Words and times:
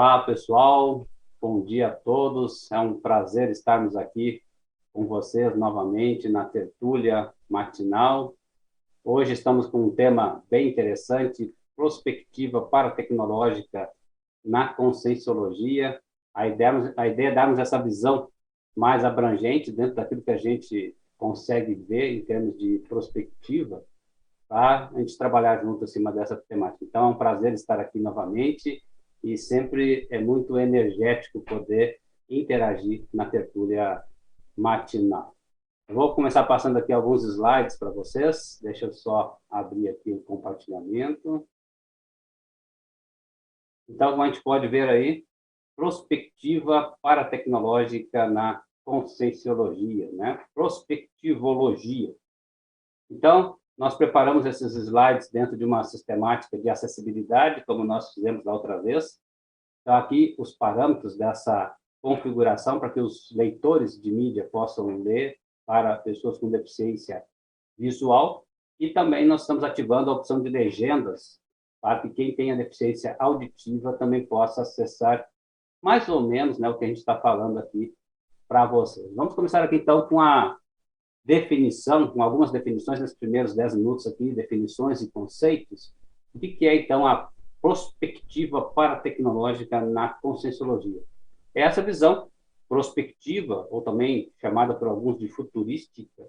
Olá, 0.00 0.20
pessoal. 0.20 1.08
Bom 1.40 1.60
dia 1.60 1.88
a 1.88 1.90
todos. 1.90 2.70
É 2.70 2.78
um 2.78 3.00
prazer 3.00 3.50
estarmos 3.50 3.96
aqui 3.96 4.40
com 4.92 5.04
vocês 5.08 5.58
novamente 5.58 6.28
na 6.28 6.44
tertúlia 6.44 7.32
matinal. 7.50 8.32
Hoje 9.02 9.32
estamos 9.32 9.66
com 9.66 9.86
um 9.86 9.90
tema 9.90 10.40
bem 10.48 10.68
interessante, 10.68 11.52
prospectiva 11.74 12.62
paratecnológica 12.62 13.90
na 14.44 14.72
conscienciologia. 14.72 16.00
A 16.32 16.46
ideia, 16.46 16.94
a 16.96 17.08
ideia 17.08 17.30
é 17.30 17.34
darmos 17.34 17.58
essa 17.58 17.82
visão 17.82 18.28
mais 18.76 19.04
abrangente 19.04 19.72
dentro 19.72 19.96
daquilo 19.96 20.22
que 20.22 20.30
a 20.30 20.38
gente 20.38 20.96
consegue 21.16 21.74
ver 21.74 22.12
em 22.12 22.24
termos 22.24 22.56
de 22.56 22.78
prospectiva, 22.88 23.82
para 24.48 24.90
a 24.94 24.98
gente 25.00 25.18
trabalhar 25.18 25.60
junto 25.60 25.82
acima 25.82 26.12
dessa 26.12 26.36
temática. 26.36 26.84
Então, 26.84 27.08
é 27.08 27.08
um 27.08 27.18
prazer 27.18 27.52
estar 27.52 27.80
aqui 27.80 27.98
novamente 27.98 28.80
e 29.22 29.36
sempre 29.36 30.06
é 30.10 30.20
muito 30.20 30.58
energético 30.58 31.40
poder 31.40 32.00
interagir 32.28 33.06
na 33.12 33.28
tertúlia 33.28 34.02
matinal. 34.56 35.34
Eu 35.88 35.94
vou 35.94 36.14
começar 36.14 36.44
passando 36.44 36.76
aqui 36.76 36.92
alguns 36.92 37.24
slides 37.24 37.78
para 37.78 37.90
vocês. 37.90 38.58
Deixa 38.62 38.86
eu 38.86 38.92
só 38.92 39.38
abrir 39.48 39.88
aqui 39.88 40.12
o 40.12 40.22
compartilhamento. 40.22 41.48
Então, 43.88 44.10
como 44.10 44.22
a 44.22 44.26
gente 44.26 44.42
pode 44.42 44.68
ver 44.68 44.86
aí, 44.88 45.24
prospectiva 45.74 46.94
paratecnológica 47.00 48.28
na 48.28 48.62
conscienciologia, 48.84 50.10
né? 50.12 50.44
Prospectivologia. 50.52 52.14
Então, 53.10 53.58
nós 53.78 53.94
preparamos 53.94 54.44
esses 54.44 54.74
slides 54.74 55.30
dentro 55.30 55.56
de 55.56 55.64
uma 55.64 55.84
sistemática 55.84 56.58
de 56.58 56.68
acessibilidade, 56.68 57.64
como 57.64 57.84
nós 57.84 58.12
fizemos 58.12 58.42
da 58.44 58.52
outra 58.52 58.82
vez. 58.82 59.20
Então, 59.82 59.94
aqui 59.94 60.34
os 60.36 60.52
parâmetros 60.52 61.16
dessa 61.16 61.74
configuração 62.02 62.80
para 62.80 62.90
que 62.90 63.00
os 63.00 63.30
leitores 63.30 64.00
de 64.00 64.10
mídia 64.10 64.48
possam 64.50 65.00
ler 65.02 65.38
para 65.64 65.96
pessoas 65.98 66.38
com 66.38 66.50
deficiência 66.50 67.24
visual. 67.78 68.44
E 68.80 68.90
também 68.90 69.24
nós 69.24 69.42
estamos 69.42 69.62
ativando 69.62 70.10
a 70.10 70.14
opção 70.14 70.42
de 70.42 70.48
legendas 70.48 71.40
para 71.80 72.00
que 72.00 72.10
quem 72.10 72.34
tenha 72.34 72.56
deficiência 72.56 73.14
auditiva 73.20 73.92
também 73.92 74.26
possa 74.26 74.62
acessar 74.62 75.24
mais 75.80 76.08
ou 76.08 76.22
menos 76.22 76.58
né, 76.58 76.68
o 76.68 76.76
que 76.76 76.84
a 76.84 76.88
gente 76.88 76.98
está 76.98 77.20
falando 77.20 77.58
aqui 77.58 77.94
para 78.48 78.66
vocês. 78.66 79.14
Vamos 79.14 79.34
começar 79.34 79.62
aqui, 79.62 79.76
então, 79.76 80.08
com 80.08 80.20
a 80.20 80.56
definição, 81.24 82.08
com 82.08 82.22
algumas 82.22 82.50
definições 82.50 83.00
nesses 83.00 83.16
primeiros 83.16 83.54
10 83.54 83.74
minutos 83.76 84.06
aqui, 84.06 84.32
definições 84.32 85.02
e 85.02 85.10
conceitos. 85.10 85.92
O 86.34 86.38
que 86.38 86.66
é, 86.66 86.74
então, 86.76 87.06
a 87.06 87.28
prospectiva 87.60 88.62
paratecnológica 88.62 89.80
na 89.80 90.08
conscienciologia? 90.08 91.02
É 91.54 91.62
essa 91.62 91.82
visão 91.82 92.28
prospectiva, 92.68 93.66
ou 93.70 93.82
também 93.82 94.30
chamada 94.40 94.74
por 94.74 94.88
alguns 94.88 95.18
de 95.18 95.28
futurística, 95.28 96.24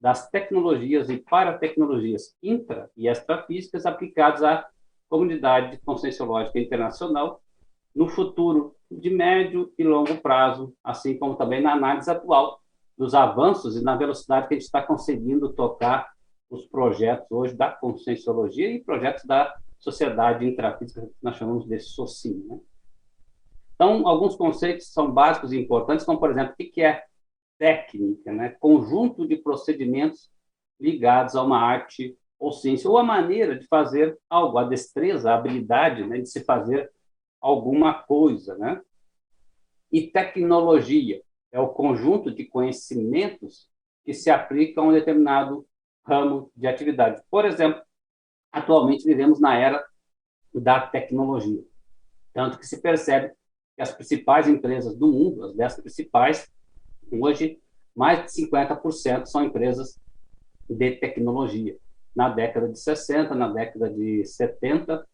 das 0.00 0.30
tecnologias 0.30 1.10
e 1.10 1.16
paratecnologias 1.18 2.36
intra- 2.42 2.90
e 2.96 3.08
extrafísicas 3.08 3.84
aplicadas 3.84 4.42
à 4.42 4.68
comunidade 5.08 5.78
conscienciológica 5.84 6.58
internacional 6.60 7.42
no 7.94 8.08
futuro 8.08 8.76
de 8.90 9.10
médio 9.10 9.72
e 9.76 9.82
longo 9.82 10.16
prazo, 10.18 10.72
assim 10.84 11.18
como 11.18 11.34
também 11.34 11.60
na 11.60 11.72
análise 11.72 12.10
atual 12.10 12.60
dos 12.98 13.14
avanços 13.14 13.76
e 13.76 13.82
na 13.82 13.96
velocidade 13.96 14.48
que 14.48 14.54
a 14.54 14.56
gente 14.56 14.66
está 14.66 14.82
conseguindo 14.82 15.52
tocar 15.52 16.10
os 16.50 16.66
projetos 16.66 17.30
hoje 17.30 17.54
da 17.54 17.70
conscienciologia 17.70 18.68
e 18.70 18.82
projetos 18.82 19.24
da 19.24 19.54
sociedade 19.78 20.44
intrafísica, 20.44 21.02
que 21.02 21.12
nós 21.22 21.36
chamamos 21.36 21.66
de 21.66 21.78
SOCIM. 21.78 22.44
Né? 22.48 22.58
Então, 23.74 24.08
alguns 24.08 24.34
conceitos 24.34 24.92
são 24.92 25.12
básicos 25.12 25.52
e 25.52 25.58
importantes, 25.58 26.04
como, 26.04 26.18
por 26.18 26.32
exemplo, 26.32 26.54
o 26.54 26.56
que 26.56 26.82
é 26.82 27.04
técnica, 27.56 28.32
né? 28.32 28.56
conjunto 28.58 29.26
de 29.28 29.36
procedimentos 29.36 30.30
ligados 30.80 31.36
a 31.36 31.42
uma 31.42 31.60
arte 31.60 32.18
ou 32.38 32.52
ciência, 32.52 32.90
ou 32.90 32.98
a 32.98 33.04
maneira 33.04 33.56
de 33.56 33.66
fazer 33.66 34.18
algo, 34.28 34.58
a 34.58 34.64
destreza, 34.64 35.30
a 35.30 35.36
habilidade 35.36 36.04
né, 36.04 36.18
de 36.18 36.28
se 36.28 36.44
fazer 36.44 36.90
alguma 37.40 37.94
coisa. 37.94 38.56
Né? 38.56 38.80
E 39.92 40.08
tecnologia 40.08 41.22
é 41.52 41.60
o 41.60 41.68
conjunto 41.68 42.34
de 42.34 42.44
conhecimentos 42.44 43.68
que 44.04 44.14
se 44.14 44.30
aplicam 44.30 44.84
a 44.84 44.88
um 44.88 44.92
determinado 44.92 45.66
ramo 46.06 46.50
de 46.56 46.66
atividade. 46.66 47.22
Por 47.30 47.44
exemplo, 47.44 47.82
atualmente 48.50 49.04
vivemos 49.04 49.40
na 49.40 49.56
era 49.56 49.84
da 50.54 50.80
tecnologia, 50.80 51.62
tanto 52.32 52.58
que 52.58 52.66
se 52.66 52.80
percebe 52.80 53.32
que 53.76 53.82
as 53.82 53.92
principais 53.92 54.48
empresas 54.48 54.96
do 54.96 55.06
mundo, 55.06 55.44
as 55.44 55.54
dez 55.54 55.76
principais, 55.76 56.50
hoje 57.10 57.60
mais 57.94 58.24
de 58.24 58.48
50% 58.48 59.26
são 59.26 59.44
empresas 59.44 60.00
de 60.68 60.92
tecnologia. 60.92 61.76
Na 62.14 62.28
década 62.28 62.68
de 62.68 62.78
60, 62.78 63.34
na 63.34 63.48
década 63.48 63.90
de 63.90 64.24
70, 64.24 65.06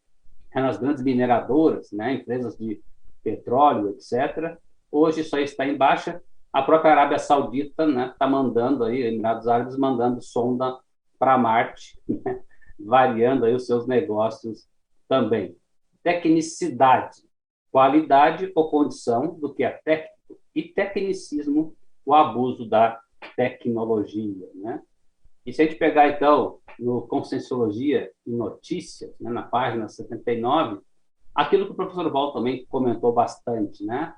eram 0.55 0.69
as 0.69 0.79
grandes 0.79 1.03
mineradoras, 1.03 1.91
né, 1.93 2.15
empresas 2.15 2.57
de 2.57 2.81
petróleo, 3.23 3.91
etc. 3.91 4.59
Hoje 4.97 5.23
isso 5.23 5.35
aí 5.35 5.43
está 5.43 5.67
em 5.67 5.77
baixa. 5.77 6.23
A 6.53 6.63
própria 6.63 6.93
Arábia 6.93 7.19
Saudita 7.19 7.83
está 7.83 7.87
né, 7.87 8.15
tá 8.17 8.29
mandando 8.29 8.85
aí, 8.85 9.03
Emirados 9.03 9.49
Árabes 9.49 9.77
mandando 9.77 10.23
sonda 10.23 10.79
para 11.19 11.37
Marte, 11.37 12.01
né, 12.09 12.41
variando 12.79 13.45
aí 13.45 13.53
os 13.53 13.67
seus 13.67 13.89
negócios 13.89 14.69
também. 15.09 15.57
Tecnicidade, 16.01 17.23
qualidade 17.73 18.53
ou 18.55 18.71
condição 18.71 19.35
do 19.41 19.53
que 19.53 19.65
é 19.65 19.71
técnico 19.85 20.41
e 20.55 20.63
tecnicismo, 20.63 21.75
o 22.07 22.15
abuso 22.15 22.65
da 22.65 23.01
tecnologia, 23.35 24.49
né? 24.55 24.81
E 25.45 25.53
se 25.53 25.61
a 25.61 25.65
gente 25.65 25.77
pegar, 25.77 26.09
então, 26.09 26.61
no 26.79 27.03
Conscienciologia 27.03 28.13
e 28.25 28.31
Notícias, 28.31 29.13
né, 29.19 29.29
na 29.29 29.43
página 29.43 29.89
79, 29.89 30.81
aquilo 31.35 31.67
que 31.67 31.73
o 31.73 31.75
professor 31.75 32.09
Val 32.13 32.33
também 32.33 32.65
comentou 32.67 33.13
bastante, 33.13 33.85
né? 33.85 34.15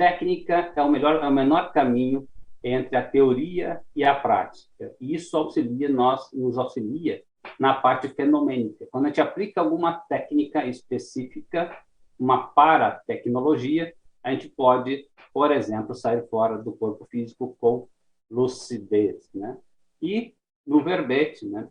Técnica 0.00 0.72
é 0.74 0.82
o, 0.82 0.90
melhor, 0.90 1.22
é 1.22 1.28
o 1.28 1.30
menor 1.30 1.74
caminho 1.74 2.26
entre 2.64 2.96
a 2.96 3.06
teoria 3.06 3.82
e 3.94 4.02
a 4.02 4.14
prática. 4.14 4.96
E 4.98 5.14
isso 5.14 5.36
auxilia 5.36 5.90
nós, 5.90 6.32
nos 6.32 6.56
auxilia 6.56 7.22
na 7.58 7.74
parte 7.74 8.08
fenomênica. 8.08 8.88
Quando 8.90 9.04
a 9.04 9.08
gente 9.08 9.20
aplica 9.20 9.60
alguma 9.60 9.92
técnica 10.08 10.64
específica, 10.64 11.78
uma 12.18 12.46
paratecnologia, 12.46 13.92
a 14.24 14.32
gente 14.32 14.48
pode, 14.48 15.06
por 15.34 15.52
exemplo, 15.52 15.94
sair 15.94 16.26
fora 16.30 16.56
do 16.56 16.72
corpo 16.72 17.04
físico 17.04 17.54
com 17.60 17.86
lucidez, 18.30 19.28
né? 19.34 19.58
E 20.00 20.34
no 20.66 20.82
verbete, 20.82 21.46
né? 21.46 21.68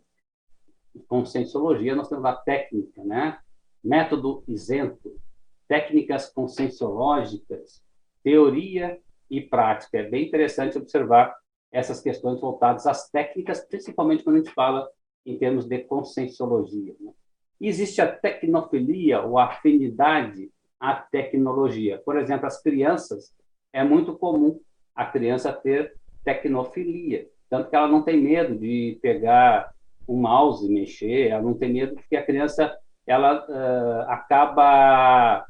Conscienciologia, 1.08 1.96
nós 1.96 2.08
temos 2.08 2.24
a 2.24 2.36
técnica, 2.36 3.02
né? 3.02 3.40
Método 3.82 4.44
isento, 4.46 5.18
técnicas 5.66 6.32
conscienciológicas, 6.32 7.82
teoria 8.22 8.98
e 9.30 9.40
prática. 9.40 9.98
É 9.98 10.02
bem 10.02 10.26
interessante 10.26 10.78
observar 10.78 11.34
essas 11.72 12.00
questões 12.00 12.40
voltadas 12.40 12.86
às 12.86 13.08
técnicas, 13.10 13.64
principalmente 13.66 14.24
quando 14.24 14.36
a 14.36 14.38
gente 14.40 14.52
fala 14.52 14.88
em 15.24 15.38
termos 15.38 15.66
de 15.66 15.78
conscienciologia. 15.84 16.94
Né? 17.00 17.12
Existe 17.60 18.00
a 18.00 18.10
tecnofilia 18.10 19.20
ou 19.20 19.38
afinidade 19.38 20.50
à 20.80 20.94
tecnologia. 20.94 22.00
Por 22.04 22.16
exemplo, 22.16 22.46
as 22.46 22.60
crianças, 22.62 23.32
é 23.72 23.84
muito 23.84 24.16
comum 24.16 24.60
a 24.94 25.04
criança 25.04 25.52
ter 25.52 25.94
tecnofilia, 26.24 27.28
tanto 27.48 27.70
que 27.70 27.76
ela 27.76 27.88
não 27.88 28.02
tem 28.02 28.20
medo 28.20 28.58
de 28.58 28.98
pegar 29.00 29.72
o 30.06 30.16
mouse 30.16 30.66
e 30.66 30.72
mexer, 30.72 31.28
ela 31.28 31.42
não 31.42 31.54
tem 31.54 31.72
medo 31.72 31.94
porque 31.94 32.16
a 32.16 32.24
criança 32.24 32.76
ela 33.06 33.46
uh, 33.48 34.10
acaba 34.10 35.46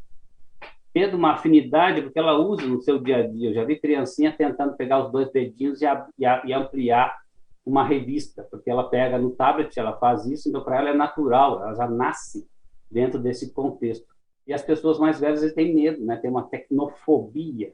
tendo 0.93 1.17
uma 1.17 1.33
afinidade 1.33 2.03
porque 2.03 2.19
ela 2.19 2.39
usa 2.39 2.67
no 2.67 2.81
seu 2.81 2.99
dia 2.99 3.19
a 3.19 3.27
dia. 3.27 3.51
Eu 3.51 3.55
já 3.55 3.65
vi 3.65 3.79
criancinha 3.79 4.35
tentando 4.37 4.77
pegar 4.77 5.05
os 5.05 5.13
dois 5.13 5.31
dedinhos 5.31 5.81
e, 5.81 5.87
a, 5.87 6.07
e, 6.19 6.27
a, 6.27 6.43
e 6.45 6.53
ampliar 6.53 7.17
uma 7.65 7.85
revista, 7.85 8.47
porque 8.51 8.71
ela 8.71 8.89
pega 8.89 9.19
no 9.19 9.31
tablet, 9.31 9.79
ela 9.79 9.97
faz 9.99 10.27
isso, 10.27 10.49
então 10.49 10.65
para 10.65 10.79
ela 10.79 10.91
é 10.91 10.95
natural, 10.95 11.63
ela 11.63 11.75
já 11.75 11.89
nasce 11.89 12.49
dentro 12.91 13.21
desse 13.21 13.53
contexto. 13.53 14.07
E 14.47 14.53
as 14.53 14.63
pessoas 14.63 14.99
mais 14.99 15.21
velhas 15.21 15.53
têm 15.53 15.75
medo, 15.75 16.05
né? 16.05 16.17
Tem 16.17 16.31
uma 16.31 16.43
tecnofobia. 16.43 17.73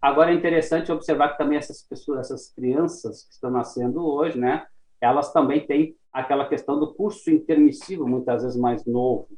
Agora 0.00 0.30
é 0.30 0.34
interessante 0.34 0.92
observar 0.92 1.30
que 1.30 1.38
também 1.38 1.56
essas 1.56 1.82
pessoas, 1.82 2.20
essas 2.20 2.52
crianças 2.52 3.24
que 3.24 3.32
estão 3.32 3.50
nascendo 3.50 4.04
hoje, 4.04 4.38
né? 4.38 4.66
Elas 5.00 5.32
também 5.32 5.66
têm 5.66 5.96
aquela 6.12 6.46
questão 6.48 6.78
do 6.78 6.92
curso 6.92 7.30
intermissivo, 7.30 8.06
muitas 8.06 8.42
vezes 8.42 8.58
mais 8.58 8.84
novo. 8.84 9.28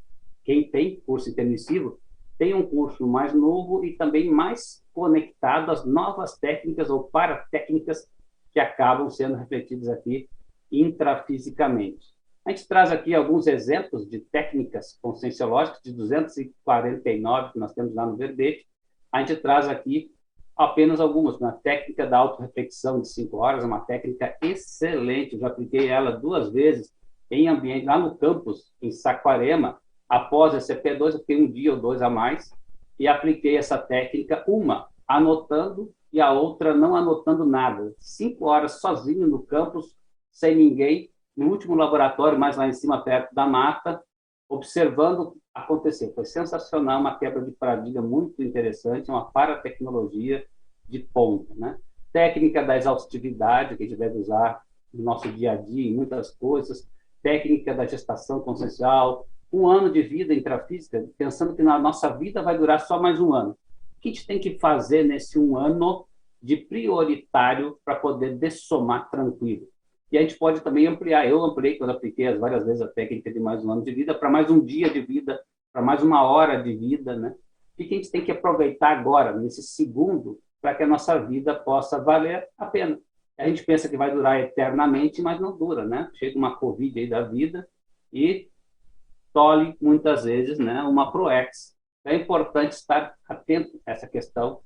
Quem 0.44 0.68
tem 0.68 1.00
curso 1.00 1.30
intermissivo 1.30 2.00
tem 2.38 2.54
um 2.54 2.66
curso 2.66 3.06
mais 3.06 3.32
novo 3.32 3.84
e 3.84 3.96
também 3.96 4.30
mais 4.30 4.84
conectado 4.92 5.70
às 5.70 5.84
novas 5.84 6.36
técnicas 6.38 6.90
ou 6.90 7.04
para 7.04 7.46
técnicas 7.50 8.08
que 8.52 8.60
acabam 8.60 9.08
sendo 9.10 9.36
refletidas 9.36 9.88
aqui 9.88 10.28
intrafisicamente. 10.70 12.12
A 12.44 12.50
gente 12.50 12.66
traz 12.66 12.90
aqui 12.90 13.14
alguns 13.14 13.46
exemplos 13.46 14.08
de 14.08 14.18
técnicas 14.18 14.98
conscienciológicas, 15.00 15.80
de 15.82 15.92
249 15.92 17.52
que 17.52 17.58
nós 17.58 17.72
temos 17.72 17.94
lá 17.94 18.04
no 18.04 18.16
verbete. 18.16 18.66
A 19.12 19.20
gente 19.20 19.36
traz 19.36 19.68
aqui 19.68 20.10
apenas 20.56 21.00
algumas. 21.00 21.36
Uma 21.36 21.52
técnica 21.52 22.06
da 22.06 22.18
autorreflexão 22.18 23.00
de 23.00 23.08
cinco 23.08 23.38
horas, 23.38 23.64
uma 23.64 23.80
técnica 23.80 24.36
excelente. 24.42 25.34
Eu 25.34 25.40
já 25.40 25.46
apliquei 25.48 25.88
ela 25.88 26.10
duas 26.10 26.52
vezes 26.52 26.92
em 27.30 27.48
ambiente, 27.48 27.86
lá 27.86 27.98
no 27.98 28.16
campus, 28.16 28.72
em 28.82 28.90
Saquarema. 28.90 29.80
Após 30.12 30.54
a 30.54 30.58
CP2, 30.58 31.14
eu 31.14 31.18
fiquei 31.20 31.42
um 31.42 31.50
dia 31.50 31.72
ou 31.72 31.80
dois 31.80 32.02
a 32.02 32.10
mais 32.10 32.52
e 32.98 33.08
apliquei 33.08 33.56
essa 33.56 33.78
técnica, 33.78 34.44
uma 34.46 34.86
anotando 35.08 35.90
e 36.12 36.20
a 36.20 36.30
outra 36.30 36.74
não 36.74 36.94
anotando 36.94 37.46
nada. 37.46 37.94
Cinco 37.98 38.44
horas 38.44 38.72
sozinho 38.72 39.26
no 39.26 39.42
campus, 39.42 39.96
sem 40.30 40.54
ninguém, 40.54 41.10
no 41.34 41.48
último 41.48 41.74
laboratório, 41.74 42.38
mais 42.38 42.58
lá 42.58 42.68
em 42.68 42.74
cima, 42.74 43.02
perto 43.02 43.34
da 43.34 43.46
mata, 43.46 44.02
observando 44.50 45.34
acontecer. 45.54 46.12
Foi 46.14 46.26
sensacional, 46.26 47.00
uma 47.00 47.18
quebra 47.18 47.40
de 47.40 47.52
paradigma 47.52 48.02
muito 48.02 48.42
interessante, 48.42 49.10
uma 49.10 49.30
paratecnologia 49.30 50.44
de 50.86 50.98
ponta. 50.98 51.54
Né? 51.54 51.78
Técnica 52.12 52.62
da 52.62 52.76
exaustividade, 52.76 53.78
que 53.78 53.84
a 53.84 53.86
gente 53.86 53.98
deve 53.98 54.18
usar 54.18 54.60
no 54.92 55.02
nosso 55.02 55.26
dia 55.32 55.52
a 55.52 55.56
dia, 55.56 55.90
em 55.90 55.94
muitas 55.94 56.32
coisas. 56.32 56.86
Técnica 57.22 57.72
da 57.72 57.86
gestação 57.86 58.40
consciencial. 58.40 59.26
Um 59.52 59.68
ano 59.68 59.90
de 59.92 60.02
vida 60.02 60.32
intrafísica, 60.32 61.06
pensando 61.18 61.54
que 61.54 61.62
na 61.62 61.78
nossa 61.78 62.08
vida 62.16 62.42
vai 62.42 62.56
durar 62.56 62.80
só 62.80 63.00
mais 63.00 63.20
um 63.20 63.34
ano. 63.34 63.50
O 63.50 64.00
que 64.00 64.08
a 64.08 64.12
gente 64.12 64.26
tem 64.26 64.40
que 64.40 64.58
fazer 64.58 65.04
nesse 65.04 65.38
um 65.38 65.56
ano 65.56 66.06
de 66.42 66.56
prioritário 66.56 67.78
para 67.84 67.96
poder 67.96 68.36
dessomar 68.36 69.10
tranquilo? 69.10 69.68
E 70.10 70.18
a 70.18 70.20
gente 70.20 70.36
pode 70.36 70.60
também 70.60 70.86
ampliar. 70.86 71.26
Eu 71.26 71.42
ampliei, 71.42 71.76
quando 71.76 71.90
apliquei 71.90 72.26
as 72.26 72.38
várias 72.38 72.64
vezes 72.66 72.82
a 72.82 72.88
técnica 72.88 73.32
de 73.32 73.40
mais 73.40 73.64
um 73.64 73.72
ano 73.72 73.82
de 73.82 73.92
vida, 73.94 74.14
para 74.14 74.28
mais 74.28 74.50
um 74.50 74.64
dia 74.64 74.90
de 74.90 75.00
vida, 75.00 75.40
para 75.72 75.80
mais 75.80 76.02
uma 76.02 76.22
hora 76.22 76.62
de 76.62 76.74
vida, 76.74 77.16
né? 77.16 77.34
O 77.72 77.76
que 77.76 77.94
a 77.94 77.96
gente 77.96 78.10
tem 78.10 78.22
que 78.22 78.30
aproveitar 78.30 78.98
agora, 78.98 79.32
nesse 79.32 79.62
segundo, 79.62 80.38
para 80.60 80.74
que 80.74 80.82
a 80.82 80.86
nossa 80.86 81.18
vida 81.18 81.54
possa 81.54 81.98
valer 82.02 82.46
a 82.58 82.66
pena? 82.66 82.98
A 83.38 83.48
gente 83.48 83.64
pensa 83.64 83.88
que 83.88 83.96
vai 83.96 84.12
durar 84.12 84.38
eternamente, 84.38 85.22
mas 85.22 85.40
não 85.40 85.56
dura, 85.56 85.84
né? 85.86 86.10
Chega 86.14 86.38
uma 86.38 86.56
Covid 86.56 87.00
aí 87.00 87.08
da 87.08 87.22
vida 87.22 87.66
e 88.12 88.48
tolhe, 89.32 89.76
muitas 89.80 90.24
vezes, 90.24 90.58
né, 90.58 90.82
uma 90.82 91.10
ProEx. 91.10 91.74
É 92.04 92.14
importante 92.14 92.72
estar 92.72 93.14
atento 93.28 93.80
a 93.86 93.92
essa 93.92 94.06
questão 94.06 94.60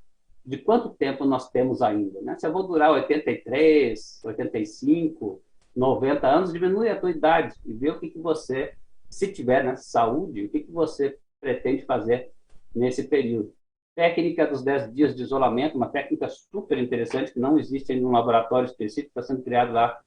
de 0.45 0.59
quanto 0.59 0.91
tempo 0.91 1.25
nós 1.25 1.51
temos 1.51 1.83
ainda. 1.83 2.21
Né? 2.23 2.37
Se 2.39 2.47
eu 2.47 2.53
vou 2.53 2.67
durar 2.67 2.93
83, 2.93 4.21
85, 4.25 5.43
90 5.75 6.27
anos, 6.27 6.53
diminui 6.53 6.89
a 6.89 6.99
tua 6.99 7.11
idade 7.11 7.55
e 7.65 7.73
vê 7.73 7.91
o 7.91 7.99
que, 7.99 8.11
que 8.11 8.19
você, 8.19 8.73
se 9.11 9.33
tiver 9.33 9.65
né, 9.65 9.77
saúde, 9.77 10.45
o 10.45 10.49
que, 10.49 10.61
que 10.61 10.71
você 10.71 11.19
pretende 11.41 11.85
fazer 11.85 12.31
nesse 12.75 13.09
período. 13.09 13.53
Técnica 13.95 14.47
dos 14.47 14.63
10 14.63 14.95
dias 14.95 15.17
de 15.17 15.23
isolamento, 15.23 15.77
uma 15.77 15.89
técnica 15.89 16.29
super 16.29 16.79
interessante 16.79 17.33
que 17.33 17.41
não 17.41 17.59
existe 17.59 17.93
em 17.93 18.05
um 18.05 18.13
laboratório 18.13 18.67
específico, 18.67 19.09
está 19.09 19.23
sendo 19.23 19.43
criado 19.43 19.73
lá 19.73 19.99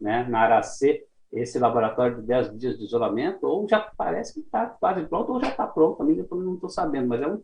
né, 0.00 0.24
na 0.28 0.40
Aracê, 0.40 1.04
esse 1.32 1.58
laboratório 1.58 2.16
de 2.16 2.22
10 2.22 2.58
dias 2.58 2.78
de 2.78 2.84
isolamento, 2.84 3.46
ou 3.46 3.66
já 3.68 3.80
parece 3.80 4.34
que 4.34 4.40
está 4.40 4.66
quase 4.66 5.06
pronto, 5.06 5.32
ou 5.32 5.40
já 5.40 5.48
está 5.48 5.66
pronto, 5.66 6.02
ainda 6.02 6.26
não 6.30 6.54
estou 6.54 6.68
sabendo, 6.68 7.08
mas 7.08 7.22
é 7.22 7.26
um 7.26 7.42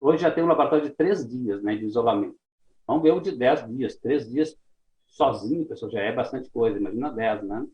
Hoje 0.00 0.22
já 0.22 0.30
tem 0.30 0.42
um 0.42 0.46
laboratório 0.46 0.88
de 0.88 0.96
três 0.96 1.28
dias 1.28 1.62
né, 1.62 1.76
de 1.76 1.84
isolamento. 1.84 2.36
Vamos 2.86 3.02
ver 3.02 3.12
o 3.12 3.20
de 3.20 3.32
dez 3.32 3.66
dias. 3.68 3.96
Três 3.96 4.28
dias 4.28 4.56
sozinho, 5.06 5.66
pessoal, 5.66 5.92
já 5.92 6.00
é 6.00 6.10
bastante 6.10 6.48
coisa. 6.50 6.78
Imagina 6.78 7.12
dez, 7.12 7.42
né? 7.42 7.66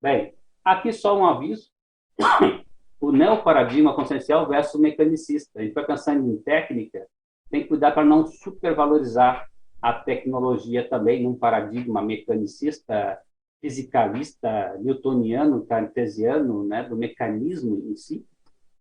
Bem, 0.00 0.34
aqui 0.64 0.92
só 0.92 1.18
um 1.18 1.26
aviso. 1.26 1.68
o 3.00 3.10
neoparadigma 3.10 3.94
consciencial 3.94 4.48
versus 4.48 4.80
mecanicista. 4.80 5.58
A 5.58 5.62
gente 5.64 5.74
vai 5.74 5.84
pensando 5.84 6.30
em 6.30 6.36
técnica, 6.36 7.04
tem 7.50 7.62
que 7.62 7.68
cuidar 7.68 7.90
para 7.90 8.04
não 8.04 8.24
supervalorizar 8.24 9.50
a 9.80 9.92
tecnologia 9.92 10.88
também 10.88 11.24
num 11.24 11.36
paradigma 11.36 12.00
mecanicista, 12.00 13.18
fisicalista, 13.62 14.76
newtoniano, 14.80 15.64
cartesiano, 15.64 16.64
né, 16.64 16.82
do 16.82 16.96
mecanismo 16.96 17.80
em 17.88 17.96
si 17.96 18.26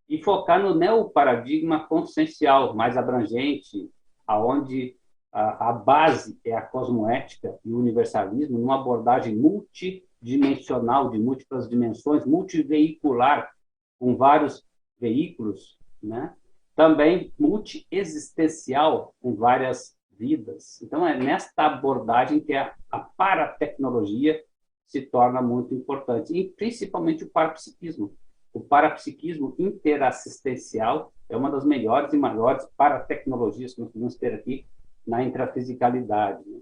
e 0.09 0.21
focar 0.21 0.61
no 0.61 0.75
neoparadigma 0.75 1.87
consciencial, 1.87 2.75
mais 2.75 2.97
abrangente, 2.97 3.89
aonde 4.27 4.97
a, 5.31 5.69
a, 5.69 5.71
base 5.71 6.37
é 6.43 6.53
a 6.53 6.61
cosmoética 6.61 7.57
e 7.63 7.71
o 7.71 7.77
universalismo, 7.77 8.59
numa 8.59 8.75
abordagem 8.75 9.33
multidimensional, 9.37 11.09
de 11.09 11.17
múltiplas 11.17 11.69
dimensões, 11.69 12.25
multiveicular, 12.25 13.51
com 13.97 14.17
vários 14.17 14.67
veículos, 14.99 15.77
né? 16.03 16.35
também 16.75 17.31
multiexistencial, 17.39 19.15
com 19.21 19.33
várias 19.35 19.95
vidas. 20.11 20.81
Então, 20.81 21.07
é 21.07 21.17
nesta 21.17 21.67
abordagem 21.67 22.41
que 22.41 22.53
a, 22.53 22.73
a 22.91 22.99
paratecnologia 22.99 24.43
se 24.91 25.03
torna 25.03 25.41
muito 25.41 25.73
importante, 25.73 26.37
e 26.37 26.49
principalmente 26.49 27.23
o 27.23 27.29
parapsiquismo, 27.29 28.13
o 28.53 28.59
parapsiquismo 28.59 29.55
interassistencial 29.57 31.13
é 31.29 31.37
uma 31.37 31.49
das 31.49 31.63
melhores 31.63 32.11
e 32.11 32.17
maiores 32.17 32.67
paratecnologias 32.75 33.73
que 33.73 33.79
nós 33.79 33.89
podemos 33.89 34.15
ter 34.17 34.33
aqui 34.33 34.65
na 35.07 35.23
intrafisicalidade. 35.23 36.43
Né? 36.45 36.59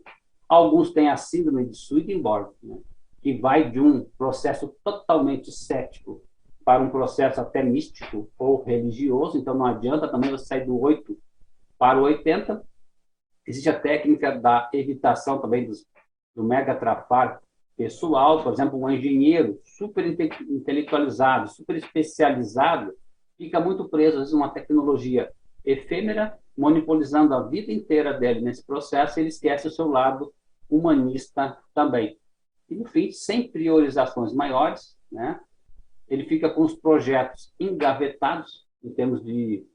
Alguns 0.48 0.92
têm 0.92 1.10
a 1.10 1.18
síndrome 1.18 1.66
de 1.66 1.76
Swedenborg, 1.76 2.52
né? 2.62 2.78
que 3.20 3.34
vai 3.34 3.72
de 3.72 3.80
um 3.80 4.06
processo 4.16 4.76
totalmente 4.84 5.52
cético 5.52 6.22
para 6.64 6.84
um 6.84 6.92
processo 6.92 7.42
até 7.42 7.64
místico 7.64 8.30
ou 8.38 8.62
religioso, 8.62 9.40
então 9.40 9.56
não 9.56 9.66
adianta 9.66 10.08
também 10.08 10.30
você 10.30 10.46
sair 10.46 10.68
do 10.68 10.80
8 10.80 11.18
para 11.80 11.98
o 11.98 12.04
80. 12.04 12.64
Existe 13.48 13.70
a 13.70 13.80
técnica 13.80 14.38
da 14.38 14.70
evitação 14.72 15.42
também 15.42 15.66
dos, 15.66 15.84
do 16.36 16.44
megatrafar 16.44 17.42
pessoal, 17.80 18.44
por 18.44 18.52
exemplo, 18.52 18.78
um 18.78 18.90
engenheiro 18.90 19.58
super 19.64 20.06
intelectualizado, 20.06 21.48
super 21.48 21.78
especializado, 21.78 22.94
fica 23.38 23.58
muito 23.58 23.88
preso, 23.88 24.18
às 24.18 24.24
vezes, 24.24 24.34
uma 24.34 24.50
tecnologia 24.50 25.32
efêmera, 25.64 26.38
monopolizando 26.58 27.34
a 27.34 27.48
vida 27.48 27.72
inteira 27.72 28.12
dele 28.12 28.42
nesse 28.42 28.66
processo, 28.66 29.18
ele 29.18 29.30
esquece 29.30 29.66
o 29.66 29.72
seu 29.72 29.88
lado 29.88 30.34
humanista 30.70 31.58
também. 31.74 32.18
E, 32.70 32.76
no 32.76 32.84
fim, 32.84 33.14
sem 33.14 33.50
priorizações 33.50 34.34
maiores, 34.34 34.98
né, 35.10 35.40
ele 36.10 36.26
fica 36.26 36.50
com 36.50 36.64
os 36.64 36.76
projetos 36.76 37.54
engavetados, 37.58 38.68
em 38.84 38.90
termos 38.90 39.24
de 39.24 39.66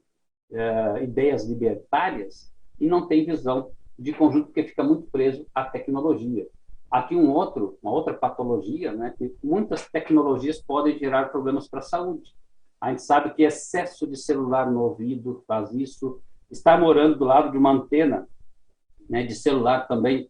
uh, 0.51 1.03
ideias 1.03 1.49
libertárias, 1.49 2.53
e 2.79 2.85
não 2.85 3.07
tem 3.07 3.25
visão 3.25 3.71
de 3.97 4.13
conjunto, 4.13 4.45
porque 4.45 4.65
fica 4.65 4.83
muito 4.83 5.09
preso 5.09 5.47
à 5.55 5.63
tecnologia. 5.63 6.47
Aqui 6.89 7.15
um 7.15 7.31
outro, 7.31 7.77
uma 7.81 7.91
outra 7.91 8.13
patologia, 8.13 8.93
né, 8.93 9.13
que 9.17 9.35
muitas 9.43 9.87
tecnologias 9.89 10.61
podem 10.61 10.97
gerar 10.97 11.29
problemas 11.29 11.67
para 11.67 11.79
a 11.79 11.83
saúde. 11.83 12.33
A 12.79 12.89
gente 12.89 13.01
sabe 13.01 13.33
que 13.33 13.43
excesso 13.43 14.07
de 14.07 14.15
celular 14.17 14.69
no 14.69 14.81
ouvido 14.81 15.43
faz 15.47 15.73
isso. 15.73 16.21
Estar 16.51 16.79
morando 16.79 17.17
do 17.17 17.25
lado 17.25 17.51
de 17.51 17.57
uma 17.57 17.71
antena 17.71 18.27
né, 19.09 19.23
de 19.23 19.33
celular 19.35 19.87
também, 19.87 20.29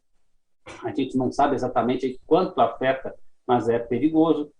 a 0.83 0.93
gente 0.93 1.17
não 1.17 1.31
sabe 1.31 1.55
exatamente 1.55 2.19
quanto 2.25 2.59
afeta, 2.59 3.13
mas 3.45 3.69
é 3.69 3.77
perigoso. 3.77 4.51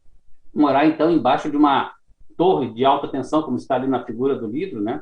Morar, 0.53 0.85
então, 0.85 1.09
embaixo 1.09 1.49
de 1.49 1.57
uma 1.57 1.93
torre 2.37 2.73
de 2.73 2.85
alta 2.85 3.07
tensão, 3.07 3.41
como 3.43 3.57
está 3.57 3.75
ali 3.75 3.87
na 3.87 4.05
figura 4.05 4.37
do 4.37 4.47
livro, 4.47 4.81
né, 4.81 5.01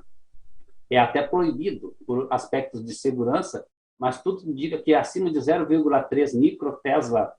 é 0.90 1.00
até 1.00 1.22
proibido 1.22 1.96
por 2.06 2.28
aspectos 2.32 2.86
de 2.86 2.94
segurança, 2.94 3.66
mas 4.04 4.22
tudo 4.22 4.46
indica 4.46 4.78
que 4.80 4.94
acima 4.94 5.32
de 5.32 5.40
0,3 5.40 6.38
microtesla 6.38 7.34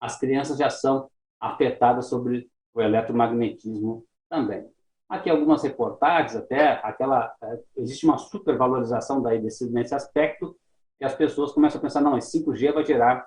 as 0.00 0.16
crianças 0.16 0.56
já 0.56 0.70
são 0.70 1.10
afetadas 1.40 2.06
sobre 2.06 2.48
o 2.72 2.80
eletromagnetismo 2.80 4.06
também. 4.28 4.64
Aqui 5.08 5.28
algumas 5.28 5.60
reportagens, 5.64 6.36
até 6.36 6.74
aquela 6.84 7.34
é, 7.42 7.60
existe 7.78 8.06
uma 8.06 8.16
supervalorização 8.16 9.20
daí 9.20 9.42
desse, 9.42 9.68
nesse 9.72 9.92
aspecto 9.92 10.56
que 11.00 11.04
as 11.04 11.16
pessoas 11.16 11.50
começam 11.50 11.80
a 11.80 11.82
pensar 11.82 12.00
não, 12.00 12.16
esse 12.16 12.44
5G 12.44 12.72
vai 12.72 12.84
gerar 12.84 13.26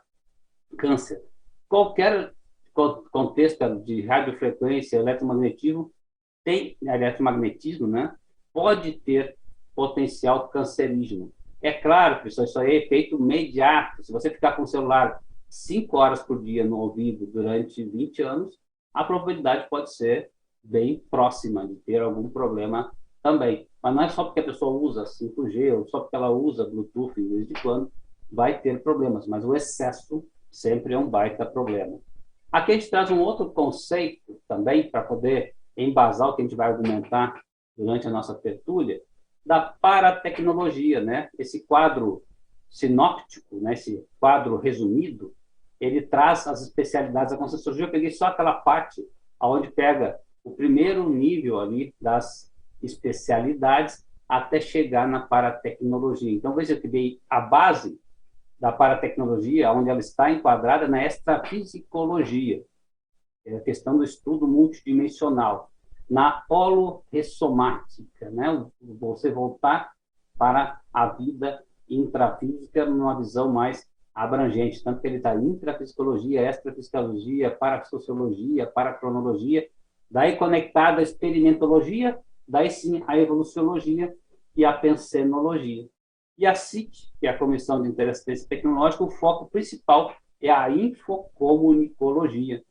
câncer. 0.77 1.21
Qualquer 1.67 2.33
contexto 3.11 3.83
de 3.83 4.05
radiofrequência, 4.05 4.95
eletromagnetismo 4.95 5.91
tem 6.41 6.77
eletromagnetismo, 6.81 7.85
né? 7.85 8.15
Pode 8.53 8.93
ter 8.93 9.37
potencial 9.75 10.47
cancerígeno. 10.47 11.34
É 11.65 11.73
claro, 11.73 12.21
pessoal, 12.21 12.45
isso 12.45 12.59
aí 12.59 12.73
é 12.73 12.85
efeito 12.85 13.15
imediato. 13.15 14.03
Se 14.03 14.11
você 14.11 14.29
ficar 14.29 14.51
com 14.51 14.61
o 14.61 14.67
celular 14.67 15.19
5 15.49 15.97
horas 15.97 16.21
por 16.21 16.39
dia 16.43 16.63
no 16.63 16.77
ouvido 16.77 17.25
durante 17.25 17.83
20 17.83 18.21
anos, 18.21 18.59
a 18.93 19.03
probabilidade 19.03 19.67
pode 19.67 19.91
ser 19.91 20.29
bem 20.63 21.03
próxima 21.09 21.67
de 21.67 21.73
ter 21.77 22.03
algum 22.03 22.29
problema 22.29 22.91
também. 23.23 23.67
Mas 23.81 23.95
não 23.95 24.03
é 24.03 24.09
só 24.09 24.25
porque 24.25 24.41
a 24.41 24.45
pessoa 24.45 24.79
usa 24.79 25.05
5G 25.05 25.75
ou 25.75 25.87
só 25.87 26.01
porque 26.01 26.15
ela 26.15 26.29
usa 26.29 26.69
Bluetooth 26.69 27.15
de 27.15 27.27
vez 27.27 27.49
em 27.49 27.55
quando 27.55 27.91
vai 28.31 28.61
ter 28.61 28.83
problemas, 28.83 29.25
mas 29.25 29.43
o 29.43 29.55
excesso 29.55 30.23
sempre 30.51 30.93
é 30.93 30.97
um 30.99 31.09
baita 31.09 31.47
problema. 31.47 31.97
Aqui 32.51 32.73
a 32.73 32.75
gente 32.75 32.91
traz 32.91 33.09
um 33.09 33.21
outro 33.21 33.49
conceito 33.49 34.39
também, 34.47 34.87
para 34.91 35.01
poder 35.01 35.55
embasar 35.75 36.29
o 36.29 36.35
que 36.35 36.43
a 36.43 36.45
gente 36.45 36.55
vai 36.55 36.69
argumentar 36.69 37.41
durante 37.75 38.07
a 38.07 38.11
nossa 38.11 38.35
tertúlia, 38.35 39.01
da 39.45 39.61
paratecnologia, 39.61 41.01
né? 41.01 41.29
Esse 41.37 41.65
quadro 41.65 42.23
sinóptico, 42.69 43.61
né? 43.61 43.73
esse 43.73 44.05
quadro 44.19 44.57
resumido, 44.57 45.33
ele 45.79 46.01
traz 46.01 46.47
as 46.47 46.61
especialidades 46.61 47.31
da 47.31 47.37
Conscienciologia. 47.37 47.85
Eu 47.85 47.91
peguei 47.91 48.11
só 48.11 48.27
aquela 48.27 48.53
parte 48.53 49.05
onde 49.39 49.69
pega 49.71 50.19
o 50.43 50.51
primeiro 50.51 51.09
nível 51.09 51.59
ali 51.59 51.93
das 52.01 52.51
especialidades 52.81 54.05
até 54.27 54.59
chegar 54.59 55.07
na 55.07 55.21
paratecnologia. 55.21 56.31
Então, 56.31 56.55
veja 56.55 56.75
que 56.75 56.87
dei 56.87 57.21
a 57.29 57.39
base 57.39 57.99
da 58.59 58.71
paratecnologia, 58.71 59.71
onde 59.71 59.89
ela 59.89 59.99
está 59.99 60.31
enquadrada 60.31 60.87
na 60.87 61.05
extrafisicologia, 61.05 62.63
é 63.45 63.55
a 63.55 63.61
questão 63.61 63.97
do 63.97 64.03
estudo 64.03 64.47
multidimensional, 64.47 65.71
na 66.09 66.43
holoressomática, 66.49 68.29
né? 68.29 68.65
você 68.81 69.31
voltar 69.31 69.91
para 70.37 70.79
a 70.93 71.07
vida 71.07 71.63
intrafísica 71.89 72.85
numa 72.85 73.17
visão 73.17 73.51
mais 73.51 73.87
abrangente, 74.13 74.83
tanto 74.83 75.01
que 75.01 75.07
ele 75.07 75.17
está 75.17 75.35
intrafisiologia, 75.35 76.41
extrafisiologia, 76.41 77.51
parapsicologia, 77.51 78.65
paracronologia, 78.67 79.67
daí 80.09 80.37
conectada 80.37 80.99
à 80.99 81.03
experimentologia, 81.03 82.17
daí 82.47 82.69
sim 82.69 83.03
a 83.07 83.17
evoluciologia 83.17 84.13
e 84.55 84.63
a 84.63 84.71
pensenologia. 84.71 85.87
E 86.37 86.45
a 86.45 86.53
CIT, 86.53 87.13
que 87.19 87.27
é 87.27 87.29
a 87.29 87.37
Comissão 87.37 87.81
de 87.81 87.89
Interesse 87.89 88.47
Tecnológico, 88.47 89.05
o 89.05 89.11
foco 89.11 89.49
principal 89.49 90.13
é 90.41 90.49
a 90.49 90.69
infocomunicologia, 90.69 92.63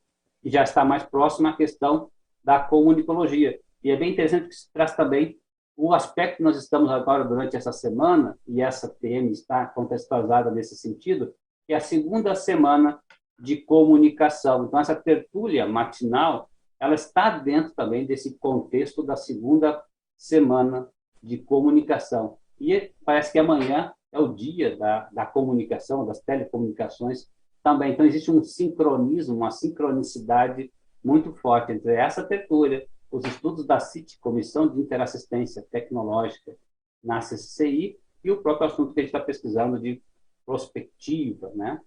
que 0.42 0.50
já 0.50 0.62
está 0.62 0.84
mais 0.84 1.02
próxima 1.02 1.50
à 1.50 1.56
questão 1.56 2.10
da 2.44 2.60
comunicologia. 2.60 3.58
E 3.82 3.90
é 3.90 3.96
bem 3.96 4.12
interessante 4.12 4.48
que 4.48 4.54
se 4.54 4.72
traz 4.72 4.94
também 4.94 5.38
o 5.76 5.92
aspecto 5.92 6.36
que 6.36 6.42
nós 6.42 6.56
estamos 6.56 6.90
agora 6.90 7.24
durante 7.24 7.56
essa 7.56 7.72
semana, 7.72 8.38
e 8.46 8.62
essa 8.62 8.88
TM 8.88 9.30
está 9.30 9.66
contextualizada 9.66 10.50
nesse 10.50 10.76
sentido, 10.76 11.34
é 11.68 11.74
a 11.74 11.80
segunda 11.80 12.34
semana 12.34 13.00
de 13.40 13.56
comunicação. 13.56 14.66
Então, 14.66 14.78
essa 14.78 14.94
tertúlia 14.94 15.66
matinal, 15.66 16.48
ela 16.78 16.94
está 16.94 17.38
dentro 17.38 17.72
também 17.74 18.06
desse 18.06 18.38
contexto 18.38 19.02
da 19.02 19.16
segunda 19.16 19.82
semana 20.16 20.88
de 21.22 21.38
comunicação. 21.38 22.38
E 22.60 22.92
parece 23.04 23.32
que 23.32 23.38
amanhã 23.38 23.92
é 24.12 24.18
o 24.18 24.32
dia 24.32 24.76
da, 24.76 25.08
da 25.12 25.26
comunicação, 25.26 26.06
das 26.06 26.20
telecomunicações 26.20 27.28
também. 27.62 27.92
Então, 27.92 28.06
existe 28.06 28.30
um 28.30 28.44
sincronismo, 28.44 29.34
uma 29.36 29.50
sincronicidade 29.50 30.72
muito 31.04 31.34
forte 31.34 31.72
entre 31.72 31.94
essa 31.94 32.24
tertúlia 32.24 32.86
os 33.10 33.24
estudos 33.24 33.64
da 33.64 33.78
CIT, 33.78 34.18
Comissão 34.18 34.66
de 34.66 34.80
Interassistência 34.80 35.64
Tecnológica 35.70 36.56
na 37.02 37.20
CCI, 37.20 37.96
e 38.24 38.30
o 38.30 38.42
próprio 38.42 38.66
assunto 38.66 38.92
que 38.92 39.00
a 39.00 39.02
gente 39.02 39.14
está 39.14 39.20
pesquisando 39.20 39.78
de 39.78 40.02
prospectiva, 40.44 41.52
né? 41.54 41.80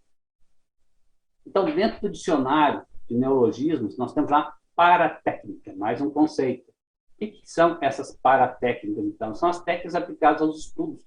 Então, 1.46 1.66
dentro 1.66 2.02
do 2.02 2.10
dicionário 2.10 2.86
de 3.10 3.18
neologismos, 3.18 3.98
nós 3.98 4.14
temos 4.14 4.32
lá 4.32 4.56
paratécnica, 4.76 5.76
mais 5.76 6.00
um 6.00 6.10
conceito. 6.10 6.72
O 7.16 7.18
que 7.18 7.42
são 7.44 7.78
essas 7.82 8.16
paratécnicas, 8.18 9.04
então? 9.04 9.34
São 9.34 9.50
as 9.50 9.62
técnicas 9.64 9.96
aplicadas 9.96 10.42
aos 10.42 10.60
estudos, 10.60 11.04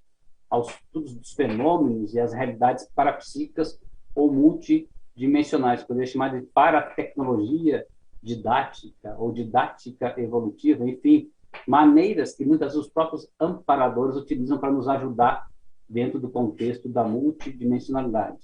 aos 0.50 0.68
estudos 0.68 1.14
dos 1.14 1.32
fenômenos 1.32 2.14
e 2.14 2.20
as 2.20 2.32
realidades 2.32 2.86
parapsíquicas 2.94 3.80
ou 4.14 4.32
multidimensionais. 4.32 5.84
Poderia 5.84 6.10
chamar 6.10 6.38
de 6.38 6.44
paratecnologia 6.46 7.86
didática 8.22 9.16
ou 9.18 9.32
didática 9.32 10.14
evolutiva, 10.18 10.88
enfim, 10.88 11.30
maneiras 11.66 12.34
que 12.34 12.44
muitas 12.44 12.72
vezes 12.72 12.86
os 12.86 12.92
próprios 12.92 13.28
amparadores 13.38 14.16
utilizam 14.16 14.58
para 14.58 14.72
nos 14.72 14.88
ajudar 14.88 15.48
dentro 15.88 16.20
do 16.20 16.30
contexto 16.30 16.88
da 16.88 17.02
multidimensionalidade. 17.04 18.38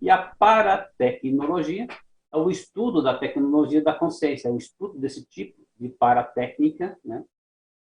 E 0.00 0.10
a 0.10 0.18
paratecnologia 0.18 1.86
é 2.32 2.36
o 2.36 2.50
estudo 2.50 3.02
da 3.02 3.16
tecnologia 3.16 3.82
da 3.82 3.94
consciência, 3.94 4.48
é 4.48 4.52
o 4.52 4.56
estudo 4.56 4.98
desse 4.98 5.24
tipo 5.26 5.60
de 5.78 5.88
paratécnica, 5.88 6.96
né, 7.04 7.24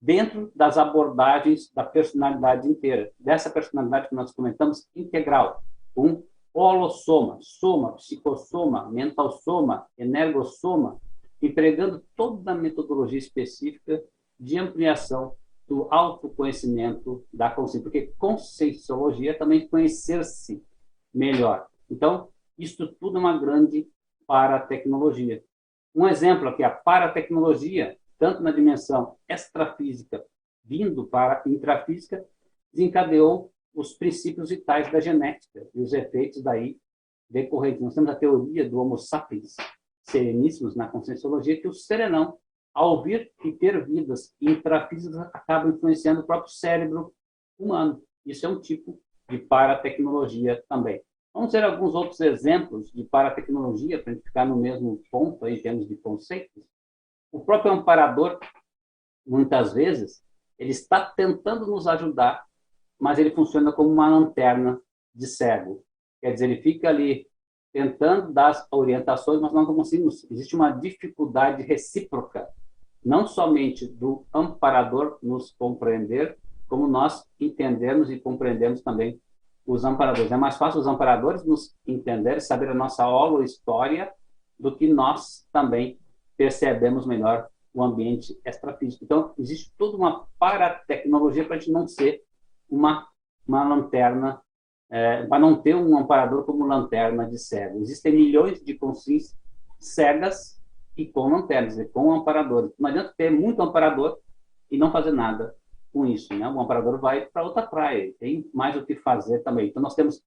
dentro 0.02 0.52
das 0.56 0.78
abordagens 0.78 1.72
da 1.74 1.84
personalidade 1.84 2.68
inteira, 2.68 3.12
dessa 3.20 3.50
personalidade 3.50 4.10
que 4.10 4.16
nós 4.16 4.32
comentamos 4.32 4.88
integral, 4.96 5.64
um 5.96 6.24
holossoma, 6.54 7.40
soma, 7.42 7.94
psicossoma, 7.94 8.90
mentalsoma, 8.90 9.86
energossoma, 9.98 11.00
empregando 11.42 12.04
toda 12.16 12.52
a 12.52 12.56
metodologia 12.56 13.20
específica 13.20 14.04
de 14.40 14.58
ampliação 14.58 15.36
do 15.68 15.88
autoconhecimento 15.92 17.26
da 17.34 17.50
consciência, 17.50 17.84
porque 17.84 18.14
conscienciologia 18.18 19.32
é 19.32 19.34
também 19.34 19.68
conhecer-se 19.68 20.64
melhor. 21.14 21.68
Então, 21.90 22.30
isso 22.58 22.88
tudo 23.00 23.18
é 23.18 23.20
uma 23.20 23.38
grande 23.38 23.88
paratecnologia. 24.26 25.44
Um 25.94 26.08
exemplo 26.08 26.48
aqui, 26.48 26.64
a 26.64 26.70
paratecnologia, 26.70 27.98
tanto 28.18 28.42
na 28.42 28.52
dimensão 28.52 29.16
extrafísica, 29.28 30.24
vindo 30.64 31.06
para 31.06 31.44
a 31.46 31.50
intrafísica, 31.50 32.24
desencadeou 32.72 33.52
os 33.74 33.94
princípios 33.94 34.50
vitais 34.50 34.92
da 34.92 35.00
genética 35.00 35.68
e 35.74 35.82
os 35.82 35.94
efeitos 35.94 36.42
daí 36.42 36.78
decorrentes. 37.30 37.82
Nós 37.82 37.94
temos 37.94 38.10
a 38.10 38.16
teoria 38.16 38.68
do 38.68 38.80
Homo 38.80 38.98
sapiens, 38.98 39.56
sereníssimos 40.10 40.76
na 40.76 40.88
conscienciologia, 40.88 41.60
que 41.60 41.68
o 41.68 41.74
serenão, 41.74 42.38
ao 42.74 43.04
vir 43.04 43.32
e 43.44 43.52
ter 43.52 43.86
vidas 43.86 44.36
intrafísicas, 44.42 45.18
acaba 45.34 45.70
influenciando 45.70 46.22
o 46.22 46.26
próprio 46.26 46.54
cérebro 46.54 47.14
humano. 47.60 48.02
Isso 48.26 48.46
é 48.46 48.50
um 48.50 48.62
tipo 48.62 49.00
de 49.30 49.38
paratecnologia 49.40 50.64
também. 50.70 51.02
Vamos 51.34 51.52
ver 51.52 51.64
alguns 51.64 51.94
outros 51.94 52.20
exemplos 52.22 52.92
de 52.92 53.04
paratecnologia, 53.04 54.02
para 54.02 54.12
a 54.12 54.16
gente 54.16 54.26
ficar 54.26 54.46
no 54.46 54.56
mesmo 54.56 55.02
ponto 55.12 55.46
aí, 55.46 55.56
em 55.56 55.62
termos 55.62 55.88
de 55.88 55.96
conceitos. 55.98 56.64
O 57.32 57.42
próprio 57.42 57.72
amparador, 57.72 58.40
muitas 59.26 59.74
vezes, 59.74 60.24
ele 60.58 60.72
está 60.72 61.06
tentando 61.06 61.68
nos 61.68 61.88
ajudar, 61.88 62.46
mas 63.00 63.20
ele 63.20 63.32
funciona 63.32 63.72
como 63.72 63.90
uma 63.90 64.10
lanterna 64.10 64.82
de 65.14 65.28
cego. 65.28 65.84
Quer 66.22 66.34
dizer, 66.34 66.50
ele 66.50 66.62
fica 66.62 66.90
ali 66.90 67.28
tentando 67.74 68.32
dar 68.32 68.54
orientações, 68.72 69.42
mas 69.42 69.54
não 69.54 69.66
conseguimos. 69.66 70.26
Existe 70.32 70.56
uma 70.56 70.72
dificuldade 70.72 71.64
recíproca, 71.64 72.48
não 73.04 73.28
somente 73.28 73.88
do 73.88 74.26
amparador 74.34 75.18
nos 75.22 75.52
compreender, 75.52 76.38
como 76.68 76.88
nós 76.88 77.24
entendermos 77.40 78.10
e 78.10 78.20
compreendemos 78.20 78.82
também 78.82 79.20
os 79.66 79.84
amparadores. 79.84 80.32
É 80.32 80.38
mais 80.38 80.58
fácil 80.58 80.80
os 80.80 80.88
amparadores 80.88 81.46
nos 81.46 81.76
entenderem, 81.86 82.40
saber 82.40 82.70
a 82.70 82.74
nossa 82.74 83.08
holo 83.08 83.44
história, 83.44 84.12
do 84.60 84.76
que 84.76 84.92
nós 84.92 85.48
também 85.52 86.00
percebemos 86.36 87.06
melhor 87.06 87.48
o 87.74 87.84
ambiente 87.84 88.40
extrafísico. 88.44 89.04
Então, 89.04 89.34
existe 89.38 89.72
toda 89.78 89.98
uma 89.98 90.26
paratecnologia 90.40 91.46
para 91.46 91.58
a 91.58 91.60
gente 91.60 91.72
não 91.72 91.88
ser 91.88 92.24
uma, 92.70 93.08
uma 93.48 93.64
lanterna 93.64 94.42
é, 94.90 95.26
para 95.26 95.40
não 95.40 95.62
ter 95.62 95.76
um 95.76 95.98
amparador 95.98 96.44
como 96.46 96.66
lanterna 96.66 97.30
de 97.30 97.38
cego. 97.38 97.80
Existem 97.82 98.14
milhões 98.14 98.64
de 98.64 98.74
consciências 98.74 99.38
cegas 99.80 100.62
e 100.96 101.06
com 101.06 101.30
lanternas, 101.30 101.78
com 101.92 102.12
amparadores. 102.12 102.72
Não 102.80 102.90
adianta 102.90 103.14
ter 103.18 103.30
muito 103.30 103.62
amparador 103.62 104.18
e 104.72 104.78
não 104.78 104.92
fazer 104.92 105.12
nada 105.12 105.56
com 105.94 106.06
isso. 106.06 106.34
Né? 106.34 106.48
O 106.48 106.60
amparador 106.60 107.00
vai 107.00 107.26
para 107.26 107.44
outra 107.44 107.66
praia, 107.66 108.14
tem 108.20 108.50
mais 108.54 108.76
o 108.76 108.86
que 108.86 108.96
fazer 108.96 109.40
também. 109.40 109.68
Então, 109.68 109.82
nós 109.82 109.96
temos 109.96 110.22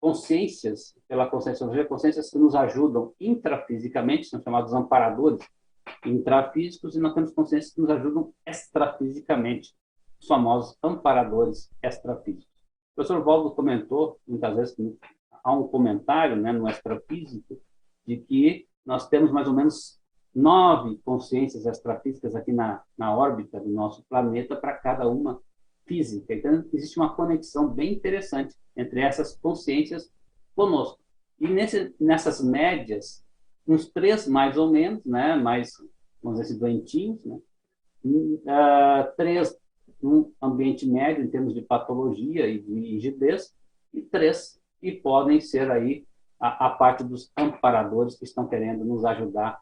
consciências, 0.00 0.94
pela 1.06 1.28
conscienciologia, 1.28 1.84
consciências 1.84 2.30
que 2.30 2.38
nos 2.38 2.54
ajudam 2.54 3.12
intrafisicamente, 3.20 4.26
são 4.26 4.40
chamados 4.40 4.72
amparadores 4.72 5.46
intrafísicos, 6.06 6.96
e 6.96 7.00
nós 7.00 7.12
temos 7.12 7.32
consciências 7.32 7.74
que 7.74 7.80
nos 7.80 7.90
ajudam 7.90 8.32
extrafisicamente, 8.46 9.74
os 10.18 10.26
famosos 10.26 10.76
amparadores 10.82 11.70
extrafísicos. 11.82 12.49
O 12.92 12.94
professor 12.96 13.22
Valdo 13.24 13.50
comentou, 13.52 14.18
muitas 14.26 14.56
vezes, 14.56 14.76
há 15.42 15.52
um 15.52 15.68
comentário 15.68 16.36
né, 16.36 16.52
no 16.52 16.68
extrafísico, 16.68 17.60
de 18.06 18.18
que 18.18 18.66
nós 18.84 19.08
temos 19.08 19.30
mais 19.30 19.46
ou 19.46 19.54
menos 19.54 20.00
nove 20.34 20.98
consciências 21.04 21.66
extrafísicas 21.66 22.34
aqui 22.34 22.52
na, 22.52 22.82
na 22.96 23.16
órbita 23.16 23.60
do 23.60 23.68
nosso 23.68 24.04
planeta 24.08 24.56
para 24.56 24.74
cada 24.74 25.08
uma 25.08 25.40
física. 25.86 26.34
Então, 26.34 26.64
existe 26.72 26.98
uma 26.98 27.14
conexão 27.14 27.68
bem 27.68 27.94
interessante 27.94 28.54
entre 28.76 29.00
essas 29.00 29.36
consciências 29.36 30.12
conosco. 30.54 31.00
E 31.38 31.48
nesse, 31.48 31.94
nessas 31.98 32.42
médias, 32.42 33.24
uns 33.66 33.88
três 33.88 34.28
mais 34.28 34.56
ou 34.56 34.70
menos, 34.70 35.04
né, 35.04 35.36
mais, 35.36 35.72
vamos 36.22 36.38
dizer 36.38 36.52
assim, 36.52 36.60
doentinhos, 36.60 37.24
né, 37.24 37.40
uh, 38.04 39.16
três 39.16 39.56
num 40.02 40.32
ambiente 40.40 40.86
médio 40.86 41.24
em 41.24 41.30
termos 41.30 41.54
de 41.54 41.62
patologia 41.62 42.46
e 42.46 42.58
de 42.58 42.72
rigidez, 42.92 43.54
e 43.92 44.02
três 44.02 44.60
que 44.80 44.92
podem 44.92 45.40
ser 45.40 45.70
aí 45.70 46.06
a, 46.38 46.66
a 46.66 46.70
parte 46.70 47.04
dos 47.04 47.30
amparadores 47.36 48.16
que 48.16 48.24
estão 48.24 48.46
querendo 48.46 48.84
nos 48.84 49.04
ajudar 49.04 49.60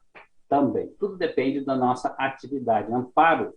também. 0.49 0.89
Tudo 0.99 1.17
depende 1.17 1.65
da 1.65 1.77
nossa 1.77 2.15
atividade. 2.19 2.93
Amparo 2.93 3.55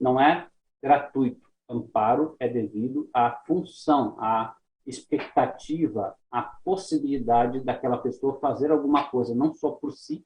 não 0.00 0.20
é 0.20 0.48
gratuito. 0.82 1.48
Amparo 1.68 2.36
é 2.38 2.48
devido 2.48 3.08
à 3.14 3.30
função, 3.46 4.16
à 4.18 4.54
expectativa, 4.86 6.14
à 6.30 6.42
possibilidade 6.42 7.60
daquela 7.60 7.96
pessoa 7.96 8.38
fazer 8.38 8.70
alguma 8.70 9.08
coisa, 9.08 9.34
não 9.34 9.54
só 9.54 9.70
por 9.70 9.92
si, 9.92 10.24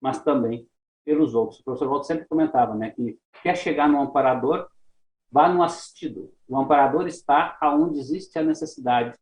mas 0.00 0.22
também 0.22 0.66
pelos 1.04 1.34
outros. 1.34 1.60
O 1.60 1.64
professor 1.64 1.88
Walter 1.88 2.06
sempre 2.06 2.26
comentava 2.26 2.74
né, 2.74 2.90
que 2.90 3.18
quer 3.42 3.56
chegar 3.56 3.88
no 3.88 4.00
amparador, 4.00 4.68
vá 5.30 5.48
no 5.48 5.62
assistido. 5.62 6.32
O 6.48 6.58
amparador 6.58 7.06
está 7.06 7.56
aonde 7.60 7.98
existe 7.98 8.38
a 8.38 8.42
necessidade 8.42 9.16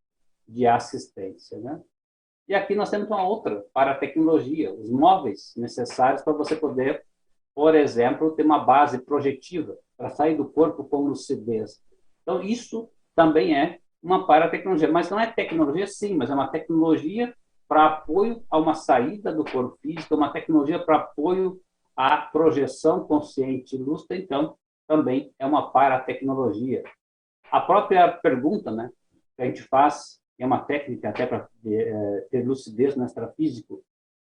de 0.47 0.67
assistência. 0.67 1.59
Né? 1.59 1.81
E 2.49 2.55
aqui 2.55 2.75
nós 2.75 2.91
temos 2.91 3.09
uma 3.09 3.27
outra 3.27 3.65
para 3.73 3.93
a 3.93 3.99
tecnologia, 3.99 4.73
os 4.73 4.89
móveis 4.91 5.53
necessários 5.57 6.23
para 6.23 6.33
você 6.33 6.55
poder, 6.55 7.05
por 7.55 7.75
exemplo, 7.75 8.33
ter 8.33 8.45
uma 8.45 8.59
base 8.59 8.99
projetiva 8.99 9.77
para 9.97 10.11
sair 10.11 10.37
do 10.37 10.45
corpo 10.45 10.85
com 10.85 11.09
lucidez. 11.09 11.83
Então, 12.23 12.43
isso 12.43 12.89
também 13.15 13.57
é 13.57 13.81
uma 14.03 14.27
para 14.27 14.49
tecnologia, 14.49 14.91
mas 14.91 15.11
não 15.11 15.19
é 15.19 15.27
tecnologia 15.27 15.87
sim, 15.87 16.15
mas 16.15 16.31
é 16.31 16.35
uma 16.35 16.49
tecnologia 16.49 17.35
para 17.67 17.87
apoio 17.87 18.45
a 18.49 18.59
uma 18.59 18.75
saída 18.75 19.33
do 19.33 19.45
corpo 19.45 19.77
físico, 19.81 20.15
uma 20.15 20.33
tecnologia 20.33 20.79
para 20.79 20.99
apoio 20.99 21.61
à 21.97 22.19
projeção 22.19 23.05
consciente 23.05 23.77
lúcida, 23.77 24.17
então 24.17 24.57
também 24.87 25.33
é 25.39 25.47
uma 25.47 25.71
para 25.71 26.01
tecnologia. 26.01 26.83
A 27.51 27.61
própria 27.61 28.09
pergunta, 28.09 28.71
né, 28.71 28.91
que 29.37 29.43
a 29.43 29.47
gente 29.47 29.63
faz 29.63 30.21
é 30.39 30.47
uma 30.47 30.65
técnica 30.65 31.09
até 31.09 31.27
para 31.27 31.49
é, 31.65 32.27
ter 32.31 32.47
lucidez 32.47 32.95
no 32.97 33.05
extrafísico 33.05 33.83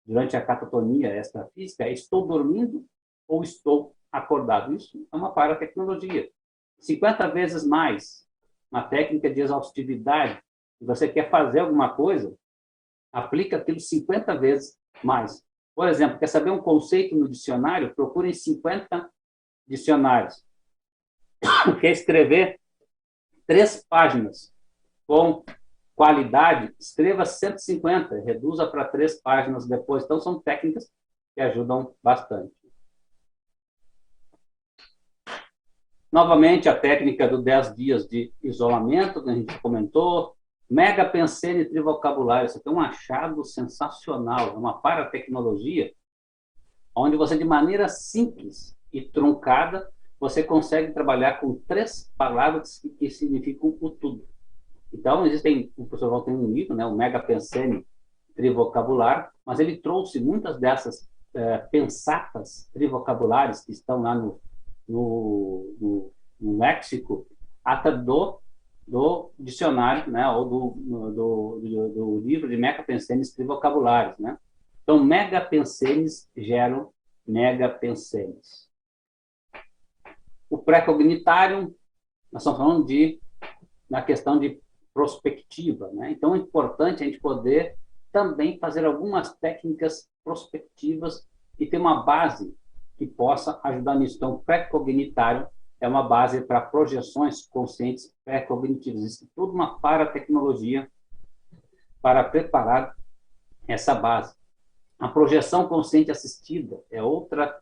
durante 0.04 0.36
a 0.36 0.44
catatonia 0.44 1.16
extrafísica, 1.16 1.84
é 1.84 1.92
estou 1.92 2.26
dormindo 2.26 2.84
ou 3.28 3.42
estou 3.42 3.94
acordado? 4.10 4.74
Isso 4.74 5.06
é 5.12 5.16
uma 5.16 5.32
paratecnologia. 5.32 6.28
50 6.80 7.28
vezes 7.28 7.66
mais 7.66 8.26
uma 8.70 8.82
técnica 8.82 9.30
de 9.30 9.40
exaustividade. 9.40 10.42
Se 10.78 10.84
você 10.84 11.06
quer 11.06 11.30
fazer 11.30 11.60
alguma 11.60 11.94
coisa, 11.94 12.34
aplica 13.12 13.58
aquilo 13.58 13.78
50 13.78 14.34
vezes 14.38 14.78
mais. 15.04 15.44
Por 15.74 15.86
exemplo, 15.88 16.18
quer 16.18 16.26
saber 16.26 16.50
um 16.50 16.60
conceito 16.60 17.14
no 17.14 17.28
dicionário? 17.28 17.94
Procure 17.94 18.30
em 18.30 18.34
50 18.34 19.11
dicionários. 19.66 20.44
Quer 21.80 21.90
escrever 21.90 22.60
três 23.46 23.84
páginas 23.88 24.52
com 25.06 25.44
qualidade, 25.94 26.74
escreva 26.78 27.24
150, 27.24 28.20
reduza 28.24 28.66
para 28.66 28.84
três 28.84 29.20
páginas 29.20 29.68
depois. 29.68 30.04
Então, 30.04 30.20
são 30.20 30.40
técnicas 30.40 30.90
que 31.34 31.40
ajudam 31.40 31.94
bastante. 32.02 32.52
Novamente, 36.10 36.68
a 36.68 36.78
técnica 36.78 37.26
do 37.26 37.40
10 37.40 37.74
dias 37.74 38.06
de 38.06 38.32
isolamento, 38.42 39.22
que 39.24 39.30
a 39.30 39.34
gente 39.34 39.58
comentou. 39.60 40.36
Mega 40.68 41.04
pensene 41.04 41.64
trivocabulário. 41.64 42.46
Isso 42.46 42.58
aqui 42.58 42.68
é 42.68 42.72
um 42.72 42.80
achado 42.80 43.44
sensacional, 43.44 44.48
é 44.48 44.52
uma 44.52 44.78
paratecnologia, 44.78 45.92
onde 46.94 47.16
você, 47.16 47.36
de 47.36 47.44
maneira 47.44 47.88
simples 47.88 48.76
e 48.92 49.02
truncada, 49.02 49.88
você 50.20 50.42
consegue 50.42 50.92
trabalhar 50.92 51.40
com 51.40 51.60
três 51.66 52.12
palavras 52.16 52.80
que 52.98 53.10
significam 53.10 53.76
o 53.80 53.90
tudo. 53.90 54.24
Então, 54.92 55.26
existem, 55.26 55.72
o 55.76 55.86
professor 55.86 56.10
Val 56.10 56.22
tem 56.22 56.34
um 56.34 56.52
livro, 56.52 56.76
né, 56.76 56.84
o 56.84 56.94
Mega 56.94 57.18
Pensene 57.18 57.84
Trivocabular, 58.36 59.32
mas 59.44 59.58
ele 59.58 59.78
trouxe 59.78 60.20
muitas 60.20 60.60
dessas 60.60 61.08
é, 61.34 61.58
pensatas 61.58 62.68
trivocabulares 62.72 63.64
que 63.64 63.72
estão 63.72 64.02
lá 64.02 64.14
no, 64.14 64.40
no, 64.88 65.76
no, 65.80 66.12
no 66.40 66.58
léxico, 66.58 67.26
até 67.64 67.90
do, 67.90 68.38
do 68.86 69.32
dicionário, 69.38 70.10
né, 70.10 70.28
ou 70.28 70.44
do, 70.44 70.74
do, 70.76 71.60
do, 71.60 71.88
do 71.88 72.20
livro 72.20 72.48
de 72.48 72.56
Mega 72.56 72.82
Pensenes 72.82 73.34
Trivocabulares, 73.34 74.18
né? 74.18 74.38
Então, 74.82 75.02
Mega 75.02 75.40
Pensenes 75.40 76.28
geram 76.36 76.90
Mega 77.26 77.68
Pensenes. 77.68 78.71
O 80.52 80.58
pré-cognitário, 80.58 81.74
nós 82.30 82.42
estamos 82.42 82.58
falando 82.58 82.84
de 82.84 83.18
na 83.88 84.02
questão 84.02 84.38
de 84.38 84.60
prospectiva. 84.92 85.90
Né? 85.94 86.10
Então, 86.10 86.34
é 86.34 86.38
importante 86.38 87.02
a 87.02 87.06
gente 87.06 87.18
poder 87.20 87.74
também 88.12 88.58
fazer 88.58 88.84
algumas 88.84 89.32
técnicas 89.36 90.06
prospectivas 90.22 91.26
e 91.58 91.64
ter 91.64 91.78
uma 91.78 92.02
base 92.02 92.54
que 92.98 93.06
possa 93.06 93.58
ajudar 93.64 93.94
nisso. 93.94 94.16
Então, 94.16 94.42
pré-cognitário 94.44 95.48
é 95.80 95.88
uma 95.88 96.02
base 96.02 96.42
para 96.42 96.60
projeções 96.60 97.46
conscientes 97.46 98.14
pré-cognitivas. 98.22 99.04
Isso 99.04 99.24
é 99.24 99.28
tudo 99.34 99.54
uma 99.54 99.80
para-tecnologia 99.80 100.86
para 102.02 102.24
preparar 102.24 102.94
essa 103.66 103.94
base. 103.94 104.34
A 104.98 105.08
projeção 105.08 105.66
consciente 105.66 106.10
assistida 106.10 106.78
é 106.90 107.02
outra 107.02 107.58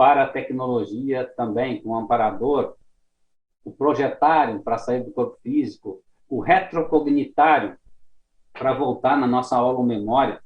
para-tecnologia 0.00 1.30
também, 1.36 1.82
com 1.82 1.90
um 1.90 1.94
amparador. 1.94 2.74
O 3.62 3.70
projetário 3.70 4.62
para 4.62 4.78
sair 4.78 5.04
do 5.04 5.10
corpo 5.10 5.36
físico, 5.42 6.02
o 6.26 6.40
retrocognitário, 6.40 7.76
para 8.54 8.72
voltar 8.72 9.14
na 9.18 9.26
nossa 9.26 9.58
aula 9.58 9.84
memória, 9.84 10.40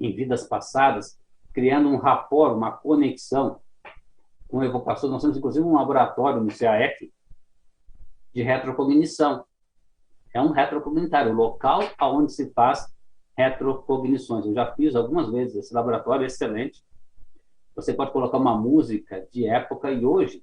em 0.00 0.16
vidas 0.16 0.48
passadas, 0.48 1.20
criando 1.52 1.90
um 1.90 1.98
rapport, 1.98 2.56
uma 2.56 2.72
conexão 2.72 3.60
com 4.48 4.60
o 4.60 4.64
evocação. 4.64 5.10
Nós 5.10 5.20
temos, 5.20 5.36
inclusive, 5.36 5.66
um 5.66 5.74
laboratório 5.74 6.40
no 6.40 6.48
CAEC 6.48 7.12
de 8.32 8.42
retrocognição. 8.42 9.44
É 10.32 10.40
um 10.40 10.50
retrocognitário, 10.50 11.32
o 11.32 11.36
local 11.36 11.82
onde 12.00 12.32
se 12.32 12.50
faz 12.54 12.90
retrocognições. 13.36 14.46
Eu 14.46 14.54
já 14.54 14.72
fiz 14.74 14.96
algumas 14.96 15.30
vezes, 15.30 15.56
esse 15.56 15.74
laboratório 15.74 16.22
é 16.22 16.26
excelente. 16.28 16.87
Você 17.78 17.94
pode 17.94 18.10
colocar 18.10 18.38
uma 18.38 18.58
música 18.58 19.24
de 19.30 19.46
época 19.46 19.88
e 19.92 20.04
hoje, 20.04 20.42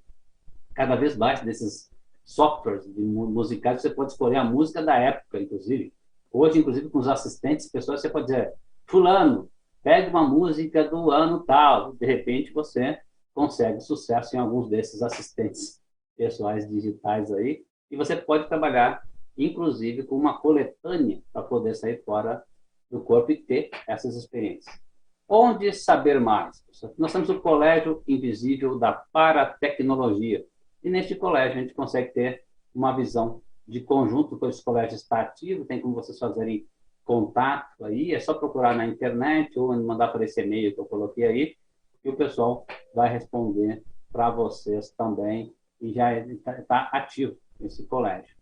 cada 0.74 0.96
vez 0.96 1.18
mais 1.18 1.42
desses 1.42 1.90
softwares 2.24 2.86
musicais, 2.96 3.82
você 3.82 3.90
pode 3.90 4.12
escolher 4.12 4.36
a 4.36 4.44
música 4.44 4.82
da 4.82 4.96
época, 4.96 5.38
inclusive. 5.38 5.92
Hoje, 6.32 6.60
inclusive, 6.60 6.88
com 6.88 6.98
os 6.98 7.06
assistentes 7.06 7.70
pessoas, 7.70 8.00
você 8.00 8.08
pode 8.08 8.28
dizer, 8.28 8.54
fulano, 8.86 9.50
pegue 9.82 10.08
uma 10.08 10.26
música 10.26 10.88
do 10.88 11.10
ano 11.10 11.40
tal. 11.40 11.92
De 11.92 12.06
repente, 12.06 12.54
você 12.54 12.98
consegue 13.34 13.82
sucesso 13.82 14.34
em 14.34 14.38
alguns 14.38 14.70
desses 14.70 15.02
assistentes 15.02 15.78
pessoais 16.16 16.66
digitais 16.66 17.30
aí. 17.30 17.66
E 17.90 17.96
você 17.98 18.16
pode 18.16 18.48
trabalhar, 18.48 19.06
inclusive, 19.36 20.04
com 20.04 20.16
uma 20.16 20.38
coletânea 20.40 21.20
para 21.34 21.42
poder 21.42 21.74
sair 21.74 22.02
fora 22.02 22.42
do 22.90 22.98
corpo 22.98 23.30
e 23.30 23.36
ter 23.36 23.68
essas 23.86 24.16
experiências. 24.16 24.85
Onde 25.28 25.72
saber 25.72 26.20
mais? 26.20 26.64
Nós 26.96 27.12
temos 27.12 27.28
o 27.28 27.40
Colégio 27.40 28.02
Invisível 28.06 28.78
da 28.78 28.92
Paratecnologia 28.92 30.44
e 30.84 30.88
neste 30.88 31.16
colégio 31.16 31.58
a 31.58 31.62
gente 31.62 31.74
consegue 31.74 32.12
ter 32.12 32.44
uma 32.74 32.94
visão 32.94 33.42
de 33.66 33.80
conjunto, 33.80 34.36
pois 34.36 34.60
o 34.60 34.64
colégio 34.64 34.94
está 34.94 35.20
ativo, 35.20 35.64
tem 35.64 35.80
como 35.80 35.94
vocês 35.94 36.18
fazerem 36.18 36.64
contato 37.04 37.84
aí, 37.84 38.14
é 38.14 38.20
só 38.20 38.34
procurar 38.34 38.76
na 38.76 38.86
internet 38.86 39.58
ou 39.58 39.74
mandar 39.82 40.08
para 40.08 40.24
esse 40.24 40.40
e-mail 40.40 40.74
que 40.74 40.80
eu 40.80 40.84
coloquei 40.84 41.24
aí, 41.24 41.56
e 42.04 42.08
o 42.08 42.16
pessoal 42.16 42.66
vai 42.94 43.08
responder 43.08 43.82
para 44.12 44.30
vocês 44.30 44.90
também, 44.90 45.52
e 45.80 45.92
já 45.92 46.16
está 46.18 46.52
tá 46.62 46.90
ativo 46.92 47.36
esse 47.60 47.86
colégio. 47.86 48.36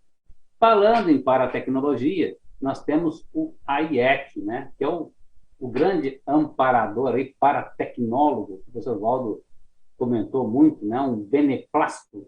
Falando 0.59 1.11
em 1.11 1.23
paratecnologia, 1.23 2.37
nós 2.61 2.85
temos 2.85 3.27
o 3.33 3.55
AIEC, 3.67 4.41
né, 4.41 4.73
que 4.77 4.85
é 4.85 4.89
o, 4.89 5.13
o 5.59 5.69
grande 5.69 6.21
amparador 6.27 7.15
aí, 7.15 7.35
paratecnólogo, 7.39 8.55
o 8.55 8.73
professor 8.73 8.99
Valdo 8.99 9.43
comentou 9.97 10.49
muito, 10.49 10.85
né, 10.85 11.01
um 11.01 11.17
beneplácito 11.17 12.27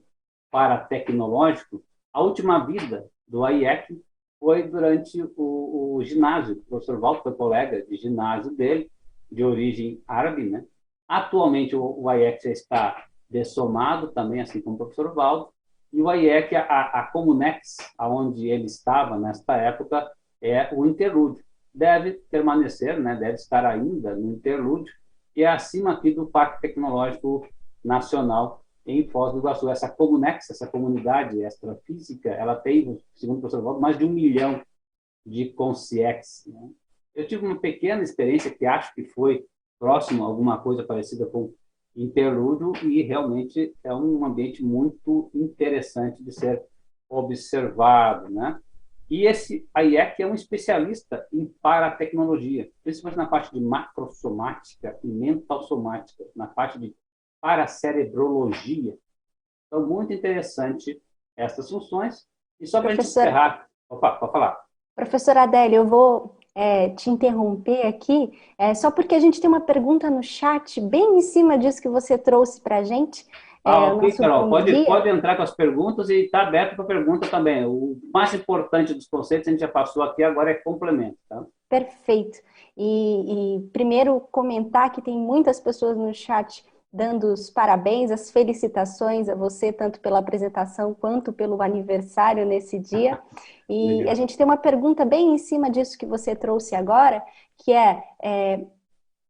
para 0.51 0.79
tecnológico, 0.79 1.83
a 2.13 2.23
última 2.23 2.65
vida 2.65 3.11
do 3.29 3.45
AIEC 3.45 4.01
foi 4.41 4.63
durante 4.63 5.23
o, 5.37 5.97
o 5.97 6.05
ginásio. 6.05 6.55
O 6.55 6.63
professor 6.63 6.99
Walter 6.99 7.23
foi 7.23 7.35
colega 7.35 7.85
de 7.85 7.97
ginásio 7.97 8.55
dele, 8.55 8.91
de 9.31 9.45
origem 9.45 10.03
árabe. 10.07 10.49
Né? 10.49 10.65
Atualmente, 11.09 11.75
o, 11.75 12.01
o 12.01 12.09
AIEC 12.09 12.45
já 12.45 12.51
está 12.51 13.07
dessomado 13.29 14.13
também, 14.13 14.41
assim 14.41 14.61
como 14.61 14.77
o 14.77 14.79
professor 14.79 15.15
Valdo, 15.15 15.49
e 15.93 16.01
o 16.01 16.09
AIEC, 16.09 16.55
a, 16.57 17.01
a 17.01 17.11
Comunex, 17.13 17.77
aonde 17.99 18.49
ele 18.49 18.65
estava 18.65 19.19
nesta 19.19 19.57
época, 19.57 20.11
é 20.41 20.73
o 20.75 20.87
interlúdio. 20.87 21.45
Deve 21.77 22.13
permanecer, 22.31 22.99
né? 22.99 23.15
deve 23.17 23.35
estar 23.35 23.67
ainda 23.67 24.17
no 24.17 24.33
interlúdio, 24.33 24.95
e 25.37 25.43
é 25.43 25.47
acima 25.47 25.93
aqui 25.93 26.11
do 26.11 26.27
Parque 26.27 26.63
Tecnológico 26.63 27.47
Nacional 27.85 28.65
em 28.87 29.07
Foz 29.07 29.35
do 29.35 29.41
Iguaçu. 29.41 29.69
Essa 29.69 29.91
Comunex, 29.91 30.49
essa 30.49 30.67
comunidade 30.67 31.39
extrafísica, 31.43 32.31
ela 32.31 32.57
tem, 32.57 32.99
segundo 33.15 33.37
o 33.37 33.41
professor 33.41 33.63
Valdo, 33.63 33.81
mais 33.81 33.99
de 33.99 34.07
um 34.07 34.11
milhão 34.11 34.63
de 35.27 35.51
consciex. 35.51 36.45
Né? 36.47 36.71
Eu 37.15 37.27
tive 37.27 37.45
uma 37.45 37.61
pequena 37.61 38.03
experiência 38.03 38.51
que 38.51 38.65
acho 38.65 38.95
que 38.95 39.05
foi 39.05 39.45
próximo 39.79 40.25
a 40.25 40.29
alguma 40.29 40.57
coisa 40.59 40.83
parecida 40.83 41.27
com 41.27 41.53
interlúdio 41.95 42.73
e 42.89 43.03
realmente 43.03 43.75
é 43.85 43.95
um 43.95 44.25
ambiente 44.25 44.65
muito 44.65 45.31
interessante 45.35 46.25
de 46.25 46.33
ser 46.33 46.63
observado, 47.09 48.31
né? 48.31 48.59
E 49.09 49.27
esse 49.27 49.69
IEC 49.77 50.23
é 50.23 50.27
um 50.27 50.35
especialista 50.35 51.27
em 51.33 51.47
paratecnologia, 51.63 52.69
principalmente 52.83 53.19
na 53.19 53.27
parte 53.27 53.53
de 53.53 53.61
macrosomática 53.61 54.99
e 55.03 55.07
mentalsomática, 55.07 56.25
na 56.35 56.47
parte 56.47 56.79
de 56.79 56.95
paracerebrologia. 57.41 58.97
Então, 59.67 59.87
muito 59.87 60.13
interessante 60.13 61.01
essas 61.37 61.71
funções. 61.71 62.27
E 62.61 62.67
só 62.67 62.81
para 62.81 62.91
a 62.91 62.95
gente 62.95 63.05
encerrar... 63.05 63.69
Opa, 63.89 64.17
pode 64.17 64.33
falar. 64.33 64.61
Professora 64.97 65.43
Adélia, 65.43 65.77
eu 65.77 65.87
vou 65.87 66.37
é, 66.55 66.89
te 66.89 67.11
interromper 67.11 67.87
aqui, 67.87 68.33
é, 68.57 68.73
só 68.75 68.91
porque 68.91 69.15
a 69.15 69.21
gente 69.21 69.41
tem 69.41 69.49
uma 69.49 69.61
pergunta 69.61 70.11
no 70.11 70.23
chat, 70.23 70.81
bem 70.81 71.19
em 71.19 71.21
cima 71.21 71.59
disso 71.59 71.83
que 71.83 71.89
você 71.89 72.17
trouxe 72.17 72.61
para 72.63 72.79
a 72.79 72.83
gente. 72.83 73.27
É, 73.67 73.69
ah, 73.69 73.95
ok, 73.95 74.13
Carol, 74.13 74.49
pode, 74.49 74.85
pode 74.85 75.09
entrar 75.09 75.37
com 75.37 75.43
as 75.43 75.51
perguntas 75.51 76.09
e 76.09 76.27
está 76.27 76.43
aberto 76.43 76.77
para 76.77 76.85
pergunta 76.85 77.27
também. 77.27 77.67
O 77.67 77.99
mais 78.15 78.33
importante 78.33 78.95
dos 78.95 79.09
conceitos 79.09 79.49
a 79.49 79.51
gente 79.51 79.61
já 79.61 79.67
passou 79.67 80.05
aqui, 80.05 80.23
agora 80.23 80.53
é 80.53 80.55
complemento. 80.55 81.17
Tá? 81.29 81.45
Perfeito. 81.69 82.39
E, 82.77 83.57
e 83.57 83.61
primeiro 83.73 84.21
comentar 84.31 84.93
que 84.93 85.03
tem 85.03 85.19
muitas 85.19 85.59
pessoas 85.59 85.97
no 85.97 86.15
chat 86.15 86.65
dando 86.93 87.33
os 87.33 87.51
parabéns, 87.51 88.13
as 88.13 88.31
felicitações 88.31 89.29
a 89.29 89.35
você, 89.35 89.73
tanto 89.73 90.01
pela 90.01 90.21
apresentação 90.21 90.95
quanto 90.95 91.33
pelo 91.33 91.61
aniversário 91.61 92.47
nesse 92.47 92.79
dia. 92.79 93.19
E 93.69 93.97
Legal. 93.97 94.13
a 94.13 94.15
gente 94.15 94.37
tem 94.37 94.47
uma 94.47 94.57
pergunta 94.57 95.05
bem 95.05 95.35
em 95.35 95.39
cima 95.39 95.69
disso 95.69 95.99
que 95.99 96.07
você 96.07 96.37
trouxe 96.37 96.77
agora, 96.77 97.21
que 97.59 97.73
é, 97.73 98.01
é 98.23 98.65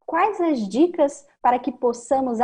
quais 0.04 0.38
as 0.42 0.68
dicas 0.68 1.26
para 1.46 1.60
que 1.60 1.70
possamos 1.70 2.40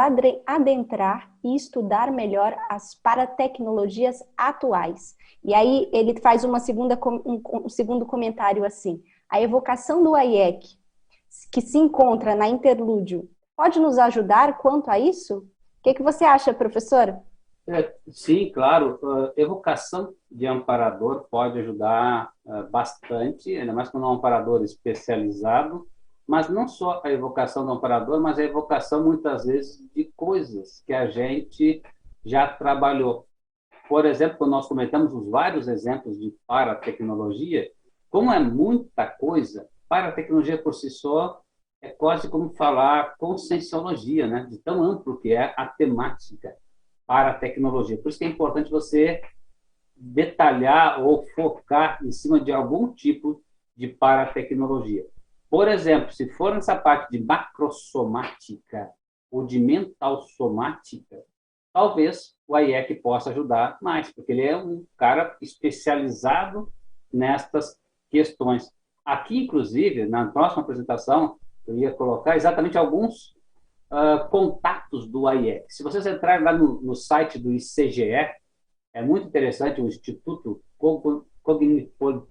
adentrar 0.47 1.29
e 1.43 1.57
estudar 1.57 2.13
melhor 2.13 2.57
as 2.71 2.95
paratecnologias 2.95 4.23
atuais? 4.39 5.17
E 5.43 5.53
aí 5.53 5.91
ele 5.93 6.21
faz 6.21 6.45
uma 6.45 6.61
segunda, 6.61 6.97
um, 7.05 7.43
um 7.65 7.69
segundo 7.69 8.07
comentário 8.07 8.65
assim. 8.65 9.03
A 9.29 9.43
evocação 9.43 10.05
do 10.05 10.15
AIEC, 10.15 10.79
que 11.51 11.61
se 11.61 11.79
encontra 11.79 12.37
na 12.37 12.47
interlúdio 12.47 13.29
pode 13.57 13.81
nos 13.81 13.99
ajudar 13.99 14.59
quanto 14.59 14.89
a 14.89 15.01
isso? 15.01 15.39
O 15.39 15.83
que, 15.83 15.95
que 15.95 16.03
você 16.05 16.25
acha, 16.25 16.55
professor? 16.55 17.19
É, 17.67 17.93
sim, 18.09 18.53
claro. 18.53 19.01
Uh, 19.03 19.33
evocação 19.37 20.15
de 20.31 20.47
amparador 20.47 21.27
pode 21.29 21.59
ajudar 21.59 22.31
uh, 22.45 22.71
bastante, 22.71 23.57
ainda 23.57 23.73
mais 23.73 23.89
quando 23.89 24.05
é 24.05 24.07
um 24.11 24.13
amparador 24.13 24.63
especializado, 24.63 25.89
mas 26.27 26.49
não 26.49 26.69
só 26.69 27.01
a 27.05 27.11
evocação 27.11 27.67
do 27.67 27.73
amparador, 27.73 28.21
mas 28.21 28.39
a 28.39 28.45
evocação, 28.45 29.05
muitas 29.05 29.45
vezes, 29.45 29.79
de 29.95 30.11
coisas 30.17 30.83
que 30.87 30.93
a 30.93 31.07
gente 31.11 31.83
já 32.25 32.47
trabalhou. 32.47 33.27
Por 33.89 34.07
exemplo, 34.07 34.47
nós 34.47 34.69
comentamos 34.69 35.13
os 35.13 35.29
vários 35.29 35.69
exemplos 35.69 36.19
de 36.19 36.35
paratecnologia, 36.47 37.71
como 38.09 38.33
é 38.33 38.39
muita 38.39 39.07
coisa, 39.07 39.69
paratecnologia 39.89 40.57
por 40.57 40.75
si 40.75 40.89
só 40.91 41.43
é 41.83 41.89
quase 41.89 42.29
como 42.29 42.51
falar 42.51 43.17
conscienciologia, 43.19 44.27
né? 44.27 44.47
de 44.49 44.57
tão 44.59 44.83
amplo 44.83 45.19
que 45.19 45.33
é 45.33 45.53
a 45.57 45.67
temática 45.67 46.57
para 47.07 47.33
a 47.33 47.35
tecnologia. 47.35 47.99
Por 47.99 48.09
isso 48.09 48.19
que 48.19 48.25
é 48.25 48.29
importante 48.29 48.71
você 48.71 49.21
detalhar 49.97 51.03
ou 51.05 51.25
focar 51.35 51.99
em 52.05 52.13
cima 52.13 52.41
de 52.41 52.53
algum 52.53 52.93
tipo 52.93 53.43
de 53.77 53.89
paratecnologia. 53.89 55.05
Por 55.53 55.69
exemplo, 55.69 56.11
se 56.11 56.27
for 56.31 56.55
nessa 56.55 56.75
parte 56.75 57.11
de 57.11 57.23
macrosomática 57.23 58.91
ou 59.31 59.45
de 59.45 59.61
mental 59.61 60.23
somática, 60.23 61.23
talvez 61.75 62.35
o 62.49 62.57
AIEC 62.57 62.95
possa 63.03 63.29
ajudar 63.29 63.77
mais, 63.83 64.11
porque 64.11 64.33
ele 64.33 64.47
é 64.47 64.57
um 64.57 64.87
cara 64.97 65.37
especializado 65.43 66.73
nestas 67.13 67.79
questões. 68.09 68.73
Aqui, 69.05 69.45
inclusive, 69.45 70.07
na 70.07 70.27
próxima 70.29 70.63
apresentação, 70.63 71.37
eu 71.67 71.77
ia 71.77 71.93
colocar 71.93 72.35
exatamente 72.35 72.79
alguns 72.79 73.37
uh, 73.91 74.27
contatos 74.31 75.07
do 75.07 75.29
AIEC. 75.29 75.67
Se 75.69 75.83
vocês 75.83 76.07
entrarem 76.07 76.47
lá 76.47 76.55
no, 76.55 76.81
no, 76.81 76.95
site 76.95 77.39
do 77.39 77.53
ICGE, 77.53 78.27
é 78.95 79.03
muito 79.03 79.29
interessante, 79.29 79.83
o 79.83 79.87
Instituto 79.87 80.63
Cognopolitano 81.43 82.27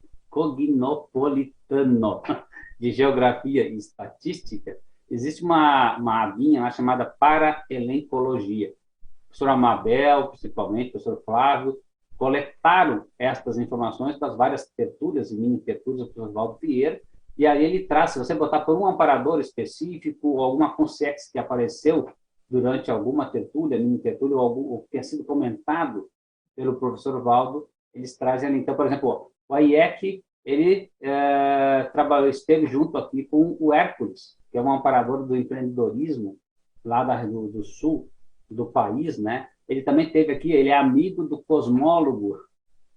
de 2.81 2.91
Geografia 2.91 3.69
e 3.69 3.77
Estatística, 3.77 4.75
existe 5.07 5.43
uma, 5.43 5.99
uma 5.99 6.23
abinha 6.23 6.61
lá 6.61 6.71
chamada 6.71 7.05
Paraelencologia. 7.05 8.69
O 8.69 9.27
professor 9.27 9.49
Amabel, 9.49 10.29
principalmente, 10.29 10.87
o 10.87 10.91
professor 10.93 11.21
Flávio, 11.23 11.77
coletaram 12.17 13.05
estas 13.19 13.59
informações 13.59 14.17
das 14.17 14.35
várias 14.35 14.65
tertúlias 14.71 15.29
e 15.29 15.35
mini 15.39 15.59
tertúlias 15.59 16.07
do 16.07 16.13
professor 16.15 16.33
Valdo 16.33 16.57
Vieira, 16.59 16.99
e 17.37 17.45
aí 17.45 17.63
ele 17.63 17.85
traz, 17.85 18.11
se 18.11 18.19
você 18.19 18.33
botar 18.33 18.61
por 18.61 18.75
um 18.75 18.87
amparador 18.87 19.39
específico, 19.39 20.41
alguma 20.41 20.75
consciência 20.75 21.29
que 21.31 21.37
apareceu 21.37 22.09
durante 22.49 22.89
alguma 22.89 23.29
tertúlia, 23.29 23.77
mini 23.77 23.99
tertúlia, 23.99 24.35
ou, 24.35 24.71
ou 24.71 24.81
que 24.81 24.89
tenha 24.89 25.03
sido 25.03 25.23
comentado 25.23 26.09
pelo 26.55 26.77
professor 26.77 27.21
Valdo, 27.21 27.69
eles 27.93 28.17
trazem. 28.17 28.57
Então, 28.57 28.75
por 28.75 28.87
exemplo, 28.87 29.31
o 29.47 29.53
AIEC, 29.53 30.23
ele 30.43 30.91
é, 31.01 31.89
trabalhou, 31.93 32.29
esteve 32.29 32.67
junto 32.67 32.97
aqui 32.97 33.23
com 33.23 33.55
o 33.59 33.73
Hércules, 33.73 34.37
que 34.51 34.57
é 34.57 34.61
um 34.61 34.71
amparador 34.71 35.25
do 35.25 35.35
empreendedorismo 35.35 36.37
lá 36.83 37.03
da, 37.03 37.23
do, 37.25 37.47
do 37.47 37.63
sul 37.63 38.09
do 38.49 38.65
país, 38.65 39.17
né? 39.17 39.47
Ele 39.67 39.83
também 39.83 40.11
teve 40.11 40.33
aqui, 40.33 40.51
ele 40.51 40.69
é 40.69 40.77
amigo 40.77 41.23
do 41.23 41.41
cosmólogo, 41.43 42.37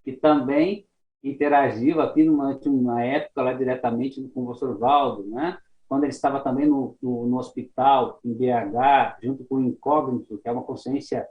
que 0.02 0.12
também 0.12 0.86
interagiu 1.22 2.00
aqui 2.00 2.24
numa, 2.24 2.58
uma 2.66 3.02
época 3.04 3.42
lá 3.42 3.52
diretamente 3.52 4.20
com 4.28 4.42
o 4.42 4.44
professor 4.46 4.78
Valdo, 4.78 5.24
né? 5.28 5.58
quando 5.88 6.04
ele 6.04 6.12
estava 6.12 6.40
também 6.40 6.66
no, 6.66 6.96
no, 7.00 7.26
no, 7.26 7.38
hospital, 7.38 8.18
em 8.24 8.34
BH, 8.34 9.18
junto 9.22 9.44
com 9.44 9.56
o 9.56 9.62
Incógnito, 9.62 10.38
que 10.38 10.48
é 10.48 10.52
uma 10.52 10.64
consciência 10.64 11.26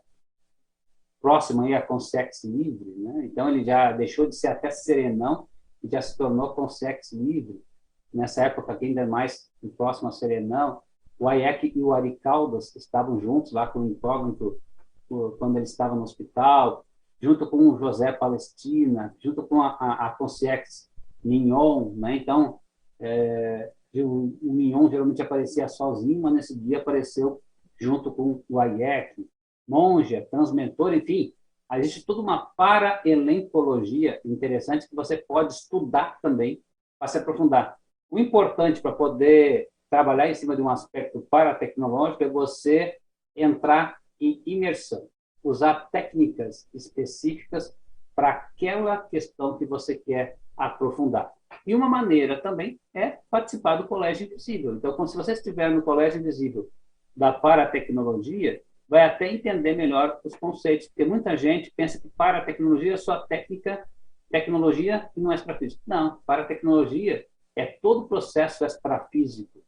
próxima 1.21 1.65
aí 1.65 1.73
à 1.73 1.81
Consex 1.81 2.43
Livre. 2.43 2.91
Né? 2.97 3.25
Então, 3.25 3.49
ele 3.49 3.63
já 3.63 3.91
deixou 3.91 4.27
de 4.27 4.35
ser 4.35 4.47
até 4.47 4.69
serenão 4.69 5.47
e 5.83 5.89
já 5.89 6.01
se 6.01 6.17
tornou 6.17 6.53
Consex 6.53 7.11
Livre. 7.11 7.63
Nessa 8.13 8.45
época, 8.45 8.77
ainda 8.79 9.05
mais 9.05 9.51
próximo 9.75 10.09
a 10.09 10.11
serenão. 10.11 10.81
O 11.19 11.27
Ayek 11.27 11.73
e 11.75 11.81
o 11.81 11.91
Ari 11.93 12.15
Caldas 12.17 12.75
estavam 12.75 13.19
juntos 13.19 13.51
lá 13.51 13.67
com 13.67 13.79
o 13.79 13.87
Incógnito 13.87 14.59
quando 15.37 15.57
ele 15.57 15.65
estava 15.65 15.95
no 15.95 16.03
hospital 16.03 16.85
junto 17.23 17.49
com 17.49 17.69
o 17.69 17.77
José 17.77 18.11
Palestina, 18.11 19.15
junto 19.17 19.43
com 19.43 19.61
a, 19.61 19.77
a, 19.79 20.07
a 20.07 20.09
Concierge 20.09 20.89
Mignon, 21.23 21.93
né? 21.95 22.17
Então, 22.17 22.59
é, 22.99 23.71
o, 23.95 24.35
o 24.41 24.53
Mignon 24.53 24.89
geralmente 24.89 25.21
aparecia 25.21 25.69
sozinho, 25.69 26.21
mas 26.21 26.33
nesse 26.33 26.59
dia 26.59 26.79
apareceu 26.79 27.41
junto 27.79 28.11
com 28.11 28.43
o 28.49 28.59
Ayek, 28.59 29.25
Monja, 29.65 30.27
Transmentor, 30.29 30.93
enfim, 30.93 31.33
existe 31.75 32.05
toda 32.05 32.21
uma 32.21 32.45
para-elencologia 32.55 34.21
interessante 34.23 34.87
que 34.87 34.95
você 34.95 35.17
pode 35.17 35.53
estudar 35.53 36.19
também 36.21 36.61
para 36.99 37.07
se 37.07 37.17
aprofundar. 37.17 37.77
O 38.09 38.19
importante 38.19 38.81
para 38.81 38.91
poder 38.91 39.69
trabalhar 39.89 40.29
em 40.29 40.35
cima 40.35 40.55
de 40.55 40.61
um 40.61 40.69
aspecto 40.69 41.25
para-tecnológico 41.29 42.23
é 42.23 42.29
você 42.29 42.97
entrar 43.35 43.97
em 44.19 44.41
imersão 44.45 45.07
usar 45.43 45.89
técnicas 45.91 46.67
específicas 46.73 47.75
para 48.15 48.29
aquela 48.29 48.97
questão 48.97 49.57
que 49.57 49.65
você 49.65 49.95
quer 49.95 50.37
aprofundar. 50.55 51.31
E 51.67 51.75
uma 51.75 51.89
maneira 51.89 52.41
também 52.41 52.79
é 52.93 53.19
participar 53.29 53.75
do 53.75 53.87
Colégio 53.87 54.25
Invisível. 54.25 54.75
Então, 54.75 55.05
se 55.05 55.17
você 55.17 55.33
estiver 55.33 55.69
no 55.69 55.81
Colégio 55.81 56.19
Invisível 56.19 56.69
da 57.15 57.33
Paratecnologia, 57.33 58.61
vai 58.87 59.05
até 59.05 59.31
entender 59.31 59.75
melhor 59.75 60.19
os 60.23 60.35
conceitos, 60.35 60.87
porque 60.87 61.05
muita 61.05 61.35
gente 61.35 61.71
pensa 61.75 61.99
que 61.99 62.09
paratecnologia 62.09 62.93
é 62.93 62.97
só 62.97 63.19
técnica, 63.19 63.87
tecnologia 64.29 65.09
e 65.15 65.21
não 65.21 65.31
é 65.31 65.35
extrafísico. 65.35 65.81
Não, 65.85 66.19
paratecnologia 66.25 67.25
é 67.55 67.65
todo 67.65 68.01
o 68.01 68.07
processo 68.07 68.65
extrafísico, 68.65 69.63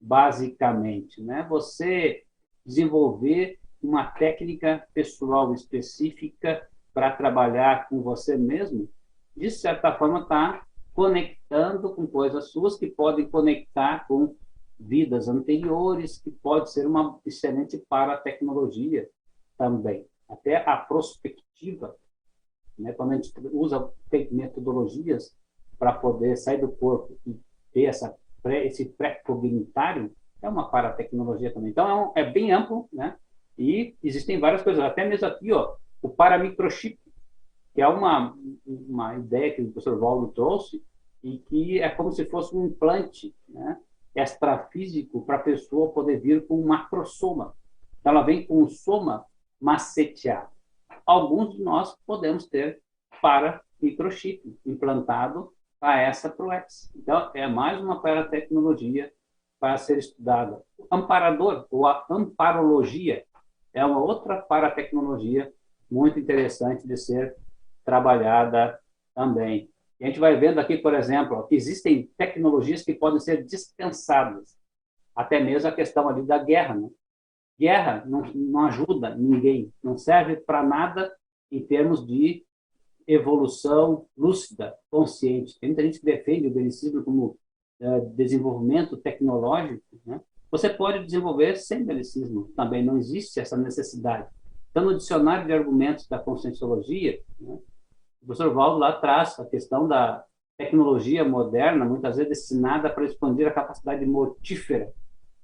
basicamente. 0.00 1.22
Né? 1.22 1.46
Você 1.48 2.24
desenvolver 2.64 3.58
uma 3.82 4.06
técnica 4.06 4.86
pessoal 4.94 5.52
específica 5.52 6.66
para 6.92 7.10
trabalhar 7.10 7.88
com 7.88 8.00
você 8.00 8.36
mesmo, 8.36 8.88
de 9.36 9.50
certa 9.50 9.92
forma 9.92 10.20
está 10.20 10.64
conectando 10.94 11.92
com 11.92 12.06
coisas 12.06 12.50
suas 12.50 12.76
que 12.76 12.86
podem 12.86 13.28
conectar 13.28 14.06
com 14.06 14.34
vidas 14.78 15.28
anteriores, 15.28 16.18
que 16.18 16.30
pode 16.30 16.72
ser 16.72 16.86
uma 16.86 17.18
excelente 17.24 17.78
para 17.88 18.14
a 18.14 18.18
tecnologia 18.18 19.08
também. 19.56 20.06
Até 20.28 20.56
a 20.56 20.76
prospectiva, 20.76 21.94
né? 22.78 22.92
quando 22.92 23.12
a 23.12 23.16
gente 23.16 23.32
usa 23.52 23.90
metodologias 24.30 25.36
para 25.78 25.92
poder 25.92 26.36
sair 26.36 26.60
do 26.60 26.68
corpo 26.68 27.18
e 27.26 27.38
ter 27.72 27.84
essa 27.84 28.16
pré, 28.42 28.66
esse 28.66 28.86
pré-cognitário 28.90 30.14
é 30.42 30.48
uma 30.48 30.68
paratecnologia 30.68 31.52
também. 31.52 31.70
Então, 31.70 31.88
é, 31.88 31.94
um, 31.94 32.12
é, 32.14 32.30
bem 32.30 32.52
amplo, 32.52 32.88
né? 32.92 33.16
E 33.56 33.96
existem 34.02 34.38
várias 34.38 34.62
coisas. 34.62 34.82
Até 34.82 35.08
mesmo 35.08 35.26
aqui, 35.26 35.52
ó, 35.52 35.76
o 36.02 36.08
paramicrochip, 36.08 36.98
que 37.72 37.80
é 37.80 37.88
uma, 37.88 38.36
uma 38.66 39.16
ideia 39.16 39.54
que 39.54 39.62
o 39.62 39.72
professor 39.72 39.98
Valdo 39.98 40.28
trouxe, 40.32 40.82
e 41.22 41.38
que 41.38 41.80
é 41.80 41.88
como 41.88 42.12
se 42.12 42.26
fosse 42.26 42.54
um 42.54 42.66
implante 42.66 43.34
né, 43.48 43.80
extrafísico 44.14 45.24
para 45.24 45.36
a 45.36 45.42
pessoa 45.42 45.92
poder 45.92 46.20
vir 46.20 46.46
com 46.46 46.60
um 46.60 46.66
macrosoma. 46.66 47.54
Então, 48.00 48.12
ela 48.12 48.22
vem 48.22 48.46
com 48.46 48.62
um 48.62 48.68
soma 48.68 49.24
maceteado. 49.60 50.50
Alguns 51.06 51.54
de 51.54 51.62
nós 51.62 51.96
podemos 52.06 52.46
ter 52.46 52.80
para 53.20 53.60
microchip 53.80 54.58
implantado 54.64 55.52
a 55.80 55.98
essa 55.98 56.28
ProEx. 56.28 56.90
Então, 56.94 57.30
é 57.34 57.46
mais 57.46 57.80
uma 57.80 58.00
tecnologia 58.28 59.12
para 59.58 59.76
ser 59.76 59.98
estudada. 59.98 60.62
O 60.78 60.86
amparador, 60.90 61.66
ou 61.70 61.86
a 61.86 62.04
amparologia, 62.10 63.24
é 63.72 63.84
uma 63.84 63.98
outra 63.98 64.40
paratecnologia 64.40 65.52
muito 65.90 66.18
interessante 66.18 66.86
de 66.86 66.96
ser 66.96 67.36
trabalhada 67.84 68.78
também. 69.14 69.70
A 70.04 70.06
gente 70.06 70.20
vai 70.20 70.36
vendo 70.38 70.58
aqui, 70.58 70.76
por 70.76 70.92
exemplo, 70.92 71.46
que 71.46 71.54
existem 71.54 72.10
tecnologias 72.18 72.82
que 72.82 72.92
podem 72.92 73.18
ser 73.18 73.42
dispensadas, 73.42 74.54
até 75.16 75.42
mesmo 75.42 75.66
a 75.66 75.72
questão 75.72 76.06
ali 76.06 76.22
da 76.26 76.36
guerra. 76.36 76.74
Né? 76.74 76.90
Guerra 77.58 78.04
não, 78.04 78.20
não 78.34 78.66
ajuda 78.66 79.16
ninguém, 79.16 79.72
não 79.82 79.96
serve 79.96 80.36
para 80.36 80.62
nada 80.62 81.10
em 81.50 81.64
termos 81.64 82.06
de 82.06 82.44
evolução 83.06 84.04
lúcida, 84.14 84.76
consciente. 84.90 85.58
Tem 85.58 85.70
muita 85.70 85.82
gente 85.82 86.00
que 86.00 86.04
defende 86.04 86.48
o 86.48 86.52
belicismo 86.52 87.02
como 87.02 87.38
é, 87.80 88.00
desenvolvimento 88.00 88.98
tecnológico. 88.98 89.82
Né? 90.04 90.20
Você 90.50 90.68
pode 90.68 91.02
desenvolver 91.02 91.56
sem 91.56 91.82
belicismo, 91.82 92.52
também 92.54 92.84
não 92.84 92.98
existe 92.98 93.40
essa 93.40 93.56
necessidade. 93.56 94.28
Então, 94.70 94.84
no 94.84 94.98
dicionário 94.98 95.46
de 95.46 95.52
argumentos 95.54 96.06
da 96.06 96.18
conscienciologia, 96.18 97.22
né, 97.40 97.58
o 98.24 98.26
professor 98.26 98.54
Valdo 98.54 98.78
lá 98.78 98.92
traz 98.92 99.38
a 99.38 99.44
questão 99.44 99.86
da 99.86 100.24
tecnologia 100.56 101.22
moderna, 101.22 101.84
muitas 101.84 102.16
vezes 102.16 102.30
destinada 102.30 102.88
para 102.88 103.04
expandir 103.04 103.46
a 103.46 103.52
capacidade 103.52 104.04
mortífera 104.06 104.90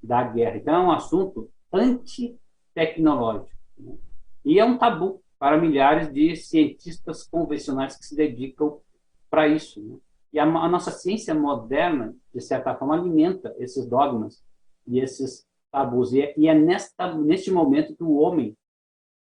da 0.02 0.22
guerra. 0.22 0.56
Então, 0.56 0.74
é 0.74 0.78
um 0.78 0.90
assunto 0.90 1.50
antitecnológico. 1.70 3.50
Né? 3.78 3.98
E 4.44 4.58
é 4.58 4.64
um 4.64 4.78
tabu 4.78 5.22
para 5.38 5.60
milhares 5.60 6.10
de 6.10 6.34
cientistas 6.36 7.22
convencionais 7.28 7.98
que 7.98 8.06
se 8.06 8.16
dedicam 8.16 8.78
para 9.28 9.46
isso. 9.46 9.78
Né? 9.82 9.98
E 10.32 10.38
a, 10.38 10.44
a, 10.44 10.68
nossa 10.68 10.90
ciência 10.90 11.34
moderna, 11.34 12.14
de 12.34 12.40
certa 12.40 12.74
forma, 12.74 12.94
alimenta 12.94 13.54
esses 13.58 13.86
dogmas 13.86 14.42
e 14.86 15.00
esses 15.00 15.46
tabus. 15.70 16.14
E 16.14 16.22
é, 16.22 16.34
e 16.34 16.48
é 16.48 16.54
nesta, 16.54 17.14
neste 17.14 17.50
momento 17.50 17.94
que 17.94 18.02
o 18.02 18.14
homem 18.14 18.56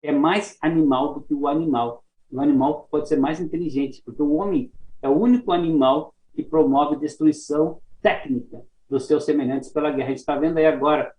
é 0.04 0.12
mais 0.12 0.58
animal 0.62 1.14
do 1.14 1.22
que 1.22 1.34
o 1.34 1.48
animal 1.48 2.05
o 2.36 2.42
animal 2.42 2.88
pode 2.90 3.08
ser 3.08 3.18
mais 3.18 3.40
inteligente, 3.40 4.02
porque 4.04 4.22
o 4.22 4.34
homem 4.34 4.72
é 5.02 5.08
o 5.08 5.18
único 5.18 5.52
animal 5.52 6.14
que 6.34 6.44
promove 6.44 6.98
destruição 6.98 7.80
técnica 8.02 8.62
dos 8.90 9.08
seus 9.08 9.24
semelhantes 9.24 9.70
pela 9.70 9.92
guerra. 9.92 10.08
A 10.08 10.10
gente 10.10 10.20
está 10.20 10.38
vendo 10.38 10.58
aí 10.58 10.66
agora, 10.66 11.14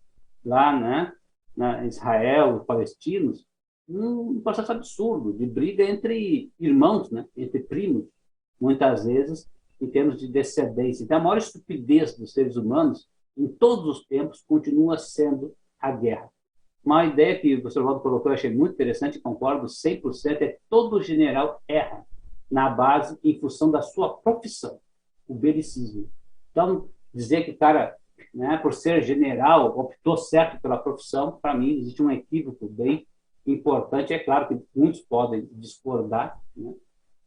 lá 0.44 0.78
né, 0.78 1.12
na 1.56 1.86
Israel, 1.86 2.56
os 2.56 2.66
palestinos, 2.66 3.46
um 3.88 4.40
processo 4.40 4.72
absurdo 4.72 5.32
de 5.32 5.46
briga 5.46 5.84
entre 5.84 6.50
irmãos, 6.58 7.10
né, 7.10 7.24
entre 7.36 7.60
primos, 7.60 8.06
muitas 8.60 9.04
vezes, 9.04 9.48
em 9.80 9.86
termos 9.88 10.18
de 10.18 10.28
descendência. 10.28 11.04
Então, 11.04 11.18
a 11.18 11.20
maior 11.20 11.38
estupidez 11.38 12.16
dos 12.16 12.32
seres 12.32 12.56
humanos, 12.56 13.08
em 13.36 13.48
todos 13.48 13.86
os 13.86 14.06
tempos, 14.06 14.44
continua 14.46 14.98
sendo 14.98 15.54
a 15.78 15.92
guerra. 15.92 16.30
Uma 16.86 17.04
ideia 17.04 17.36
que 17.36 17.52
o 17.52 17.62
professor 17.62 17.82
Valdo 17.82 17.98
colocou, 17.98 18.30
eu 18.30 18.34
achei 18.34 18.54
muito 18.54 18.74
interessante, 18.74 19.18
concordo 19.18 19.66
100%, 19.66 20.40
é 20.40 20.56
todo 20.70 21.02
general 21.02 21.60
erra 21.66 22.06
na 22.48 22.70
base 22.70 23.18
em 23.24 23.36
função 23.40 23.72
da 23.72 23.82
sua 23.82 24.16
profissão, 24.18 24.78
o 25.26 25.34
belicismo. 25.34 26.08
Então, 26.52 26.88
dizer 27.12 27.44
que 27.44 27.50
o 27.50 27.58
cara, 27.58 27.96
né, 28.32 28.56
por 28.58 28.72
ser 28.72 29.02
general, 29.02 29.76
optou 29.76 30.16
certo 30.16 30.60
pela 30.62 30.78
profissão, 30.78 31.40
para 31.42 31.56
mim, 31.56 31.76
existe 31.76 32.00
um 32.00 32.08
equívoco 32.08 32.68
bem 32.68 33.04
importante. 33.44 34.14
É 34.14 34.20
claro 34.20 34.46
que 34.46 34.62
muitos 34.72 35.00
podem 35.00 35.44
discordar, 35.54 36.40
né, 36.56 36.72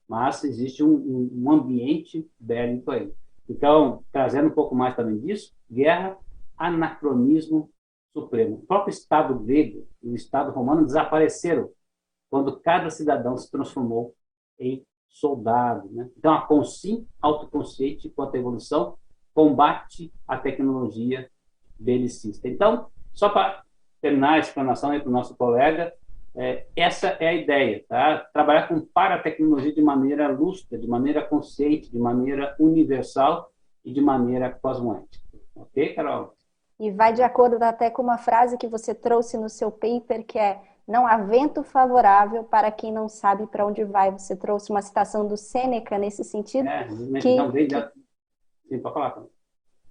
mas 0.07 0.41
existe 0.45 0.81
um, 0.81 1.29
um 1.35 1.51
ambiente 1.51 2.25
bélico 2.39 2.91
aí. 2.91 3.11
Então, 3.49 4.05
trazendo 4.09 4.47
um 4.47 4.53
pouco 4.53 4.73
mais 4.73 4.95
também 4.95 5.19
disso, 5.19 5.53
guerra, 5.69 6.17
anacronismo 6.57 7.69
Supremo. 8.13 8.55
O 8.55 8.65
próprio 8.65 8.91
Estado 8.91 9.37
grego 9.39 9.87
e 10.01 10.09
o 10.09 10.15
Estado 10.15 10.51
romano 10.51 10.85
desapareceram 10.85 11.69
quando 12.29 12.59
cada 12.59 12.89
cidadão 12.89 13.37
se 13.37 13.49
transformou 13.49 14.15
em 14.59 14.85
soldado. 15.09 15.89
Né? 15.91 16.09
Então, 16.17 16.33
a 16.33 16.41
consim 16.41 17.07
autoconsciente 17.21 18.09
quanto 18.09 18.35
à 18.35 18.39
evolução 18.39 18.97
combate 19.33 20.13
a 20.27 20.37
tecnologia 20.37 21.29
belicista. 21.79 22.47
Então, 22.47 22.87
só 23.13 23.29
para 23.29 23.63
terminar 24.01 24.33
a 24.33 24.39
explanação 24.39 24.97
para 24.99 25.09
o 25.09 25.11
nosso 25.11 25.35
colega, 25.35 25.93
é, 26.35 26.67
essa 26.75 27.07
é 27.19 27.27
a 27.27 27.33
ideia, 27.33 27.83
tá? 27.87 28.19
Trabalhar 28.31 28.67
com 28.67 28.79
paratecnologia 28.81 29.73
de 29.73 29.81
maneira 29.81 30.27
lúcida, 30.27 30.77
de 30.77 30.87
maneira 30.87 31.23
consciente, 31.23 31.91
de 31.91 31.97
maneira 31.97 32.55
universal 32.59 33.51
e 33.83 33.91
de 33.91 33.99
maneira 33.99 34.49
cosmoética. 34.49 35.25
Ok, 35.55 35.93
Carol? 35.95 36.35
E 36.79 36.91
vai 36.91 37.11
de 37.11 37.21
acordo 37.21 37.61
até 37.61 37.89
com 37.89 38.01
uma 38.01 38.17
frase 38.17 38.57
que 38.57 38.67
você 38.67 38.95
trouxe 38.95 39.37
no 39.37 39.49
seu 39.49 39.69
paper, 39.69 40.25
que 40.25 40.39
é 40.39 40.61
não 40.87 41.05
há 41.05 41.17
vento 41.17 41.61
favorável 41.61 42.43
para 42.43 42.71
quem 42.71 42.91
não 42.91 43.07
sabe 43.07 43.45
para 43.45 43.65
onde 43.65 43.83
vai. 43.83 44.11
Você 44.11 44.35
trouxe 44.35 44.71
uma 44.71 44.81
citação 44.81 45.27
do 45.27 45.37
Sêneca 45.37 45.99
nesse 45.99 46.23
sentido. 46.23 46.67
É, 46.67 46.87
que, 47.21 47.35
não 47.35 47.51
vem 47.51 47.69
já... 47.69 47.91
Sim, 48.67 48.79
pode 48.79 48.93
falar. 48.93 49.23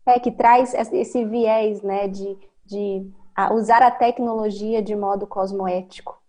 É, 0.06 0.18
que 0.18 0.32
traz 0.32 0.74
esse 0.74 1.24
viés, 1.24 1.82
né, 1.82 2.08
de, 2.08 2.36
de 2.64 3.06
usar 3.52 3.82
a 3.82 3.90
tecnologia 3.90 4.82
de 4.82 4.96
modo 4.96 5.26
cosmoético. 5.26 6.20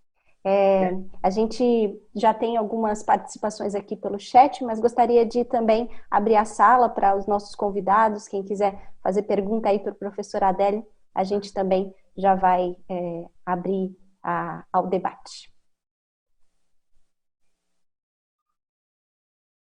É, 0.44 0.92
a 1.22 1.30
gente 1.30 2.02
já 2.16 2.34
tem 2.34 2.56
algumas 2.56 3.04
participações 3.04 3.76
aqui 3.76 3.96
pelo 3.96 4.18
chat, 4.18 4.64
mas 4.64 4.80
gostaria 4.80 5.26
de 5.26 5.44
também 5.44 5.90
abrir 6.10 6.36
a 6.38 6.46
sala 6.46 6.88
para 6.88 7.16
os 7.16 7.28
nossos 7.28 7.56
convidados. 7.56 8.28
Quem 8.28 8.44
quiser 8.44 8.92
fazer 9.04 9.24
pergunta 9.24 9.70
aí 9.70 9.80
para 9.80 9.92
o 9.92 9.96
professor 9.96 10.44
Adélio, 10.44 10.86
a 11.14 11.24
gente 11.24 11.54
também 11.54 11.94
já 12.16 12.36
vai 12.36 12.76
é, 12.88 13.26
abrir 13.46 13.96
a, 14.24 14.64
ao 14.72 14.88
debate. 14.88 15.54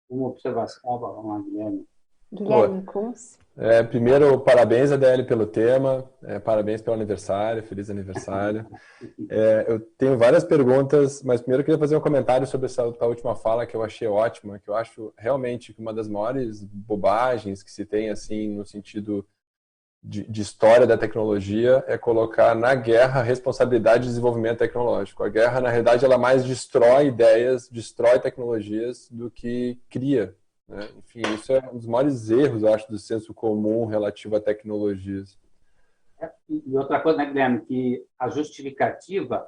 Uma 0.10 0.30
observação, 0.30 1.00
vamos 1.00 1.26
lá, 1.26 1.40
Guilherme. 1.42 1.88
Guilherme 2.32 2.84
Kunz. 2.86 3.40
É, 3.60 3.82
primeiro, 3.82 4.40
parabéns, 4.40 4.92
Adele, 4.92 5.24
pelo 5.24 5.48
tema. 5.48 6.08
É, 6.24 6.38
parabéns 6.38 6.80
pelo 6.80 6.96
aniversário, 6.96 7.64
feliz 7.64 7.90
aniversário. 7.90 8.66
É, 9.30 9.66
eu 9.68 9.80
tenho 9.98 10.18
várias 10.18 10.44
perguntas, 10.44 11.22
mas 11.22 11.42
primeiro 11.42 11.62
eu 11.62 11.66
queria 11.66 11.80
fazer 11.80 11.96
um 11.96 12.02
comentário 12.02 12.48
sobre 12.48 12.66
essa 12.66 12.84
última 12.84 13.36
fala 13.36 13.66
que 13.66 13.76
eu 13.76 13.84
achei 13.84 14.08
ótima, 14.08 14.58
que 14.58 14.70
eu 14.70 14.76
acho 14.76 15.14
realmente 15.18 15.76
uma 15.78 15.94
das 15.94 16.08
maiores 16.08 16.64
bobagens 16.64 17.62
que 17.62 17.72
se 17.72 17.86
tem, 17.86 18.10
assim, 18.10 18.56
no 18.56 18.66
sentido 18.66 19.28
de, 20.02 20.24
de 20.30 20.42
história 20.42 20.88
da 20.88 20.98
tecnologia, 20.98 21.84
é 21.88 21.98
colocar 21.98 22.56
na 22.56 22.74
guerra 22.74 23.20
a 23.20 23.24
responsabilidade 23.24 24.04
de 24.04 24.10
desenvolvimento 24.10 24.60
tecnológico. 24.60 25.24
A 25.24 25.30
guerra, 25.30 25.60
na 25.60 25.70
realidade, 25.70 26.06
ela 26.06 26.18
mais 26.18 26.44
destrói 26.44 27.08
ideias, 27.08 27.70
destrói 27.70 28.20
tecnologias 28.20 29.10
do 29.12 29.30
que 29.30 29.80
cria 29.90 30.36
né? 30.68 30.90
Enfim, 30.98 31.22
isso 31.34 31.54
é 31.54 31.70
um 31.72 31.78
dos 31.78 31.88
maiores 31.88 32.30
erros, 32.30 32.64
eu 32.64 32.74
acho, 32.74 32.90
do 32.92 32.98
senso 32.98 33.34
comum 33.34 33.86
relativo 33.86 34.36
a 34.36 34.42
tecnologias. 34.42 35.38
É, 36.20 36.32
e 36.50 36.76
outra 36.76 37.00
coisa, 37.00 37.18
né, 37.18 37.26
Guilherme, 37.26 37.62
que 37.62 38.06
a 38.20 38.28
justificativa 38.30 39.48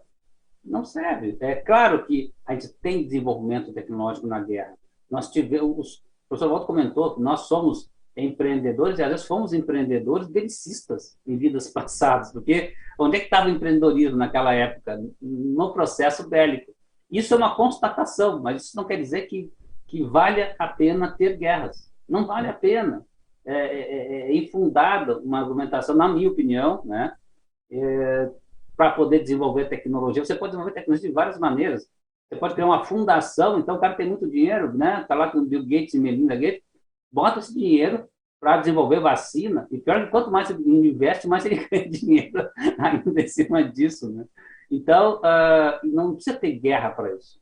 não 0.64 0.86
serve. 0.86 1.38
É 1.40 1.56
claro 1.56 2.06
que 2.06 2.34
a 2.46 2.54
gente 2.54 2.70
tem 2.74 3.04
desenvolvimento 3.04 3.74
tecnológico 3.74 4.28
na 4.28 4.42
guerra. 4.42 4.78
Nós 5.10 5.32
tivemos, 5.32 5.98
o 6.26 6.30
professor 6.30 6.50
Walter 6.50 6.68
comentou 6.68 7.20
nós 7.20 7.42
somos 7.42 7.90
empreendedores, 8.16 9.00
e 9.00 9.04
às 9.04 9.10
vezes 9.10 9.26
fomos 9.26 9.54
empreendedores 9.54 10.28
belicistas 10.28 11.18
em 11.26 11.38
vidas 11.38 11.70
passadas, 11.72 12.32
porque 12.32 12.74
onde 12.98 13.18
é 13.18 13.20
que 13.20 13.26
estava 13.26 13.48
o 13.48 13.52
empreendedorismo 13.52 14.18
naquela 14.18 14.54
época? 14.54 15.02
No 15.22 15.74
processo 15.74 16.30
bélico. 16.30 16.74
Isso 17.10 17.34
é 17.34 17.38
uma 17.38 17.56
constatação, 17.56 18.42
mas 18.42 18.66
isso 18.66 18.78
não 18.78 18.86
quer 18.86 18.98
dizer 18.98 19.24
que 19.24 19.52
que 19.90 20.04
vale 20.04 20.42
a 20.58 20.68
pena 20.68 21.12
ter 21.12 21.36
guerras. 21.38 21.92
Não 22.08 22.26
vale 22.26 22.48
a 22.48 22.54
pena. 22.54 23.06
É, 23.46 23.54
é, 23.54 23.82
é, 23.82 24.22
é 24.32 24.36
infundada 24.36 25.18
uma 25.20 25.40
argumentação, 25.40 25.96
na 25.96 26.08
minha 26.08 26.30
opinião, 26.30 26.84
né, 26.86 27.14
é, 27.72 28.30
para 28.78 28.92
poder 28.92 29.20
desenvolver 29.20 29.66
tecnologia. 29.66 30.24
Você 30.24 30.36
pode 30.36 30.52
desenvolver 30.52 30.76
tecnologia 30.76 31.10
de 31.10 31.16
várias 31.16 31.40
maneiras. 31.40 31.88
Você 32.30 32.40
pode 32.40 32.54
criar 32.54 32.68
uma 32.68 32.86
fundação, 32.86 33.58
então 33.58 33.76
o 33.76 33.80
cara 33.80 33.96
tem 33.96 34.08
muito 34.08 34.30
dinheiro, 34.30 34.78
né? 34.78 35.02
Está 35.02 35.16
lá 35.16 35.32
com 35.32 35.44
Bill 35.44 35.64
Gates 35.64 35.96
e 35.96 36.00
Melinda 36.00 36.36
Gates, 36.36 36.62
bota 37.12 37.40
esse 37.40 37.54
dinheiro 37.54 38.08
para 38.40 38.58
desenvolver 38.58 39.00
vacina, 39.00 39.68
e 39.70 39.80
pior 39.80 40.06
que 40.06 40.12
quanto 40.12 40.32
mais 40.32 40.50
ele 40.50 40.88
investe, 40.88 41.28
mais 41.28 41.46
ele 41.46 41.56
ganha 41.68 41.90
dinheiro 41.90 42.48
ainda 42.78 43.22
em 43.22 43.28
cima 43.28 43.64
disso, 43.64 44.10
né? 44.12 44.26
Então, 44.70 45.18
uh, 45.18 45.88
não 45.88 46.14
precisa 46.14 46.38
ter 46.38 46.52
guerra 46.52 46.92
para 46.92 47.14
isso. 47.16 47.42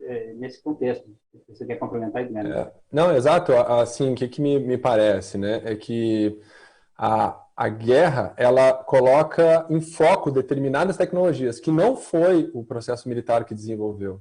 É, 0.00 0.32
nesse 0.34 0.62
contexto, 0.62 1.08
você 1.48 1.66
quer 1.66 1.76
complementar, 1.76 2.24
Guilherme? 2.24 2.50
É, 2.52 2.72
não, 2.92 3.14
exato. 3.14 3.52
Assim, 3.52 4.12
o 4.12 4.14
que, 4.14 4.28
que 4.28 4.40
me, 4.40 4.58
me 4.58 4.78
parece, 4.78 5.36
né? 5.36 5.60
É 5.64 5.74
que 5.74 6.40
a, 6.96 7.40
a 7.56 7.68
guerra, 7.68 8.32
ela 8.36 8.72
coloca 8.72 9.66
em 9.68 9.80
foco 9.80 10.30
determinadas 10.30 10.96
tecnologias, 10.96 11.58
que 11.58 11.70
não 11.70 11.96
foi 11.96 12.50
o 12.54 12.64
processo 12.64 13.08
militar 13.08 13.44
que 13.44 13.54
desenvolveu, 13.54 14.20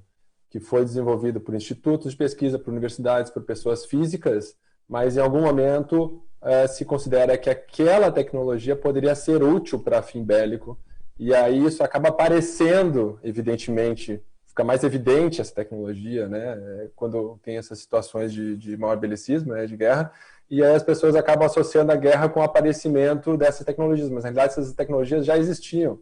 que 0.49 0.59
foi 0.59 0.83
desenvolvido 0.83 1.39
por 1.39 1.53
institutos 1.53 2.11
de 2.11 2.17
pesquisa, 2.17 2.57
por 2.57 2.71
universidades, 2.71 3.31
por 3.31 3.43
pessoas 3.43 3.85
físicas, 3.85 4.55
mas 4.89 5.17
em 5.17 5.19
algum 5.19 5.41
momento 5.41 6.23
é, 6.41 6.67
se 6.67 6.85
considera 6.85 7.37
que 7.37 7.49
aquela 7.49 8.11
tecnologia 8.11 8.75
poderia 8.75 9.13
ser 9.13 9.43
útil 9.43 9.79
para 9.79 10.01
fim 10.01 10.23
bélico 10.23 10.79
e 11.19 11.33
aí 11.33 11.65
isso 11.65 11.83
acaba 11.83 12.09
aparecendo, 12.09 13.19
evidentemente, 13.23 14.21
fica 14.57 14.63
mais 14.63 14.83
evidente 14.83 15.39
essa 15.39 15.53
tecnologia, 15.53 16.27
né? 16.27 16.57
É, 16.57 16.89
quando 16.95 17.39
tem 17.43 17.57
essas 17.57 17.77
situações 17.77 18.33
de, 18.33 18.57
de 18.57 18.75
maior 18.75 18.97
belicismo, 18.97 19.53
né, 19.53 19.67
de 19.67 19.77
guerra, 19.77 20.11
e 20.49 20.63
aí 20.63 20.73
as 20.73 20.81
pessoas 20.81 21.15
acabam 21.15 21.45
associando 21.45 21.91
a 21.91 21.95
guerra 21.95 22.27
com 22.27 22.39
o 22.39 22.43
aparecimento 22.43 23.37
dessas 23.37 23.63
tecnologias, 23.63 24.09
mas 24.09 24.23
na 24.23 24.29
realidade 24.29 24.53
essas 24.53 24.73
tecnologias 24.73 25.25
já 25.25 25.37
existiam. 25.37 26.01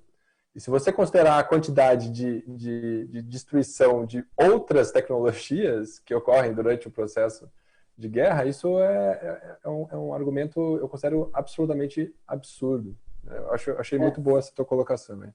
E 0.55 0.61
se 0.61 0.69
você 0.69 0.89
considerar 0.93 1.37
a 1.37 1.43
quantidade 1.43 2.09
de, 2.09 2.41
de, 2.47 3.07
de 3.07 3.21
destruição 3.23 4.05
de 4.05 4.25
outras 4.37 4.89
tecnologias 4.89 5.99
que 5.99 6.15
ocorrem 6.15 6.53
durante 6.53 6.87
o 6.87 6.91
processo 6.91 7.51
de 7.97 8.07
guerra, 8.07 8.45
isso 8.45 8.79
é, 8.79 9.11
é, 9.21 9.57
é, 9.65 9.69
um, 9.69 9.87
é 9.91 9.97
um 9.97 10.13
argumento, 10.13 10.77
eu 10.77 10.87
considero 10.87 11.29
absolutamente 11.33 12.15
absurdo. 12.25 12.95
Eu 13.27 13.51
acho, 13.51 13.71
achei 13.71 13.99
é. 13.99 14.01
muito 14.01 14.21
boa 14.21 14.39
essa 14.39 14.53
tua 14.53 14.63
colocação. 14.63 15.17
Né? 15.17 15.33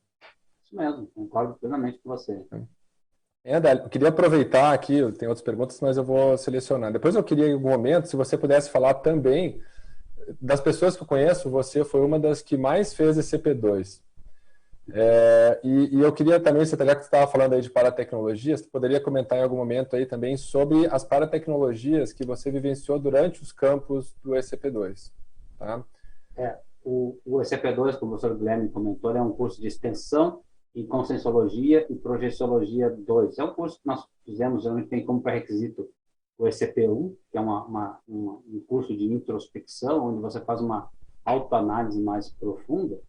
Isso 0.65 0.75
mesmo, 0.75 1.07
concordo 1.09 1.55
plenamente 1.55 1.99
com 1.99 2.09
você. 2.09 2.43
É, 2.53 2.80
Adélio, 3.45 3.85
eu 3.85 3.89
queria 3.89 4.09
aproveitar 4.09 4.73
aqui, 4.73 4.97
tenho 5.13 5.31
outras 5.31 5.43
perguntas, 5.43 5.81
mas 5.81 5.97
eu 5.97 6.05
vou 6.05 6.37
selecionar. 6.37 6.93
Depois 6.93 7.15
eu 7.15 7.25
queria, 7.25 7.49
em 7.49 7.55
algum 7.55 7.71
momento, 7.71 8.07
se 8.07 8.17
você 8.17 8.37
pudesse 8.37 8.71
falar 8.71 8.95
também, 8.95 9.61
das 10.41 10.61
pessoas 10.61 10.95
que 10.95 11.03
eu 11.03 11.07
conheço, 11.07 11.49
você 11.49 11.83
foi 11.83 12.03
uma 12.03 12.19
das 12.19 12.43
que 12.43 12.57
mais 12.57 12.93
fez 12.93 13.17
esse 13.17 13.39
CP2. 13.39 14.01
É, 14.93 15.61
e, 15.63 15.97
e, 15.97 16.01
eu 16.01 16.13
queria 16.13 16.41
também, 16.41 16.65
já 16.65 16.77
que 16.77 16.77
você 16.77 17.07
estava 17.07 17.31
falando 17.31 17.55
aí 17.55 17.63
de 17.63 17.71
paratecnologias, 17.71 18.61
você 18.61 18.67
poderia 18.67 19.01
comentar 19.01 19.39
em 19.39 19.43
algum 19.43 19.57
momento 19.57 19.95
aí 19.95 20.05
também 20.05 20.37
sobre 20.37 20.87
as 20.87 21.05
paratecnologias 21.05 22.13
que 22.13 22.27
você 22.27 22.51
vivenciou 22.51 22.99
durante 22.99 23.41
os 23.43 23.53
campos 23.53 24.15
do 24.23 24.33
ECP2. 24.33 25.13
Tá? 25.59 25.85
É, 26.37 26.59
o, 26.85 27.17
o 27.25 27.39
ECP2, 27.39 27.99
como 27.99 28.15
o 28.15 28.19
professor 28.19 28.37
Guilherme 28.37 28.69
comentou, 28.69 29.17
é 29.17 29.23
um 29.23 29.33
curso 29.33 29.61
de 29.61 29.69
extensão 29.69 30.43
em 30.75 30.87
Conscienciologia 30.87 31.87
e 31.91 31.97
Projeciologia 31.97 32.91
2. 32.91 33.39
É 33.39 33.45
um 33.45 33.55
curso 33.55 33.81
que 33.81 33.87
nós 33.87 34.05
fizemos, 34.25 34.63
geralmente 34.63 34.89
tem 34.89 35.05
como 35.05 35.23
pré-requisito 35.23 35.89
o 36.39 36.45
ECP1, 36.45 37.15
que 37.31 37.37
é 37.37 37.41
uma, 37.41 37.65
uma, 37.67 38.01
uma, 38.09 38.33
um 38.47 38.65
curso 38.67 38.97
de 38.97 39.05
introspecção, 39.05 40.07
onde 40.09 40.23
você 40.23 40.41
faz 40.41 40.61
uma 40.61 40.89
autoanálise 41.25 42.01
mais 42.01 42.31
profunda. 42.33 43.01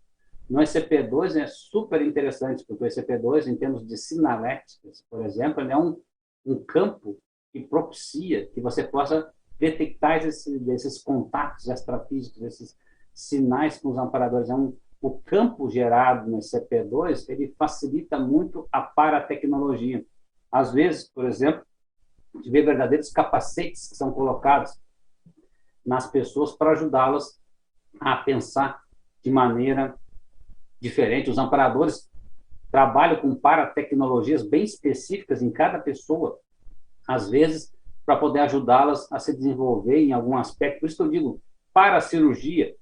No 0.50 0.60
ECP2 0.60 1.40
é 1.40 1.48
super 1.48 2.02
interessante, 2.02 2.66
porque 2.66 2.84
o 2.84 2.88
ECP2, 2.88 3.48
em 3.48 3.56
termos 3.56 3.88
de 3.88 3.96
sinaléticas, 3.96 5.06
por 5.10 5.26
exemplo, 5.26 5.62
é 5.62 5.78
um, 5.78 5.98
um 6.46 6.62
campo 6.62 7.18
que 7.54 7.62
propicia 7.62 8.48
que 8.48 8.60
você 8.60 8.84
possa 8.84 9.32
detectar 9.58 10.18
esses, 10.18 10.46
esses 10.68 11.02
contatos 11.02 11.70
extrafísicos, 11.70 12.42
esses 12.42 12.76
sinais 13.14 13.78
com 13.78 13.92
os 13.92 13.98
amparadores. 13.98 14.50
É 14.50 14.56
um, 14.56 14.76
o 15.02 15.20
campo 15.20 15.68
gerado 15.68 16.30
no 16.30 16.38
CP2 16.38 17.26
ele 17.28 17.54
facilita 17.58 18.20
muito 18.20 18.68
a 18.72 18.82
paratecnologia. 18.82 20.06
Às 20.52 20.72
vezes, 20.72 21.10
por 21.10 21.26
exemplo, 21.26 21.64
de 22.40 22.50
ver 22.50 22.64
verdadeiros 22.64 23.10
capacetes 23.12 23.90
que 23.90 23.96
são 23.96 24.12
colocados 24.12 24.80
nas 25.84 26.10
pessoas 26.10 26.52
para 26.52 26.72
ajudá-las 26.72 27.42
a 28.00 28.16
pensar 28.18 28.84
de 29.24 29.32
maneira 29.32 29.98
diferente. 30.80 31.30
Os 31.30 31.38
amparadores 31.38 32.10
trabalham 32.72 33.20
com 33.20 33.36
paratecnologias 33.36 34.48
bem 34.48 34.64
específicas 34.64 35.42
em 35.42 35.52
cada 35.52 35.80
pessoa, 35.80 36.40
às 37.08 37.30
vezes, 37.30 37.74
para 38.06 38.18
poder 38.18 38.40
ajudá-las 38.42 39.12
a 39.12 39.20
se 39.20 39.36
desenvolver 39.36 39.98
em 39.98 40.14
algum 40.14 40.38
aspecto. 40.38 40.82
Por 40.82 40.90
isso 40.90 41.04
eu 41.04 41.10
digo, 41.10 41.42
para 41.74 41.98
a 41.98 42.02
cirurgia, 42.02 42.76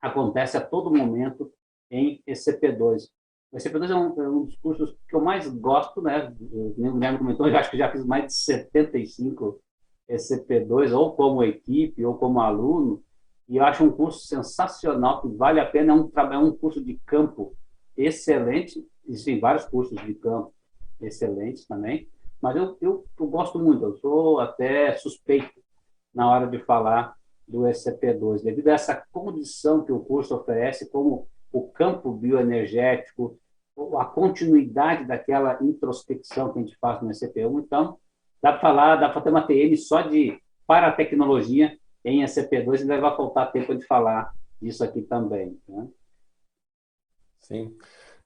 acontece 0.00 0.56
a 0.56 0.60
todo 0.60 0.94
momento 0.94 1.52
em 1.90 2.22
ECP2. 2.28 3.08
O 3.50 3.56
ECP2 3.56 3.90
é 3.90 3.94
um, 3.94 4.22
é 4.22 4.28
um 4.28 4.44
dos 4.44 4.56
cursos 4.56 4.94
que 5.08 5.16
eu 5.16 5.20
mais 5.20 5.48
gosto, 5.48 6.02
né? 6.02 6.34
O 6.40 6.74
Guilherme 6.76 7.18
comentou, 7.18 7.48
eu 7.48 7.56
acho 7.56 7.70
que 7.70 7.78
já 7.78 7.90
fiz 7.90 8.04
mais 8.04 8.26
de 8.26 8.34
75 8.34 9.60
ECP2, 10.08 10.96
ou 10.96 11.14
como 11.14 11.42
equipe, 11.42 12.04
ou 12.04 12.14
como 12.14 12.40
aluno, 12.40 13.02
e 13.48 13.56
eu 13.56 13.64
acho 13.64 13.84
um 13.84 13.90
curso 13.90 14.26
sensacional, 14.26 15.22
que 15.22 15.28
vale 15.28 15.60
a 15.60 15.66
pena, 15.66 15.92
é 15.92 15.96
um, 15.96 16.10
é 16.32 16.38
um 16.38 16.52
curso 16.52 16.84
de 16.84 16.98
campo 17.06 17.54
excelente, 17.96 18.86
existem 19.06 19.40
vários 19.40 19.64
cursos 19.64 19.98
de 20.04 20.14
campo 20.14 20.52
excelentes 21.00 21.66
também, 21.66 22.08
mas 22.40 22.56
eu, 22.56 22.76
eu, 22.80 23.04
eu 23.18 23.26
gosto 23.26 23.58
muito, 23.58 23.84
eu 23.84 23.96
sou 23.96 24.40
até 24.40 24.94
suspeito 24.96 25.60
na 26.14 26.30
hora 26.30 26.46
de 26.46 26.58
falar 26.64 27.17
do 27.48 27.60
SCP-2, 27.62 28.42
devido 28.42 28.68
a 28.68 28.74
essa 28.74 28.94
condição 29.10 29.84
que 29.84 29.92
o 29.92 30.00
curso 30.00 30.36
oferece, 30.36 30.90
como 30.90 31.26
o 31.50 31.68
campo 31.68 32.12
bioenergético, 32.12 33.38
a 33.98 34.04
continuidade 34.04 35.06
daquela 35.06 35.58
introspecção 35.62 36.52
que 36.52 36.58
a 36.58 36.62
gente 36.62 36.76
faz 36.78 37.00
no 37.00 37.08
SCP-1. 37.08 37.60
Então, 37.60 37.98
dá 38.42 38.52
para 38.52 38.60
falar, 38.60 38.96
dá 38.96 39.08
para 39.08 39.22
ter 39.22 39.30
uma 39.30 39.46
TM 39.46 39.76
só 39.76 40.02
de 40.02 40.38
paratecnologia 40.66 41.76
em 42.04 42.22
SCP-2 42.22 42.82
e 42.82 42.84
vai 42.84 43.16
faltar 43.16 43.52
tempo 43.52 43.74
de 43.74 43.86
falar 43.86 44.32
disso 44.60 44.84
aqui 44.84 45.02
também. 45.02 45.58
Né? 45.68 45.88
Sim. 47.40 47.76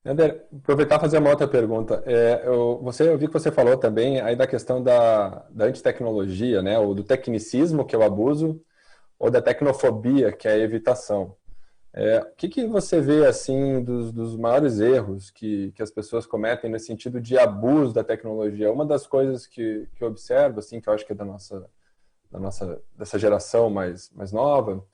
Ander, 0.05 0.45
aproveitar 0.53 0.97
e 0.97 1.01
fazer 1.01 1.19
uma 1.19 1.31
outra 1.31 1.47
pergunta. 1.47 2.03
É, 2.05 2.43
eu, 2.45 2.81
você, 2.83 3.09
eu 3.09 3.17
vi 3.17 3.29
que 3.29 3.33
você 3.33 3.53
falou 3.53 3.77
também 3.77 4.21
aí 4.21 4.35
da 4.35 4.49
questão 4.49 4.83
da, 4.83 5.47
da 5.51 5.67
antitecnologia, 5.67 6.61
né, 6.61 6.77
ou 6.77 6.93
do 6.93 7.05
tecnicismo, 7.05 7.85
que 7.85 7.95
é 7.95 7.99
o 7.99 8.03
abuso, 8.03 8.61
ou 9.23 9.31
da 9.31 9.41
tecnofobia, 9.41 10.33
que 10.33 10.49
é 10.49 10.55
a 10.55 10.59
evitação. 10.59 11.37
É, 11.93 12.19
o 12.19 12.35
que, 12.35 12.49
que 12.49 12.67
você 12.67 13.01
vê 13.01 13.25
assim 13.25 13.81
dos, 13.81 14.11
dos 14.11 14.37
maiores 14.37 14.81
erros 14.81 15.31
que, 15.31 15.71
que 15.77 15.83
as 15.83 15.93
pessoas 15.93 16.27
cometem 16.27 16.69
no 16.69 16.79
sentido 16.81 17.21
de 17.21 17.39
abuso 17.39 17.95
da 17.95 18.03
tecnologia? 18.03 18.73
Uma 18.73 18.85
das 18.85 19.07
coisas 19.07 19.47
que, 19.47 19.89
que 19.95 20.03
eu 20.03 20.09
observo, 20.09 20.59
assim, 20.59 20.81
que 20.81 20.89
eu 20.89 20.93
acho 20.93 21.07
que 21.07 21.13
é 21.13 21.15
da 21.15 21.25
nossa, 21.25 21.71
da 22.33 22.41
nossa 22.41 22.83
dessa 22.99 23.17
geração 23.17 23.71
mais, 23.71 24.11
mais 24.11 24.33
nova, 24.33 24.85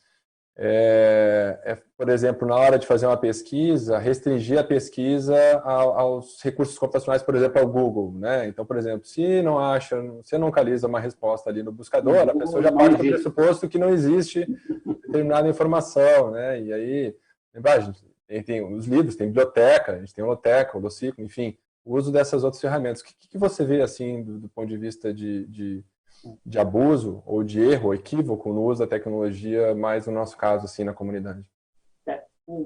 é, 0.61 1.57
é, 1.63 1.79
por 1.97 2.09
exemplo, 2.09 2.47
na 2.47 2.57
hora 2.57 2.81
de 2.81 2.87
fazer 2.87 3.07
uma 3.07 3.17
pesquisa, 3.17 3.97
restringir 3.97 4.59
a 4.59 4.65
pesquisa 4.65 5.37
aos 5.63 6.43
recursos 6.43 6.77
computacionais, 6.77 7.23
por 7.23 7.37
exemplo, 7.37 7.61
ao 7.61 7.69
Google, 7.69 8.13
né? 8.19 8.49
Então, 8.49 8.67
por 8.67 8.77
exemplo, 8.77 9.07
se 9.07 9.41
não 9.41 9.57
acha, 9.57 9.97
se 10.25 10.37
não 10.37 10.49
localiza 10.49 10.89
uma 10.89 10.99
resposta 10.99 11.49
ali 11.49 11.63
no 11.63 11.71
buscador, 11.71 12.29
a 12.29 12.35
pessoa 12.35 12.61
já 12.61 12.73
parte 12.73 12.97
do 12.97 13.09
pressuposto 13.09 13.69
que 13.69 13.79
não 13.79 13.91
existe 13.91 14.49
determinada 15.07 15.49
informação, 15.49 16.33
né? 16.33 16.61
E 16.61 16.73
aí, 16.73 17.15
lembra, 17.55 17.75
a 17.75 17.81
gente 17.81 18.05
tem, 18.27 18.43
tem 18.43 18.75
os 18.75 18.85
livros, 18.85 19.15
tem 19.15 19.29
biblioteca, 19.29 19.93
a 19.93 19.99
gente 20.01 20.13
tem 20.13 20.25
o 20.25 20.29
Loteca, 20.29 20.77
o 20.77 20.81
Locico, 20.81 21.23
enfim, 21.23 21.57
o 21.85 21.97
uso 21.97 22.11
dessas 22.11 22.43
outras 22.43 22.61
ferramentas. 22.61 23.01
O 23.01 23.05
que, 23.05 23.29
que 23.29 23.39
você 23.39 23.65
vê, 23.65 23.81
assim, 23.81 24.25
do, 24.25 24.41
do 24.41 24.49
ponto 24.49 24.69
de 24.69 24.77
vista 24.77 25.15
de, 25.15 25.47
de 25.47 25.85
de 26.45 26.59
abuso 26.59 27.23
ou 27.27 27.43
de 27.43 27.61
erro, 27.61 27.89
ou 27.89 27.95
equívoco 27.95 28.53
no 28.53 28.65
uso 28.65 28.81
da 28.81 28.87
tecnologia, 28.87 29.75
mais 29.75 30.07
no 30.07 30.13
nosso 30.13 30.37
caso, 30.37 30.65
assim, 30.65 30.85
na 30.85 30.93
comunidade? 30.93 31.45
É, 32.07 32.23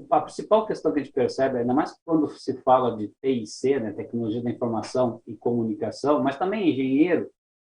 a 0.09 0.21
principal 0.21 0.65
questão 0.65 0.91
que 0.91 0.99
a 0.99 1.03
gente 1.03 1.13
percebe, 1.13 1.57
ainda 1.57 1.73
mais 1.73 1.95
quando 2.05 2.27
se 2.29 2.57
fala 2.61 2.97
de 2.97 3.11
TIC, 3.21 3.79
né, 3.79 3.91
Tecnologia 3.91 4.41
da 4.41 4.49
Informação 4.49 5.21
e 5.27 5.35
Comunicação, 5.35 6.23
mas 6.23 6.37
também 6.37 6.69
engenheiro, 6.69 7.29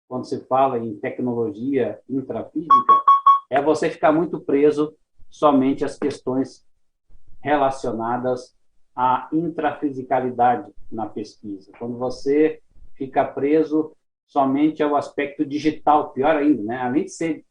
quando 0.08 0.26
se 0.26 0.40
fala 0.46 0.78
em 0.80 0.96
tecnologia 0.98 2.00
intrafísica, 2.10 2.94
é 3.50 3.62
você 3.62 3.90
ficar 3.90 4.12
muito 4.12 4.40
preso 4.40 4.96
somente 5.30 5.84
às 5.84 5.98
questões 5.98 6.66
relacionadas 7.42 8.56
à 8.96 9.28
intrafisicalidade 9.32 10.72
na 10.92 11.08
pesquisa. 11.08 11.72
Quando 11.78 11.98
você 11.98 12.62
fica 12.96 13.26
preso 13.26 13.96
somente 14.26 14.82
ao 14.82 14.96
aspecto 14.96 15.46
digital, 15.46 16.12
pior 16.12 16.36
ainda, 16.36 16.64
né? 16.64 16.78
Além 16.78 17.06
de 17.06 17.12
ser 17.12 17.46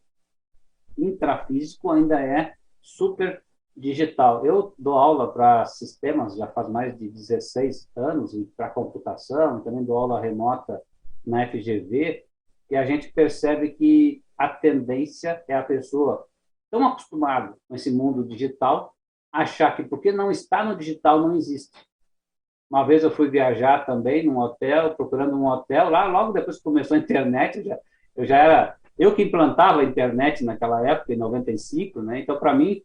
intrafísico, 0.99 1.91
ainda 1.91 2.21
é 2.21 2.55
super 2.81 3.43
digital. 3.77 4.45
Eu 4.47 4.75
dou 4.79 4.95
aula 4.95 5.33
para 5.33 5.65
sistemas 5.67 6.37
já 6.37 6.47
faz 6.47 6.69
mais 6.69 6.97
de 6.97 7.09
16 7.09 7.91
anos, 7.97 8.33
para 8.57 8.71
computação, 8.71 9.61
também 9.63 9.85
dou 9.85 9.97
aula 9.97 10.21
remota 10.21 10.81
na 11.27 11.47
FGV, 11.49 12.25
e 12.71 12.77
a 12.77 12.85
gente 12.85 13.13
percebe 13.13 13.71
que 13.71 14.23
a 14.37 14.49
tendência 14.49 15.43
é 15.49 15.55
a 15.55 15.63
pessoa 15.63 16.27
tão 16.71 16.87
acostumado 16.87 17.57
com 17.69 17.75
esse 17.75 17.91
mundo 17.91 18.27
digital, 18.27 18.95
achar 19.33 19.77
que 19.77 19.85
porque 19.85 20.13
não 20.13 20.31
está 20.31 20.65
no 20.65 20.77
digital 20.77 21.21
não 21.21 21.35
existe. 21.37 21.71
Uma 22.75 22.85
vez 22.85 23.05
eu 23.05 23.11
fui 23.13 23.31
viajar 23.31 23.87
também 23.87 24.27
num 24.27 24.37
hotel, 24.37 24.97
procurando 24.97 25.37
um 25.37 25.47
hotel, 25.47 25.91
lá 25.91 26.07
logo 26.07 26.33
depois 26.33 26.57
que 26.57 26.65
começou 26.65 26.97
a 26.97 26.99
internet, 26.99 27.59
eu 27.59 27.65
já, 27.65 27.79
eu 28.17 28.27
já 28.27 28.37
era 28.37 28.77
eu 28.99 29.15
que 29.15 29.23
implantava 29.23 29.79
a 29.81 29.85
internet 29.85 30.45
naquela 30.45 30.85
época, 30.85 31.15
em 31.15 31.17
95, 31.17 32.03
né? 32.03 32.19
Então, 32.19 32.37
para 32.37 32.53
mim, 32.53 32.83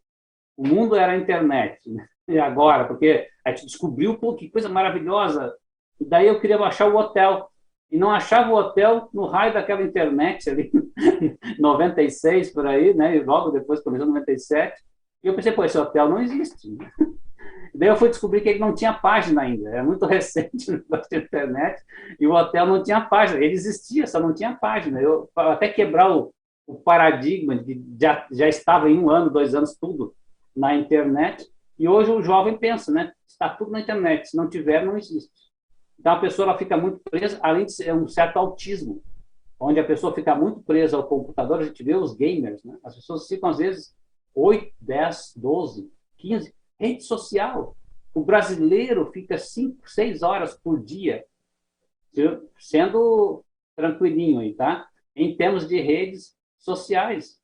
o 0.56 0.68
mundo 0.68 0.96
era 0.96 1.14
a 1.14 1.18
internet. 1.18 1.90
Né? 1.90 2.06
E 2.28 2.38
agora, 2.38 2.86
porque 2.86 3.28
a 3.44 3.50
gente 3.50 3.66
descobriu, 3.66 4.16
pô, 4.20 4.36
que 4.36 4.52
coisa 4.52 4.70
maravilhosa. 4.70 5.56
E 6.00 6.06
daí 6.06 6.28
eu 6.28 6.40
queria 6.40 6.60
achar 6.60 6.88
o 6.88 6.96
hotel. 6.96 7.50
E 7.90 7.98
não 7.98 8.12
achava 8.12 8.52
o 8.52 8.56
hotel 8.56 9.10
no 9.12 9.26
raio 9.26 9.56
daquela 9.56 9.82
internet 9.82 10.52
ali, 10.52 10.72
96 11.58 12.54
por 12.54 12.68
aí, 12.68 12.94
né? 12.94 13.18
E 13.18 13.24
logo 13.24 13.50
depois 13.50 13.80
começou 13.80 14.06
97. 14.06 14.80
E 15.24 15.28
eu 15.28 15.34
pensei, 15.34 15.52
pô, 15.52 15.64
esse 15.64 15.80
hotel 15.80 16.08
não 16.08 16.22
existe. 16.22 16.78
Daí 17.74 17.90
eu 17.90 17.96
fui 17.96 18.10
descobrir 18.10 18.42
que 18.42 18.50
ele 18.50 18.60
não 18.60 18.74
tinha 18.74 18.94
página 18.94 19.42
ainda, 19.44 19.70
era 19.70 19.84
muito 19.84 20.06
recente 20.08 20.72
no 20.72 20.78
negócio 20.78 21.10
de 21.10 21.18
internet, 21.18 21.82
e 22.20 22.28
o 22.28 22.34
hotel 22.34 22.66
não 22.66 22.84
tinha 22.84 23.02
página, 23.02 23.44
ele 23.44 23.54
existia, 23.54 24.08
só 24.08 24.20
não 24.20 24.34
tinha 24.34 24.56
página. 24.56 25.02
Eu 25.02 25.30
até 25.36 25.70
quebrar 25.70 26.12
o, 26.12 26.34
o 26.68 26.76
paradigma 26.76 27.56
de 27.56 27.82
já, 28.00 28.28
já 28.32 28.48
estava 28.48 28.90
em 28.90 28.98
um 28.98 29.10
ano, 29.10 29.30
dois 29.30 29.54
anos, 29.54 29.76
tudo 29.80 30.14
na 30.56 30.76
internet, 30.76 31.48
e 31.78 31.88
hoje 31.88 32.12
o 32.12 32.22
jovem 32.22 32.58
pensa, 32.58 32.92
né? 32.92 33.14
Está 33.28 33.50
tudo 33.50 33.72
na 33.72 33.80
internet, 33.80 34.30
se 34.30 34.36
não 34.36 34.50
tiver, 34.50 34.86
não 34.86 34.98
existe. 34.98 35.32
Então 35.98 36.14
a 36.14 36.20
pessoa 36.20 36.50
ela 36.50 36.58
fica 36.58 36.76
muito 36.76 37.00
presa, 37.00 37.40
além 37.42 37.66
de 37.66 37.74
ser 37.74 37.94
um 37.94 38.08
certo 38.08 38.38
autismo, 38.38 39.02
onde 39.60 39.80
a 39.80 39.86
pessoa 39.86 40.14
fica 40.14 40.34
muito 40.34 40.62
presa 40.62 40.98
ao 40.98 41.04
computador, 41.08 41.60
a 41.60 41.64
gente 41.64 41.84
vê 41.84 41.96
os 41.96 42.16
gamers, 42.16 42.64
né? 42.64 42.78
As 42.84 42.96
pessoas 42.96 43.28
ficam 43.28 43.50
às 43.50 43.58
vezes 43.58 43.96
8, 44.34 44.74
10, 44.82 45.34
12, 45.38 45.92
15 46.18 46.59
Rede 46.80 47.04
social. 47.04 47.76
O 48.14 48.24
brasileiro 48.24 49.12
fica 49.12 49.38
cinco, 49.38 49.90
seis 49.90 50.24
horas 50.24 50.56
por 50.56 50.84
dia, 50.84 51.26
sendo 52.58 53.44
tranquilinho 53.76 54.40
aí, 54.40 54.54
tá? 54.54 54.88
Em 55.16 55.36
termos 55.36 55.68
de 55.68 55.80
redes 55.80 56.36
sociais. 56.58 57.40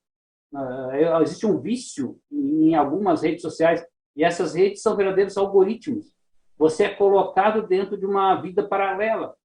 Uh, 0.52 1.22
existe 1.22 1.46
um 1.46 1.60
vício 1.60 2.18
em 2.30 2.74
algumas 2.74 3.22
redes 3.22 3.42
sociais 3.42 3.84
e 4.14 4.24
essas 4.24 4.54
redes 4.54 4.80
são 4.80 4.96
verdadeiros 4.96 5.36
algoritmos. 5.36 6.14
Você 6.58 6.84
é 6.84 6.94
colocado 6.94 7.66
dentro 7.66 7.98
de 7.98 8.06
uma 8.06 8.40
vida 8.40 8.66
paralela, 8.66 9.36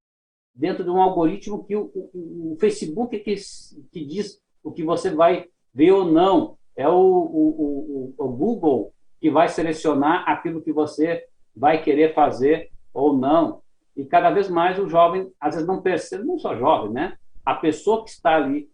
dentro 0.53 0.83
de 0.83 0.89
um 0.89 1.01
algoritmo 1.01 1.65
que 1.65 1.75
o, 1.75 1.91
o, 1.93 2.53
o 2.53 2.57
Facebook 2.59 3.15
é 3.15 3.19
que, 3.19 3.35
que 3.91 4.05
diz 4.05 4.41
o 4.63 4.71
que 4.71 4.83
você 4.83 5.13
vai 5.13 5.47
ver 5.73 5.91
ou 5.91 6.05
não. 6.05 6.57
É 6.75 6.87
o, 6.87 6.93
o, 6.93 8.13
o 8.17 8.27
Google 8.29 8.93
que 9.21 9.29
vai 9.29 9.47
selecionar 9.47 10.27
aquilo 10.27 10.61
que 10.61 10.73
você 10.73 11.23
vai 11.55 11.83
querer 11.83 12.13
fazer 12.15 12.71
ou 12.91 13.15
não. 13.15 13.61
E 13.95 14.03
cada 14.03 14.31
vez 14.31 14.49
mais 14.49 14.79
o 14.79 14.89
jovem, 14.89 15.31
às 15.39 15.53
vezes, 15.53 15.67
não 15.67 15.81
percebe, 15.81 16.25
não 16.25 16.39
só 16.39 16.55
jovem, 16.55 16.91
né? 16.91 17.15
A 17.45 17.53
pessoa 17.53 18.03
que 18.03 18.09
está 18.09 18.35
ali 18.35 18.69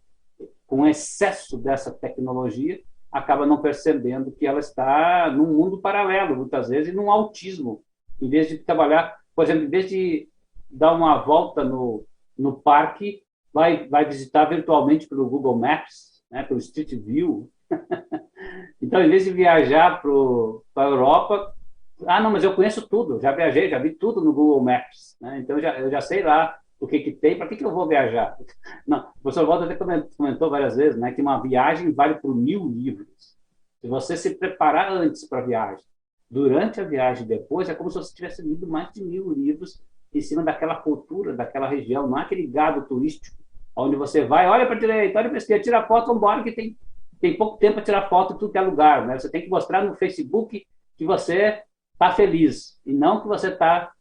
com 0.66 0.88
excesso 0.88 1.58
dessa 1.58 1.92
tecnologia 1.92 2.80
acaba 3.12 3.46
não 3.46 3.62
percebendo 3.62 4.32
que 4.32 4.46
ela 4.46 4.60
está 4.60 5.32
num 5.32 5.54
mundo 5.54 5.80
paralelo, 5.80 6.36
muitas 6.36 6.70
vezes, 6.70 6.94
e 6.94 6.96
num 6.96 7.12
autismo. 7.12 7.84
Em 8.22 8.30
vez 8.30 8.48
de 8.48 8.60
trabalhar, 8.60 9.18
por 9.36 9.44
exemplo, 9.44 9.64
em 9.64 9.70
vez 9.70 9.90
de 9.90 10.30
dar 10.70 10.94
uma 10.94 11.18
volta 11.22 11.64
no, 11.64 12.06
no 12.38 12.54
parque, 12.54 13.22
vai, 13.54 13.88
vai 13.88 14.06
visitar 14.06 14.46
virtualmente 14.46 15.08
pelo 15.08 15.30
Google 15.30 15.58
Maps, 15.58 16.24
né, 16.30 16.44
pelo 16.44 16.60
Street 16.60 16.94
View, 16.94 17.50
então, 18.82 19.02
em 19.02 19.10
vez 19.10 19.26
de 19.26 19.32
viajar 19.32 20.02
para 20.02 20.84
a 20.84 20.90
Europa, 20.90 21.54
ah, 22.06 22.22
não, 22.22 22.32
mas 22.32 22.44
eu 22.44 22.56
conheço 22.56 22.88
tudo, 22.88 23.20
já 23.20 23.32
viajei, 23.32 23.70
já 23.70 23.80
vi 23.80 23.92
tudo 23.92 24.22
no 24.22 24.34
Google 24.34 24.62
Maps, 24.62 25.18
né? 25.20 25.40
então 25.40 25.60
já, 25.60 25.80
eu 25.80 25.90
já 25.90 26.00
sei 26.00 26.22
lá 26.22 26.58
o 26.80 26.88
que, 26.88 27.00
que 27.00 27.12
tem, 27.12 27.38
para 27.38 27.48
que, 27.48 27.56
que 27.56 27.66
eu 27.66 27.74
vou 27.74 27.88
viajar? 27.88 28.38
Não, 28.86 29.00
o 29.00 29.22
professor 29.24 29.48
Walter 29.48 29.66
até 29.66 29.76
comentou 30.16 30.50
várias 30.50 30.76
vezes 30.76 31.00
né, 31.00 31.12
que 31.12 31.22
uma 31.22 31.42
viagem 31.42 31.92
vale 31.92 32.16
por 32.16 32.36
mil 32.36 32.68
livros. 32.68 33.36
Se 33.82 33.88
você 33.88 34.16
se 34.16 34.36
preparar 34.36 34.92
antes 34.92 35.28
para 35.28 35.40
a 35.40 35.46
viagem, 35.46 35.84
durante 36.30 36.80
a 36.80 36.84
viagem 36.84 37.26
e 37.26 37.28
depois, 37.28 37.68
é 37.68 37.74
como 37.74 37.90
se 37.90 37.98
você 37.98 38.14
tivesse 38.14 38.44
lido 38.44 38.68
mais 38.68 38.92
de 38.92 39.04
mil 39.04 39.32
livros 39.32 39.82
em 40.14 40.22
cima 40.22 40.44
daquela 40.44 40.76
cultura, 40.76 41.34
daquela 41.34 41.68
região, 41.68 42.08
não 42.08 42.20
é 42.20 42.22
aquele 42.22 42.46
gado 42.46 42.88
turístico, 42.88 43.36
onde 43.76 43.96
você 43.96 44.26
vai, 44.26 44.48
olha 44.48 44.66
para 44.66 44.76
a 44.76 44.80
direita, 44.80 45.18
olha 45.20 45.30
para 45.30 45.38
a 45.38 45.40
esquerda, 45.40 45.64
tira 45.64 45.80
a 45.80 45.88
foto, 45.88 46.12
embora 46.12 46.44
que 46.44 46.52
tem 46.52 46.76
tem 47.20 47.38
pouco 47.38 47.58
tempo 47.58 47.76
para 47.76 47.84
tirar 47.84 48.10
foto 48.10 48.34
em 48.34 48.38
tudo 48.38 48.52
que 48.52 48.58
é 48.58 48.62
lugar. 48.62 49.06
Né? 49.06 49.18
Você 49.18 49.30
tem 49.30 49.42
que 49.42 49.50
mostrar 49.50 49.84
no 49.84 49.96
Facebook 49.96 50.66
que 50.96 51.06
você 51.06 51.64
está 51.94 52.12
feliz 52.12 52.80
e 52.86 52.94
não 52.94 53.22
que 53.22 53.28
você 53.28 53.50
está 53.50 53.92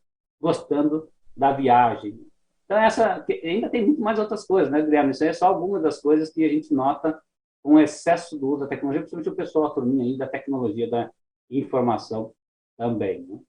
gostando 0.41 1.09
da 1.37 1.53
viagem. 1.53 2.19
Então, 2.65 2.79
essa 2.79 3.25
ainda 3.45 3.71
tem 3.71 3.85
muito 3.87 4.01
mais 4.01 4.19
outras 4.19 4.45
coisas, 4.45 4.71
né, 4.73 4.83
Guilherme? 4.83 5.13
Isso 5.13 5.25
é 5.25 5.33
só 5.33 5.47
algumas 5.47 5.83
das 5.83 6.01
coisas 6.01 6.31
que 6.31 6.45
a 6.45 6.49
gente 6.49 6.75
nota 6.75 7.21
o 7.63 7.79
excesso 7.79 8.39
do 8.39 8.49
uso 8.49 8.61
da 8.61 8.67
tecnologia, 8.67 9.03
principalmente 9.03 9.31
o 9.31 9.37
pessoal, 9.37 9.67
a 9.67 9.75
turminha 9.75 10.05
aí 10.05 10.17
da 10.17 10.27
tecnologia 10.27 10.89
da 10.91 11.11
informação 11.51 12.33
também. 12.77 13.25
Né? 13.27 13.41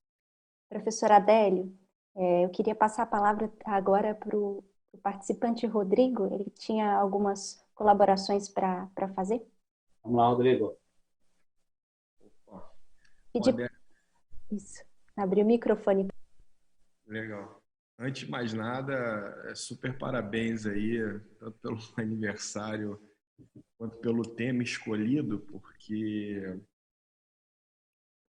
Professor 0.70 1.12
Adélio, 1.12 1.74
é, 2.16 2.46
eu 2.46 2.50
queria 2.50 2.76
passar 2.76 3.04
a 3.04 3.08
palavra 3.08 3.52
agora 3.66 4.14
para 4.14 4.36
o 4.36 4.64
participante 5.02 5.66
Rodrigo. 5.66 6.28
Ele 6.34 6.50
tinha 6.52 6.96
algumas 6.96 7.64
colaborações 7.76 8.50
para 8.50 8.90
fazer. 9.16 9.46
Vamos 10.08 10.22
lá, 10.22 10.30
Rodrigo. 10.30 10.80
Opa. 12.40 12.74
Isso. 14.50 14.82
Abrir 15.18 15.42
o 15.42 15.46
microfone. 15.46 16.08
Legal. 17.06 17.62
Antes 18.00 18.22
de 18.22 18.32
mais 18.32 18.54
nada, 18.54 18.94
é 19.50 19.54
super 19.54 19.98
parabéns 19.98 20.66
aí, 20.66 20.98
tanto 21.38 21.60
pelo 21.60 21.78
aniversário 21.98 23.02
quanto 23.78 23.98
pelo 23.98 24.24
tema 24.24 24.64
escolhido, 24.64 25.42
porque 25.42 26.58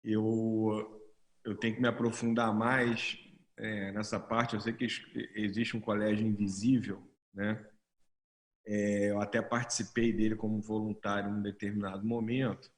eu, 0.03 1.01
eu 1.45 1.57
tenho 1.57 1.77
que 1.77 1.81
me 1.81 1.89
aprofundar 1.89 2.53
mais 2.53 3.17
é, 3.57 3.93
nessa 3.93 4.19
parte. 4.19 4.55
Eu 4.55 4.61
sei 4.61 4.73
que 4.73 4.89
existe 5.37 5.77
um 5.77 5.81
colégio 5.81 6.27
invisível, 6.27 7.01
né? 7.33 7.65
É, 8.67 9.11
eu 9.11 9.21
até 9.21 9.41
participei 9.41 10.13
dele 10.13 10.37
como 10.37 10.61
voluntário 10.61 11.31
em 11.31 11.35
um 11.35 11.43
determinado 11.43 12.05
momento, 12.07 12.71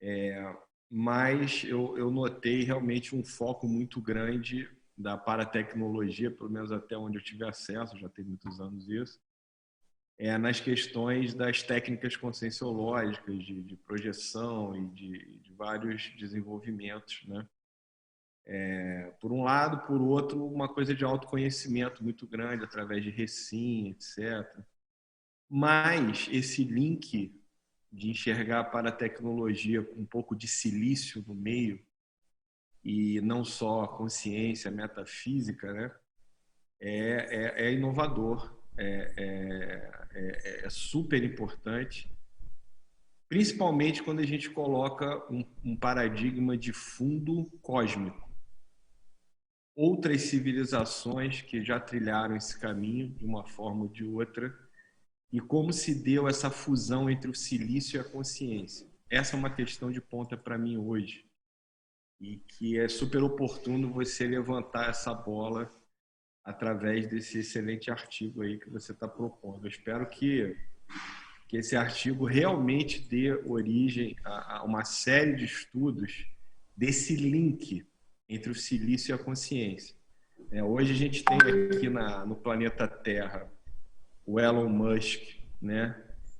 é, 0.00 0.56
mas 0.90 1.64
eu, 1.64 1.96
eu 1.96 2.10
notei 2.10 2.62
realmente 2.62 3.14
um 3.14 3.24
foco 3.24 3.66
muito 3.66 4.00
grande 4.00 4.68
da 4.96 5.16
paratecnologia, 5.16 6.30
pelo 6.30 6.50
menos 6.50 6.72
até 6.72 6.96
onde 6.96 7.18
eu 7.18 7.22
tive 7.22 7.44
acesso, 7.44 7.98
já 7.98 8.08
tem 8.08 8.24
muitos 8.24 8.60
anos 8.60 8.88
isso, 8.88 9.20
é, 10.18 10.38
nas 10.38 10.60
questões 10.60 11.34
das 11.34 11.62
técnicas 11.62 12.16
conscienciológicas, 12.16 13.36
de, 13.44 13.62
de 13.62 13.76
projeção 13.76 14.74
e 14.74 14.86
de, 14.88 15.38
de, 15.40 15.52
vários 15.52 16.14
desenvolvimentos. 16.18 17.22
Né? 17.26 17.46
É, 18.46 19.12
por 19.20 19.30
um 19.32 19.42
lado, 19.42 19.86
por 19.86 20.00
outro, 20.00 20.46
uma 20.46 20.72
coisa 20.72 20.94
de 20.94 21.04
autoconhecimento 21.04 22.02
muito 22.02 22.26
grande, 22.26 22.64
através 22.64 23.04
de 23.04 23.10
recim, 23.10 23.90
etc. 23.90 24.46
Mas 25.48 26.28
esse 26.30 26.64
link 26.64 27.32
de 27.92 28.10
enxergar 28.10 28.64
para 28.64 28.90
a 28.90 28.92
tecnologia 28.92 29.82
com 29.82 30.00
um 30.00 30.06
pouco 30.06 30.36
de 30.36 30.46
silício 30.46 31.24
no 31.26 31.34
meio 31.34 31.80
e 32.84 33.20
não 33.20 33.44
só 33.44 33.84
a 33.84 33.88
consciência 33.88 34.70
metafísica, 34.70 35.72
né? 35.72 35.94
É, 36.78 37.64
é, 37.64 37.66
é 37.66 37.72
inovador, 37.72 38.54
é, 38.76 39.12
é, 39.16 40.06
é, 40.14 40.66
é, 40.66 40.70
super 40.70 41.24
importante, 41.24 42.10
principalmente 43.28 44.02
quando 44.02 44.20
a 44.20 44.26
gente 44.26 44.50
coloca 44.50 45.24
um, 45.32 45.44
um 45.64 45.74
paradigma 45.74 46.56
de 46.56 46.72
fundo 46.72 47.46
cósmico. 47.62 48.26
Outras 49.74 50.22
civilizações 50.22 51.40
que 51.42 51.64
já 51.64 51.80
trilharam 51.80 52.36
esse 52.36 52.58
caminho 52.58 53.08
de 53.08 53.24
uma 53.24 53.46
forma 53.46 53.84
ou 53.84 53.88
de 53.88 54.04
outra 54.04 54.65
e 55.32 55.40
como 55.40 55.72
se 55.72 55.94
deu 55.94 56.28
essa 56.28 56.50
fusão 56.50 57.10
entre 57.10 57.30
o 57.30 57.34
silício 57.34 57.96
e 57.96 58.00
a 58.00 58.04
consciência. 58.04 58.86
Essa 59.10 59.36
é 59.36 59.38
uma 59.38 59.50
questão 59.50 59.90
de 59.90 60.00
ponta 60.00 60.36
para 60.36 60.58
mim 60.58 60.76
hoje 60.76 61.24
e 62.20 62.38
que 62.38 62.78
é 62.78 62.88
super 62.88 63.22
oportuno 63.22 63.92
você 63.92 64.26
levantar 64.26 64.90
essa 64.90 65.12
bola 65.12 65.70
através 66.42 67.08
desse 67.08 67.38
excelente 67.38 67.90
artigo 67.90 68.42
aí 68.42 68.58
que 68.58 68.70
você 68.70 68.92
está 68.92 69.06
propondo. 69.06 69.64
Eu 69.64 69.70
espero 69.70 70.08
que 70.08 70.56
que 71.48 71.56
esse 71.56 71.76
artigo 71.76 72.24
realmente 72.24 73.00
dê 73.00 73.32
origem 73.44 74.16
a, 74.24 74.58
a 74.58 74.64
uma 74.64 74.84
série 74.84 75.36
de 75.36 75.44
estudos 75.44 76.26
desse 76.76 77.14
link 77.14 77.86
entre 78.28 78.50
o 78.50 78.54
silício 78.54 79.12
e 79.12 79.14
a 79.14 79.18
consciência. 79.18 79.94
É, 80.50 80.62
hoje 80.62 80.92
a 80.92 80.96
gente 80.96 81.24
tem 81.24 81.38
aqui 81.38 81.88
na, 81.88 82.26
no 82.26 82.36
planeta 82.36 82.88
Terra 82.88 83.50
o 84.26 84.40
Elon 84.40 84.68
Musk, 84.68 85.22
né? 85.62 85.94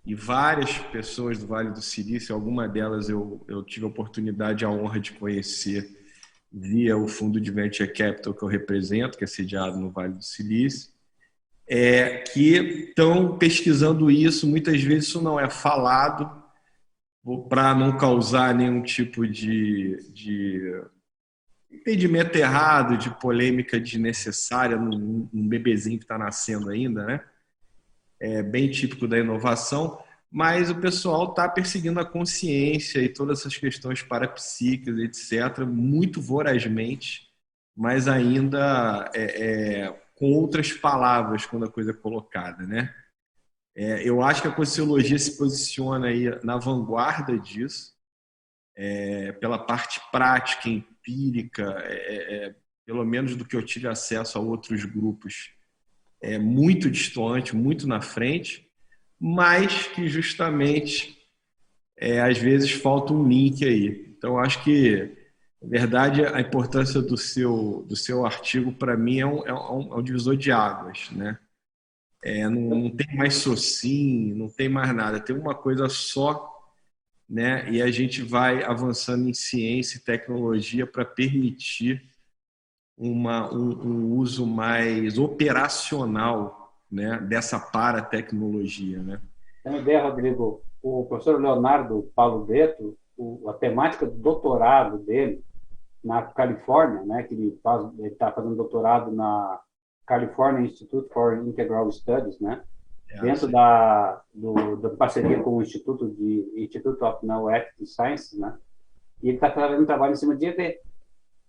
e 0.06 0.14
várias 0.14 0.78
pessoas 0.78 1.38
do 1.38 1.48
Vale 1.48 1.70
do 1.70 1.82
Silício, 1.82 2.32
alguma 2.32 2.68
delas 2.68 3.08
eu, 3.08 3.44
eu 3.48 3.64
tive 3.64 3.84
a 3.84 3.88
oportunidade, 3.88 4.64
a 4.64 4.70
honra 4.70 5.00
de 5.00 5.12
conhecer 5.12 5.90
via 6.52 6.96
o 6.96 7.08
fundo 7.08 7.40
de 7.40 7.50
Venture 7.50 7.92
Capital 7.92 8.32
que 8.32 8.42
eu 8.42 8.48
represento, 8.48 9.18
que 9.18 9.24
é 9.24 9.26
sediado 9.26 9.76
no 9.76 9.90
Vale 9.90 10.14
do 10.14 10.22
Silício, 10.22 10.92
é, 11.66 12.18
que 12.18 12.54
estão 12.88 13.36
pesquisando 13.36 14.08
isso. 14.08 14.46
Muitas 14.46 14.80
vezes 14.80 15.08
isso 15.08 15.20
não 15.20 15.40
é 15.40 15.50
falado 15.50 16.30
para 17.48 17.74
não 17.74 17.98
causar 17.98 18.54
nenhum 18.54 18.80
tipo 18.84 19.26
de, 19.26 20.08
de 20.12 20.82
impedimento 21.68 22.38
errado, 22.38 22.96
de 22.96 23.10
polêmica 23.18 23.80
desnecessária 23.80 24.76
num, 24.76 25.28
num 25.32 25.48
bebezinho 25.48 25.98
que 25.98 26.04
está 26.04 26.16
nascendo 26.16 26.70
ainda, 26.70 27.04
né? 27.04 27.24
É 28.20 28.42
bem 28.42 28.70
típico 28.70 29.06
da 29.06 29.18
inovação, 29.18 30.02
mas 30.30 30.70
o 30.70 30.80
pessoal 30.80 31.30
está 31.30 31.48
perseguindo 31.48 32.00
a 32.00 32.04
consciência 32.04 33.00
e 33.00 33.08
todas 33.08 33.40
essas 33.40 33.56
questões 33.56 34.02
parapsíquicas, 34.02 34.98
etc., 34.98 35.64
muito 35.66 36.20
vorazmente, 36.20 37.28
mas 37.76 38.08
ainda 38.08 39.10
é, 39.14 39.84
é, 39.84 40.00
com 40.14 40.32
outras 40.32 40.72
palavras 40.72 41.46
quando 41.46 41.66
a 41.66 41.70
coisa 41.70 41.90
é 41.90 41.94
colocada, 41.94 42.66
né? 42.66 42.94
É, 43.74 44.08
eu 44.08 44.22
acho 44.22 44.40
que 44.40 44.48
a 44.48 44.52
Conscienciologia 44.52 45.18
se 45.18 45.36
posiciona 45.36 46.06
aí 46.06 46.24
na 46.42 46.56
vanguarda 46.56 47.38
disso, 47.38 47.94
é, 48.74 49.32
pela 49.32 49.58
parte 49.58 50.00
prática, 50.10 50.68
empírica, 50.68 51.62
é, 51.84 51.94
é, 51.94 52.46
é, 52.46 52.56
pelo 52.86 53.04
menos 53.04 53.36
do 53.36 53.44
que 53.44 53.54
eu 53.54 53.62
tive 53.62 53.86
acesso 53.86 54.38
a 54.38 54.40
outros 54.40 54.84
grupos, 54.86 55.55
é 56.20 56.38
muito 56.38 56.90
distante, 56.90 57.54
muito 57.54 57.86
na 57.86 58.00
frente, 58.00 58.66
mas 59.18 59.86
que 59.88 60.08
justamente 60.08 61.16
é, 61.96 62.20
às 62.20 62.38
vezes 62.38 62.70
falta 62.70 63.12
um 63.12 63.26
link 63.26 63.64
aí. 63.64 64.14
Então, 64.16 64.38
acho 64.38 64.62
que, 64.62 65.16
na 65.62 65.68
verdade, 65.68 66.24
a 66.24 66.40
importância 66.40 67.00
do 67.00 67.16
seu, 67.16 67.84
do 67.88 67.96
seu 67.96 68.26
artigo, 68.26 68.72
para 68.72 68.96
mim, 68.96 69.20
é 69.20 69.26
um, 69.26 69.46
é, 69.46 69.52
um, 69.52 69.94
é 69.94 69.96
um 69.96 70.02
divisor 70.02 70.36
de 70.36 70.50
águas, 70.50 71.10
né? 71.10 71.38
É, 72.22 72.48
não, 72.48 72.60
não, 72.60 72.90
tem 72.90 73.14
mais 73.14 73.34
SOCIM, 73.34 74.34
não 74.34 74.48
tem 74.48 74.68
mais 74.68 74.92
nada, 74.94 75.20
tem 75.20 75.36
uma 75.36 75.54
coisa 75.54 75.88
só, 75.88 76.52
né? 77.28 77.70
E 77.70 77.80
a 77.80 77.90
gente 77.90 78.22
vai 78.22 78.64
avançando 78.64 79.28
em 79.28 79.34
ciência 79.34 79.98
e 79.98 80.00
tecnologia 80.00 80.86
para 80.86 81.04
permitir 81.04 82.02
uma, 82.96 83.52
um, 83.52 83.70
um, 83.82 84.16
uso 84.16 84.46
mais 84.46 85.18
operacional 85.18 86.72
né, 86.90 87.18
dessa 87.18 87.58
paratecnologia. 87.58 89.02
Né? 89.02 89.20
Tem 89.62 89.72
uma 89.72 89.80
ideia, 89.80 90.02
Rodrigo? 90.02 90.62
O 90.82 91.04
professor 91.04 91.40
Leonardo 91.40 92.10
Paulo 92.14 92.46
Deto, 92.46 92.96
o, 93.16 93.48
a 93.48 93.52
temática 93.52 94.06
do 94.06 94.16
doutorado 94.16 94.98
dele 94.98 95.44
na 96.02 96.22
Califórnia, 96.22 97.02
né, 97.02 97.24
que 97.24 97.34
ele 97.34 97.58
está 98.04 98.30
fazendo 98.30 98.54
doutorado 98.54 99.10
na 99.10 99.60
California 100.06 100.64
Institute 100.64 101.12
for 101.12 101.36
Integral 101.36 101.90
Studies, 101.90 102.38
né? 102.38 102.62
É, 103.10 103.20
dentro 103.20 103.48
da, 103.48 104.22
do, 104.32 104.76
da 104.76 104.90
parceria 104.90 105.40
com 105.42 105.56
o 105.56 105.62
Instituto 105.62 106.08
de 106.08 106.52
Institute 106.56 107.02
of 107.02 107.18
Ethics 107.54 107.94
Sciences, 107.94 108.38
né? 108.38 108.56
E 109.22 109.28
ele 109.28 109.36
está 109.36 109.50
fazendo 109.50 109.82
um 109.82 109.86
trabalho 109.86 110.12
em 110.12 110.16
cima 110.16 110.36
de 110.36 110.46
EV, 110.46 110.78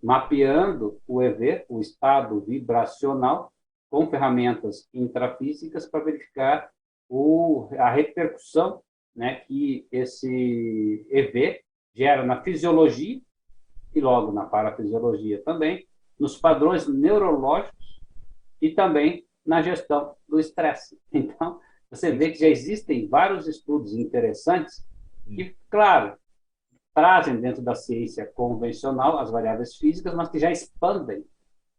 mapeando 0.01 0.99
o 1.07 1.21
EV, 1.21 1.65
o 1.69 1.79
estado 1.79 2.39
vibracional, 2.41 3.51
com 3.89 4.07
ferramentas 4.09 4.87
intrafísicas 4.93 5.85
para 5.85 6.03
verificar 6.03 6.69
o, 7.09 7.69
a 7.77 7.89
repercussão 7.89 8.81
né, 9.15 9.35
que 9.47 9.87
esse 9.91 11.07
EV 11.09 11.61
gera 11.95 12.23
na 12.23 12.41
fisiologia 12.43 13.19
e 13.95 14.01
logo 14.01 14.31
na 14.31 14.45
parafisiologia 14.45 15.41
também, 15.43 15.87
nos 16.19 16.37
padrões 16.37 16.87
neurológicos 16.87 18.01
e 18.61 18.69
também 18.69 19.25
na 19.45 19.61
gestão 19.61 20.15
do 20.27 20.39
estresse. 20.39 20.99
Então, 21.11 21.59
você 21.89 22.11
vê 22.11 22.31
que 22.31 22.39
já 22.39 22.47
existem 22.47 23.07
vários 23.07 23.47
estudos 23.47 23.93
interessantes 23.93 24.85
que, 25.25 25.55
claro, 25.69 26.17
trazem 26.97 27.39
dentro 27.39 27.61
da 27.61 27.75
ciência 27.75 28.25
convencional 28.25 29.19
as 29.19 29.29
variáveis 29.29 29.75
físicas, 29.75 30.15
mas 30.15 30.29
que 30.29 30.39
já 30.39 30.51
expandem 30.51 31.23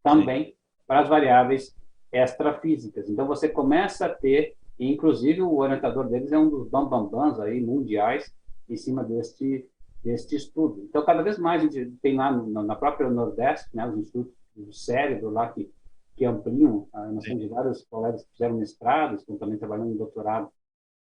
também 0.01 0.45
Sim. 0.45 0.55
para 0.87 1.01
as 1.01 1.09
variáveis 1.09 1.77
extrafísicas. 2.13 3.11
Então, 3.11 3.27
você 3.27 3.49
começa 3.49 4.07
a 4.07 4.15
ter, 4.15 4.55
e 4.79 4.89
inclusive 4.89 5.43
o 5.43 5.57
orientador 5.57 6.09
deles 6.09 6.31
é 6.31 6.39
um 6.39 6.49
dos 6.49 6.69
bambambans 6.69 7.41
aí 7.41 7.61
mundiais 7.61 8.33
em 8.69 8.77
cima 8.77 9.03
deste 9.03 9.69
deste 10.05 10.37
estudo. 10.37 10.85
Então, 10.85 11.05
cada 11.05 11.21
vez 11.21 11.37
mais 11.37 11.63
a 11.63 11.65
gente 11.65 11.91
tem 12.01 12.15
lá 12.15 12.31
no, 12.31 12.63
na 12.63 12.77
própria 12.77 13.11
Nordeste, 13.11 13.69
né, 13.75 13.85
os 13.89 13.99
institutos 13.99 14.33
do 14.55 14.73
cérebro 14.73 15.31
lá 15.31 15.49
que 15.49 15.69
que 16.15 16.25
ampliam. 16.25 16.89
Ah, 16.93 17.07
nós 17.07 17.25
temos 17.25 17.49
vários 17.49 17.85
colegas 17.87 18.23
que 18.23 18.31
fizeram 18.35 18.57
mestrado, 18.57 19.17
estão 19.17 19.37
também 19.37 19.59
trabalhando 19.59 19.91
em 19.91 19.97
doutorado 19.97 20.49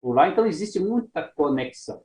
por 0.03 0.15
lá. 0.15 0.29
Então, 0.29 0.45
existe 0.45 0.79
muita 0.79 1.23
conexão. 1.23 2.03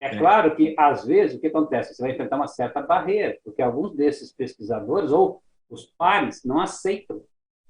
É, 0.00 0.14
é, 0.14 0.18
claro 0.18 0.54
que, 0.54 0.74
às 0.78 1.04
vezes, 1.04 1.36
o 1.36 1.40
que 1.40 1.46
acontece? 1.46 1.94
Você 1.94 2.02
vai 2.02 2.12
enfrentar 2.12 2.36
uma 2.36 2.46
certa 2.46 2.82
barreira, 2.82 3.38
porque 3.44 3.62
alguns 3.62 3.94
desses 3.94 4.32
pesquisadores 4.32 5.10
ou 5.10 5.42
os 5.68 5.86
pares 5.98 6.44
não 6.44 6.60
aceitam 6.60 7.22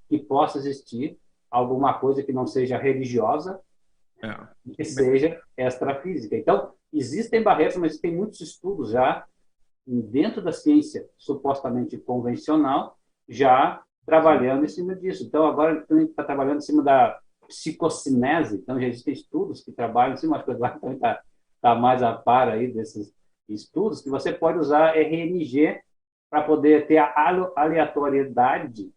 que 0.09 0.19
possa 0.19 0.59
existir 0.59 1.19
alguma 1.51 1.95
coisa 1.95 2.23
que 2.23 2.33
não 2.33 2.47
seja 2.47 2.77
religiosa, 2.77 3.61
é. 4.23 4.75
que 4.75 4.85
seja 4.85 5.41
extrafísica. 5.57 6.37
Então, 6.37 6.73
existem 6.93 7.43
barreiras, 7.43 7.77
mas 7.77 7.99
tem 7.99 8.15
muitos 8.15 8.41
estudos 8.41 8.91
já 8.91 9.25
dentro 9.87 10.43
da 10.43 10.53
ciência 10.53 11.09
supostamente 11.17 11.97
convencional, 11.97 12.99
já 13.29 13.83
trabalhando 14.05 14.65
em 14.65 14.69
cima 14.69 14.95
disso. 14.97 15.25
Então, 15.25 15.47
agora 15.47 15.87
a 15.89 15.95
gente 15.95 16.11
está 16.11 16.25
trabalhando 16.25 16.59
em 16.59 16.63
cima 16.63 16.83
da 16.83 17.19
psicocinese, 17.47 18.57
então 18.57 18.81
já 18.81 18.89
existem 18.89 19.15
estudos 19.15 19.63
que 19.63 19.71
trabalham 19.71 20.15
em 20.15 20.17
cima, 20.17 20.37
acho 20.37 20.45
que 20.45 20.51
o 20.51 20.59
também 20.59 20.97
está 20.97 21.23
tá 21.67 21.75
mais 21.75 22.01
a 22.01 22.13
par 22.13 22.49
aí 22.49 22.73
desses 22.73 23.13
estudos, 23.49 24.01
que 24.01 24.09
você 24.09 24.33
pode 24.33 24.57
usar 24.57 24.97
RNG 24.97 25.81
para 26.31 26.45
poder 26.45 26.87
ter 26.87 26.99
a 26.99 27.13
aleatoriedade 27.57 28.93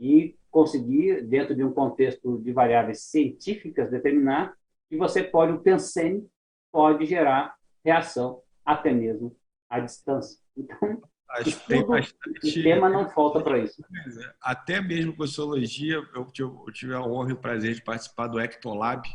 e 0.00 0.36
conseguir, 0.50 1.22
dentro 1.22 1.54
de 1.54 1.62
um 1.62 1.72
contexto 1.72 2.38
de 2.38 2.52
variáveis 2.52 3.02
científicas, 3.02 3.88
determinar 3.88 4.52
que 4.90 4.96
você 4.96 5.22
pode, 5.22 5.52
o 5.52 5.60
Pensene 5.60 6.28
pode 6.72 7.06
gerar 7.06 7.54
reação 7.84 8.42
até 8.64 8.92
mesmo 8.92 9.36
à 9.70 9.78
distância. 9.78 10.40
Então, 10.56 11.00
Acho 11.30 11.60
que 11.60 11.66
tem 11.68 11.86
bastante. 11.86 12.58
O 12.60 12.62
tema 12.64 12.88
não 12.88 13.08
falta 13.10 13.40
para 13.40 13.58
isso. 13.58 13.80
É, 13.80 14.34
até 14.40 14.80
mesmo 14.80 15.14
com 15.14 15.24
sociologia, 15.24 16.02
eu 16.16 16.24
tive, 16.32 16.48
eu 16.48 16.72
tive 16.72 16.94
a 16.94 17.02
honra 17.02 17.30
e 17.30 17.34
o 17.34 17.38
prazer 17.38 17.74
de 17.74 17.84
participar 17.84 18.26
do 18.26 18.40
Ectolab. 18.40 19.06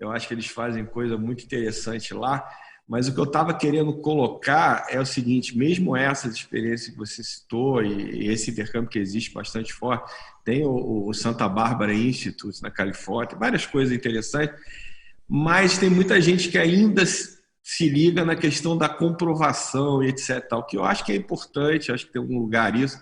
Eu 0.00 0.10
acho 0.10 0.26
que 0.26 0.34
eles 0.34 0.46
fazem 0.46 0.84
coisa 0.84 1.18
muito 1.18 1.44
interessante 1.44 2.14
lá. 2.14 2.48
Mas 2.88 3.06
o 3.06 3.14
que 3.14 3.20
eu 3.20 3.24
estava 3.24 3.54
querendo 3.54 3.92
colocar 3.98 4.86
é 4.88 4.98
o 4.98 5.06
seguinte: 5.06 5.56
mesmo 5.56 5.96
essas 5.96 6.34
experiências 6.34 6.90
que 6.90 6.98
você 6.98 7.22
citou 7.22 7.80
e 7.84 8.26
esse 8.28 8.50
intercâmbio 8.50 8.90
que 8.90 8.98
existe 8.98 9.32
bastante 9.32 9.72
forte, 9.72 10.12
tem 10.44 10.66
o, 10.66 11.06
o 11.06 11.14
Santa 11.14 11.48
Bárbara 11.48 11.94
Institute 11.94 12.60
na 12.60 12.70
Califórnia, 12.70 13.38
várias 13.38 13.64
coisas 13.64 13.94
interessantes, 13.94 14.58
mas 15.28 15.78
tem 15.78 15.88
muita 15.88 16.20
gente 16.20 16.48
que 16.48 16.58
ainda 16.58 17.04
se 17.06 17.88
liga 17.88 18.24
na 18.24 18.34
questão 18.34 18.76
da 18.76 18.88
comprovação 18.88 20.02
e 20.02 20.08
etc. 20.08 20.44
Tal, 20.48 20.66
que 20.66 20.76
eu 20.76 20.84
acho 20.84 21.04
que 21.04 21.12
é 21.12 21.16
importante, 21.16 21.92
acho 21.92 22.06
que 22.06 22.12
tem 22.12 22.20
um 22.20 22.40
lugar 22.40 22.74
isso. 22.74 22.98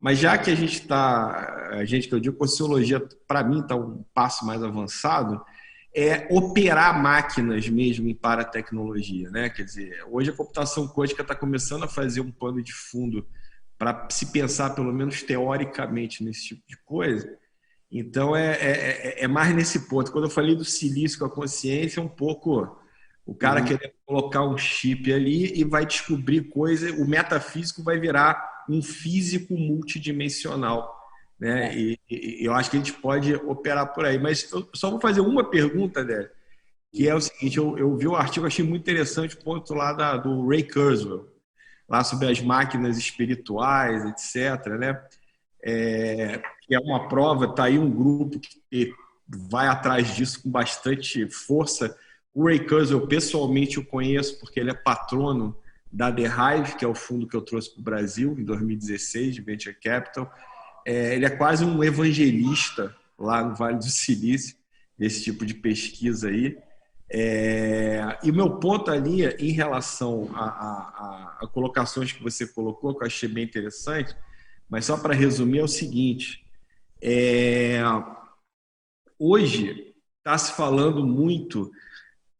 Mas 0.00 0.18
já 0.18 0.36
que 0.36 0.50
a 0.50 0.54
gente 0.54 0.80
está, 0.80 1.70
a 1.72 1.84
gente 1.84 2.08
que 2.08 2.14
eu 2.14 2.20
digo, 2.20 2.36
Consciologia, 2.36 3.00
para 3.26 3.44
mim, 3.44 3.60
está 3.60 3.76
um 3.76 4.04
passo 4.14 4.44
mais 4.44 4.62
avançado, 4.62 5.40
é 5.98 6.28
operar 6.30 7.02
máquinas 7.02 7.68
mesmo 7.68 8.08
em 8.08 8.14
paratecnologia. 8.14 9.28
Né? 9.30 9.48
Quer 9.50 9.64
dizer, 9.64 10.04
hoje 10.08 10.30
a 10.30 10.34
computação 10.34 10.86
quântica 10.86 11.22
está 11.22 11.34
começando 11.34 11.84
a 11.84 11.88
fazer 11.88 12.20
um 12.20 12.30
pano 12.30 12.62
de 12.62 12.72
fundo 12.72 13.26
para 13.76 14.06
se 14.10 14.26
pensar, 14.26 14.70
pelo 14.70 14.92
menos 14.92 15.22
teoricamente, 15.22 16.22
nesse 16.22 16.48
tipo 16.48 16.62
de 16.68 16.76
coisa. 16.84 17.28
Então, 17.90 18.36
é, 18.36 18.52
é, 18.52 18.70
é, 19.20 19.24
é 19.24 19.28
mais 19.28 19.54
nesse 19.54 19.88
ponto. 19.88 20.12
Quando 20.12 20.24
eu 20.24 20.30
falei 20.30 20.54
do 20.54 20.64
silício 20.64 21.18
com 21.18 21.24
a 21.24 21.30
consciência, 21.30 22.00
é 22.00 22.02
um 22.02 22.08
pouco 22.08 22.78
o 23.24 23.34
cara 23.34 23.60
uhum. 23.60 23.66
querendo 23.66 23.92
colocar 24.06 24.42
um 24.42 24.56
chip 24.56 25.12
ali 25.12 25.58
e 25.58 25.64
vai 25.64 25.84
descobrir 25.84 26.48
coisa, 26.48 26.92
o 26.92 27.06
metafísico 27.06 27.82
vai 27.82 27.98
virar 27.98 28.64
um 28.68 28.82
físico 28.82 29.54
multidimensional. 29.54 30.97
Né? 31.38 31.68
É. 31.68 31.78
E, 31.78 32.00
e, 32.10 32.44
eu 32.44 32.52
acho 32.52 32.70
que 32.70 32.76
a 32.76 32.80
gente 32.80 32.92
pode 32.94 33.34
operar 33.34 33.92
por 33.94 34.04
aí. 34.04 34.18
Mas 34.18 34.50
eu 34.50 34.68
só 34.74 34.90
vou 34.90 35.00
fazer 35.00 35.20
uma 35.20 35.48
pergunta, 35.48 36.04
Délio, 36.04 36.30
que 36.92 37.08
é 37.08 37.14
o 37.14 37.20
seguinte: 37.20 37.58
eu, 37.58 37.78
eu 37.78 37.96
vi 37.96 38.08
o 38.08 38.16
artigo, 38.16 38.46
achei 38.46 38.64
muito 38.64 38.82
interessante 38.82 39.34
o 39.34 39.42
ponto 39.44 39.74
lá 39.74 39.92
da, 39.92 40.16
do 40.16 40.48
Ray 40.48 40.64
Kurzweil, 40.64 41.28
lá 41.88 42.02
sobre 42.02 42.30
as 42.30 42.40
máquinas 42.40 42.98
espirituais, 42.98 44.04
etc. 44.04 44.66
Né? 44.78 45.00
É, 45.62 46.42
que 46.62 46.74
é 46.74 46.80
uma 46.80 47.08
prova, 47.08 47.46
está 47.46 47.64
aí 47.64 47.78
um 47.78 47.90
grupo 47.90 48.40
que 48.70 48.92
vai 49.28 49.66
atrás 49.66 50.14
disso 50.14 50.42
com 50.42 50.50
bastante 50.50 51.28
força 51.28 51.94
O 52.32 52.46
Ray 52.46 52.60
Kurzweil, 52.60 53.06
pessoalmente, 53.06 53.76
eu 53.76 53.84
conheço 53.84 54.38
porque 54.40 54.58
ele 54.58 54.70
é 54.70 54.74
patrono 54.74 55.56
da 55.90 56.12
The 56.12 56.22
Hive, 56.22 56.76
que 56.76 56.84
é 56.84 56.88
o 56.88 56.94
fundo 56.94 57.26
que 57.26 57.34
eu 57.34 57.42
trouxe 57.42 57.70
para 57.72 57.80
o 57.80 57.84
Brasil 57.84 58.36
em 58.38 58.44
2016, 58.44 59.34
de 59.34 59.40
Venture 59.40 59.74
Capital. 59.74 60.32
É, 60.88 61.14
ele 61.14 61.26
é 61.26 61.30
quase 61.30 61.66
um 61.66 61.84
evangelista 61.84 62.96
lá 63.18 63.44
no 63.44 63.54
Vale 63.54 63.76
do 63.76 63.84
Silício, 63.84 64.56
desse 64.98 65.22
tipo 65.22 65.44
de 65.44 65.52
pesquisa 65.52 66.30
aí. 66.30 66.56
É, 67.10 68.18
e 68.24 68.30
o 68.30 68.34
meu 68.34 68.58
ponto 68.58 68.90
ali, 68.90 69.26
em 69.26 69.52
relação 69.52 70.30
a, 70.34 70.44
a, 70.44 71.38
a, 71.42 71.46
colocações 71.46 72.10
que 72.10 72.22
você 72.22 72.46
colocou, 72.46 72.96
que 72.96 73.02
eu 73.02 73.06
achei 73.06 73.28
bem 73.28 73.44
interessante, 73.44 74.16
mas 74.66 74.86
só 74.86 74.96
para 74.96 75.12
resumir, 75.12 75.58
é 75.58 75.62
o 75.62 75.68
seguinte: 75.68 76.46
é, 77.02 77.82
hoje 79.18 79.94
está 80.16 80.38
se 80.38 80.54
falando 80.54 81.06
muito 81.06 81.70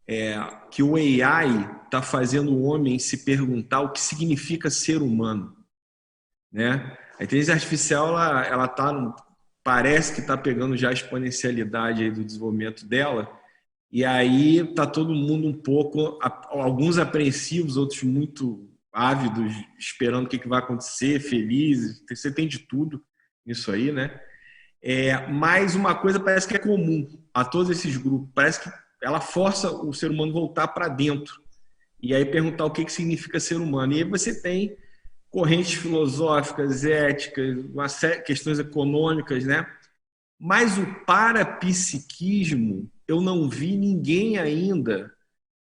é, 0.06 0.38
que 0.70 0.82
o 0.82 0.96
AI 0.96 1.82
está 1.84 2.00
fazendo 2.00 2.50
o 2.50 2.62
homem 2.62 2.98
se 2.98 3.26
perguntar 3.26 3.82
o 3.82 3.92
que 3.92 4.00
significa 4.00 4.70
ser 4.70 5.02
humano. 5.02 5.54
Né? 6.50 6.96
A 7.18 7.24
inteligência 7.24 7.54
artificial 7.54 8.08
ela, 8.08 8.46
ela 8.46 8.68
tá, 8.68 9.14
parece 9.62 10.14
que 10.14 10.20
está 10.20 10.36
pegando 10.36 10.76
já 10.76 10.90
a 10.90 10.92
exponencialidade 10.92 12.10
do 12.10 12.24
desenvolvimento 12.24 12.86
dela 12.86 13.38
e 13.90 14.04
aí 14.04 14.74
tá 14.74 14.86
todo 14.86 15.14
mundo 15.14 15.48
um 15.48 15.52
pouco, 15.52 16.18
alguns 16.50 16.98
apreensivos, 16.98 17.76
outros 17.76 18.02
muito 18.02 18.68
ávidos, 18.92 19.52
esperando 19.78 20.26
o 20.26 20.28
que, 20.28 20.38
que 20.38 20.48
vai 20.48 20.58
acontecer, 20.58 21.20
felizes. 21.20 22.02
Você 22.08 22.30
tem 22.30 22.46
de 22.46 22.58
tudo 22.58 23.02
nisso 23.46 23.72
aí, 23.72 23.90
né? 23.90 24.20
É, 24.82 25.26
mas 25.28 25.74
uma 25.74 25.94
coisa 25.94 26.20
parece 26.20 26.46
que 26.46 26.54
é 26.54 26.58
comum 26.58 27.08
a 27.32 27.44
todos 27.44 27.70
esses 27.70 27.96
grupos. 27.96 28.28
Parece 28.34 28.62
que 28.62 28.70
ela 29.02 29.20
força 29.20 29.70
o 29.70 29.92
ser 29.94 30.10
humano 30.10 30.32
voltar 30.32 30.68
para 30.68 30.88
dentro 30.88 31.42
e 32.00 32.14
aí 32.14 32.24
perguntar 32.24 32.66
o 32.66 32.70
que, 32.70 32.84
que 32.84 32.92
significa 32.92 33.40
ser 33.40 33.56
humano. 33.56 33.94
E 33.94 33.96
aí 33.96 34.04
você 34.04 34.40
tem 34.40 34.76
correntes 35.30 35.74
filosóficas, 35.74 36.84
éticas, 36.84 37.64
uma 37.66 37.88
série, 37.88 38.22
questões 38.22 38.58
econômicas, 38.58 39.44
né? 39.44 39.66
Mas 40.38 40.78
o 40.78 40.86
parapsiquismo 41.04 42.90
eu 43.06 43.20
não 43.22 43.48
vi 43.48 43.76
ninguém 43.76 44.38
ainda 44.38 45.12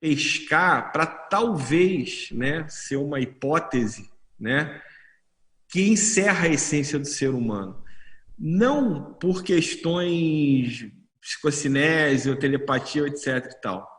pescar 0.00 0.92
para 0.92 1.06
talvez 1.06 2.30
né, 2.32 2.66
ser 2.68 2.96
uma 2.96 3.20
hipótese 3.20 4.10
né, 4.38 4.80
que 5.68 5.88
encerra 5.88 6.46
a 6.46 6.52
essência 6.52 6.98
do 6.98 7.06
ser 7.06 7.30
humano. 7.30 7.84
Não 8.38 9.12
por 9.14 9.42
questões 9.42 10.90
psicocinese 11.20 12.30
ou 12.30 12.36
telepatia, 12.36 13.06
etc. 13.06 13.52
e 13.52 13.60
tal, 13.60 13.97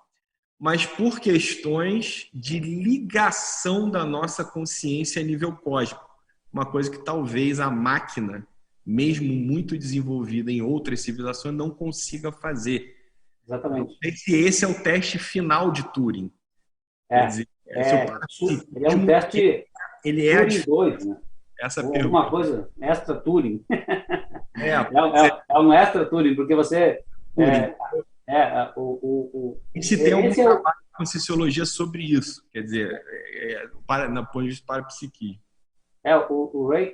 mas 0.59 0.85
por 0.85 1.19
questões 1.19 2.29
de 2.33 2.59
ligação 2.59 3.89
da 3.89 4.05
nossa 4.05 4.43
consciência 4.43 5.21
a 5.21 5.25
nível 5.25 5.55
cósmico. 5.55 6.07
Uma 6.51 6.65
coisa 6.65 6.91
que 6.91 6.97
talvez 6.97 7.59
a 7.59 7.69
máquina, 7.69 8.45
mesmo 8.85 9.31
muito 9.33 9.77
desenvolvida 9.77 10.51
em 10.51 10.61
outras 10.61 11.01
civilizações, 11.01 11.55
não 11.55 11.69
consiga 11.69 12.31
fazer 12.31 12.99
Exatamente. 13.49 13.97
Se 14.15 14.35
esse 14.35 14.63
é 14.63 14.67
o 14.67 14.83
teste 14.83 15.17
final 15.17 15.71
de 15.71 15.83
Turing. 15.91 16.31
É, 17.09 17.25
dizer, 17.25 17.47
é, 17.67 17.81
é, 17.81 18.05
ele 18.75 18.85
é 18.85 18.89
um 18.89 19.05
teste. 19.07 19.65
Ele 20.05 20.27
é 20.27 20.45
Turing 20.45 20.61
2, 20.65 21.05
né? 21.05 21.17
Essa 21.59 21.83
Ou 21.83 21.91
pergunta. 21.91 22.15
Alguma 22.15 22.29
coisa, 22.29 22.69
extra 22.79 23.15
Turing. 23.15 23.65
É, 24.55 24.69
é, 24.69 24.75
é, 24.75 25.41
é, 25.49 25.59
um 25.59 25.73
extra 25.73 26.05
Turing, 26.05 26.35
porque 26.35 26.53
você. 26.53 27.03
É, 27.37 27.75
é, 28.29 28.71
o, 28.75 28.81
o, 28.81 29.29
o, 29.33 29.61
e 29.73 29.81
se 29.81 29.97
tem 29.97 30.13
algum 30.13 30.31
trabalho 30.31 30.61
é... 30.67 30.97
com 30.97 31.03
sociologia 31.03 31.65
sobre 31.65 32.03
isso, 32.03 32.47
quer 32.51 32.61
dizer, 32.61 33.03
é, 33.33 33.67
para, 33.87 34.07
na 34.07 34.23
ponto 34.23 34.43
de 34.43 34.49
vista 34.49 34.65
parapsiquismo. 34.67 35.41
É, 36.03 36.15
o, 36.15 36.51
o 36.53 36.67
Ray 36.67 36.93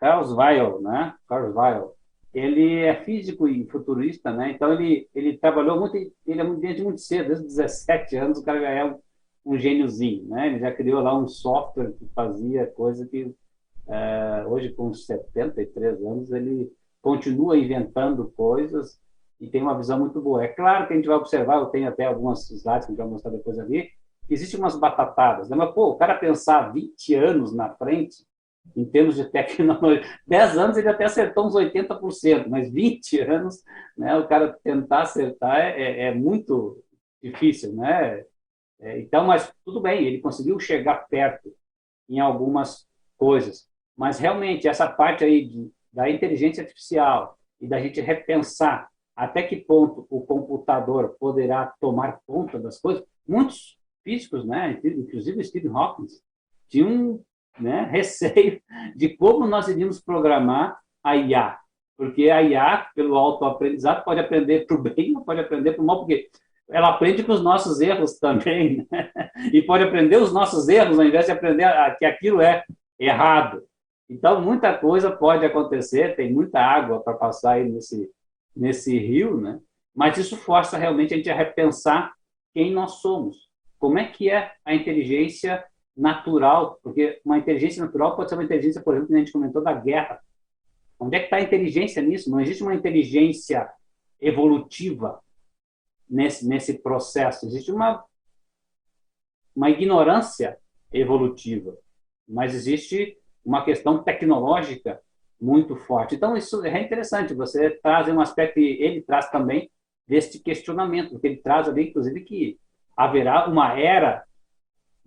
Kurzweil, 0.00 0.80
né? 0.80 1.14
Kurzweil, 1.28 1.92
ele 2.32 2.78
é 2.78 3.04
físico 3.04 3.46
e 3.46 3.66
futurista, 3.66 4.32
né? 4.32 4.50
Então 4.50 4.72
ele 4.72 5.06
ele 5.14 5.36
trabalhou 5.36 5.78
muito, 5.78 5.94
ele 5.94 6.40
é 6.40 6.54
desde 6.54 6.82
muito 6.82 7.02
cedo, 7.02 7.28
desde 7.28 7.44
17 7.44 8.16
anos 8.16 8.38
o 8.38 8.44
cara 8.44 8.60
já 8.60 8.70
é 8.70 8.84
um, 8.84 8.98
um 9.44 9.58
gêniozinho, 9.58 10.26
né? 10.28 10.46
Ele 10.46 10.58
já 10.58 10.72
criou 10.72 11.02
lá 11.02 11.16
um 11.18 11.28
software 11.28 11.92
que 11.92 12.08
fazia 12.14 12.66
coisa 12.66 13.06
que 13.06 13.34
é, 13.86 14.44
hoje 14.46 14.70
com 14.70 14.94
73 14.94 16.02
anos 16.02 16.30
ele 16.32 16.72
continua 17.02 17.58
inventando 17.58 18.32
coisas 18.34 18.98
e 19.40 19.48
tem 19.48 19.62
uma 19.62 19.76
visão 19.76 19.98
muito 19.98 20.20
boa. 20.20 20.44
É 20.44 20.48
claro 20.48 20.86
que 20.86 20.92
a 20.92 20.96
gente 20.96 21.06
vai 21.06 21.16
observar, 21.16 21.56
eu 21.56 21.66
tenho 21.66 21.88
até 21.88 22.04
algumas 22.04 22.48
slides 22.50 22.86
que 22.86 22.92
a 22.92 22.94
gente 22.94 22.98
vai 22.98 23.06
mostrar 23.06 23.30
depois 23.30 23.58
ali, 23.58 23.88
existem 24.28 24.60
umas 24.60 24.78
batatadas, 24.78 25.48
né? 25.48 25.56
Mas, 25.56 25.74
pô, 25.74 25.88
o 25.88 25.96
cara 25.96 26.14
pensar 26.14 26.72
20 26.72 27.14
anos 27.14 27.54
na 27.54 27.74
frente, 27.74 28.24
em 28.76 28.84
termos 28.84 29.16
de 29.16 29.24
tecnologia. 29.24 30.02
10 30.26 30.58
anos 30.58 30.76
ele 30.76 30.88
até 30.88 31.04
acertou 31.04 31.46
uns 31.46 31.54
80%, 31.54 32.46
mas 32.48 32.70
20 32.70 33.20
anos, 33.20 33.62
né, 33.96 34.16
o 34.16 34.28
cara 34.28 34.56
tentar 34.62 35.02
acertar 35.02 35.56
é, 35.58 35.82
é, 35.82 36.02
é 36.08 36.14
muito 36.14 36.82
difícil, 37.22 37.72
né? 37.74 38.24
É, 38.80 39.00
então, 39.00 39.26
mas 39.26 39.52
tudo 39.64 39.80
bem, 39.80 40.06
ele 40.06 40.20
conseguiu 40.20 40.58
chegar 40.58 41.06
perto 41.08 41.52
em 42.08 42.20
algumas 42.20 42.86
coisas. 43.16 43.68
Mas 43.96 44.18
realmente 44.18 44.68
essa 44.68 44.88
parte 44.88 45.24
aí 45.24 45.46
de, 45.46 45.70
da 45.92 46.08
inteligência 46.08 46.62
artificial 46.62 47.38
e 47.60 47.66
da 47.66 47.80
gente 47.80 48.00
repensar 48.00 48.88
até 49.20 49.42
que 49.42 49.54
ponto 49.54 50.06
o 50.08 50.22
computador 50.22 51.14
poderá 51.20 51.74
tomar 51.78 52.20
conta 52.26 52.58
das 52.58 52.80
coisas, 52.80 53.04
muitos 53.28 53.76
físicos, 54.02 54.46
né, 54.46 54.80
inclusive 54.82 55.44
Stephen 55.44 55.72
Hawking, 55.74 56.06
tinham 56.70 57.20
né, 57.58 57.86
receio 57.92 58.62
de 58.96 59.10
como 59.10 59.46
nós 59.46 59.68
iríamos 59.68 60.00
programar 60.00 60.78
a 61.04 61.16
IA. 61.16 61.58
Porque 61.98 62.30
a 62.30 62.42
IA, 62.42 62.86
pelo 62.94 63.14
autoaprendizado, 63.14 64.04
pode 64.04 64.20
aprender 64.20 64.64
para 64.64 64.78
o 64.78 64.82
bem 64.82 65.14
ou 65.14 65.22
pode 65.22 65.40
aprender 65.40 65.72
para 65.72 65.82
o 65.82 65.86
mal, 65.86 65.98
porque 65.98 66.30
ela 66.70 66.88
aprende 66.88 67.22
com 67.22 67.32
os 67.32 67.42
nossos 67.42 67.78
erros 67.82 68.18
também, 68.18 68.86
né? 68.90 69.10
e 69.52 69.60
pode 69.60 69.84
aprender 69.84 70.16
os 70.16 70.32
nossos 70.32 70.66
erros 70.66 70.98
ao 70.98 71.04
invés 71.04 71.26
de 71.26 71.32
aprender 71.32 71.66
que 71.98 72.06
aquilo 72.06 72.40
é 72.40 72.64
errado. 72.98 73.62
Então, 74.08 74.40
muita 74.40 74.72
coisa 74.78 75.10
pode 75.10 75.44
acontecer, 75.44 76.16
tem 76.16 76.32
muita 76.32 76.58
água 76.58 77.00
para 77.00 77.12
passar 77.12 77.52
aí 77.52 77.68
nesse, 77.68 78.10
nesse 78.54 78.98
rio, 78.98 79.40
né? 79.40 79.60
mas 79.94 80.18
isso 80.18 80.36
força 80.36 80.78
realmente 80.78 81.14
a 81.14 81.16
gente 81.16 81.30
a 81.30 81.34
repensar 81.34 82.12
quem 82.52 82.72
nós 82.72 83.00
somos. 83.00 83.48
Como 83.78 83.98
é 83.98 84.06
que 84.06 84.30
é 84.30 84.52
a 84.64 84.74
inteligência 84.74 85.64
natural, 85.96 86.78
porque 86.82 87.20
uma 87.24 87.38
inteligência 87.38 87.84
natural 87.84 88.16
pode 88.16 88.30
ser 88.30 88.36
uma 88.36 88.44
inteligência, 88.44 88.82
por 88.82 88.94
exemplo, 88.94 89.08
que 89.08 89.14
a 89.14 89.18
gente 89.18 89.32
comentou 89.32 89.62
da 89.62 89.72
guerra. 89.72 90.20
Onde 90.98 91.16
é 91.16 91.18
que 91.18 91.26
está 91.26 91.36
a 91.36 91.42
inteligência 91.42 92.02
nisso? 92.02 92.30
Não 92.30 92.40
existe 92.40 92.62
uma 92.62 92.74
inteligência 92.74 93.70
evolutiva 94.20 95.22
nesse, 96.08 96.46
nesse 96.46 96.78
processo. 96.78 97.46
Existe 97.46 97.70
uma, 97.70 98.04
uma 99.54 99.70
ignorância 99.70 100.58
evolutiva, 100.92 101.76
mas 102.28 102.54
existe 102.54 103.16
uma 103.44 103.64
questão 103.64 104.02
tecnológica 104.02 105.00
muito 105.40 105.76
forte. 105.76 106.14
Então, 106.14 106.36
isso 106.36 106.64
é 106.64 106.80
interessante. 106.80 107.34
Você 107.34 107.70
traz 107.82 108.08
um 108.08 108.20
aspecto, 108.20 108.60
e 108.60 108.82
ele 108.82 109.02
traz 109.02 109.30
também 109.30 109.70
deste 110.06 110.38
questionamento, 110.38 111.10
porque 111.10 111.26
ele 111.26 111.36
traz 111.36 111.68
ali, 111.68 111.88
inclusive, 111.88 112.20
que 112.22 112.58
haverá 112.96 113.48
uma 113.48 113.78
era 113.78 114.24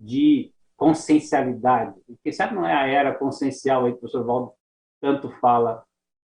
de 0.00 0.52
consciencialidade. 0.76 1.94
Quem 2.22 2.32
sabe 2.32 2.54
não 2.54 2.66
é 2.66 2.74
a 2.74 2.86
era 2.86 3.14
consciencial 3.14 3.84
aí 3.84 3.92
que 3.92 3.98
o 3.98 4.00
professor 4.00 4.24
Valdo 4.24 4.52
tanto 5.00 5.30
fala 5.40 5.84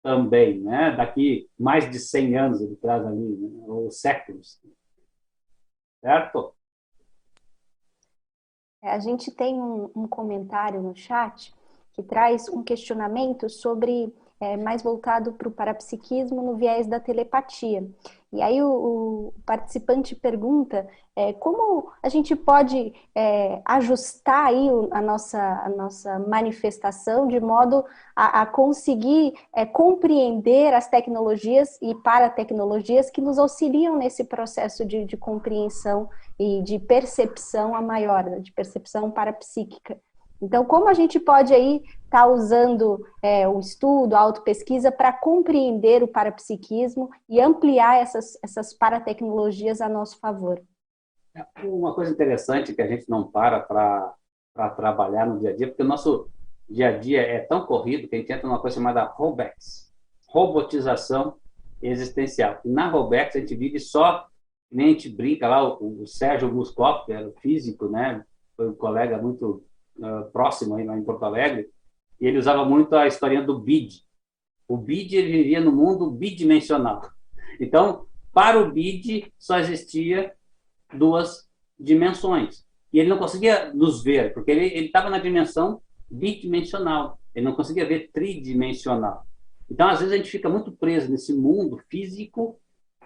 também, 0.02 0.60
né? 0.60 0.94
Daqui 0.96 1.48
mais 1.58 1.90
de 1.90 1.98
100 1.98 2.36
anos 2.36 2.60
ele 2.60 2.76
traz 2.76 3.06
ali, 3.06 3.36
né? 3.36 3.64
ou 3.66 3.90
séculos. 3.90 4.60
Certo? 6.00 6.54
É, 8.82 8.90
a 8.90 8.98
gente 8.98 9.30
tem 9.30 9.54
um, 9.54 9.90
um 9.96 10.06
comentário 10.06 10.82
no 10.82 10.94
chat 10.94 11.54
que 11.94 12.02
traz 12.02 12.48
um 12.48 12.62
questionamento 12.62 13.48
sobre 13.48 14.12
é, 14.40 14.56
mais 14.56 14.82
voltado 14.82 15.32
para 15.32 15.48
o 15.48 15.50
parapsiquismo 15.50 16.42
no 16.42 16.56
viés 16.56 16.86
da 16.86 17.00
telepatia. 17.00 17.88
E 18.32 18.42
aí 18.42 18.60
o, 18.60 18.68
o 18.68 19.34
participante 19.46 20.14
pergunta 20.16 20.86
é, 21.16 21.32
como 21.32 21.92
a 22.02 22.08
gente 22.08 22.34
pode 22.34 22.92
é, 23.14 23.62
ajustar 23.64 24.46
aí 24.46 24.68
a 24.90 25.00
nossa, 25.00 25.40
a 25.40 25.68
nossa 25.68 26.18
manifestação 26.18 27.28
de 27.28 27.38
modo 27.38 27.84
a, 28.14 28.42
a 28.42 28.46
conseguir 28.46 29.34
é, 29.54 29.64
compreender 29.64 30.74
as 30.74 30.88
tecnologias 30.88 31.78
e 31.80 31.94
para-tecnologias 31.94 33.10
que 33.10 33.20
nos 33.20 33.38
auxiliam 33.38 33.96
nesse 33.96 34.24
processo 34.24 34.84
de, 34.84 35.04
de 35.04 35.16
compreensão 35.16 36.10
e 36.36 36.60
de 36.62 36.80
percepção 36.80 37.76
a 37.76 37.80
maior, 37.80 38.24
né, 38.24 38.40
de 38.40 38.50
percepção 38.50 39.12
parapsíquica. 39.12 39.96
Então, 40.44 40.64
como 40.64 40.88
a 40.88 40.92
gente 40.92 41.18
pode 41.18 41.54
aí 41.54 41.82
estar 42.04 42.22
tá 42.22 42.26
usando 42.26 43.04
é, 43.22 43.48
o 43.48 43.58
estudo, 43.58 44.14
a 44.14 44.20
autopesquisa 44.20 44.92
para 44.92 45.12
compreender 45.12 46.02
o 46.02 46.08
parapsiquismo 46.08 47.10
e 47.28 47.40
ampliar 47.40 48.00
essas, 48.00 48.38
essas 48.44 48.74
paratecnologias 48.74 49.80
a 49.80 49.88
nosso 49.88 50.18
favor? 50.18 50.62
Uma 51.64 51.94
coisa 51.94 52.12
interessante 52.12 52.74
que 52.74 52.82
a 52.82 52.86
gente 52.86 53.08
não 53.08 53.26
para 53.30 53.60
para 54.54 54.70
trabalhar 54.70 55.26
no 55.26 55.40
dia 55.40 55.50
a 55.50 55.56
dia, 55.56 55.66
porque 55.66 55.82
o 55.82 55.86
nosso 55.86 56.28
dia 56.70 56.90
a 56.90 56.96
dia 56.96 57.20
é 57.20 57.40
tão 57.40 57.66
corrido 57.66 58.06
que 58.06 58.14
a 58.14 58.18
gente 58.18 58.32
entra 58.32 58.46
numa 58.46 58.60
coisa 58.60 58.76
chamada 58.76 59.02
robotics, 59.02 59.92
robotização 60.28 61.34
existencial. 61.82 62.60
E 62.64 62.68
na 62.68 62.88
Robex 62.88 63.34
a 63.34 63.40
gente 63.40 63.56
vive 63.56 63.80
só, 63.80 64.28
nem 64.70 64.86
a 64.86 64.90
gente 64.90 65.08
brinca 65.08 65.48
lá, 65.48 65.68
o, 65.68 66.02
o 66.02 66.06
Sérgio 66.06 66.52
Muscoff, 66.52 67.04
que 67.04 67.12
era 67.12 67.32
físico, 67.40 67.88
né? 67.88 68.24
Foi 68.56 68.68
um 68.68 68.74
colega 68.74 69.18
muito 69.18 69.64
uh, 69.98 70.30
próximo 70.32 70.76
aí 70.76 70.84
lá 70.84 70.96
em 70.96 71.04
Porto 71.04 71.24
Alegre, 71.24 71.68
e 72.20 72.26
ele 72.26 72.38
usava 72.38 72.64
muito 72.64 72.94
a 72.94 73.06
historinha 73.06 73.42
do 73.42 73.58
BID. 73.58 74.02
O 74.66 74.76
BID 74.76 75.16
ele 75.16 75.42
vivia 75.42 75.60
no 75.60 75.72
mundo 75.72 76.10
bidimensional. 76.10 77.02
Então, 77.60 78.06
para 78.32 78.60
o 78.60 78.72
BID 78.72 79.32
só 79.38 79.58
existia 79.58 80.32
duas 80.92 81.48
dimensões. 81.78 82.64
E 82.92 83.00
ele 83.00 83.08
não 83.08 83.18
conseguia 83.18 83.72
nos 83.74 84.02
ver, 84.02 84.32
porque 84.32 84.50
ele 84.50 84.66
estava 84.86 85.10
na 85.10 85.18
dimensão 85.18 85.82
bidimensional. 86.10 87.18
Ele 87.34 87.44
não 87.44 87.54
conseguia 87.54 87.86
ver 87.86 88.10
tridimensional. 88.12 89.26
Então, 89.70 89.88
às 89.88 89.98
vezes, 89.98 90.14
a 90.14 90.16
gente 90.16 90.30
fica 90.30 90.48
muito 90.48 90.72
preso 90.72 91.10
nesse 91.10 91.32
mundo 91.32 91.78
físico 91.88 92.58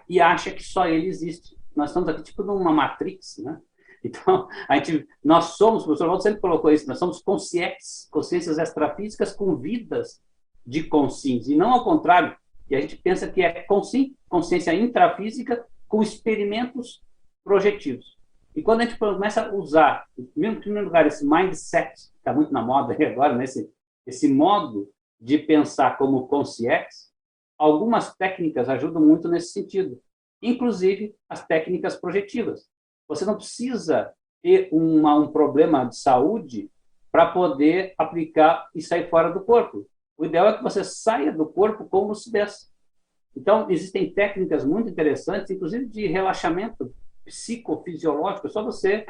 e 0.07 0.19
acha 0.19 0.51
que 0.51 0.63
só 0.63 0.87
ele 0.87 1.07
existe. 1.07 1.57
Nós 1.75 1.89
estamos 1.89 2.09
aqui 2.09 2.23
tipo 2.23 2.43
numa 2.43 2.71
matrix, 2.71 3.37
né? 3.39 3.59
Então, 4.03 4.47
a 4.67 4.77
gente, 4.77 5.07
nós 5.23 5.57
somos, 5.57 5.83
o 5.83 5.85
professor 5.85 6.07
Waldo 6.07 6.23
sempre 6.23 6.39
colocou 6.39 6.71
isso, 6.71 6.87
nós 6.87 6.99
somos 6.99 7.21
conscientes, 7.21 8.07
consciências 8.09 8.57
extrafísicas 8.57 9.33
com 9.33 9.57
vidas 9.57 10.21
de 10.65 10.83
consciência, 10.83 11.53
e 11.53 11.57
não 11.57 11.71
ao 11.71 11.83
contrário, 11.83 12.35
e 12.69 12.75
a 12.75 12.81
gente 12.81 12.95
pensa 12.95 13.29
que 13.29 13.41
é 13.41 13.65
consciência 14.29 14.73
intrafísica 14.73 15.65
com 15.87 16.01
experimentos 16.01 17.03
projetivos. 17.43 18.17
E 18.55 18.61
quando 18.61 18.81
a 18.81 18.85
gente 18.85 18.97
começa 18.97 19.41
a 19.41 19.53
usar, 19.53 20.05
em 20.17 20.55
primeiro 20.55 20.85
lugar, 20.85 21.07
esse 21.07 21.25
mindset, 21.25 21.93
que 21.95 22.17
está 22.17 22.33
muito 22.33 22.53
na 22.53 22.61
moda 22.61 22.93
agora, 22.93 23.35
né? 23.35 23.43
esse, 23.43 23.69
esse 24.05 24.27
modo 24.27 24.89
de 25.19 25.37
pensar 25.37 25.97
como 25.97 26.27
consciência, 26.27 27.09
algumas 27.57 28.15
técnicas 28.15 28.69
ajudam 28.69 29.01
muito 29.01 29.27
nesse 29.27 29.51
sentido, 29.51 29.99
inclusive 30.41 31.15
as 31.27 31.45
técnicas 31.45 31.95
projetivas. 31.95 32.67
Você 33.09 33.25
não 33.25 33.35
precisa 33.35 34.13
ter 34.41 34.69
uma, 34.71 35.15
um 35.15 35.27
problema 35.31 35.83
de 35.83 35.97
saúde 35.97 36.71
para 37.11 37.25
poder 37.25 37.93
aplicar 37.97 38.69
e 38.73 38.81
sair 38.81 39.09
fora 39.09 39.31
do 39.31 39.41
corpo. 39.41 39.85
O 40.17 40.23
ideal 40.23 40.47
é 40.47 40.57
que 40.57 40.63
você 40.63 40.83
saia 40.83 41.33
do 41.33 41.45
corpo 41.45 41.83
com 41.85 42.07
lucidez. 42.07 42.71
Então, 43.35 43.69
existem 43.69 44.13
técnicas 44.13 44.63
muito 44.63 44.89
interessantes, 44.89 45.51
inclusive 45.51 45.85
de 45.85 46.07
relaxamento 46.07 46.93
psicofisiológico. 47.25 48.47
É 48.47 48.49
só 48.49 48.63
você 48.63 49.05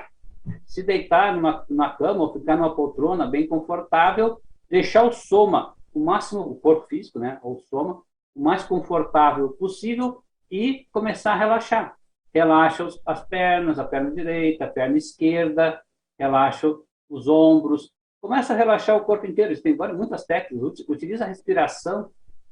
se 0.65 0.81
deitar 0.81 1.35
numa, 1.35 1.63
numa 1.69 1.89
cama 1.91 2.21
ou 2.21 2.33
ficar 2.33 2.55
numa 2.55 2.75
poltrona 2.75 3.27
bem 3.27 3.47
confortável, 3.47 4.41
deixar 4.69 5.03
o 5.03 5.11
soma 5.11 5.75
o 5.93 5.99
máximo, 5.99 6.41
o 6.41 6.55
corpo 6.55 6.87
físico, 6.87 7.19
né, 7.19 7.39
ou 7.41 7.59
soma, 7.59 8.01
o 8.35 8.41
mais 8.41 8.63
confortável 8.63 9.49
possível 9.49 10.23
e 10.49 10.87
começar 10.91 11.33
a 11.33 11.37
relaxar. 11.37 11.98
Relaxa 12.33 12.87
as 13.05 13.25
pernas, 13.25 13.79
a 13.79 13.85
perna 13.85 14.11
direita, 14.11 14.65
a 14.65 14.69
perna 14.69 14.97
esquerda, 14.97 15.81
relaxa 16.17 16.67
os 17.09 17.27
ombros, 17.27 17.91
começa 18.21 18.53
a 18.53 18.55
relaxar 18.55 18.95
o 18.95 19.05
corpo 19.05 19.25
inteiro. 19.25 19.59
Tem 19.61 19.75
muitas 19.75 20.25
técnicas, 20.25 20.79
utiliza 20.87 21.25
a 21.25 21.27
respiração 21.27 22.11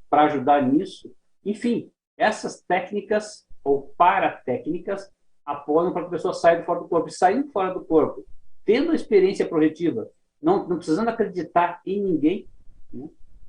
para 0.10 0.24
ajudar 0.24 0.62
nisso. 0.62 1.14
Enfim, 1.46 1.92
essas 2.18 2.62
técnicas 2.62 3.46
ou 3.64 3.94
paratécnicas 3.98 5.12
apoiam 5.46 5.94
para 5.94 6.04
que 6.04 6.08
a 6.08 6.12
pessoa 6.12 6.34
saia 6.34 6.64
fora 6.64 6.80
do 6.80 6.88
corpo. 6.88 7.08
E 7.08 7.12
saindo 7.12 7.52
fora 7.52 7.74
do 7.74 7.86
corpo, 7.86 8.26
tendo 8.66 8.92
a 8.92 8.96
experiência 8.96 9.48
projetiva, 9.48 10.10
não, 10.42 10.68
não 10.68 10.78
precisando 10.78 11.10
acreditar 11.10 11.82
em 11.86 12.02
ninguém, 12.02 12.48
né? 12.92 13.08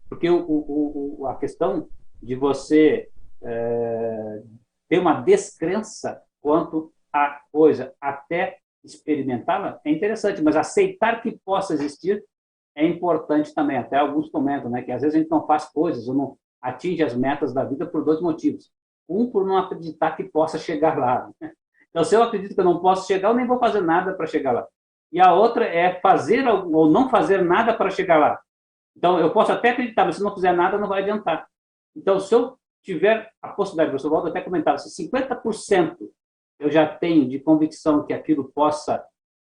Porque 0.08 0.28
o, 0.30 0.38
o, 0.38 1.20
o, 1.20 1.26
a 1.26 1.36
questão 1.36 1.88
de 2.22 2.34
você 2.34 3.10
é, 3.42 4.42
ter 4.88 4.98
uma 4.98 5.20
descrença 5.20 6.22
quanto 6.40 6.92
à 7.12 7.40
coisa 7.52 7.94
até 8.00 8.58
experimentá-la 8.84 9.80
é 9.84 9.90
interessante, 9.90 10.42
mas 10.42 10.56
aceitar 10.56 11.20
que 11.20 11.38
possa 11.44 11.74
existir 11.74 12.24
é 12.74 12.86
importante 12.86 13.52
também. 13.52 13.76
Até 13.76 13.96
alguns 13.96 14.30
comentam 14.30 14.70
né, 14.70 14.82
que 14.82 14.92
às 14.92 15.02
vezes 15.02 15.16
a 15.16 15.18
gente 15.18 15.30
não 15.30 15.46
faz 15.46 15.66
coisas 15.66 16.08
ou 16.08 16.14
não 16.14 16.38
atinge 16.62 17.02
as 17.02 17.14
metas 17.14 17.52
da 17.52 17.64
vida 17.64 17.86
por 17.86 18.04
dois 18.04 18.20
motivos. 18.20 18.70
Um, 19.08 19.30
por 19.30 19.46
não 19.46 19.56
acreditar 19.56 20.16
que 20.16 20.24
possa 20.24 20.58
chegar 20.58 20.96
lá. 20.98 21.30
Né? 21.40 21.52
Então, 21.90 22.04
se 22.04 22.14
eu 22.14 22.22
acredito 22.22 22.54
que 22.54 22.60
eu 22.60 22.64
não 22.64 22.80
posso 22.80 23.06
chegar, 23.06 23.30
eu 23.30 23.34
nem 23.34 23.46
vou 23.46 23.58
fazer 23.58 23.80
nada 23.80 24.12
para 24.14 24.26
chegar 24.26 24.52
lá. 24.52 24.66
E 25.10 25.20
a 25.20 25.32
outra 25.32 25.64
é 25.64 25.98
fazer 26.00 26.46
ou 26.46 26.90
não 26.90 27.08
fazer 27.08 27.42
nada 27.42 27.74
para 27.74 27.90
chegar 27.90 28.18
lá. 28.18 28.38
Então, 28.96 29.18
eu 29.18 29.32
posso 29.32 29.50
até 29.52 29.70
acreditar, 29.70 30.04
mas 30.04 30.16
se 30.16 30.22
não 30.22 30.34
fizer 30.34 30.52
nada, 30.52 30.76
não 30.76 30.88
vai 30.88 31.02
adiantar. 31.02 31.48
Então, 31.96 32.20
se 32.20 32.34
eu 32.34 32.58
tiver 32.82 33.30
a 33.42 33.48
possibilidade, 33.48 33.88
o 33.88 33.92
professor 33.92 34.12
Waldo 34.12 34.28
até 34.28 34.40
comentava, 34.40 34.78
se 34.78 35.08
50% 35.08 35.96
eu 36.58 36.70
já 36.70 36.86
tenho 36.86 37.28
de 37.28 37.38
convicção 37.38 38.04
que 38.04 38.12
aquilo 38.12 38.50
possa 38.52 39.04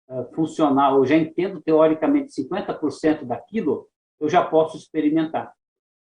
uh, 0.09 0.25
funcionar, 0.35 0.95
ou 0.95 1.05
já 1.05 1.17
entendo 1.17 1.61
teoricamente 1.61 2.33
50% 2.43 3.25
daquilo, 3.25 3.89
eu 4.19 4.29
já 4.29 4.45
posso 4.45 4.77
experimentar. 4.77 5.53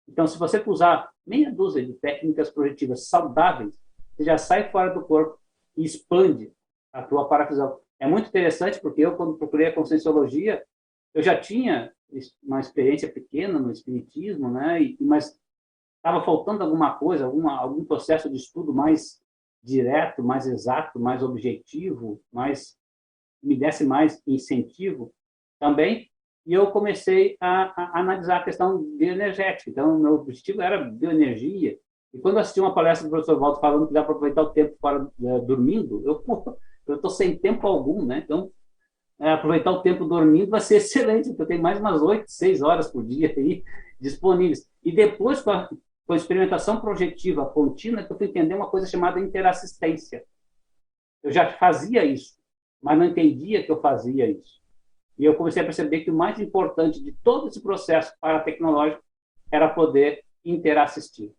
Então, 0.09 0.27
se 0.27 0.39
você 0.39 0.63
usar 0.67 1.11
meia 1.27 1.53
dúzia 1.53 1.85
de 1.85 1.93
técnicas 1.95 2.51
projetivas 2.51 3.09
saudáveis, 3.09 3.79
você 4.17 4.25
já 4.25 4.39
sai 4.39 4.71
fora 4.71 4.93
do 4.93 5.03
corpo 5.03 5.39
e 5.77 5.85
expande 5.85 6.53
a 6.93 7.03
tua 7.03 7.29
parafisão. 7.29 7.79
É 8.01 8.07
muito 8.07 8.29
interessante, 8.29 8.81
porque 8.81 9.03
eu, 9.03 9.17
quando 9.17 9.37
procurei 9.37 9.67
a 9.67 9.75
conscienciologia, 9.75 10.65
eu 11.15 11.23
já 11.23 11.39
tinha 11.39 11.93
uma 12.43 12.61
experiência 12.61 13.13
pequena 13.13 13.59
no 13.59 13.71
espiritismo, 13.71 14.51
né? 14.51 14.83
E, 14.83 14.97
mas 15.01 15.39
estava 16.09 16.25
faltando 16.25 16.63
alguma 16.63 16.95
coisa, 16.95 17.27
alguma, 17.27 17.59
algum 17.59 17.85
processo 17.85 18.31
de 18.31 18.37
estudo 18.37 18.73
mais 18.73 19.21
direto, 19.63 20.23
mais 20.23 20.47
exato, 20.47 20.99
mais 20.99 21.23
objetivo, 21.23 22.21
mais 22.33 22.77
me 23.43 23.57
desse 23.57 23.85
mais 23.85 24.21
incentivo 24.27 25.13
também. 25.61 26.11
E 26.47 26.55
eu 26.55 26.71
comecei 26.71 27.37
a, 27.41 27.75
a 27.77 28.01
analisar 28.01 28.39
a 28.39 28.45
questão 28.45 28.83
bioenergética. 28.97 29.71
Então, 29.71 29.99
meu 29.99 30.15
objetivo 30.15 30.63
era 30.63 30.83
bioenergia. 30.83 31.79
E 32.15 32.19
quando 32.19 32.39
assisti 32.39 32.59
uma 32.59 32.75
palestra 32.75 33.07
do 33.07 33.11
professor 33.11 33.39
Walter 33.39 33.61
falando 33.61 33.87
que 33.87 33.93
dá 33.93 34.03
para 34.03 34.13
aproveitar 34.13 34.43
o 34.43 34.51
tempo 34.51 34.77
para 34.81 35.05
uh, 35.05 35.47
dormindo, 35.47 36.03
eu 36.07 36.25
eu 36.87 36.95
estou 36.95 37.11
sem 37.11 37.37
tempo 37.37 37.67
algum, 37.67 38.03
né? 38.07 38.23
Então, 38.25 38.51
é, 39.21 39.33
aproveitar 39.33 39.73
o 39.73 39.83
tempo 39.83 40.07
dormindo 40.07 40.49
vai 40.49 40.61
ser 40.61 40.77
excelente, 40.81 41.29
porque 41.29 41.43
eu 41.43 41.47
tenho 41.47 41.63
mais 41.63 41.79
umas 41.79 42.01
8, 42.01 42.25
6 42.27 42.63
horas 42.63 42.91
por 42.91 43.05
dia 43.05 43.35
aí 43.37 43.63
disponíveis. 44.01 44.67
E 44.83 44.91
depois, 44.91 45.45
a 46.13 46.17
experimentação 46.17 46.81
projetiva 46.81 47.45
contínua, 47.47 48.03
que 48.03 48.13
eu 48.13 48.17
fui 48.17 48.27
entender 48.27 48.55
uma 48.55 48.71
coisa 48.71 48.87
chamada 48.87 49.21
interassistência. 49.21 50.25
Eu 51.23 51.31
já 51.31 51.53
fazia 51.53 52.05
isso, 52.05 52.39
mas 52.81 52.99
não 52.99 53.05
entendia 53.05 53.63
que 53.63 53.71
eu 53.71 53.81
fazia 53.81 54.31
isso. 54.31 54.59
E 55.19 55.25
eu 55.25 55.35
comecei 55.35 55.61
a 55.61 55.65
perceber 55.65 56.01
que 56.01 56.11
o 56.11 56.17
mais 56.17 56.39
importante 56.39 57.03
de 57.03 57.13
todo 57.13 57.49
esse 57.49 57.61
processo 57.61 58.13
para-tecnológico 58.21 59.03
era 59.51 59.69
poder 59.69 60.25
interassistir. 60.45 61.33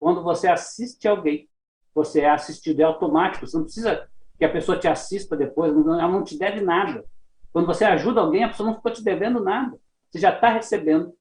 Quando 0.00 0.22
você 0.22 0.48
assiste 0.48 1.06
alguém, 1.06 1.48
você 1.94 2.20
é 2.22 2.30
assistido, 2.30 2.80
é 2.80 2.84
automático, 2.84 3.46
você 3.46 3.56
não 3.56 3.64
precisa 3.64 4.08
que 4.38 4.44
a 4.44 4.52
pessoa 4.52 4.78
te 4.78 4.88
assista 4.88 5.36
depois, 5.36 5.72
ela 5.72 6.08
não 6.08 6.24
te 6.24 6.38
deve 6.38 6.60
nada. 6.60 7.04
Quando 7.52 7.66
você 7.66 7.84
ajuda 7.84 8.20
alguém, 8.20 8.44
a 8.44 8.48
pessoa 8.48 8.68
não 8.68 8.76
ficou 8.76 8.92
te 8.92 9.02
devendo 9.02 9.40
nada. 9.40 9.78
Você 10.10 10.18
já 10.18 10.34
está 10.34 10.50
recebendo 10.50 11.14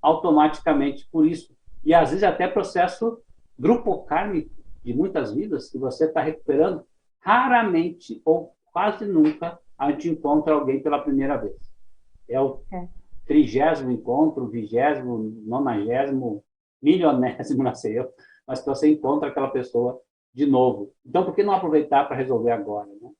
automaticamente 0.00 1.08
por 1.10 1.26
isso. 1.26 1.54
E 1.84 1.94
às 1.94 2.10
vezes 2.10 2.24
até 2.24 2.46
processo 2.46 3.22
grupo 3.58 4.04
kármico 4.04 4.50
de 4.82 4.94
muitas 4.94 5.34
vidas 5.34 5.68
que 5.68 5.78
você 5.78 6.06
está 6.06 6.20
recuperando. 6.22 6.84
Raramente 7.20 8.20
ou 8.24 8.54
quase 8.72 9.04
nunca 9.04 9.58
a 9.78 9.90
gente 9.90 10.08
encontra 10.08 10.54
alguém 10.54 10.82
pela 10.82 11.02
primeira 11.02 11.36
vez. 11.36 11.56
É 12.28 12.40
o 12.40 12.62
é. 12.72 12.88
trigésimo 13.26 13.90
encontro, 13.90 14.48
vigésimo, 14.48 15.18
nonagésimo, 15.44 16.42
milionésimo, 16.82 17.62
não 17.64 17.74
sei 17.74 17.98
eu, 17.98 18.08
mas 18.46 18.60
que 18.60 18.66
você 18.66 18.90
encontra 18.90 19.28
aquela 19.28 19.50
pessoa 19.50 20.00
de 20.32 20.46
novo. 20.46 20.92
Então, 21.04 21.24
por 21.24 21.34
que 21.34 21.42
não 21.42 21.52
aproveitar 21.52 22.06
para 22.06 22.16
resolver 22.16 22.52
agora? 22.52 22.86
Né? 22.86 23.10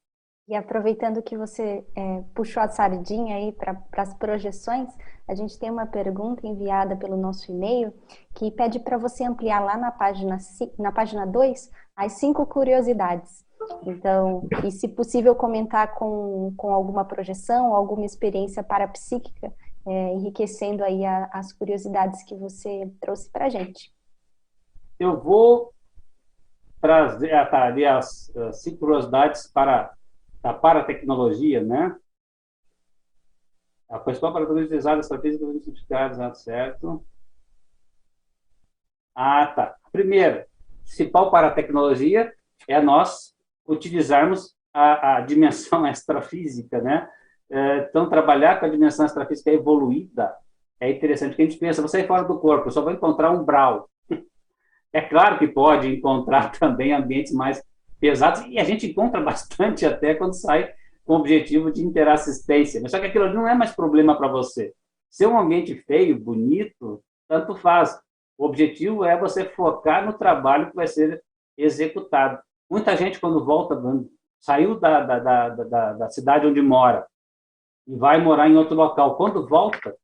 E 0.50 0.56
aproveitando 0.56 1.22
que 1.22 1.38
você 1.38 1.86
é, 1.94 2.24
puxou 2.34 2.60
a 2.60 2.66
sardinha 2.66 3.36
aí 3.36 3.52
para 3.52 3.80
as 3.98 4.12
projeções, 4.14 4.88
a 5.28 5.32
gente 5.32 5.56
tem 5.56 5.70
uma 5.70 5.86
pergunta 5.86 6.44
enviada 6.44 6.96
pelo 6.96 7.16
nosso 7.16 7.52
e-mail 7.52 7.94
que 8.34 8.50
pede 8.50 8.80
para 8.80 8.98
você 8.98 9.22
ampliar 9.22 9.60
lá 9.60 9.76
na 9.76 9.92
página, 9.92 10.38
na 10.76 10.90
página 10.90 11.24
2 11.24 11.70
as 11.94 12.14
cinco 12.14 12.44
curiosidades. 12.46 13.46
Então, 13.86 14.48
e 14.64 14.72
se 14.72 14.88
possível 14.88 15.36
comentar 15.36 15.94
com, 15.94 16.52
com 16.56 16.74
alguma 16.74 17.04
projeção, 17.04 17.72
alguma 17.72 18.04
experiência 18.04 18.60
parapsíquica 18.60 19.54
é, 19.86 20.14
enriquecendo 20.14 20.82
aí 20.82 21.04
a, 21.04 21.30
as 21.32 21.52
curiosidades 21.52 22.24
que 22.24 22.34
você 22.34 22.90
trouxe 23.00 23.30
para 23.30 23.46
a 23.46 23.48
gente. 23.48 23.94
Eu 24.98 25.20
vou 25.20 25.72
trazer 26.80 27.32
ali 27.32 27.86
as, 27.86 28.34
as 28.34 28.64
curiosidades 28.80 29.46
para 29.46 29.94
da 30.42 30.52
paratecnologia, 30.54 31.62
né? 31.62 31.96
A 33.88 33.98
pessoa 33.98 34.32
para 34.32 34.50
utilizar 34.50 34.96
a 34.96 35.00
estratégia 35.00 35.38
dos 35.38 35.64
certificados, 35.64 36.42
certo? 36.42 37.04
Ah, 39.14 39.46
tá. 39.48 39.76
Primeiro, 39.92 40.44
principal 40.84 41.30
para 41.30 41.48
a 41.48 41.52
tecnologia 41.52 42.32
é 42.68 42.80
nós 42.80 43.34
utilizarmos 43.66 44.56
a, 44.72 45.16
a 45.16 45.20
dimensão 45.20 45.86
extrafísica, 45.88 46.80
né? 46.80 47.08
É, 47.50 47.78
então, 47.78 48.08
trabalhar 48.08 48.60
com 48.60 48.66
a 48.66 48.68
dimensão 48.68 49.04
extrafísica 49.04 49.50
evoluída 49.50 50.34
é 50.78 50.90
interessante, 50.90 51.30
porque 51.30 51.42
a 51.42 51.44
gente 51.46 51.58
pensa, 51.58 51.82
você 51.82 52.00
é 52.00 52.06
fora 52.06 52.22
do 52.24 52.38
corpo, 52.38 52.70
só 52.70 52.80
vai 52.80 52.94
encontrar 52.94 53.30
um 53.30 53.44
brau. 53.44 53.88
É 54.92 55.00
claro 55.00 55.38
que 55.38 55.46
pode 55.46 55.86
encontrar 55.86 56.50
também 56.58 56.92
ambientes 56.92 57.32
mais 57.32 57.62
pesados, 58.00 58.42
e 58.46 58.58
a 58.58 58.64
gente 58.64 58.86
encontra 58.86 59.20
bastante 59.22 59.84
até 59.84 60.14
quando 60.14 60.34
sai 60.34 60.72
com 61.04 61.14
o 61.14 61.16
objetivo 61.18 61.70
de 61.70 61.82
interassistência. 61.82 62.80
Mas 62.80 62.90
só 62.90 62.98
que 62.98 63.06
aquilo 63.06 63.32
não 63.32 63.46
é 63.46 63.54
mais 63.54 63.72
problema 63.72 64.16
para 64.16 64.28
você. 64.28 64.72
Ser 65.10 65.26
um 65.26 65.38
ambiente 65.38 65.74
feio, 65.74 66.18
bonito, 66.18 67.02
tanto 67.28 67.54
faz. 67.56 68.00
O 68.38 68.46
objetivo 68.46 69.04
é 69.04 69.18
você 69.18 69.44
focar 69.44 70.04
no 70.06 70.14
trabalho 70.14 70.70
que 70.70 70.76
vai 70.76 70.86
ser 70.86 71.22
executado. 71.56 72.40
Muita 72.70 72.96
gente, 72.96 73.20
quando 73.20 73.44
volta, 73.44 73.80
saiu 74.40 74.78
da, 74.78 75.00
da, 75.02 75.18
da, 75.18 75.48
da, 75.48 75.92
da 75.94 76.10
cidade 76.10 76.46
onde 76.46 76.62
mora 76.62 77.06
e 77.86 77.96
vai 77.96 78.22
morar 78.22 78.48
em 78.48 78.56
outro 78.56 78.74
local. 78.74 79.16
Quando 79.16 79.46
volta, 79.46 79.94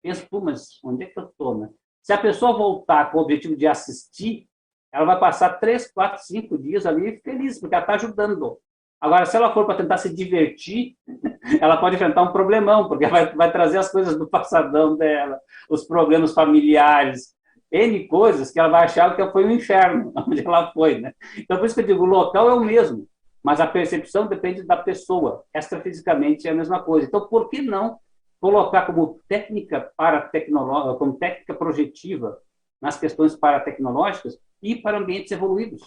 pensa, 0.00 0.26
pô, 0.30 0.40
mas 0.40 0.78
onde 0.84 1.04
é 1.04 1.06
que 1.06 1.18
eu 1.18 1.24
estou, 1.24 1.58
né? 1.58 1.68
Se 2.02 2.12
a 2.12 2.18
pessoa 2.18 2.56
voltar 2.56 3.10
com 3.10 3.18
o 3.18 3.22
objetivo 3.22 3.56
de 3.56 3.66
assistir, 3.66 4.48
ela 4.92 5.06
vai 5.06 5.18
passar 5.18 5.58
três, 5.58 5.90
quatro, 5.90 6.22
cinco 6.22 6.58
dias 6.58 6.84
ali 6.84 7.20
feliz, 7.24 7.58
porque 7.58 7.74
ela 7.74 7.82
está 7.82 7.94
ajudando. 7.94 8.58
Agora, 9.00 9.26
se 9.26 9.36
ela 9.36 9.52
for 9.52 9.64
para 9.66 9.76
tentar 9.76 9.96
se 9.96 10.14
divertir, 10.14 10.94
ela 11.60 11.78
pode 11.78 11.96
enfrentar 11.96 12.22
um 12.22 12.32
problemão, 12.32 12.86
porque 12.88 13.06
vai, 13.06 13.34
vai 13.34 13.50
trazer 13.50 13.78
as 13.78 13.90
coisas 13.90 14.16
do 14.16 14.28
passadão 14.28 14.96
dela, 14.96 15.40
os 15.68 15.84
problemas 15.84 16.34
familiares, 16.34 17.34
N 17.72 18.06
coisas 18.06 18.50
que 18.50 18.60
ela 18.60 18.68
vai 18.68 18.84
achar 18.84 19.16
que 19.16 19.32
foi 19.32 19.46
um 19.46 19.50
inferno, 19.50 20.12
onde 20.28 20.46
ela 20.46 20.70
foi, 20.72 21.00
né? 21.00 21.14
Então, 21.38 21.56
por 21.56 21.64
isso 21.66 21.74
que 21.74 21.80
eu 21.80 21.86
digo, 21.86 22.02
o 22.02 22.06
local 22.06 22.50
é 22.50 22.54
o 22.54 22.60
mesmo, 22.60 23.08
mas 23.42 23.60
a 23.60 23.66
percepção 23.66 24.26
depende 24.26 24.62
da 24.62 24.76
pessoa. 24.76 25.42
Extrafisicamente 25.54 26.46
é 26.46 26.50
a 26.50 26.54
mesma 26.54 26.80
coisa. 26.82 27.06
Então, 27.06 27.26
por 27.26 27.48
que 27.48 27.62
não 27.62 27.98
colocar 28.38 28.86
como 28.86 29.20
técnica 29.26 29.90
para 29.96 30.20
tecnológica, 30.20 30.98
como 30.98 31.18
técnica 31.18 31.54
projetiva 31.54 32.38
nas 32.80 32.98
questões 32.98 33.34
paratecnológicas 33.34 34.38
e 34.62 34.76
para 34.76 34.98
ambientes 34.98 35.32
evoluídos, 35.32 35.82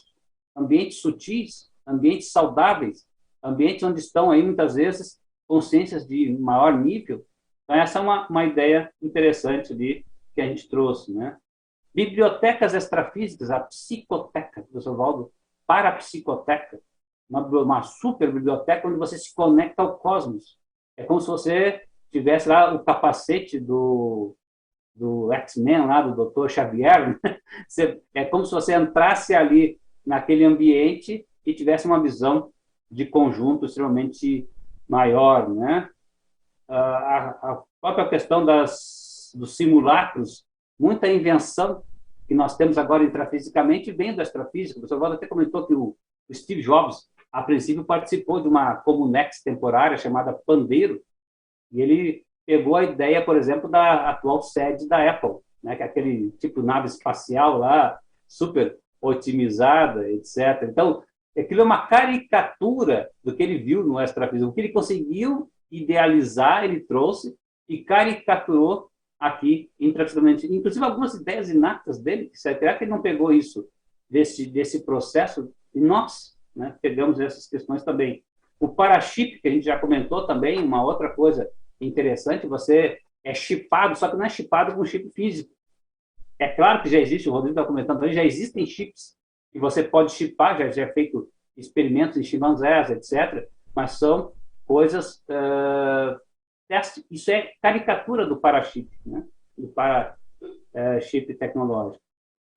ambientes 0.55 0.99
sutis, 0.99 1.71
ambientes 1.87 2.31
saudáveis, 2.31 3.07
ambientes 3.43 3.83
onde 3.83 3.99
estão 3.99 4.31
aí 4.31 4.43
muitas 4.43 4.75
vezes 4.75 5.19
consciências 5.47 6.07
de 6.07 6.35
maior 6.37 6.77
nível. 6.77 7.25
Então 7.63 7.75
essa 7.75 7.99
é 7.99 8.01
uma, 8.01 8.27
uma 8.27 8.45
ideia 8.45 8.91
interessante 9.01 9.73
de 9.73 10.05
que 10.33 10.41
a 10.41 10.47
gente 10.47 10.67
trouxe, 10.67 11.13
né? 11.13 11.37
Bibliotecas 11.93 12.73
extrafísicas, 12.73 13.49
a 13.49 13.59
psicoteca, 13.61 14.63
professor 14.63 14.97
Valdo, 14.97 15.31
para 15.65 15.89
a 15.89 15.93
psicoteca, 15.93 16.79
uma, 17.29 17.47
uma 17.47 17.83
super 17.83 18.31
biblioteca 18.33 18.87
onde 18.87 18.97
você 18.97 19.17
se 19.17 19.33
conecta 19.33 19.81
ao 19.81 19.97
cosmos. 19.97 20.59
É 20.97 21.03
como 21.03 21.21
se 21.21 21.27
você 21.27 21.83
tivesse 22.11 22.49
lá 22.49 22.73
o 22.73 22.83
capacete 22.83 23.59
do, 23.59 24.35
do 24.95 25.31
X-Men, 25.33 25.85
lá 25.85 26.01
do 26.01 26.29
Dr. 26.29 26.47
Xavier. 26.49 27.09
Né? 27.09 27.19
Você, 27.67 28.01
é 28.13 28.25
como 28.25 28.45
se 28.45 28.51
você 28.51 28.75
entrasse 28.75 29.33
ali 29.33 29.79
naquele 30.05 30.43
ambiente 30.43 31.25
e 31.45 31.53
tivesse 31.53 31.85
uma 31.85 32.01
visão 32.01 32.51
de 32.89 33.05
conjunto 33.05 33.65
extremamente 33.65 34.47
maior, 34.87 35.49
né? 35.49 35.89
A, 36.67 37.29
a 37.51 37.63
própria 37.79 38.09
questão 38.09 38.45
das, 38.45 39.31
dos 39.35 39.55
simulacros 39.55 40.45
muita 40.79 41.07
invenção 41.07 41.83
que 42.27 42.33
nós 42.33 42.57
temos 42.57 42.77
agora 42.77 43.03
intrafisicamente 43.03 43.91
vem 43.91 44.15
do 44.15 44.21
extrafísico. 44.21 44.79
O 44.79 44.81
professor 44.81 44.99
Valdo 44.99 45.15
até 45.15 45.27
comentou 45.27 45.65
que 45.65 45.73
o, 45.73 45.95
Steve 46.33 46.61
Jobs, 46.61 47.07
a 47.31 47.43
princípio, 47.43 47.83
participou 47.83 48.41
de 48.41 48.47
uma 48.47 48.75
Comunex 48.77 49.43
temporária 49.43 49.97
chamada 49.97 50.33
Pandeiro, 50.33 51.01
e 51.71 51.81
ele 51.81 52.25
pegou 52.45 52.75
a 52.75 52.83
ideia, 52.83 53.23
por 53.23 53.35
exemplo, 53.35 53.69
da 53.69 54.09
atual 54.09 54.41
sede 54.41 54.87
da 54.87 55.09
Apple, 55.09 55.37
né, 55.63 55.75
que 55.75 55.83
é 55.83 55.85
aquele 55.85 56.31
tipo 56.39 56.61
nave 56.61 56.87
espacial 56.87 57.57
lá, 57.57 57.99
super 58.27 58.77
otimizada, 59.01 60.09
etc. 60.09 60.63
Então, 60.63 61.03
aquilo 61.37 61.61
é 61.61 61.63
uma 61.63 61.87
caricatura 61.87 63.09
do 63.23 63.35
que 63.35 63.43
ele 63.43 63.57
viu 63.57 63.83
no 63.83 63.99
extrafísico. 63.99 64.49
O 64.49 64.53
que 64.53 64.61
ele 64.61 64.73
conseguiu 64.73 65.49
idealizar, 65.71 66.63
ele 66.63 66.79
trouxe 66.79 67.35
e 67.67 67.83
caricaturou 67.83 68.89
aqui 69.19 69.69
intransitamente. 69.79 70.45
Inclusive, 70.53 70.85
algumas 70.85 71.13
ideias 71.13 71.49
inatas 71.49 71.99
dele, 71.99 72.29
será 72.33 72.75
que 72.75 72.83
ele 72.83 72.91
não 72.91 73.01
pegou 73.01 73.33
isso 73.33 73.67
desse, 74.09 74.45
desse 74.45 74.85
processo? 74.85 75.51
E 75.73 75.79
nós 75.79 76.35
né, 76.55 76.75
pegamos 76.81 77.19
essas 77.19 77.47
questões 77.47 77.83
também. 77.83 78.23
O 78.59 78.69
parachip, 78.69 79.39
que 79.41 79.47
a 79.47 79.51
gente 79.51 79.65
já 79.65 79.77
comentou 79.77 80.25
também, 80.25 80.63
uma 80.63 80.83
outra 80.83 81.09
coisa 81.09 81.49
interessante, 81.79 82.47
você 82.47 82.99
é 83.23 83.33
chipado, 83.33 83.95
só 83.95 84.09
que 84.09 84.17
não 84.17 84.25
é 84.25 84.29
chipado 84.29 84.75
com 84.75 84.85
chip 84.85 85.09
físico. 85.11 85.53
É 86.37 86.47
claro 86.47 86.81
que 86.81 86.89
já 86.89 86.99
existe, 86.99 87.29
o 87.29 87.31
Rodrigo 87.31 87.57
está 87.57 87.65
comentando 87.65 87.99
também, 87.99 88.13
já 88.13 88.23
existem 88.23 88.65
chips 88.65 89.15
que 89.51 89.59
você 89.59 89.83
pode 89.83 90.11
chipar, 90.11 90.57
já, 90.57 90.69
já 90.69 90.83
é 90.83 90.93
feito 90.93 91.29
experimentos 91.55 92.17
em 92.17 92.23
chimpanzés, 92.23 92.89
etc., 92.89 93.49
mas 93.73 93.93
são 93.93 94.33
coisas 94.65 95.23
uh, 95.29 96.19
isso 97.11 97.31
é 97.31 97.53
caricatura 97.61 98.25
do 98.25 98.37
parachip, 98.37 98.89
né? 99.05 99.25
do 99.57 99.67
para-chip 99.69 101.31
é, 101.31 101.35
tecnológico. 101.35 102.03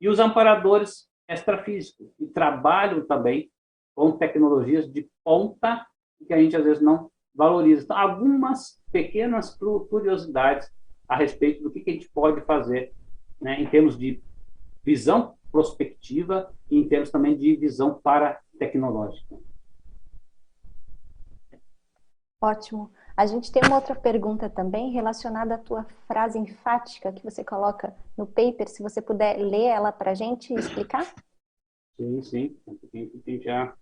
E 0.00 0.08
os 0.08 0.18
amparadores 0.18 1.08
extrafísicos, 1.28 2.10
que 2.16 2.26
trabalham 2.26 3.06
também 3.06 3.50
com 3.94 4.12
tecnologias 4.12 4.90
de 4.90 5.08
ponta 5.22 5.86
que 6.26 6.32
a 6.32 6.40
gente 6.40 6.56
às 6.56 6.64
vezes 6.64 6.82
não 6.82 7.10
valoriza. 7.38 7.84
Então, 7.84 7.96
algumas 7.96 8.82
pequenas 8.90 9.56
curiosidades 9.88 10.68
a 11.08 11.16
respeito 11.16 11.62
do 11.62 11.70
que, 11.70 11.88
a 11.88 11.92
gente 11.92 12.10
pode 12.10 12.40
fazer 12.40 12.92
né, 13.40 13.62
em 13.62 13.66
termos 13.70 13.96
de 13.96 14.20
visão 14.84 15.36
prospectiva 15.52 16.52
e 16.68 16.76
em 16.76 16.88
termos 16.88 17.10
também 17.10 17.38
de 17.38 17.54
visão 17.54 17.94
para 17.94 18.40
tecnológica. 18.58 19.38
Ótimo. 22.42 22.90
A 23.16 23.26
gente 23.26 23.50
tem 23.50 23.62
uma 23.66 23.76
outra 23.76 23.94
pergunta 23.94 24.50
também 24.50 24.92
relacionada 24.92 25.54
à 25.54 25.58
tua 25.58 25.84
frase 26.06 26.38
enfática 26.38 27.12
que 27.12 27.24
você 27.24 27.44
coloca 27.44 27.96
no 28.16 28.26
paper. 28.26 28.68
Se 28.68 28.82
você 28.82 29.00
puder 29.00 29.38
ler 29.38 29.66
ela 29.66 29.90
para 29.90 30.12
a 30.12 30.14
gente 30.14 30.52
e 30.52 30.56
explicar. 30.56 31.14
Sim, 31.96 32.22
sim. 32.22 32.56
Tem 33.24 33.40
já. 33.40 33.74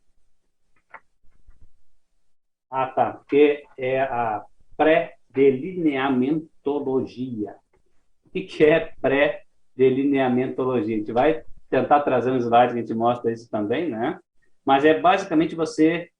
Ah, 2.70 2.86
tá. 2.86 3.12
Porque 3.12 3.64
é 3.78 4.00
a 4.00 4.44
pré-delineamentologia. 4.76 7.54
O 8.24 8.30
que 8.30 8.64
é 8.64 8.92
pré-delineamentologia? 9.00 10.96
A 10.96 10.98
gente 10.98 11.12
vai 11.12 11.44
tentar 11.70 12.00
trazer 12.00 12.30
um 12.30 12.38
slide 12.38 12.72
que 12.72 12.78
a 12.78 12.82
gente 12.82 12.94
mostra 12.94 13.32
isso 13.32 13.50
também, 13.50 13.88
né? 13.88 14.18
Mas 14.64 14.84
é 14.84 14.98
basicamente 14.98 15.54
você 15.54 16.10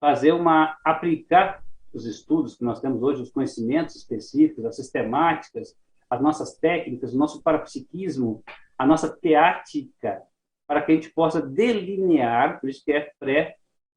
fazer 0.00 0.32
uma 0.32 0.76
aplicar 0.84 1.62
os 1.92 2.06
estudos 2.06 2.56
que 2.56 2.64
nós 2.64 2.80
temos 2.80 3.02
hoje, 3.02 3.22
os 3.22 3.30
conhecimentos 3.30 3.94
específicos, 3.94 4.64
as 4.64 4.76
sistemáticas, 4.76 5.76
as 6.10 6.20
nossas 6.20 6.56
técnicas, 6.56 7.14
o 7.14 7.18
nosso 7.18 7.42
parapsiquismo, 7.42 8.42
a 8.76 8.86
nossa 8.86 9.08
teática, 9.08 10.22
para 10.66 10.82
que 10.82 10.92
a 10.92 10.94
gente 10.94 11.10
possa 11.10 11.40
delinear, 11.40 12.60
por 12.60 12.68
isso 12.68 12.84
que 12.84 12.92
é 12.92 13.12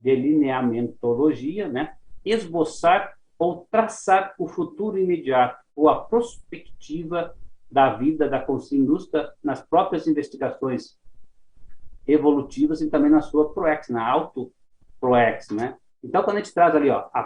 pré-delineamentologia, 0.01 1.67
né? 1.67 1.95
esboçar 2.23 3.17
ou 3.37 3.67
traçar 3.69 4.33
o 4.39 4.47
futuro 4.47 4.97
imediato, 4.97 5.63
ou 5.75 5.89
a 5.89 6.03
prospectiva 6.03 7.35
da 7.69 7.93
vida 7.93 8.27
da 8.27 8.39
consciência 8.41 9.31
nas 9.43 9.61
próprias 9.61 10.07
investigações 10.07 10.97
evolutivas 12.07 12.81
e 12.81 12.89
também 12.89 13.11
na 13.11 13.21
sua 13.21 13.53
ProEx, 13.53 13.89
na 13.89 14.03
auto-ProEx, 14.07 15.49
né? 15.51 15.77
Então, 16.03 16.23
quando 16.23 16.37
a 16.37 16.39
gente 16.39 16.53
traz 16.53 16.73
ali 16.75 16.89
ó, 16.89 17.09
a 17.13 17.21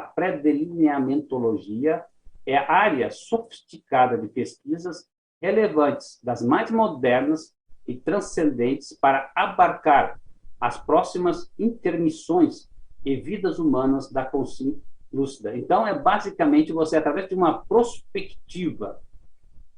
pré-delineamentologia, 0.00 1.98
pré 1.98 2.08
é 2.46 2.56
a 2.56 2.72
área 2.72 3.10
sofisticada 3.10 4.18
de 4.18 4.26
pesquisas 4.28 5.08
relevantes, 5.40 6.18
das 6.22 6.42
mais 6.42 6.70
modernas 6.70 7.54
e 7.86 7.94
transcendentes 7.94 8.98
para 8.98 9.30
abarcar 9.36 10.18
as 10.60 10.78
próximas 10.78 11.52
intermissões 11.58 12.68
e 13.04 13.16
vidas 13.16 13.58
humanas 13.58 14.10
da 14.10 14.24
consciência 14.24 14.80
lúcida. 15.14 15.56
Então, 15.56 15.86
é 15.86 15.96
basicamente 15.96 16.72
você, 16.72 16.96
através 16.96 17.28
de 17.28 17.34
uma 17.34 17.64
prospectiva 17.64 19.00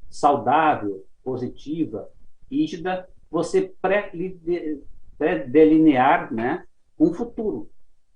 saudável, 0.09 1.05
positiva, 1.23 2.09
rígida, 2.51 3.07
você 3.31 3.75
pré-delinear 5.19 6.33
né, 6.33 6.65
um 6.99 7.13
futuro. 7.13 7.69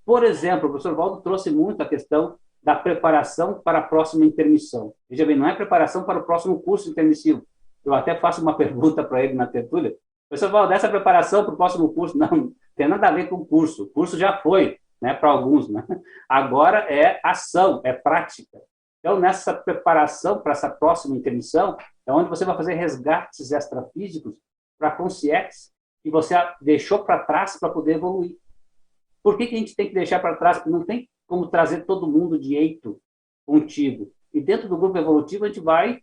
Por 0.04 0.24
exemplo, 0.24 0.66
o 0.66 0.70
professor 0.70 0.94
Valdo 0.96 1.20
trouxe 1.20 1.50
muito 1.50 1.82
a 1.82 1.88
questão 1.88 2.36
da 2.62 2.74
preparação 2.74 3.60
para 3.62 3.78
a 3.78 3.82
próxima 3.82 4.24
intermissão. 4.24 4.94
Veja 5.08 5.24
bem, 5.26 5.36
não 5.36 5.46
é 5.46 5.54
preparação 5.54 6.04
para 6.04 6.18
o 6.18 6.24
próximo 6.24 6.60
curso 6.60 6.90
intermissivo. 6.90 7.42
Eu 7.84 7.94
até 7.94 8.14
faço 8.18 8.42
uma 8.42 8.56
pergunta 8.58 9.04
para 9.04 9.22
ele 9.24 9.34
na 9.34 9.46
tertúlia. 9.46 9.94
Professor 10.30 10.52
Valdo, 10.52 10.72
essa 10.72 10.88
preparação 10.88 11.44
para 11.44 11.54
o 11.54 11.56
próximo 11.56 11.92
curso, 11.92 12.16
não, 12.16 12.54
tem 12.76 12.86
nada 12.86 13.08
a 13.08 13.10
ver 13.10 13.28
com 13.28 13.34
o 13.34 13.44
curso. 13.44 13.82
O 13.82 13.88
curso 13.88 14.16
já 14.16 14.38
foi, 14.38 14.78
né, 15.02 15.12
para 15.12 15.28
alguns. 15.28 15.68
Né? 15.68 15.84
Agora 16.28 16.78
é 16.88 17.20
ação, 17.24 17.80
é 17.84 17.92
prática. 17.92 18.62
Então, 19.00 19.18
nessa 19.18 19.52
preparação 19.52 20.40
para 20.40 20.52
essa 20.52 20.70
próxima 20.70 21.16
intermissão, 21.16 21.76
é 22.06 22.12
onde 22.12 22.28
você 22.28 22.44
vai 22.44 22.56
fazer 22.56 22.74
resgates 22.74 23.50
extrafísicos 23.50 24.34
para 24.78 24.92
consciência 24.92 25.72
que 26.02 26.10
você 26.10 26.36
deixou 26.60 27.04
para 27.04 27.18
trás 27.24 27.58
para 27.58 27.70
poder 27.70 27.96
evoluir. 27.96 28.36
Por 29.24 29.36
que, 29.36 29.48
que 29.48 29.56
a 29.56 29.58
gente 29.58 29.74
tem 29.74 29.88
que 29.88 29.94
deixar 29.94 30.20
para 30.20 30.36
trás? 30.36 30.58
Porque 30.58 30.70
não 30.70 30.84
tem 30.84 31.10
como 31.26 31.48
trazer 31.48 31.84
todo 31.86 32.10
mundo 32.10 32.38
de 32.38 32.54
eito 32.54 33.00
contigo. 33.44 34.12
E 34.32 34.40
dentro 34.40 34.68
do 34.68 34.78
grupo 34.78 34.96
evolutivo, 34.96 35.44
a 35.44 35.48
gente 35.48 35.60
vai 35.60 36.02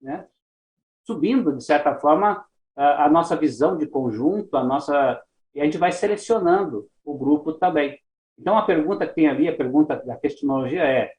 né, 0.00 0.28
subindo, 1.04 1.56
de 1.56 1.64
certa 1.64 1.96
forma, 1.96 2.46
a, 2.78 3.10
nossa 3.10 3.36
visão 3.36 3.76
de 3.76 3.86
conjunto, 3.86 4.56
a 4.56 4.62
nossa. 4.62 5.20
E 5.54 5.60
a 5.60 5.64
gente 5.64 5.78
vai 5.78 5.90
selecionando 5.90 6.88
o 7.04 7.16
grupo 7.18 7.52
também. 7.54 7.98
Então, 8.38 8.56
a 8.56 8.62
pergunta 8.62 9.06
que 9.06 9.14
tem 9.14 9.28
ali, 9.28 9.48
a 9.48 9.56
pergunta 9.56 9.96
da 9.96 10.16
tecnologia 10.16 10.84
é: 10.84 11.10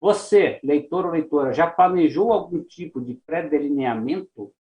você, 0.00 0.60
leitor 0.62 1.06
ou 1.06 1.12
leitora, 1.12 1.52
já 1.52 1.66
planejou 1.66 2.32
algum 2.32 2.62
tipo 2.62 3.00
de 3.00 3.14
pré-delineamento 3.26 4.52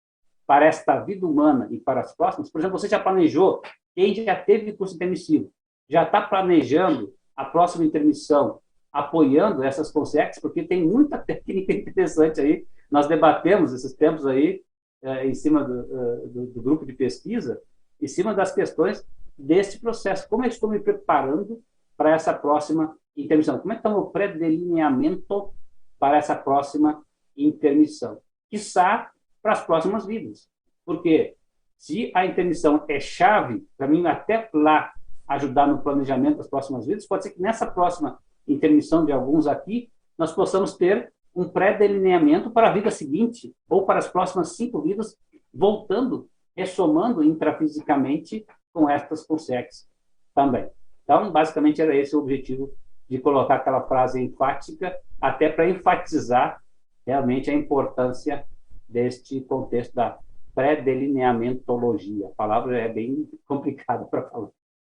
para 0.46 0.64
esta 0.64 0.98
vida 1.00 1.26
humana 1.26 1.68
e 1.70 1.78
para 1.78 2.00
as 2.00 2.16
próximas? 2.16 2.50
Por 2.50 2.60
exemplo, 2.60 2.78
você 2.78 2.88
já 2.88 2.98
planejou, 2.98 3.60
quem 3.94 4.14
já 4.14 4.34
teve 4.34 4.72
curso 4.72 4.94
intermissivo, 4.94 5.52
já 5.88 6.04
está 6.04 6.22
planejando 6.22 7.12
a 7.36 7.44
próxima 7.44 7.84
intermissão, 7.84 8.58
apoiando 8.90 9.62
essas 9.62 9.92
consex, 9.92 10.40
porque 10.40 10.62
tem 10.62 10.82
muita 10.82 11.18
técnica 11.22 11.74
interessante 11.74 12.40
aí. 12.40 12.66
Nós 12.90 13.06
debatemos 13.06 13.74
esses 13.74 13.92
tempos 13.92 14.26
aí, 14.26 14.62
em 15.02 15.34
cima 15.34 15.64
do, 15.64 15.80
eh, 15.80 16.26
do, 16.26 16.46
do 16.46 16.62
grupo 16.62 16.84
de 16.84 16.92
pesquisa, 16.92 17.60
em 18.00 18.08
cima 18.08 18.34
das 18.34 18.52
questões 18.52 19.06
desse 19.36 19.80
processo. 19.80 20.28
Como 20.28 20.44
eu 20.44 20.48
estou 20.48 20.68
me 20.68 20.80
preparando 20.80 21.62
para 21.96 22.14
essa 22.14 22.34
próxima 22.34 22.96
intermissão? 23.16 23.58
Como 23.58 23.72
é 23.72 23.76
que 23.76 23.80
está 23.80 23.96
o 23.96 24.10
pré-delineamento 24.10 25.52
para 25.98 26.16
essa 26.16 26.34
próxima 26.34 27.02
intermissão? 27.36 28.18
Quiçá 28.50 29.10
para 29.42 29.52
as 29.52 29.64
próximas 29.64 30.04
vidas. 30.06 30.48
Porque 30.84 31.36
se 31.76 32.10
a 32.14 32.26
intermissão 32.26 32.84
é 32.88 32.98
chave, 32.98 33.66
para 33.76 33.86
mim, 33.86 34.04
até 34.06 34.48
lá 34.52 34.92
ajudar 35.28 35.68
no 35.68 35.82
planejamento 35.82 36.38
das 36.38 36.48
próximas 36.48 36.86
vidas, 36.86 37.06
pode 37.06 37.22
ser 37.22 37.30
que 37.30 37.40
nessa 37.40 37.66
próxima 37.66 38.18
intermissão 38.46 39.04
de 39.04 39.12
alguns 39.12 39.46
aqui, 39.46 39.92
nós 40.16 40.32
possamos 40.32 40.74
ter 40.74 41.12
um 41.38 41.48
pré-delineamento 41.48 42.50
para 42.50 42.68
a 42.68 42.72
vida 42.72 42.90
seguinte, 42.90 43.54
ou 43.70 43.86
para 43.86 44.00
as 44.00 44.08
próximas 44.08 44.56
cinco 44.56 44.82
vidas, 44.82 45.16
voltando, 45.54 46.28
ressomando 46.56 47.22
intrafisicamente 47.22 48.44
com 48.72 48.90
estas 48.90 49.24
consex 49.24 49.88
também. 50.34 50.68
Então, 51.04 51.30
basicamente, 51.30 51.80
era 51.80 51.94
esse 51.94 52.16
o 52.16 52.18
objetivo 52.18 52.72
de 53.08 53.20
colocar 53.20 53.54
aquela 53.54 53.86
frase 53.86 54.20
enfática, 54.20 54.98
até 55.20 55.48
para 55.48 55.70
enfatizar 55.70 56.60
realmente 57.06 57.50
a 57.50 57.54
importância 57.54 58.44
deste 58.88 59.40
contexto 59.42 59.94
da 59.94 60.18
pré-delineamentologia. 60.56 62.26
A 62.26 62.30
palavra 62.30 62.80
é 62.80 62.88
bem 62.88 63.30
complicada 63.46 64.04
para 64.06 64.28
falar. 64.28 64.50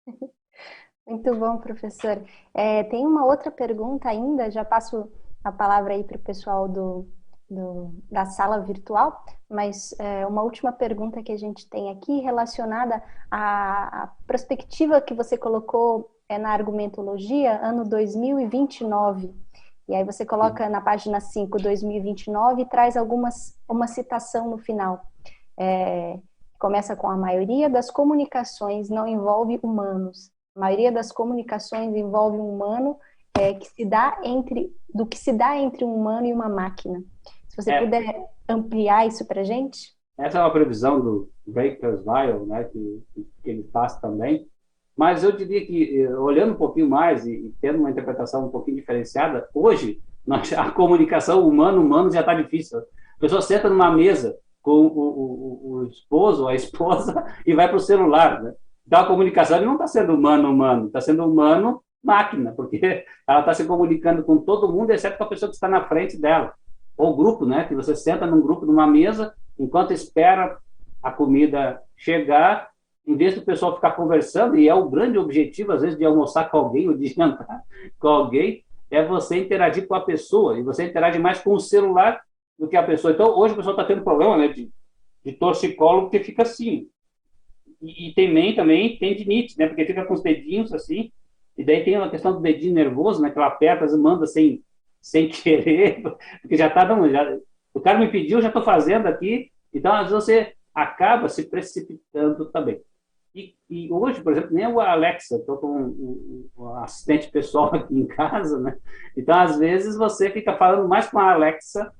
Muito 1.05 1.35
bom, 1.35 1.57
professor. 1.57 2.23
É, 2.53 2.83
tem 2.85 3.05
uma 3.05 3.25
outra 3.25 3.51
pergunta 3.51 4.07
ainda, 4.07 4.49
já 4.49 4.63
passo 4.63 5.11
a 5.43 5.51
palavra 5.51 5.93
aí 5.93 6.03
para 6.03 6.17
o 6.17 6.21
pessoal 6.21 6.67
do, 6.67 7.07
do, 7.49 7.93
da 8.11 8.25
sala 8.25 8.59
virtual, 8.59 9.23
mas 9.49 9.93
é, 9.99 10.25
uma 10.25 10.41
última 10.43 10.71
pergunta 10.71 11.23
que 11.23 11.31
a 11.31 11.37
gente 11.37 11.67
tem 11.69 11.89
aqui 11.89 12.19
relacionada 12.19 13.01
à, 13.31 14.03
à 14.03 14.07
perspectiva 14.27 15.01
que 15.01 15.13
você 15.13 15.37
colocou 15.37 16.11
é, 16.27 16.37
na 16.37 16.51
argumentologia, 16.51 17.59
ano 17.63 17.83
2029. 17.83 19.33
E 19.87 19.95
aí 19.95 20.03
você 20.03 20.23
coloca 20.23 20.69
na 20.69 20.79
página 20.79 21.19
5, 21.19 21.57
2029, 21.57 22.61
e 22.61 22.65
traz 22.65 22.95
algumas, 22.95 23.57
uma 23.67 23.87
citação 23.87 24.47
no 24.47 24.59
final. 24.59 25.01
É, 25.57 26.19
começa 26.59 26.95
com 26.95 27.09
a 27.09 27.17
maioria 27.17 27.67
das 27.67 27.89
comunicações 27.89 28.89
não 28.89 29.07
envolve 29.07 29.59
humanos. 29.63 30.29
A 30.55 30.59
maioria 30.59 30.91
das 30.91 31.11
comunicações 31.11 31.95
envolve 31.95 32.37
um 32.37 32.53
humano 32.53 32.97
é, 33.37 33.53
que 33.53 33.67
se 33.67 33.85
dá 33.85 34.19
entre 34.23 34.71
do 34.93 35.05
que 35.05 35.17
se 35.17 35.31
dá 35.31 35.57
entre 35.57 35.85
um 35.85 35.95
humano 35.95 36.25
e 36.25 36.33
uma 36.33 36.49
máquina. 36.49 37.03
Se 37.49 37.55
você 37.55 37.71
é. 37.71 37.79
puder 37.79 38.29
ampliar 38.47 39.07
isso 39.07 39.25
para 39.25 39.43
gente. 39.43 39.93
Essa 40.17 40.39
é 40.39 40.41
uma 40.41 40.51
previsão 40.51 40.99
do 40.99 41.29
Kurzweil, 41.45 42.45
né, 42.45 42.63
que, 42.65 43.03
que 43.13 43.49
ele 43.49 43.69
faz 43.71 43.97
também. 43.99 44.47
Mas 44.97 45.23
eu 45.23 45.31
diria 45.31 45.65
que, 45.65 46.01
eh, 46.01 46.13
olhando 46.17 46.53
um 46.53 46.57
pouquinho 46.57 46.89
mais 46.89 47.25
e, 47.25 47.31
e 47.31 47.53
tendo 47.61 47.79
uma 47.79 47.89
interpretação 47.89 48.47
um 48.47 48.49
pouquinho 48.49 48.75
diferenciada, 48.75 49.47
hoje 49.53 50.01
nós, 50.27 50.51
a 50.51 50.71
comunicação 50.71 51.47
humano-humano 51.47 52.11
já 52.11 52.19
está 52.19 52.33
difícil. 52.33 52.79
A 52.79 53.19
pessoa 53.19 53.41
senta 53.41 53.69
numa 53.69 53.91
mesa 53.91 54.37
com 54.61 54.87
o, 54.87 54.99
o, 54.99 55.71
o 55.71 55.85
esposo 55.85 56.43
ou 56.43 56.47
a 56.49 56.55
esposa 56.55 57.23
e 57.47 57.53
vai 57.53 57.67
para 57.69 57.77
o 57.77 57.79
celular. 57.79 58.43
Né? 58.43 58.53
Então 58.85 58.99
a 58.99 59.07
comunicação 59.07 59.61
não 59.61 59.73
está 59.73 59.87
sendo 59.87 60.13
humano-humano, 60.13 60.87
está 60.87 60.99
sendo 60.99 61.25
humano-máquina, 62.03 62.53
porque 62.53 62.79
ela 63.27 63.39
está 63.41 63.53
se 63.53 63.65
comunicando 63.65 64.23
com 64.23 64.37
todo 64.37 64.71
mundo, 64.71 64.91
exceto 64.91 65.17
com 65.17 65.23
a 65.23 65.29
pessoa 65.29 65.49
que 65.49 65.55
está 65.55 65.67
na 65.67 65.87
frente 65.87 66.17
dela. 66.17 66.53
Ou 66.97 67.15
grupo, 67.15 67.45
né? 67.45 67.65
que 67.65 67.75
você 67.75 67.95
senta 67.95 68.25
num 68.25 68.41
grupo, 68.41 68.65
numa 68.65 68.87
mesa, 68.87 69.33
enquanto 69.57 69.91
espera 69.91 70.57
a 71.01 71.11
comida 71.11 71.81
chegar 71.95 72.69
em 73.07 73.15
vez 73.15 73.33
do 73.33 73.41
pessoal 73.41 73.73
ficar 73.73 73.91
conversando, 73.91 74.55
e 74.55 74.69
é 74.69 74.75
o 74.75 74.87
grande 74.87 75.17
objetivo, 75.17 75.71
às 75.71 75.81
vezes, 75.81 75.97
de 75.97 76.05
almoçar 76.05 76.51
com 76.51 76.57
alguém 76.57 76.87
ou 76.87 76.95
de 76.95 77.07
jantar 77.11 77.63
com 77.97 78.07
alguém, 78.07 78.63
é 78.91 79.03
você 79.03 79.39
interagir 79.39 79.87
com 79.87 79.95
a 79.95 80.01
pessoa, 80.01 80.59
e 80.59 80.63
você 80.63 80.85
interage 80.85 81.17
mais 81.17 81.39
com 81.39 81.53
o 81.53 81.59
celular 81.59 82.21
do 82.57 82.67
que 82.67 82.75
a 82.75 82.83
pessoa. 82.83 83.11
Então, 83.13 83.35
hoje 83.35 83.53
o 83.53 83.57
pessoal 83.57 83.75
está 83.75 83.83
tendo 83.83 84.03
problema 84.03 84.37
né, 84.37 84.49
de, 84.49 84.69
de 85.25 85.31
torcicolo, 85.31 86.09
que 86.09 86.19
fica 86.19 86.43
assim. 86.43 86.87
E, 87.81 88.09
e 88.09 88.13
também, 88.13 88.55
também 88.55 88.97
tem 88.99 89.15
dinite, 89.15 89.57
né, 89.57 89.65
porque 89.65 89.85
fica 89.85 90.05
com 90.05 90.13
os 90.13 90.21
dedinhos 90.21 90.71
assim, 90.71 91.11
e 91.59 91.63
daí 91.65 91.83
tem 91.83 91.97
a 91.97 92.09
questão 92.09 92.31
do 92.31 92.39
dedinho 92.39 92.73
nervoso, 92.73 93.21
né, 93.21 93.29
que 93.29 93.37
ela 93.37 93.49
aperta, 93.49 93.85
e 93.85 93.97
manda 93.97 94.25
sem, 94.25 94.63
sem 95.01 95.27
querer, 95.27 96.01
porque 96.41 96.55
já 96.55 96.67
está 96.67 96.85
dando. 96.85 97.09
Já, 97.11 97.37
o 97.73 97.81
cara 97.81 97.99
me 97.99 98.09
pediu, 98.09 98.41
já 98.41 98.47
estou 98.47 98.63
fazendo 98.63 99.07
aqui, 99.07 99.51
então 99.73 99.91
às 99.91 100.09
vezes 100.09 100.25
você 100.25 100.53
acaba 100.73 101.27
se 101.27 101.49
precipitando 101.49 102.45
também. 102.45 102.79
E, 103.35 103.53
e, 103.69 103.91
hoje, 103.91 104.23
por 104.23 104.31
exemplo, 104.31 104.51
nem 104.53 104.67
o 104.67 104.79
Alexa, 104.79 105.35
estou 105.35 105.57
com 105.57 105.67
um, 105.67 106.49
um, 106.57 106.75
assistente 106.75 107.29
pessoal 107.29 107.65
aqui 107.75 107.93
em 107.93 108.07
casa, 108.07 108.57
né? 108.57 108.77
Então, 109.17 109.37
às 109.37 109.59
vezes, 109.59 109.97
você 109.97 110.29
fica 110.29 110.55
falando 110.55 110.87
mais 110.87 111.09
com 111.09 111.19
a 111.19 111.33
Alexa 111.33 111.91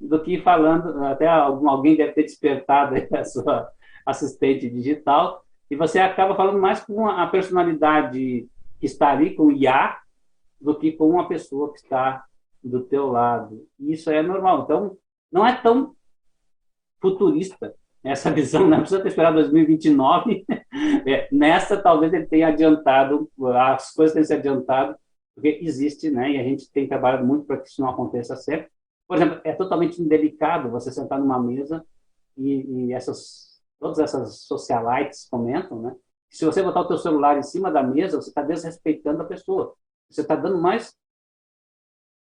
do 0.00 0.20
que 0.22 0.40
falando, 0.40 1.04
até 1.04 1.28
alguém 1.28 1.96
deve 1.96 2.12
ter 2.12 2.22
despertado 2.22 2.94
a 3.14 3.24
sua 3.24 3.70
assistente 4.06 4.70
digital, 4.70 5.44
e 5.70 5.76
você 5.76 5.98
acaba 5.98 6.34
falando 6.34 6.58
mais 6.58 6.80
com 6.80 7.06
a 7.06 7.26
personalidade 7.26 8.48
que 8.82 8.86
está 8.86 9.10
ali, 9.12 9.36
com 9.36 9.52
IA, 9.52 9.96
do 10.60 10.76
que 10.76 10.90
com 10.90 11.08
uma 11.08 11.28
pessoa 11.28 11.72
que 11.72 11.78
está 11.78 12.24
do 12.60 12.82
teu 12.82 13.06
lado. 13.06 13.64
Isso 13.78 14.10
é 14.10 14.20
normal. 14.20 14.64
Então, 14.64 14.98
não 15.30 15.46
é 15.46 15.54
tão 15.54 15.94
futurista 17.00 17.72
essa 18.02 18.28
visão, 18.34 18.66
não 18.66 18.80
precisa 18.80 19.00
ter 19.00 19.08
esperado 19.08 19.36
2029. 19.36 20.44
É, 21.04 21.28
nessa, 21.32 21.76
talvez 21.76 22.12
ele 22.12 22.26
tenha 22.26 22.48
adiantado, 22.48 23.30
as 23.54 23.92
coisas 23.92 24.14
tenham 24.14 24.24
se 24.24 24.34
adiantado, 24.34 24.96
porque 25.34 25.58
existe, 25.60 26.10
né? 26.10 26.32
E 26.32 26.38
a 26.38 26.42
gente 26.42 26.70
tem 26.70 26.88
trabalhado 26.88 27.26
muito 27.26 27.44
para 27.44 27.58
que 27.58 27.68
isso 27.68 27.80
não 27.80 27.90
aconteça 27.90 28.36
sempre. 28.36 28.68
Por 29.06 29.16
exemplo, 29.16 29.40
é 29.44 29.52
totalmente 29.52 30.00
indelicado 30.00 30.70
você 30.70 30.90
sentar 30.90 31.18
numa 31.18 31.40
mesa 31.40 31.84
e, 32.36 32.86
e 32.86 32.92
essas, 32.92 33.60
todas 33.78 33.98
essas 33.98 34.42
socialites 34.42 35.28
comentam, 35.28 35.82
né? 35.82 35.94
Se 36.32 36.46
você 36.46 36.62
botar 36.62 36.80
o 36.80 36.88
teu 36.88 36.96
celular 36.96 37.36
em 37.36 37.42
cima 37.42 37.70
da 37.70 37.82
mesa, 37.82 38.20
você 38.20 38.30
está 38.30 38.40
desrespeitando 38.40 39.20
a 39.20 39.26
pessoa. 39.26 39.74
Você 40.08 40.22
está 40.22 40.34
dando 40.34 40.58
mais 40.58 40.96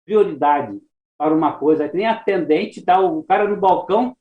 prioridade 0.04 0.82
para 1.16 1.36
uma 1.36 1.60
coisa. 1.60 1.88
Tem 1.88 2.08
atendente, 2.08 2.84
tá 2.84 3.00
o 3.00 3.24
cara 3.24 3.48
no 3.48 3.58
balcão 3.58 4.18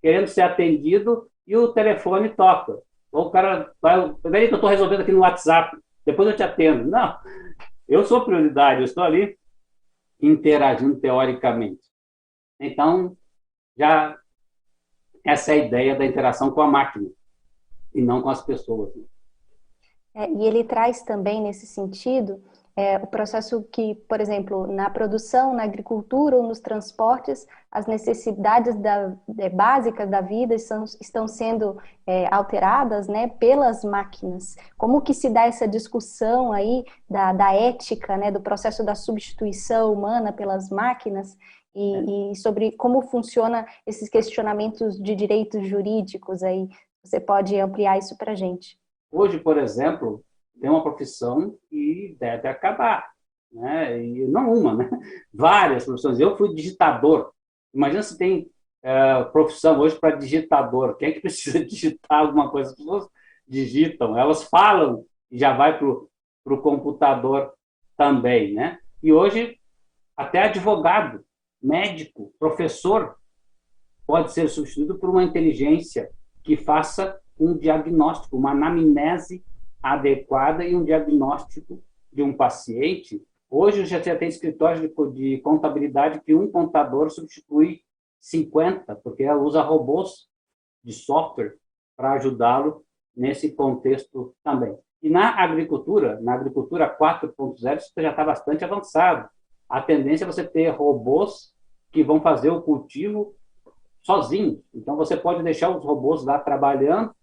querendo 0.00 0.28
ser 0.28 0.42
atendido 0.42 1.28
e 1.44 1.56
o 1.56 1.72
telefone 1.72 2.28
toca. 2.28 2.80
Ou 3.10 3.26
o 3.26 3.30
cara 3.30 3.72
vai, 3.82 4.14
peraí 4.22 4.46
que 4.46 4.54
eu 4.54 4.58
estou 4.58 4.70
resolvendo 4.70 5.00
aqui 5.00 5.10
no 5.10 5.20
WhatsApp, 5.20 5.76
depois 6.04 6.28
eu 6.28 6.36
te 6.36 6.44
atendo. 6.44 6.88
Não, 6.88 7.18
eu 7.88 8.04
sou 8.04 8.24
prioridade, 8.24 8.80
eu 8.80 8.84
estou 8.84 9.02
ali 9.02 9.36
interagindo 10.22 11.00
teoricamente. 11.00 11.82
Então, 12.60 13.16
já 13.76 14.16
essa 15.24 15.52
é 15.52 15.54
a 15.54 15.66
ideia 15.66 15.96
da 15.96 16.06
interação 16.06 16.52
com 16.52 16.60
a 16.60 16.68
máquina 16.68 17.10
e 17.92 18.00
não 18.00 18.22
com 18.22 18.28
as 18.28 18.44
pessoas. 18.44 18.92
É, 20.16 20.30
e 20.30 20.46
ele 20.46 20.64
traz 20.64 21.02
também, 21.02 21.42
nesse 21.42 21.66
sentido, 21.66 22.42
é, 22.74 22.96
o 22.96 23.06
processo 23.06 23.62
que, 23.70 23.94
por 24.08 24.18
exemplo, 24.18 24.66
na 24.66 24.88
produção, 24.88 25.52
na 25.52 25.62
agricultura 25.62 26.36
ou 26.36 26.42
nos 26.42 26.58
transportes, 26.58 27.46
as 27.70 27.86
necessidades 27.86 28.74
da, 28.76 29.14
é, 29.38 29.50
básicas 29.50 30.08
da 30.08 30.22
vida 30.22 30.58
são, 30.58 30.84
estão 31.00 31.28
sendo 31.28 31.76
é, 32.06 32.26
alteradas 32.34 33.08
né, 33.08 33.28
pelas 33.28 33.84
máquinas. 33.84 34.56
Como 34.78 35.02
que 35.02 35.12
se 35.12 35.28
dá 35.28 35.46
essa 35.46 35.68
discussão 35.68 36.50
aí 36.50 36.84
da, 37.08 37.34
da 37.34 37.54
ética, 37.54 38.16
né, 38.16 38.30
do 38.30 38.40
processo 38.40 38.82
da 38.82 38.94
substituição 38.94 39.92
humana 39.92 40.32
pelas 40.32 40.70
máquinas 40.70 41.36
e, 41.74 42.32
e 42.32 42.36
sobre 42.36 42.72
como 42.72 43.02
funciona 43.02 43.66
esses 43.86 44.08
questionamentos 44.08 44.98
de 44.98 45.14
direitos 45.14 45.66
jurídicos 45.66 46.42
aí? 46.42 46.68
Você 47.04 47.20
pode 47.20 47.58
ampliar 47.60 47.98
isso 47.98 48.16
para 48.16 48.32
a 48.32 48.34
gente? 48.34 48.78
Hoje, 49.10 49.38
por 49.38 49.58
exemplo, 49.58 50.24
tem 50.60 50.70
uma 50.70 50.82
profissão 50.82 51.56
que 51.68 52.16
deve 52.18 52.48
acabar, 52.48 53.08
né? 53.52 54.02
E 54.02 54.26
não 54.26 54.52
uma, 54.52 54.74
né? 54.74 54.90
Várias 55.32 55.84
profissões. 55.84 56.18
Eu 56.20 56.36
fui 56.36 56.54
digitador. 56.54 57.32
Imagina 57.74 58.02
se 58.02 58.16
tem 58.16 58.50
é, 58.82 59.24
profissão 59.24 59.78
hoje 59.80 59.98
para 59.98 60.16
digitador. 60.16 60.96
Quem 60.96 61.08
é 61.08 61.12
que 61.12 61.20
precisa 61.22 61.64
digitar 61.64 62.20
alguma 62.20 62.50
coisa? 62.50 62.70
As 62.70 62.76
pessoas 62.76 63.08
digitam, 63.46 64.18
elas 64.18 64.44
falam 64.44 65.04
e 65.30 65.38
já 65.38 65.56
vai 65.56 65.78
para 65.78 65.86
o 65.88 66.60
computador 66.62 67.52
também, 67.96 68.52
né? 68.54 68.78
E 69.02 69.12
hoje 69.12 69.58
até 70.16 70.44
advogado, 70.44 71.22
médico, 71.62 72.32
professor 72.38 73.16
pode 74.06 74.32
ser 74.32 74.48
substituído 74.48 74.98
por 74.98 75.10
uma 75.10 75.22
inteligência 75.22 76.10
que 76.42 76.56
faça 76.56 77.20
um 77.38 77.56
diagnóstico, 77.56 78.36
uma 78.36 78.52
anamnese 78.52 79.44
adequada 79.82 80.64
e 80.64 80.74
um 80.74 80.84
diagnóstico 80.84 81.82
de 82.12 82.22
um 82.22 82.32
paciente. 82.32 83.22
Hoje 83.48 83.84
já 83.84 84.00
tem 84.16 84.28
escritórios 84.28 84.80
de, 84.80 84.88
de 85.12 85.38
contabilidade 85.38 86.20
que 86.20 86.34
um 86.34 86.50
contador 86.50 87.10
substitui 87.10 87.82
50, 88.20 88.96
porque 88.96 89.22
ela 89.22 89.40
usa 89.40 89.62
robôs 89.62 90.28
de 90.82 90.92
software 90.92 91.56
para 91.96 92.14
ajudá-lo 92.14 92.84
nesse 93.16 93.52
contexto 93.52 94.34
também. 94.42 94.76
E 95.02 95.08
na 95.08 95.42
agricultura, 95.42 96.20
na 96.20 96.34
agricultura 96.34 96.96
4.0, 96.98 97.76
isso 97.76 97.92
já 97.96 98.10
está 98.10 98.24
bastante 98.24 98.64
avançado. 98.64 99.28
A 99.68 99.80
tendência 99.80 100.24
é 100.24 100.26
você 100.26 100.44
ter 100.44 100.68
robôs 100.70 101.54
que 101.92 102.02
vão 102.02 102.20
fazer 102.20 102.50
o 102.50 102.62
cultivo 102.62 103.34
sozinhos. 104.02 104.60
Então, 104.74 104.96
você 104.96 105.16
pode 105.16 105.42
deixar 105.42 105.70
os 105.70 105.84
robôs 105.84 106.24
lá 106.24 106.38
trabalhando 106.38 107.14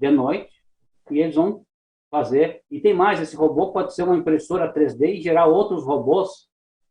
de 0.00 0.10
noite 0.10 0.50
e 1.10 1.20
eles 1.20 1.34
vão 1.34 1.62
fazer. 2.10 2.62
E 2.70 2.80
tem 2.80 2.94
mais, 2.94 3.20
esse 3.20 3.36
robô 3.36 3.70
pode 3.70 3.94
ser 3.94 4.04
uma 4.04 4.16
impressora 4.16 4.72
3D 4.72 5.16
e 5.16 5.20
gerar 5.20 5.46
outros 5.46 5.84
robôs 5.84 6.48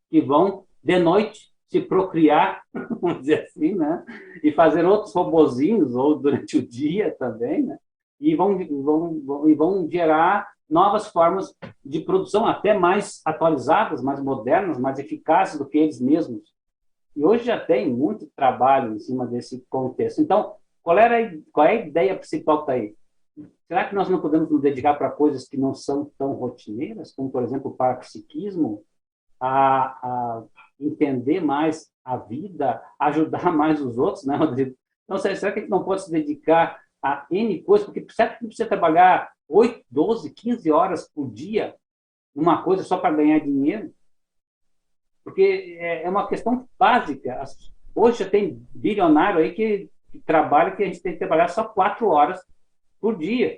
que 0.09 0.21
vão 0.21 0.65
de 0.83 0.99
noite 0.99 1.49
se 1.67 1.81
procriar, 1.81 2.63
vamos 3.01 3.21
dizer 3.21 3.43
assim, 3.43 3.75
né? 3.75 4.03
E 4.43 4.51
fazer 4.51 4.85
outros 4.85 5.13
robozinhos 5.13 5.95
ou 5.95 6.15
durante 6.15 6.57
o 6.57 6.67
dia 6.67 7.15
também, 7.17 7.63
né? 7.63 7.77
E 8.19 8.35
vão, 8.35 8.57
vão, 8.83 9.21
vão, 9.25 9.49
e 9.49 9.53
vão 9.53 9.89
gerar 9.89 10.47
novas 10.69 11.07
formas 11.07 11.53
de 11.83 11.99
produção 12.01 12.45
até 12.45 12.77
mais 12.77 13.21
atualizadas, 13.25 14.03
mais 14.03 14.21
modernas, 14.21 14.79
mais 14.79 14.99
eficazes 14.99 15.57
do 15.57 15.65
que 15.65 15.77
eles 15.77 15.99
mesmos. 15.99 16.53
E 17.15 17.23
hoje 17.23 17.45
já 17.45 17.59
tem 17.59 17.89
muito 17.89 18.27
trabalho 18.35 18.95
em 18.95 18.99
cima 18.99 19.25
desse 19.25 19.65
contexto. 19.69 20.21
Então, 20.21 20.55
qual, 20.83 20.97
era, 20.97 21.35
qual 21.51 21.67
é 21.67 21.71
a 21.71 21.85
ideia 21.85 22.15
principal 22.15 22.57
que 22.57 22.63
está 22.63 22.73
aí? 22.73 22.95
Será 23.67 23.87
que 23.87 23.95
nós 23.95 24.09
não 24.09 24.19
podemos 24.19 24.49
nos 24.49 24.61
dedicar 24.61 24.95
para 24.95 25.11
coisas 25.11 25.47
que 25.47 25.55
não 25.55 25.73
são 25.73 26.11
tão 26.17 26.33
rotineiras, 26.33 27.13
como, 27.13 27.29
por 27.29 27.43
exemplo, 27.43 27.71
o 27.71 27.75
parapsiquismo, 27.75 28.83
a, 29.39 29.85
a 29.85 30.43
entender 30.79 31.39
mais 31.39 31.91
a 32.03 32.17
vida, 32.17 32.81
ajudar 32.99 33.51
mais 33.53 33.81
os 33.81 33.97
outros, 33.97 34.25
né, 34.25 34.35
Rodrigo? 34.35 34.75
Então, 35.05 35.17
será 35.17 35.51
que 35.51 35.59
a 35.59 35.61
gente 35.61 35.71
não 35.71 35.83
pode 35.83 36.03
se 36.03 36.11
dedicar 36.11 36.79
a 37.01 37.25
N 37.31 37.61
coisas? 37.63 37.85
Porque 37.85 38.05
será 38.11 38.29
que 38.29 38.45
precisa 38.45 38.67
trabalhar 38.67 39.31
8, 39.47 39.83
12, 39.89 40.33
15 40.33 40.71
horas 40.71 41.07
por 41.07 41.31
dia 41.31 41.75
numa 42.35 42.63
coisa 42.63 42.83
só 42.83 42.97
para 42.97 43.15
ganhar 43.15 43.39
dinheiro? 43.39 43.93
Porque 45.23 45.77
é, 45.79 46.03
é 46.03 46.09
uma 46.09 46.27
questão 46.27 46.67
básica. 46.77 47.43
Hoje 47.93 48.23
já 48.23 48.29
tem 48.29 48.65
bilionário 48.73 49.39
aí 49.39 49.53
que, 49.53 49.89
que 50.11 50.19
trabalha 50.19 50.75
que 50.75 50.83
a 50.83 50.85
gente 50.85 51.01
tem 51.01 51.13
que 51.13 51.19
trabalhar 51.19 51.47
só 51.49 51.63
quatro 51.63 52.07
horas 52.07 52.39
por 52.99 53.17
dia. 53.17 53.57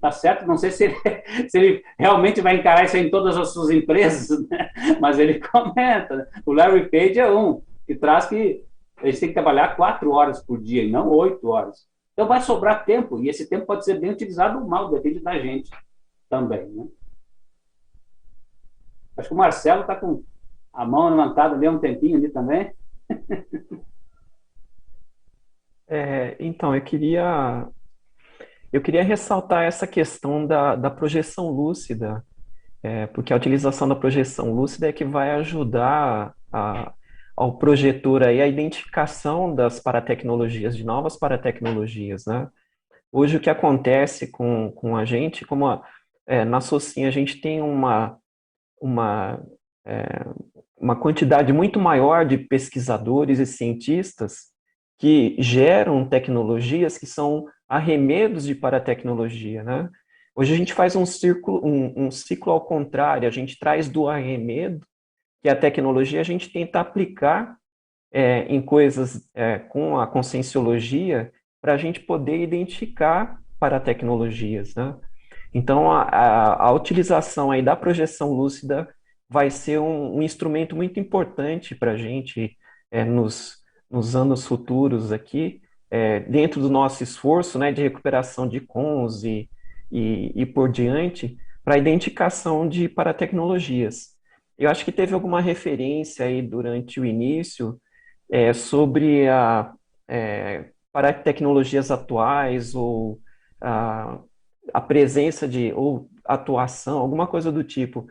Tá 0.00 0.10
certo? 0.10 0.46
Não 0.46 0.56
sei 0.56 0.70
se 0.70 0.84
ele, 0.84 0.96
se 1.48 1.58
ele 1.58 1.84
realmente 1.98 2.40
vai 2.40 2.56
encarar 2.56 2.84
isso 2.84 2.96
em 2.96 3.10
todas 3.10 3.36
as 3.36 3.52
suas 3.52 3.70
empresas, 3.70 4.28
né? 4.48 4.70
mas 5.00 5.18
ele 5.18 5.40
comenta. 5.40 6.16
Né? 6.16 6.26
O 6.46 6.52
Larry 6.52 6.88
Page 6.88 7.18
é 7.18 7.30
um 7.30 7.62
que 7.86 7.94
traz 7.94 8.26
que 8.26 8.64
gente 9.04 9.20
tem 9.20 9.28
que 9.30 9.34
trabalhar 9.34 9.76
quatro 9.76 10.12
horas 10.12 10.42
por 10.42 10.60
dia 10.60 10.82
e 10.82 10.90
não 10.90 11.08
oito 11.10 11.48
horas. 11.48 11.88
Então 12.12 12.28
vai 12.28 12.40
sobrar 12.40 12.84
tempo 12.84 13.18
e 13.20 13.28
esse 13.28 13.48
tempo 13.48 13.66
pode 13.66 13.84
ser 13.84 13.98
bem 13.98 14.10
utilizado 14.10 14.58
ou 14.58 14.66
mal, 14.66 14.90
depende 14.90 15.20
da 15.20 15.38
gente 15.38 15.70
também. 16.28 16.68
Né? 16.68 16.86
Acho 19.16 19.28
que 19.28 19.34
o 19.34 19.38
Marcelo 19.38 19.82
está 19.82 19.96
com 19.96 20.22
a 20.72 20.84
mão 20.84 21.08
levantada 21.08 21.54
ali 21.54 21.66
há 21.66 21.70
um 21.70 21.78
tempinho 21.78 22.16
ali 22.16 22.28
também. 22.28 22.72
É, 25.92 26.36
então, 26.38 26.72
eu 26.72 26.80
queria 26.82 27.66
eu 28.72 28.80
queria 28.80 29.02
ressaltar 29.02 29.64
essa 29.64 29.86
questão 29.86 30.46
da, 30.46 30.76
da 30.76 30.90
projeção 30.90 31.50
lúcida, 31.50 32.24
é, 32.82 33.06
porque 33.08 33.32
a 33.32 33.36
utilização 33.36 33.88
da 33.88 33.96
projeção 33.96 34.52
lúcida 34.52 34.88
é 34.88 34.92
que 34.92 35.04
vai 35.04 35.32
ajudar 35.32 36.34
a, 36.52 36.92
ao 37.36 37.58
projetor 37.58 38.22
aí 38.22 38.40
a 38.40 38.46
identificação 38.46 39.54
das 39.54 39.80
paratecnologias, 39.80 40.76
de 40.76 40.84
novas 40.84 41.16
paratecnologias, 41.16 42.26
né? 42.26 42.48
Hoje 43.12 43.36
o 43.36 43.40
que 43.40 43.50
acontece 43.50 44.28
com, 44.28 44.70
com 44.70 44.96
a 44.96 45.04
gente, 45.04 45.44
como 45.44 45.66
a, 45.66 45.84
é, 46.26 46.44
na 46.44 46.60
Socin 46.60 47.06
a 47.06 47.10
gente 47.10 47.40
tem 47.40 47.60
uma, 47.60 48.16
uma, 48.80 49.42
é, 49.84 50.24
uma 50.76 50.94
quantidade 50.94 51.52
muito 51.52 51.80
maior 51.80 52.24
de 52.24 52.38
pesquisadores 52.38 53.40
e 53.40 53.46
cientistas 53.46 54.50
que 54.96 55.34
geram 55.40 56.08
tecnologias 56.08 56.96
que 56.96 57.06
são 57.06 57.46
arremedos 57.70 58.44
de 58.44 58.54
paratecnologia, 58.56 59.62
né? 59.62 59.88
Hoje 60.34 60.52
a 60.52 60.56
gente 60.56 60.74
faz 60.74 60.96
um 60.96 61.06
círculo, 61.06 61.64
um, 61.64 62.06
um 62.06 62.10
ciclo 62.10 62.52
ao 62.52 62.60
contrário, 62.60 63.28
a 63.28 63.30
gente 63.30 63.56
traz 63.58 63.88
do 63.88 64.08
arremedo, 64.08 64.84
que 65.40 65.48
é 65.48 65.52
a 65.52 65.56
tecnologia, 65.56 66.20
a 66.20 66.24
gente 66.24 66.50
tenta 66.50 66.80
aplicar 66.80 67.56
é, 68.12 68.40
em 68.46 68.60
coisas 68.60 69.28
é, 69.32 69.60
com 69.60 70.00
a 70.00 70.06
conscienciologia 70.06 71.32
para 71.60 71.74
a 71.74 71.76
gente 71.76 72.00
poder 72.00 72.42
identificar 72.42 73.38
paratecnologias, 73.60 74.74
né? 74.74 74.96
Então, 75.54 75.90
a, 75.92 76.02
a, 76.02 76.68
a, 76.68 76.72
utilização 76.72 77.50
aí 77.50 77.62
da 77.62 77.76
projeção 77.76 78.32
lúcida 78.32 78.88
vai 79.28 79.50
ser 79.50 79.78
um, 79.78 80.16
um 80.16 80.22
instrumento 80.22 80.74
muito 80.74 80.98
importante 80.98 81.74
para 81.74 81.92
a 81.92 81.96
gente 81.96 82.56
é, 82.90 83.04
nos, 83.04 83.58
nos 83.88 84.16
anos 84.16 84.46
futuros 84.46 85.12
aqui, 85.12 85.60
é, 85.90 86.20
dentro 86.20 86.60
do 86.60 86.70
nosso 86.70 87.02
esforço 87.02 87.58
né, 87.58 87.72
de 87.72 87.82
recuperação 87.82 88.46
de 88.46 88.60
cons 88.60 89.24
e, 89.24 89.48
e, 89.90 90.32
e 90.34 90.46
por 90.46 90.70
diante, 90.70 91.36
para 91.64 91.74
a 91.74 91.78
identificação 91.78 92.68
de 92.68 92.88
paratecnologias. 92.88 94.10
Eu 94.56 94.70
acho 94.70 94.84
que 94.84 94.92
teve 94.92 95.14
alguma 95.14 95.40
referência 95.40 96.26
aí 96.26 96.40
durante 96.42 97.00
o 97.00 97.04
início 97.04 97.80
é, 98.30 98.52
sobre 98.52 99.28
a 99.28 99.72
é, 100.06 100.66
paratecnologias 100.92 101.90
atuais 101.90 102.74
ou 102.74 103.18
a, 103.60 104.18
a 104.72 104.80
presença 104.80 105.48
de 105.48 105.72
ou 105.72 106.08
atuação, 106.24 106.98
alguma 106.98 107.26
coisa 107.26 107.50
do 107.50 107.64
tipo. 107.64 108.06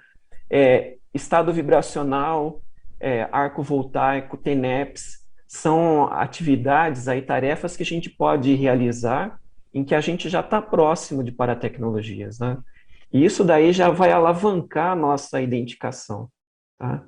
É, 0.49 0.97
estado 1.13 1.53
vibracional, 1.53 2.61
é, 2.99 3.27
arco 3.31 3.63
voltaico, 3.63 4.37
TENEPS, 4.37 5.18
são 5.49 6.05
atividades 6.13 7.07
aí, 7.07 7.23
tarefas 7.23 7.75
que 7.75 7.81
a 7.81 7.85
gente 7.85 8.07
pode 8.07 8.53
realizar 8.53 9.41
em 9.73 9.83
que 9.83 9.95
a 9.95 9.99
gente 9.99 10.29
já 10.29 10.41
está 10.41 10.61
próximo 10.61 11.23
de 11.23 11.31
paratecnologias, 11.31 12.37
né? 12.37 12.59
E 13.11 13.25
isso 13.25 13.43
daí 13.43 13.73
já 13.73 13.89
vai 13.89 14.11
alavancar 14.11 14.91
a 14.91 14.95
nossa 14.95 15.41
identificação, 15.41 16.29
tá? 16.77 17.03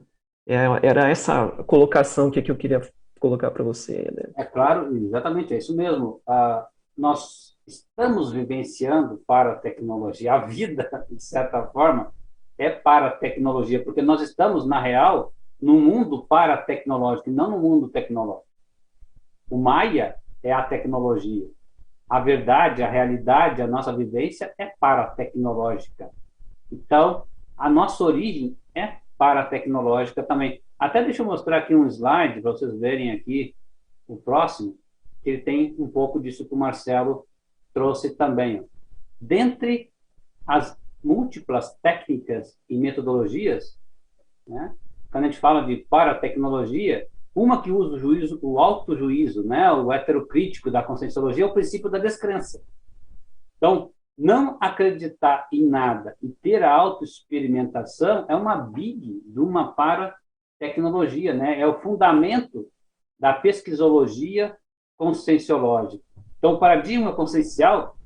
É, 0.47 0.65
era 0.81 1.07
essa 1.07 1.49
colocação 1.67 2.31
que, 2.31 2.41
que 2.41 2.49
eu 2.49 2.57
queria 2.57 2.81
colocar 3.19 3.51
para 3.51 3.63
você. 3.63 4.11
Né? 4.11 4.31
É 4.35 4.43
claro, 4.43 4.97
exatamente, 4.97 5.53
é 5.53 5.59
isso 5.59 5.75
mesmo. 5.75 6.19
Ah, 6.27 6.67
nós 6.97 7.55
estamos 7.67 8.31
vivenciando 8.31 9.21
para 9.27 9.51
a 9.51 9.55
tecnologia, 9.55 10.33
a 10.33 10.39
vida, 10.39 10.89
de 11.11 11.23
certa 11.23 11.67
forma, 11.67 12.11
é 12.57 12.71
para 12.71 13.11
tecnologia, 13.11 13.83
porque 13.83 14.01
nós 14.01 14.19
estamos, 14.19 14.65
na 14.65 14.81
real, 14.81 15.31
no 15.61 15.79
mundo 15.79 16.23
para 16.23 16.57
tecnológico, 16.57 17.29
não 17.29 17.51
no 17.51 17.59
mundo 17.59 17.87
tecnológico. 17.89 18.47
O 19.49 19.57
Maia 19.57 20.15
é 20.41 20.51
a 20.51 20.63
tecnologia. 20.63 21.47
A 22.09 22.19
verdade, 22.19 22.83
a 22.83 22.89
realidade, 22.89 23.61
a 23.61 23.67
nossa 23.67 23.95
vivência 23.95 24.53
é 24.57 24.65
para 24.79 25.07
tecnológica. 25.11 26.09
Então, 26.71 27.25
a 27.57 27.69
nossa 27.69 28.03
origem 28.03 28.57
é 28.73 28.97
para 29.17 29.45
tecnológica 29.45 30.23
também. 30.23 30.61
Até 30.79 31.03
deixa 31.03 31.21
eu 31.21 31.25
mostrar 31.27 31.59
aqui 31.59 31.75
um 31.75 31.85
slide 31.85 32.41
para 32.41 32.51
vocês 32.51 32.77
verem 32.79 33.11
aqui 33.11 33.55
o 34.07 34.17
próximo, 34.17 34.77
que 35.21 35.29
ele 35.29 35.41
tem 35.41 35.75
um 35.77 35.87
pouco 35.87 36.19
disso 36.19 36.47
que 36.47 36.53
o 36.53 36.57
Marcelo 36.57 37.27
trouxe 37.73 38.15
também. 38.15 38.65
Dentre 39.19 39.91
as 40.47 40.75
múltiplas 41.03 41.75
técnicas 41.81 42.59
e 42.67 42.75
metodologias, 42.75 43.79
né, 44.47 44.75
quando 45.11 45.25
a 45.25 45.27
gente 45.27 45.39
fala 45.39 45.65
de 45.65 45.77
para-tecnologia, 45.89 47.07
uma 47.35 47.61
que 47.61 47.71
usa 47.71 47.95
o 47.95 47.99
juízo, 47.99 48.39
o 48.41 48.59
auto-juízo, 48.59 49.43
né, 49.43 49.71
o 49.71 49.91
heterocrítico 49.91 50.69
da 50.69 50.83
conscienciologia, 50.83 51.43
é 51.43 51.47
o 51.47 51.53
princípio 51.53 51.89
da 51.89 51.97
descrença. 51.97 52.61
Então, 53.57 53.91
não 54.17 54.57
acreditar 54.59 55.47
em 55.51 55.65
nada 55.67 56.15
e 56.21 56.29
ter 56.29 56.63
a 56.63 56.71
autoexperimentação 56.71 58.25
é 58.27 58.35
uma 58.35 58.55
big 58.55 59.21
de 59.25 59.39
uma 59.39 59.73
para-tecnologia, 59.73 61.33
né? 61.33 61.59
é 61.59 61.65
o 61.65 61.79
fundamento 61.79 62.67
da 63.19 63.33
pesquisologia 63.33 64.55
conscienciológica. 64.97 66.03
Então, 66.37 66.53
o 66.53 66.59
paradigma 66.59 67.15
consciencial 67.15 67.97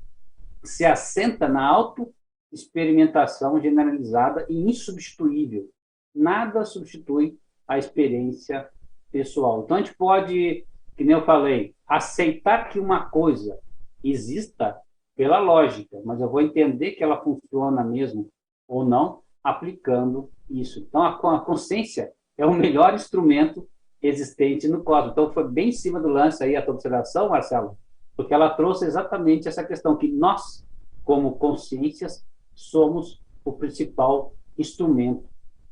se 0.62 0.84
assenta 0.84 1.48
na 1.48 1.66
autoexperimentação 1.66 3.60
generalizada 3.60 4.46
e 4.48 4.56
insubstituível. 4.70 5.68
Nada 6.16 6.64
substitui 6.64 7.38
a 7.68 7.76
experiência 7.76 8.68
pessoal. 9.12 9.62
Então, 9.62 9.76
a 9.76 9.80
gente 9.80 9.94
pode, 9.94 10.64
que 10.96 11.04
nem 11.04 11.12
eu 11.12 11.24
falei, 11.24 11.74
aceitar 11.86 12.70
que 12.70 12.78
uma 12.78 13.10
coisa 13.10 13.58
exista 14.02 14.76
pela 15.14 15.38
lógica, 15.38 16.00
mas 16.04 16.20
eu 16.20 16.30
vou 16.30 16.40
entender 16.40 16.92
que 16.92 17.04
ela 17.04 17.22
funciona 17.22 17.84
mesmo 17.84 18.30
ou 18.66 18.84
não 18.84 19.20
aplicando 19.44 20.30
isso. 20.48 20.80
Então, 20.80 21.02
a, 21.02 21.40
consciência 21.40 22.12
é 22.38 22.46
o 22.46 22.54
melhor 22.54 22.94
instrumento 22.94 23.68
existente 24.02 24.66
no 24.68 24.82
cosmos. 24.82 25.12
Então, 25.12 25.32
foi 25.32 25.48
bem 25.48 25.68
em 25.68 25.72
cima 25.72 26.00
do 26.00 26.08
lance 26.08 26.42
aí 26.42 26.56
a 26.56 26.62
tua 26.62 26.74
observação, 26.74 27.28
Marcelo, 27.28 27.76
porque 28.16 28.32
ela 28.32 28.50
trouxe 28.50 28.86
exatamente 28.86 29.48
essa 29.48 29.64
questão 29.64 29.96
que 29.96 30.08
nós, 30.08 30.66
como 31.04 31.36
consciências, 31.36 32.24
somos 32.54 33.22
o 33.44 33.52
principal 33.52 34.34
instrumento 34.58 35.28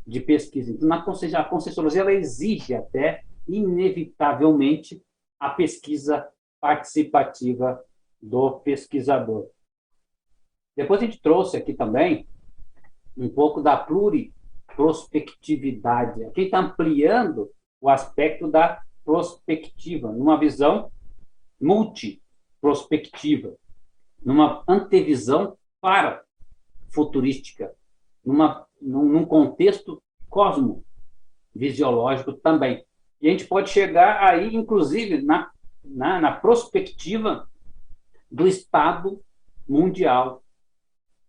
de 0.07 0.21
pesquisa. 0.21 0.73
Então, 0.73 0.89
na 0.89 1.03
consciência, 1.03 1.39
a 1.39 1.45
conscienciologia 1.45 2.03
ela 2.03 2.13
exige 2.13 2.75
até 2.75 3.23
inevitavelmente 3.49 5.03
a 5.39 5.51
pesquisa 5.51 6.27
participativa 6.61 7.83
do 8.21 8.59
pesquisador. 8.61 9.49
Depois 10.77 11.01
a 11.01 11.05
gente 11.05 11.21
trouxe 11.21 11.57
aqui 11.57 11.73
também 11.75 12.27
um 13.17 13.29
pouco 13.29 13.63
da 13.63 13.77
pluriprospectividade. 13.77 16.25
Aqui 16.25 16.41
está 16.43 16.59
ampliando 16.59 17.49
o 17.81 17.89
aspecto 17.89 18.51
da 18.51 18.83
prospectiva, 19.05 20.11
numa 20.11 20.37
visão 20.39 20.91
multiprospectiva, 21.61 23.55
numa 24.25 24.65
antevisão 24.67 25.57
para 25.81 26.25
futurística, 26.89 27.73
numa, 28.25 28.67
num, 28.81 29.25
contexto 29.25 30.03
cosmovisiológico 30.29 32.33
também. 32.33 32.85
E 33.21 33.29
a 33.29 33.31
gente 33.31 33.47
pode 33.47 33.71
chegar 33.71 34.23
aí, 34.23 34.55
inclusive, 34.55 35.23
na, 35.23 35.51
na, 35.85 36.21
na 36.21 36.33
prospectiva 36.33 37.49
do 38.31 38.47
Estado 38.47 39.21
mundial. 39.69 40.43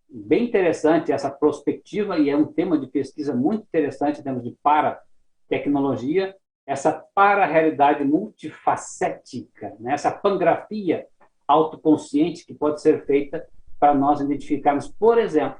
Bem 0.09 0.45
interessante 0.45 1.11
essa 1.11 1.29
prospectiva, 1.29 2.17
e 2.17 2.29
é 2.29 2.35
um 2.35 2.45
tema 2.45 2.77
de 2.77 2.87
pesquisa 2.87 3.35
muito 3.35 3.63
interessante 3.63 4.19
em 4.19 4.23
termos 4.23 4.43
de 4.43 4.55
para-tecnologia, 4.63 6.35
essa 6.65 6.91
para-realidade 7.13 8.03
multifacética, 8.03 9.75
né? 9.79 9.93
essa 9.93 10.11
pangrafia 10.11 11.05
autoconsciente 11.47 12.45
que 12.45 12.53
pode 12.53 12.81
ser 12.81 13.05
feita 13.05 13.47
para 13.79 13.93
nós 13.93 14.19
identificarmos, 14.19 14.87
por 14.87 15.17
exemplo, 15.17 15.59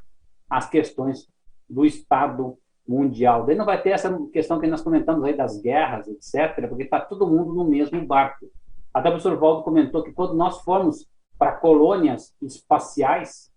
as 0.50 0.70
questões 0.70 1.28
do 1.70 1.86
Estado 1.86 2.58
mundial. 2.88 3.46
Daí 3.46 3.56
não 3.56 3.66
vai 3.66 3.82
ter 3.82 3.90
essa 3.90 4.16
questão 4.32 4.60
que 4.60 4.68
nós 4.68 4.82
comentamos 4.82 5.24
aí 5.24 5.36
das 5.36 5.60
guerras, 5.60 6.08
etc., 6.08 6.68
porque 6.68 6.84
está 6.84 7.00
todo 7.00 7.28
mundo 7.28 7.54
no 7.54 7.66
mesmo 7.66 8.06
barco. 8.06 8.46
Até 8.94 9.10
o 9.10 9.12
professor 9.14 9.38
Valdo 9.38 9.64
comentou 9.64 10.04
que 10.04 10.14
quando 10.14 10.36
nós 10.36 10.62
formos 10.62 11.08
para 11.38 11.54
colônias 11.54 12.34
espaciais 12.42 13.52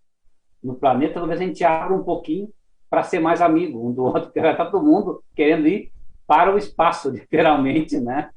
no 0.61 0.75
planeta, 0.75 1.15
talvez 1.15 1.39
a 1.39 1.43
gente 1.43 1.63
abra 1.63 1.95
um 1.95 2.03
pouquinho 2.03 2.49
para 2.89 3.03
ser 3.03 3.19
mais 3.19 3.41
amigo 3.41 3.87
um 3.87 3.93
do 3.93 4.03
outro, 4.05 4.23
porque 4.23 4.41
vai 4.41 4.51
estar 4.51 4.65
todo 4.65 4.83
mundo 4.83 5.23
querendo 5.35 5.67
ir 5.67 5.91
para 6.27 6.53
o 6.53 6.57
espaço, 6.57 7.09
literalmente, 7.11 7.99
né? 7.99 8.31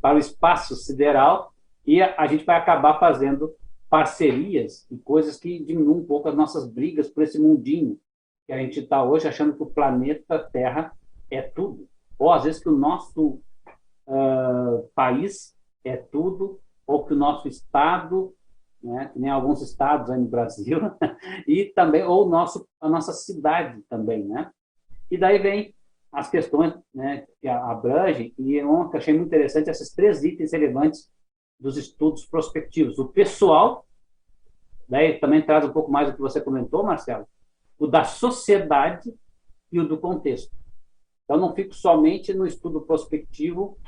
para 0.00 0.16
o 0.16 0.18
espaço 0.18 0.74
sideral, 0.74 1.52
e 1.86 2.02
a 2.02 2.26
gente 2.26 2.44
vai 2.44 2.56
acabar 2.56 2.98
fazendo 2.98 3.52
parcerias 3.90 4.86
e 4.88 4.96
coisas 4.96 5.36
que 5.36 5.62
diminuem 5.64 5.98
um 5.98 6.06
pouco 6.06 6.28
as 6.28 6.36
nossas 6.36 6.66
brigas 6.70 7.10
por 7.10 7.24
esse 7.24 7.40
mundinho 7.40 7.98
que 8.46 8.52
a 8.52 8.58
gente 8.58 8.80
está 8.80 9.02
hoje 9.02 9.26
achando 9.26 9.54
que 9.54 9.62
o 9.62 9.66
planeta 9.66 10.38
Terra 10.38 10.92
é 11.28 11.42
tudo. 11.42 11.88
Ou 12.16 12.32
às 12.32 12.44
vezes 12.44 12.62
que 12.62 12.68
o 12.68 12.76
nosso 12.76 13.40
uh, 14.06 14.88
país 14.94 15.54
é 15.84 15.96
tudo, 15.96 16.60
ou 16.86 17.04
que 17.04 17.14
o 17.14 17.16
nosso 17.16 17.48
estado, 17.48 18.32
né, 18.82 19.10
que 19.12 19.18
nem 19.18 19.30
alguns 19.30 19.60
estados 19.60 20.10
aí 20.10 20.20
no 20.20 20.28
Brasil, 20.28 20.78
e 21.46 21.66
também, 21.66 22.04
ou 22.04 22.28
nosso, 22.28 22.66
a 22.80 22.88
nossa 22.88 23.12
cidade 23.12 23.82
também, 23.88 24.24
né? 24.24 24.50
E 25.10 25.18
daí 25.18 25.38
vem 25.38 25.74
as 26.12 26.28
questões 26.28 26.74
né, 26.94 27.26
que 27.40 27.48
abrangem, 27.48 28.34
e 28.38 28.54
eu 28.54 28.90
achei 28.92 29.14
muito 29.14 29.28
interessante 29.28 29.70
esses 29.70 29.92
três 29.92 30.24
itens 30.24 30.52
relevantes 30.52 31.08
dos 31.60 31.76
estudos 31.76 32.24
prospectivos. 32.24 32.98
O 32.98 33.06
pessoal, 33.06 33.86
daí 34.88 35.18
também 35.18 35.44
traz 35.44 35.64
um 35.64 35.72
pouco 35.72 35.90
mais 35.90 36.08
do 36.08 36.14
que 36.14 36.20
você 36.20 36.40
comentou, 36.40 36.82
Marcelo, 36.82 37.26
o 37.78 37.86
da 37.86 38.04
sociedade 38.04 39.14
e 39.70 39.78
o 39.78 39.86
do 39.86 39.98
contexto. 39.98 40.56
Então, 41.24 41.38
não 41.38 41.54
fico 41.54 41.74
somente 41.74 42.34
no 42.34 42.46
estudo 42.46 42.80
prospectivo, 42.80 43.78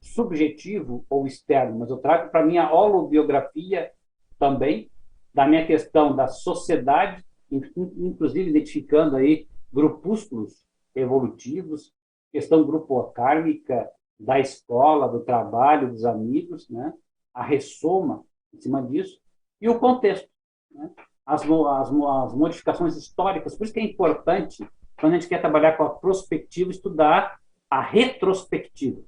subjetivo 0.00 1.04
ou 1.10 1.26
externo, 1.26 1.78
mas 1.80 1.90
eu 1.90 1.98
trago 1.98 2.30
para 2.30 2.44
mim 2.44 2.58
a 2.58 2.72
holobiografia 2.72 3.90
também 4.38 4.90
da 5.34 5.46
minha 5.46 5.66
questão 5.66 6.14
da 6.14 6.28
sociedade, 6.28 7.24
inclusive 7.50 8.48
identificando 8.48 9.16
aí 9.16 9.46
grupúsculos 9.72 10.66
evolutivos, 10.94 11.92
questão 12.32 12.64
grupocármica 12.64 13.90
da 14.18 14.40
escola, 14.40 15.08
do 15.08 15.20
trabalho, 15.20 15.90
dos 15.90 16.04
amigos, 16.04 16.68
né? 16.70 16.94
A 17.36 17.44
ressoma 17.44 18.24
em 18.52 18.60
cima 18.60 18.82
disso, 18.82 19.20
e 19.60 19.68
o 19.68 19.78
contexto. 19.78 20.28
Né? 20.70 20.90
as, 21.26 21.42
as, 21.42 21.88
as 21.90 22.34
modificações 22.34 22.96
históricas. 22.96 23.56
Por 23.56 23.64
isso 23.64 23.74
que 23.74 23.80
é 23.80 23.82
importante, 23.82 24.66
quando 24.98 25.14
a 25.14 25.16
gente 25.16 25.28
quer 25.28 25.40
trabalhar 25.40 25.76
com 25.76 25.82
a 25.82 25.90
prospectiva, 25.90 26.70
estudar 26.70 27.38
a 27.68 27.80
retrospectiva. 27.80 29.00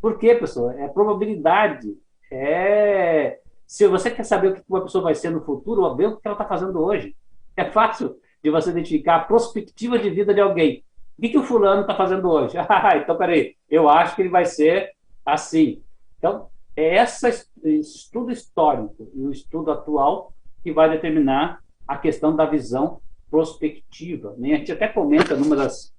Por 0.00 0.18
quê, 0.18 0.34
pessoal? 0.34 0.70
É 0.70 0.88
probabilidade. 0.88 1.94
É... 2.32 3.38
Se 3.66 3.86
você 3.86 4.10
quer 4.10 4.24
saber 4.24 4.48
o 4.48 4.54
que 4.54 4.62
uma 4.68 4.82
pessoa 4.82 5.04
vai 5.04 5.14
ser 5.14 5.30
no 5.30 5.44
futuro, 5.44 5.94
ver 5.94 6.06
o 6.06 6.16
que 6.16 6.26
ela 6.26 6.34
está 6.34 6.46
fazendo 6.46 6.80
hoje. 6.80 7.14
É 7.56 7.64
fácil 7.64 8.16
de 8.42 8.50
você 8.50 8.70
identificar 8.70 9.16
a 9.16 9.24
prospectiva 9.24 9.98
de 9.98 10.08
vida 10.08 10.32
de 10.32 10.40
alguém. 10.40 10.84
O 11.18 11.22
que, 11.22 11.30
que 11.30 11.38
o 11.38 11.42
fulano 11.42 11.82
está 11.82 11.94
fazendo 11.94 12.30
hoje? 12.30 12.56
Ah, 12.68 12.96
então, 12.96 13.16
peraí, 13.16 13.56
eu 13.68 13.88
acho 13.88 14.14
que 14.14 14.22
ele 14.22 14.28
vai 14.28 14.44
ser 14.44 14.92
assim. 15.24 15.82
Então, 16.18 16.48
é 16.76 17.02
esse 17.02 17.48
estudo 17.64 18.30
histórico 18.30 19.10
e 19.14 19.22
o 19.22 19.32
estudo 19.32 19.70
atual 19.70 20.32
que 20.62 20.72
vai 20.72 20.90
determinar 20.90 21.60
a 21.88 21.96
questão 21.96 22.36
da 22.36 22.44
visão 22.44 23.00
prospectiva. 23.30 24.34
Né? 24.36 24.52
A 24.52 24.56
gente 24.58 24.72
até 24.72 24.86
comenta 24.86 25.34
numa 25.34 25.56
das, 25.56 25.94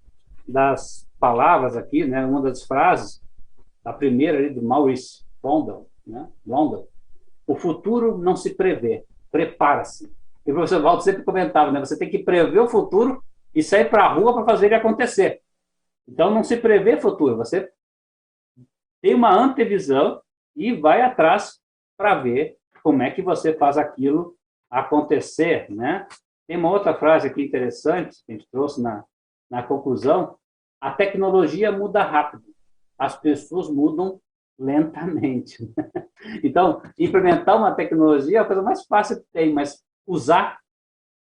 das 0.48 1.10
palavras 1.20 1.76
aqui, 1.76 2.06
né, 2.06 2.26
uma 2.26 2.42
das 2.42 2.64
frases, 2.64 3.22
a 3.84 3.92
primeira 3.92 4.38
ali 4.38 4.50
do 4.50 4.62
Maurice 4.62 5.26
Rondel, 5.44 5.90
né, 6.06 6.30
Rondel, 6.48 6.88
o 7.48 7.56
futuro 7.56 8.18
não 8.18 8.36
se 8.36 8.54
prevê, 8.54 9.04
prepara-se. 9.32 10.14
E 10.46 10.52
o 10.52 10.54
professor 10.54 10.82
Waldo 10.82 11.02
sempre 11.02 11.24
comentava, 11.24 11.72
né, 11.72 11.80
você 11.80 11.98
tem 11.98 12.10
que 12.10 12.20
prever 12.20 12.60
o 12.60 12.68
futuro 12.68 13.24
e 13.56 13.64
sair 13.64 13.90
para 13.90 14.04
a 14.06 14.14
rua 14.14 14.34
para 14.34 14.46
fazer 14.46 14.68
ele 14.68 14.76
acontecer. 14.76 15.42
Então, 16.08 16.30
não 16.34 16.44
se 16.44 16.56
prevê 16.58 17.00
futuro, 17.00 17.36
você 17.36 17.70
tem 19.02 19.14
uma 19.14 19.34
antevisão 19.34 20.22
e 20.58 20.74
vai 20.74 21.02
atrás 21.02 21.62
para 21.96 22.16
ver 22.16 22.58
como 22.84 23.04
é 23.04 23.12
que 23.12 23.22
você 23.22 23.54
faz 23.54 23.78
aquilo 23.78 24.36
acontecer, 24.70 25.70
né? 25.70 26.08
Tem 26.48 26.58
uma 26.58 26.72
outra 26.72 26.94
frase 26.94 27.28
aqui 27.28 27.44
interessante 27.44 28.18
que 28.26 28.32
a 28.32 28.36
gente 28.36 28.50
trouxe 28.50 28.82
na, 28.82 29.04
na 29.50 29.62
conclusão, 29.62 30.38
a 30.82 30.92
tecnologia 30.92 31.72
muda 31.72 32.04
rápido, 32.04 32.44
as 32.98 33.16
pessoas 33.20 33.70
mudam 33.70 34.20
lentamente. 34.60 35.58
Então, 36.44 36.82
implementar 36.98 37.56
uma 37.56 37.76
tecnologia 37.76 38.40
é 38.40 38.42
a 38.42 38.46
coisa 38.46 38.62
mais 38.62 38.86
fácil 38.86 39.18
que 39.18 39.28
tem, 39.32 39.54
mas 39.54 39.82
usar 40.06 40.60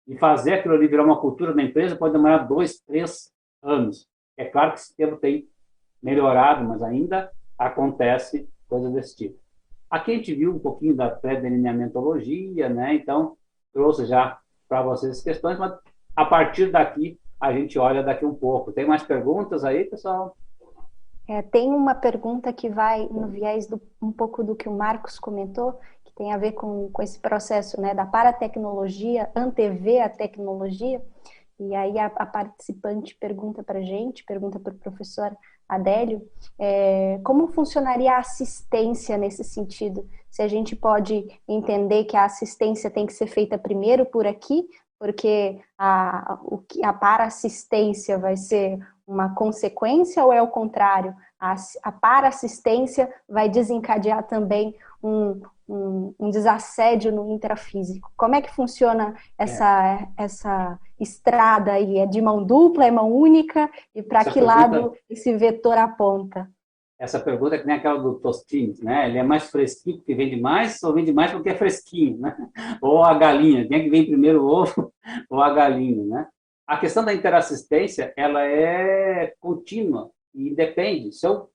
e 0.08 0.18
fazer 0.18 0.54
aquilo 0.54 0.74
ali 0.74 0.88
virar 0.88 1.04
uma 1.04 1.20
cultura 1.20 1.54
da 1.54 1.62
empresa 1.62 1.96
pode 1.96 2.14
demorar 2.14 2.48
dois, 2.48 2.80
três 2.80 3.32
anos. 3.62 4.08
É 4.38 4.46
claro 4.46 4.72
que 4.72 4.80
esse 4.80 4.96
tempo 4.96 5.18
tem 5.18 5.48
melhorado, 6.02 6.64
mas 6.64 6.82
ainda 6.82 7.32
acontece 7.60 8.50
coisas 8.68 8.92
desse 8.92 9.16
tipo. 9.16 9.40
Aqui 9.90 10.12
a 10.12 10.16
gente 10.16 10.34
viu 10.36 10.54
um 10.54 10.60
pouquinho 10.60 10.96
da 10.96 11.10
pré-delineamentologia, 11.10 12.70
né? 12.70 12.96
Então, 12.96 13.38
trouxe 13.74 14.06
já 14.06 14.38
para 14.68 14.82
vocês 14.82 15.14
as 15.14 15.24
questões, 15.24 15.58
mas 15.58 15.74
a 16.16 16.26
partir 16.26 16.72
daqui 16.72 17.18
a 17.40 17.54
gente 17.54 17.78
olha 17.80 18.04
daqui 18.04 18.26
um 18.26 18.34
pouco. 18.34 18.72
Tem 18.72 18.86
mais 18.86 19.04
perguntas 19.04 19.64
aí, 19.64 19.86
pessoal? 19.86 20.36
É, 21.28 21.42
tem 21.42 21.70
uma 21.70 21.94
pergunta 21.94 22.52
que 22.54 22.70
vai 22.70 23.08
no 23.12 23.28
viés 23.28 23.68
do, 23.68 23.82
um 24.02 24.12
pouco 24.12 24.44
do 24.44 24.56
que 24.56 24.68
o 24.68 24.74
Marcos 24.76 25.20
comentou, 25.20 25.74
que 26.04 26.14
tem 26.16 26.34
a 26.34 26.38
ver 26.38 26.54
com, 26.54 26.90
com 26.90 27.02
esse 27.02 27.20
processo 27.20 27.80
né, 27.80 27.94
da 27.94 28.06
paratecnologia, 28.06 29.30
antever 29.36 30.04
a 30.04 30.10
tecnologia. 30.10 31.02
E 31.60 31.76
aí 31.76 32.00
a, 32.00 32.06
a 32.06 32.26
participante 32.26 33.16
pergunta 33.16 33.64
para 33.64 33.80
a 33.80 33.84
gente, 33.84 34.24
pergunta 34.24 34.60
para 34.60 34.74
o 34.74 34.78
professor 34.78 35.36
Adélio, 35.68 36.22
é, 36.58 37.20
como 37.24 37.48
funcionaria 37.48 38.14
a 38.14 38.20
assistência 38.20 39.18
nesse 39.18 39.44
sentido? 39.44 40.08
Se 40.30 40.42
a 40.42 40.48
gente 40.48 40.76
pode 40.76 41.28
entender 41.48 42.06
que 42.06 42.16
a 42.16 42.26
assistência 42.26 42.90
tem 42.90 43.06
que 43.06 43.14
ser 43.14 43.28
feita 43.28 43.58
primeiro 43.58 44.06
por 44.06 44.26
aqui, 44.26 44.68
porque 45.00 45.60
a, 45.78 46.40
a 46.84 46.94
para-assistência 46.94 48.18
vai 48.18 48.36
ser 48.38 48.80
uma 49.06 49.34
consequência 49.36 50.24
ou 50.24 50.34
é 50.34 50.42
o 50.42 50.48
contrário? 50.48 51.16
A, 51.40 51.56
a 51.84 51.92
para-assistência 51.92 53.14
vai 53.28 53.48
desencadear 53.48 54.24
também 54.24 54.76
um, 55.02 55.42
um, 55.68 56.16
um, 56.20 56.30
desassédio 56.30 57.12
no 57.12 57.32
intrafísico. 57.32 58.12
Como 58.16 58.36
é 58.36 58.42
que 58.42 58.54
funciona 58.54 59.16
essa, 59.38 60.00
é. 60.00 60.24
essa 60.24 60.80
estrada 61.00 61.74
aí? 61.74 61.98
É 61.98 62.06
de 62.06 62.22
mão 62.22 62.44
dupla, 62.44 62.86
é 62.86 62.92
mão 62.92 63.12
única? 63.12 63.70
E 63.94 64.02
para 64.02 64.24
que 64.24 64.34
pergunta, 64.34 64.54
lado 64.54 64.94
esse 65.10 65.36
vetor 65.38 65.78
aponta? 65.78 66.50
Essa 67.00 67.20
pergunta 67.20 67.56
é 67.56 67.60
que 67.60 67.68
nem 67.68 67.76
aquela 67.76 68.02
do 68.02 68.20
Tostines, 68.20 68.82
né? 68.82 69.08
Ele 69.08 69.20
é 69.20 69.24
mais 69.24 69.52
fresquinho 69.52 69.98
porque 69.98 70.16
vende 70.16 70.36
mais 70.36 70.82
ou 70.82 70.94
vende 70.94 71.14
mais 71.14 71.32
porque 71.32 71.50
é 71.50 71.56
fresquinho, 71.56 72.18
né? 72.18 72.36
Ou 72.82 73.04
a 73.04 73.14
galinha, 73.14 73.68
quem 73.68 73.80
é 73.80 73.84
que 73.84 73.90
vem 73.90 74.08
primeiro 74.08 74.44
o 74.44 74.48
ovo 74.48 74.92
ou 75.30 75.42
a 75.42 75.54
galinha, 75.54 76.04
né? 76.06 76.28
A 76.66 76.78
questão 76.78 77.06
da 77.06 77.14
interassistência, 77.14 78.14
ela 78.18 78.44
é 78.44 79.34
contínua 79.40 80.10
e 80.34 80.54
depende. 80.54 81.12
Se 81.14 81.26
eu 81.26 81.50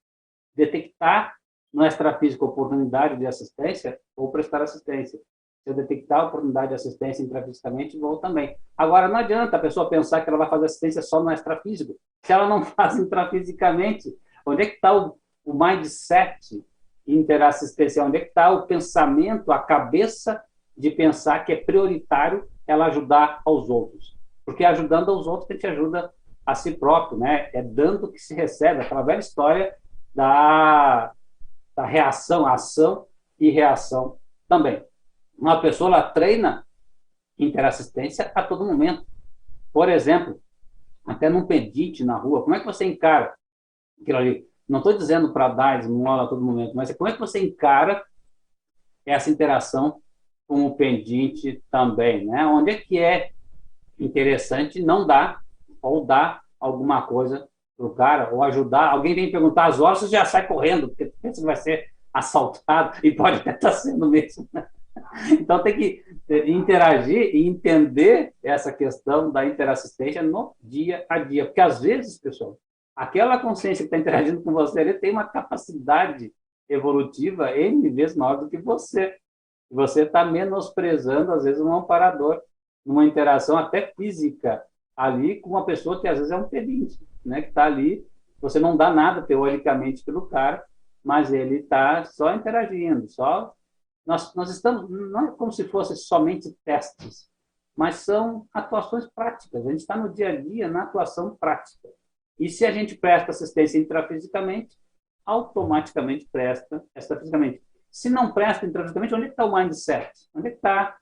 detectar 0.55 1.35
no 1.73 1.87
extrafísico 1.87 2.45
oportunidade 2.45 3.17
de 3.17 3.27
assistência, 3.27 3.99
vou 4.17 4.31
prestar 4.31 4.63
assistência. 4.63 5.19
Se 5.63 5.71
eu 5.71 5.75
detectar 5.75 6.27
oportunidade 6.27 6.69
de 6.69 6.75
assistência 6.75 7.23
intrafisicamente, 7.23 7.99
vou 7.99 8.19
também. 8.19 8.57
Agora, 8.77 9.09
não 9.09 9.17
adianta 9.17 9.57
a 9.57 9.61
pessoa 9.61 9.89
pensar 9.89 10.21
que 10.21 10.29
ela 10.29 10.39
vai 10.39 10.51
fazer 10.51 10.67
assistência 10.67 11.03
só 11.03 11.23
no 11.23 11.31
extrafísico. 11.31 11.95
Se 12.25 12.33
ela 12.33 12.49
não 12.49 12.63
faz 12.67 12.99
intrafisicamente, 12.99 14.09
onde 14.45 14.63
é 14.63 14.67
que 14.67 14.75
está 14.75 14.95
o, 14.95 15.17
o 15.45 15.55
mindset 15.55 16.65
interassistencial? 17.07 18.09
Onde 18.09 18.19
é 18.19 18.21
que 18.21 18.29
está 18.29 18.51
o 18.51 18.67
pensamento, 18.67 19.53
a 19.53 19.61
cabeça 19.61 20.43
de 20.77 20.91
pensar 20.91 21.45
que 21.45 21.53
é 21.53 21.57
prioritário 21.57 22.49
ela 22.67 22.87
ajudar 22.87 23.41
aos 23.47 23.71
outros? 23.71 24.19
Porque 24.45 24.65
ajudando 24.65 25.11
aos 25.11 25.29
outros, 25.29 25.49
a 25.51 25.55
gente 25.55 25.67
ajuda 25.67 26.13
a 26.45 26.55
si 26.57 26.73
próprio, 26.73 27.19
né? 27.19 27.51
É 27.55 27.63
dando 27.63 28.11
que 28.11 28.19
se 28.19 28.35
recebe, 28.35 28.81
aquela 28.81 29.03
velha 29.03 29.21
história 29.21 29.75
da 30.13 31.13
da 31.75 31.87
reação, 31.87 32.47
ação 32.47 33.07
e 33.39 33.51
reação 33.51 34.19
também. 34.49 34.85
Uma 35.39 35.61
pessoa 35.61 35.89
ela 35.89 36.03
treina 36.03 36.67
interassistência 37.39 38.31
a 38.35 38.43
todo 38.43 38.65
momento. 38.65 39.05
Por 39.73 39.89
exemplo, 39.89 40.41
até 41.07 41.29
num 41.29 41.47
pedinte 41.47 42.05
na 42.05 42.17
rua, 42.17 42.43
como 42.43 42.55
é 42.55 42.61
que 42.61 42.67
você 42.67 42.85
encara 42.85 43.35
aquilo 44.01 44.19
ali? 44.19 44.49
Não 44.69 44.79
estou 44.79 44.97
dizendo 44.97 45.33
para 45.33 45.49
dar 45.49 45.81
esmola 45.81 46.25
a 46.25 46.27
todo 46.29 46.43
momento, 46.43 46.75
mas 46.75 46.95
como 46.97 47.09
é 47.09 47.13
que 47.13 47.19
você 47.19 47.45
encara 47.45 48.05
essa 49.05 49.31
interação 49.31 50.01
com 50.47 50.67
o 50.67 50.77
pendente 50.77 51.63
também, 51.71 52.27
né? 52.27 52.47
Onde 52.47 52.71
é 52.71 52.77
que 52.77 52.99
é 52.99 53.33
interessante 53.99 54.83
não 54.83 55.07
dar 55.07 55.43
ou 55.81 56.05
dar 56.05 56.43
alguma 56.61 57.03
coisa 57.03 57.49
para 57.77 57.87
o 57.87 57.95
cara, 57.95 58.35
ou 58.35 58.43
ajudar. 58.43 58.91
Alguém 58.91 59.15
vem 59.15 59.31
perguntar 59.31 59.67
as 59.67 59.81
horas, 59.81 60.01
você 60.01 60.09
já 60.09 60.25
sai 60.25 60.47
correndo, 60.47 60.89
porque 60.89 61.07
pensa 61.23 61.41
que 61.41 61.47
vai 61.47 61.57
ser 61.57 61.87
assaltado, 62.13 62.99
e 63.03 63.11
pode 63.13 63.39
até 63.39 63.51
estar 63.51 63.71
tá 63.71 63.77
sendo 63.77 64.09
mesmo. 64.09 64.49
Então 65.31 65.63
tem 65.63 65.77
que 65.77 66.05
interagir 66.47 67.35
e 67.35 67.47
entender 67.47 68.35
essa 68.43 68.73
questão 68.73 69.31
da 69.31 69.45
interassistência 69.45 70.23
no 70.23 70.55
dia 70.61 71.05
a 71.09 71.19
dia. 71.19 71.47
Porque 71.47 71.61
às 71.61 71.81
vezes, 71.81 72.19
pessoal, 72.19 72.59
aquela 72.97 73.39
consciência 73.39 73.83
que 73.83 73.87
está 73.87 73.99
interagindo 73.99 74.43
com 74.43 74.53
você, 74.53 74.81
ele 74.81 74.95
tem 74.95 75.11
uma 75.11 75.25
capacidade 75.25 76.33
evolutiva 76.69 77.51
N 77.51 77.91
vezes 77.91 78.17
maior 78.17 78.37
do 78.37 78.49
que 78.49 78.59
você. 78.59 79.17
Você 79.71 80.03
está 80.03 80.25
menosprezando, 80.25 81.33
às 81.33 81.45
vezes, 81.45 81.61
um 81.61 81.75
amparador, 81.75 82.41
numa 82.85 83.05
interação 83.05 83.57
até 83.57 83.93
física 83.97 84.63
ali 84.97 85.41
com 85.41 85.51
uma 85.51 85.65
pessoa 85.65 86.01
que 86.01 86.09
às 86.09 86.19
vezes 86.19 86.33
é 86.33 86.37
um 86.37 86.49
pedinte 86.49 86.99
né, 87.25 87.43
que 87.43 87.49
está 87.49 87.65
ali, 87.65 88.07
você 88.41 88.59
não 88.59 88.77
dá 88.77 88.93
nada 88.93 89.23
teoricamente 89.23 90.05
pelo 90.05 90.27
cara, 90.27 90.65
mas 91.03 91.33
ele 91.33 91.57
está 91.57 92.05
só 92.05 92.35
interagindo, 92.35 93.09
só 93.09 93.55
nós, 94.05 94.35
nós 94.35 94.51
estamos 94.51 94.91
não 94.91 95.29
é 95.29 95.31
como 95.33 95.53
se 95.53 95.69
fosse 95.69 95.97
somente 95.97 96.53
testes, 96.65 97.29
mas 97.77 97.97
são 97.97 98.47
atuações 98.53 99.09
práticas. 99.09 99.65
A 99.67 99.71
gente 99.71 99.81
está 99.81 99.97
no 99.97 100.13
dia 100.13 100.31
a 100.31 100.41
dia 100.41 100.69
na 100.69 100.83
atuação 100.83 101.37
prática. 101.37 101.89
E 102.39 102.49
se 102.49 102.67
a 102.67 102.73
gente 102.73 102.97
presta 102.97 103.31
assistência 103.31 103.79
intrafisicamente, 103.79 104.77
automaticamente 105.25 106.29
presta 106.31 106.85
extrafisicamente. 106.95 107.63
Se 107.91 108.11
não 108.11 108.33
presta 108.33 108.67
intrafisicamente, 108.67 109.15
onde 109.15 109.27
é 109.27 109.29
está 109.29 109.45
o 109.45 109.55
mindset? 109.55 110.11
Onde 110.35 110.49
é 110.49 110.53
está 110.53 110.97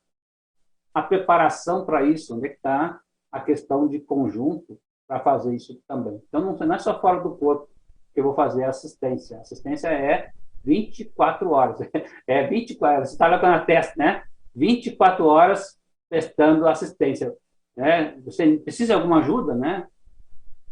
a 0.92 1.02
preparação 1.02 1.86
para 1.86 2.04
isso? 2.04 2.36
Onde 2.36 2.48
é 2.48 2.52
está 2.52 3.00
a 3.32 3.40
questão 3.40 3.88
de 3.88 4.00
conjunto 4.00 4.78
para 5.10 5.18
fazer 5.18 5.52
isso 5.56 5.76
também. 5.88 6.22
Então, 6.28 6.40
não, 6.40 6.56
não 6.56 6.74
é 6.76 6.78
só 6.78 7.00
fora 7.00 7.20
do 7.20 7.34
corpo 7.34 7.68
que 8.14 8.20
eu 8.20 8.24
vou 8.24 8.32
fazer 8.32 8.62
assistência. 8.62 9.40
Assistência 9.40 9.88
é 9.88 10.30
24 10.62 11.50
horas. 11.50 11.78
É 12.28 12.46
24, 12.46 13.06
você 13.06 13.12
está 13.12 13.26
lá 13.26 13.40
com 13.40 13.46
a 13.46 13.58
testa, 13.58 13.92
né? 13.96 14.22
24 14.54 15.26
horas 15.26 15.76
prestando 16.08 16.68
assistência. 16.68 17.34
Né? 17.76 18.16
Você 18.24 18.58
precisa 18.58 18.94
de 18.94 19.00
alguma 19.00 19.18
ajuda, 19.18 19.52
né? 19.52 19.88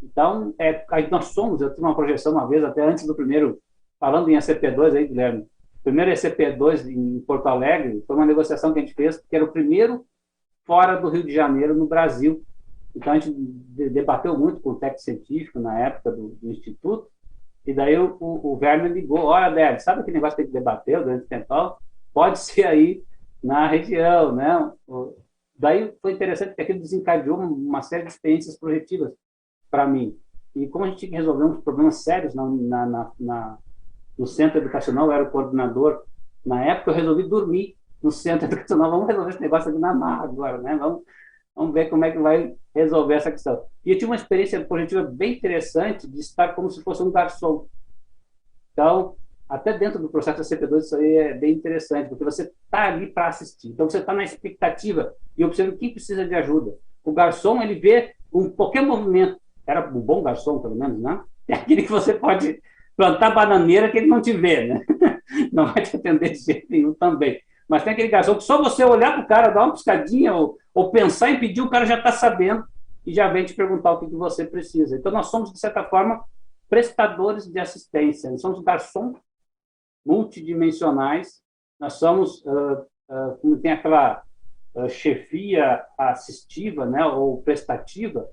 Então, 0.01 0.55
é, 0.57 0.85
nós 1.11 1.25
somos, 1.25 1.59
eu 1.59 1.71
tive 1.71 1.81
uma 1.81 1.95
projeção 1.95 2.31
uma 2.31 2.47
vez, 2.47 2.63
até 2.63 2.81
antes 2.81 3.05
do 3.05 3.13
primeiro, 3.13 3.59
falando 3.99 4.29
em 4.29 4.37
ECP2 4.37 4.95
aí, 4.95 5.07
Guilherme, 5.07 5.41
o 5.41 5.83
primeiro 5.83 6.11
ECP2 6.11 6.87
em 6.87 7.19
Porto 7.27 7.47
Alegre 7.47 8.01
foi 8.07 8.15
uma 8.15 8.25
negociação 8.25 8.71
que 8.71 8.79
a 8.79 8.81
gente 8.81 8.95
fez, 8.95 9.17
que 9.17 9.35
era 9.35 9.43
o 9.43 9.51
primeiro 9.51 10.05
fora 10.63 10.95
do 10.95 11.09
Rio 11.09 11.23
de 11.23 11.33
Janeiro, 11.33 11.75
no 11.75 11.87
Brasil, 11.87 12.41
então, 12.95 13.13
a 13.13 13.19
gente 13.19 13.31
debateu 13.31 14.37
muito 14.37 14.61
com 14.61 14.71
o 14.71 14.75
técnico 14.75 15.03
científico 15.03 15.59
na 15.59 15.79
época 15.79 16.11
do, 16.11 16.29
do 16.41 16.51
Instituto, 16.51 17.07
e 17.65 17.73
daí 17.73 17.97
o, 17.97 18.17
o, 18.19 18.53
o 18.53 18.59
Werner 18.61 18.91
ligou, 18.91 19.25
olha, 19.25 19.53
Débora, 19.53 19.79
sabe 19.79 20.01
aquele 20.01 20.17
negócio 20.17 20.35
que 20.35 20.41
a 20.41 20.45
gente 20.45 20.53
debateu 20.53 21.03
durante 21.03 21.25
o 21.25 21.27
tempo? 21.27 21.77
Pode 22.13 22.39
ser 22.39 22.65
aí 22.65 23.03
na 23.43 23.67
região, 23.67 24.33
né? 24.33 24.71
Daí 25.57 25.93
foi 26.01 26.13
interessante 26.13 26.55
que 26.55 26.61
aquilo 26.61 26.79
desencadeou 26.79 27.37
uma 27.37 27.81
série 27.81 28.05
de 28.05 28.11
experiências 28.11 28.57
projetivas 28.57 29.13
para 29.69 29.85
mim. 29.85 30.17
E 30.55 30.67
como 30.67 30.85
a 30.85 30.87
gente 30.87 30.99
tinha 30.99 31.11
que 31.11 31.17
resolver 31.17 31.45
uns 31.45 31.63
problemas 31.63 32.03
sérios 32.03 32.33
na, 32.33 32.45
na, 32.45 32.85
na, 32.85 33.11
na, 33.19 33.57
no 34.17 34.25
centro 34.25 34.57
educacional, 34.57 35.05
eu 35.05 35.11
era 35.11 35.23
o 35.23 35.31
coordenador, 35.31 36.03
na 36.45 36.63
época 36.65 36.91
eu 36.91 36.95
resolvi 36.95 37.27
dormir 37.27 37.77
no 38.01 38.11
centro 38.11 38.47
educacional, 38.47 38.89
vamos 38.89 39.07
resolver 39.07 39.29
esse 39.29 39.41
negócio 39.41 39.69
aqui 39.69 39.79
na 39.79 39.93
mar 39.93 40.23
agora, 40.23 40.57
né? 40.59 40.75
Vamos, 40.75 41.03
Vamos 41.59 41.73
ver 41.73 41.89
como 41.89 42.05
é 42.05 42.11
que 42.11 42.17
vai 42.17 42.55
resolver 42.73 43.15
essa 43.15 43.29
questão. 43.29 43.61
E 43.85 43.91
eu 43.91 43.97
tive 43.97 44.05
uma 44.05 44.15
experiência 44.15 44.63
positiva 44.63 45.03
bem 45.03 45.33
interessante 45.33 46.07
de 46.07 46.17
estar 46.17 46.55
como 46.55 46.71
se 46.71 46.81
fosse 46.81 47.03
um 47.03 47.11
garçom. 47.11 47.67
Então, 48.71 49.17
até 49.49 49.77
dentro 49.77 49.99
do 49.99 50.07
processo 50.07 50.37
da 50.37 50.43
CP2, 50.45 50.77
isso 50.77 50.95
aí 50.95 51.17
é 51.17 51.33
bem 51.33 51.53
interessante, 51.53 52.07
porque 52.07 52.23
você 52.23 52.43
está 52.43 52.87
ali 52.87 53.07
para 53.07 53.27
assistir. 53.27 53.67
Então, 53.67 53.89
você 53.89 53.97
está 53.97 54.13
na 54.13 54.23
expectativa 54.23 55.13
e 55.37 55.43
observa 55.43 55.75
quem 55.75 55.91
precisa 55.91 56.25
de 56.25 56.33
ajuda. 56.33 56.77
O 57.03 57.11
garçom, 57.11 57.61
ele 57.61 57.75
vê 57.75 58.13
um, 58.33 58.49
qualquer 58.49 58.81
movimento. 58.81 59.37
Era 59.67 59.85
um 59.89 59.99
bom 59.99 60.23
garçom, 60.23 60.59
pelo 60.59 60.75
menos, 60.75 60.97
né? 61.01 61.21
É 61.45 61.55
aquele 61.55 61.81
que 61.81 61.91
você 61.91 62.13
pode 62.13 62.61
plantar 62.95 63.31
bananeira 63.31 63.91
que 63.91 63.97
ele 63.97 64.07
não 64.07 64.21
te 64.21 64.31
vê, 64.31 64.65
né? 64.65 64.85
Não 65.51 65.65
vai 65.65 65.83
te 65.83 65.95
atender 65.95 66.29
de 66.29 66.39
jeito 66.39 66.67
nenhum 66.69 66.93
também. 66.93 67.39
Mas 67.69 67.83
tem 67.83 67.93
aquele 67.93 68.07
garçom 68.07 68.35
que 68.35 68.43
só 68.43 68.57
você 68.57 68.83
olhar 68.83 69.13
para 69.13 69.23
o 69.23 69.27
cara, 69.27 69.49
dar 69.51 69.65
uma 69.65 69.73
piscadinha 69.73 70.33
ou, 70.33 70.57
ou 70.73 70.89
pensar 70.89 71.29
em 71.29 71.39
pedir, 71.39 71.61
o 71.61 71.69
cara 71.69 71.85
já 71.85 71.99
está 71.99 72.11
sabendo 72.11 72.65
e 73.05 73.13
já 73.13 73.31
vem 73.31 73.45
te 73.45 73.53
perguntar 73.53 73.91
o 73.91 73.99
que, 73.99 74.07
que 74.07 74.15
você 74.15 74.43
precisa. 74.43 74.97
Então, 74.97 75.11
nós 75.11 75.27
somos, 75.27 75.53
de 75.53 75.59
certa 75.59 75.83
forma, 75.83 76.23
prestadores 76.67 77.45
de 77.45 77.59
assistência. 77.59 78.31
Nós 78.31 78.41
somos 78.41 78.63
garçons 78.63 79.17
multidimensionais. 80.03 81.43
Nós 81.79 81.93
somos, 81.93 82.43
uh, 82.43 82.81
uh, 83.07 83.37
como 83.39 83.57
tem 83.57 83.71
aquela 83.71 84.23
uh, 84.73 84.89
chefia 84.89 85.85
assistiva, 85.95 86.87
né, 86.87 87.05
ou 87.05 87.41
prestativa. 87.43 88.27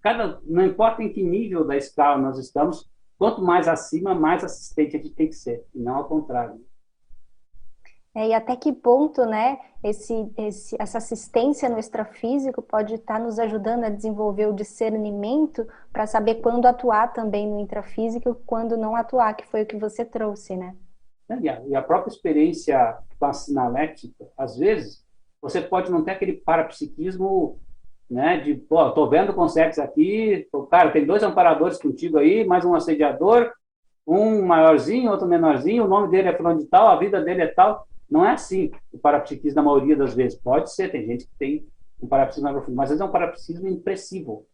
Cada, 0.00 0.40
não 0.44 0.64
importa 0.64 1.02
em 1.02 1.12
que 1.12 1.22
nível 1.22 1.64
da 1.64 1.76
escala 1.76 2.20
nós 2.20 2.38
estamos, 2.38 2.90
quanto 3.18 3.42
mais 3.42 3.68
acima, 3.68 4.14
mais 4.14 4.42
assistente 4.42 4.96
a 4.96 4.98
gente 4.98 5.14
tem 5.14 5.28
que 5.28 5.34
ser, 5.34 5.62
e 5.74 5.78
não 5.78 5.96
ao 5.96 6.08
contrário. 6.08 6.58
É, 8.14 8.28
e 8.28 8.34
até 8.34 8.54
que 8.54 8.72
ponto, 8.72 9.24
né, 9.24 9.58
esse, 9.82 10.30
esse, 10.36 10.76
essa 10.78 10.98
assistência 10.98 11.68
no 11.68 11.78
extrafísico 11.78 12.60
pode 12.60 12.94
estar 12.94 13.18
nos 13.18 13.38
ajudando 13.38 13.84
a 13.84 13.88
desenvolver 13.88 14.46
o 14.46 14.52
discernimento 14.52 15.66
para 15.90 16.06
saber 16.06 16.36
quando 16.36 16.66
atuar 16.66 17.12
também 17.14 17.48
no 17.48 17.58
intrafísico 17.58 18.30
e 18.30 18.46
quando 18.46 18.76
não 18.76 18.94
atuar, 18.94 19.34
que 19.34 19.46
foi 19.46 19.62
o 19.62 19.66
que 19.66 19.76
você 19.76 20.04
trouxe, 20.04 20.56
né? 20.56 20.76
É, 21.28 21.38
e 21.40 21.48
a, 21.48 21.62
e 21.66 21.74
a 21.74 21.80
própria 21.80 22.12
experiência 22.12 22.98
sinalética, 23.32 24.26
às 24.36 24.58
vezes, 24.58 25.02
você 25.40 25.60
pode 25.60 25.90
não 25.90 26.04
ter 26.04 26.10
aquele 26.10 26.34
parapsiquismo, 26.34 27.58
né, 28.10 28.38
de, 28.38 28.54
pô, 28.54 28.90
tô 28.90 29.08
vendo 29.08 29.32
com 29.32 29.48
sexo 29.48 29.80
aqui, 29.80 30.46
cara, 30.70 30.90
tem 30.90 31.06
dois 31.06 31.22
amparadores 31.22 31.78
contigo 31.78 32.18
aí, 32.18 32.44
mais 32.44 32.64
um 32.64 32.74
assediador, 32.74 33.50
um 34.06 34.44
maiorzinho, 34.44 35.10
outro 35.10 35.26
menorzinho, 35.26 35.84
o 35.84 35.88
nome 35.88 36.08
dele 36.08 36.28
é 36.28 36.36
fulano 36.36 36.58
de 36.58 36.66
tal, 36.66 36.88
a 36.88 36.96
vida 36.96 37.22
dele 37.22 37.42
é 37.42 37.46
tal, 37.46 37.86
não 38.12 38.26
é 38.26 38.32
assim 38.32 38.70
o 38.92 38.98
parapsiquismo 38.98 39.56
na 39.56 39.62
maioria 39.62 39.96
das 39.96 40.14
vezes. 40.14 40.38
Pode 40.38 40.70
ser, 40.70 40.92
tem 40.92 41.06
gente 41.06 41.26
que 41.26 41.34
tem 41.38 41.66
um 41.98 42.06
parapsiquismo 42.06 42.44
mais 42.44 42.56
profundo, 42.56 42.76
mas 42.76 42.84
às 42.84 42.90
vezes 42.90 43.00
é 43.00 43.04
um 43.04 43.12
parapsiquismo 43.12 43.68
impressivo. 43.68 44.46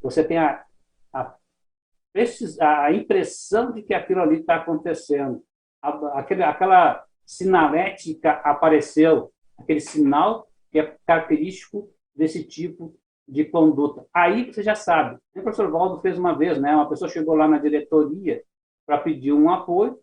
Você 0.00 0.22
tem 0.22 0.38
a, 0.38 0.64
a, 1.12 1.34
a 2.60 2.92
impressão 2.92 3.72
de 3.72 3.82
que 3.82 3.92
aquilo 3.92 4.20
ali 4.20 4.40
está 4.40 4.56
acontecendo. 4.56 5.42
Aquele, 5.82 6.44
aquela 6.44 7.04
sinalética 7.26 8.30
apareceu, 8.30 9.32
aquele 9.58 9.80
sinal 9.80 10.46
que 10.70 10.78
é 10.78 10.96
característico 11.04 11.90
desse 12.14 12.44
tipo 12.44 12.94
de 13.26 13.44
conduta. 13.44 14.06
Aí 14.14 14.52
você 14.52 14.62
já 14.62 14.76
sabe. 14.76 15.18
O 15.34 15.42
professor 15.42 15.68
Valdo 15.68 16.00
fez 16.00 16.16
uma 16.16 16.38
vez, 16.38 16.60
né? 16.60 16.72
Uma 16.72 16.88
pessoa 16.88 17.10
chegou 17.10 17.34
lá 17.34 17.48
na 17.48 17.58
diretoria 17.58 18.40
para 18.86 18.98
pedir 18.98 19.32
um 19.32 19.50
apoio 19.50 19.98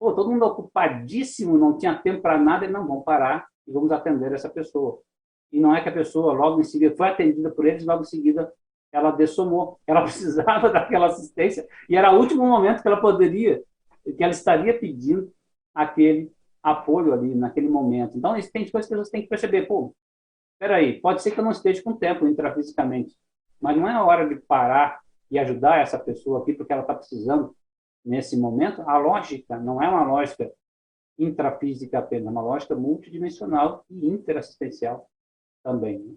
Pô, 0.00 0.14
todo 0.14 0.30
mundo 0.30 0.46
ocupadíssimo, 0.46 1.58
não 1.58 1.76
tinha 1.76 1.94
tempo 1.94 2.22
para 2.22 2.38
nada, 2.38 2.64
e 2.64 2.70
não, 2.70 2.86
vamos 2.86 3.04
parar 3.04 3.46
e 3.68 3.70
vamos 3.70 3.92
atender 3.92 4.32
essa 4.32 4.48
pessoa. 4.48 4.98
E 5.52 5.60
não 5.60 5.76
é 5.76 5.82
que 5.82 5.90
a 5.90 5.92
pessoa 5.92 6.32
logo 6.32 6.58
em 6.58 6.64
seguida 6.64 6.96
foi 6.96 7.08
atendida 7.08 7.50
por 7.50 7.66
eles, 7.66 7.84
logo 7.84 8.00
em 8.00 8.06
seguida 8.06 8.50
ela 8.90 9.10
dessomou. 9.10 9.78
Ela 9.86 10.02
precisava 10.02 10.70
daquela 10.70 11.06
assistência 11.06 11.68
e 11.88 11.96
era 11.96 12.12
o 12.12 12.18
último 12.18 12.46
momento 12.46 12.80
que 12.80 12.88
ela 12.88 13.00
poderia, 13.00 13.62
que 14.04 14.24
ela 14.24 14.32
estaria 14.32 14.76
pedindo 14.78 15.30
aquele 15.74 16.32
apoio 16.62 17.12
ali 17.12 17.34
naquele 17.34 17.68
momento. 17.68 18.16
Então, 18.16 18.32
tem 18.32 18.68
coisas 18.70 18.70
que 18.70 18.76
as 18.78 18.88
pessoas 18.88 19.10
têm 19.10 19.22
que 19.22 19.28
perceber. 19.28 19.66
Pô, 19.66 19.94
peraí, 20.58 20.98
pode 21.00 21.22
ser 21.22 21.32
que 21.32 21.38
eu 21.38 21.44
não 21.44 21.52
esteja 21.52 21.82
com 21.82 21.92
tempo 21.92 22.26
intrafisicamente, 22.26 23.14
mas 23.60 23.76
não 23.76 23.86
é 23.86 23.92
a 23.92 24.04
hora 24.04 24.26
de 24.26 24.36
parar 24.36 25.00
e 25.30 25.38
ajudar 25.38 25.80
essa 25.80 25.98
pessoa 25.98 26.40
aqui 26.40 26.54
porque 26.54 26.72
ela 26.72 26.82
está 26.82 26.94
precisando 26.94 27.54
nesse 28.04 28.36
momento, 28.36 28.82
a 28.82 28.96
lógica 28.98 29.58
não 29.58 29.82
é 29.82 29.88
uma 29.88 30.04
lógica 30.04 30.50
intrafísica 31.18 31.98
apenas, 31.98 32.26
é 32.26 32.30
uma 32.30 32.42
lógica 32.42 32.74
multidimensional 32.74 33.84
e 33.90 34.08
interassistencial 34.08 35.08
também. 35.62 35.98
Né? 35.98 36.14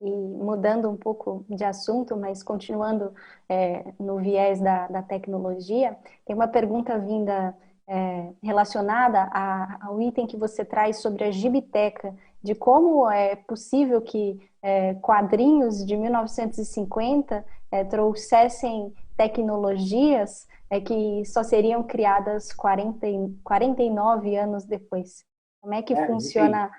E 0.00 0.10
mudando 0.10 0.90
um 0.90 0.96
pouco 0.96 1.44
de 1.48 1.62
assunto, 1.62 2.16
mas 2.16 2.42
continuando 2.42 3.12
é, 3.48 3.92
no 4.00 4.16
viés 4.16 4.60
da, 4.60 4.88
da, 4.88 5.02
tecnologia, 5.02 5.96
tem 6.24 6.34
uma 6.34 6.48
pergunta 6.48 6.98
vinda 6.98 7.56
é, 7.86 8.32
relacionada 8.42 9.28
a, 9.32 9.86
ao 9.86 10.00
item 10.00 10.26
que 10.26 10.36
você 10.36 10.64
traz 10.64 10.96
sobre 10.96 11.22
a 11.22 11.30
gibiteca, 11.30 12.14
de 12.42 12.54
como 12.54 13.08
é 13.08 13.36
possível 13.36 14.00
que 14.00 14.40
é, 14.60 14.94
quadrinhos 14.94 15.86
de 15.86 15.96
1950 15.96 17.44
é, 17.70 17.84
trouxessem 17.84 18.92
tecnologias 19.16 20.46
é 20.70 20.80
que 20.80 21.24
só 21.24 21.42
seriam 21.42 21.82
criadas 21.82 22.52
40, 22.52 23.06
49 23.44 24.36
anos 24.36 24.64
depois. 24.64 25.24
Como 25.60 25.74
é 25.74 25.82
que 25.82 25.92
é, 25.92 26.06
funciona 26.06 26.70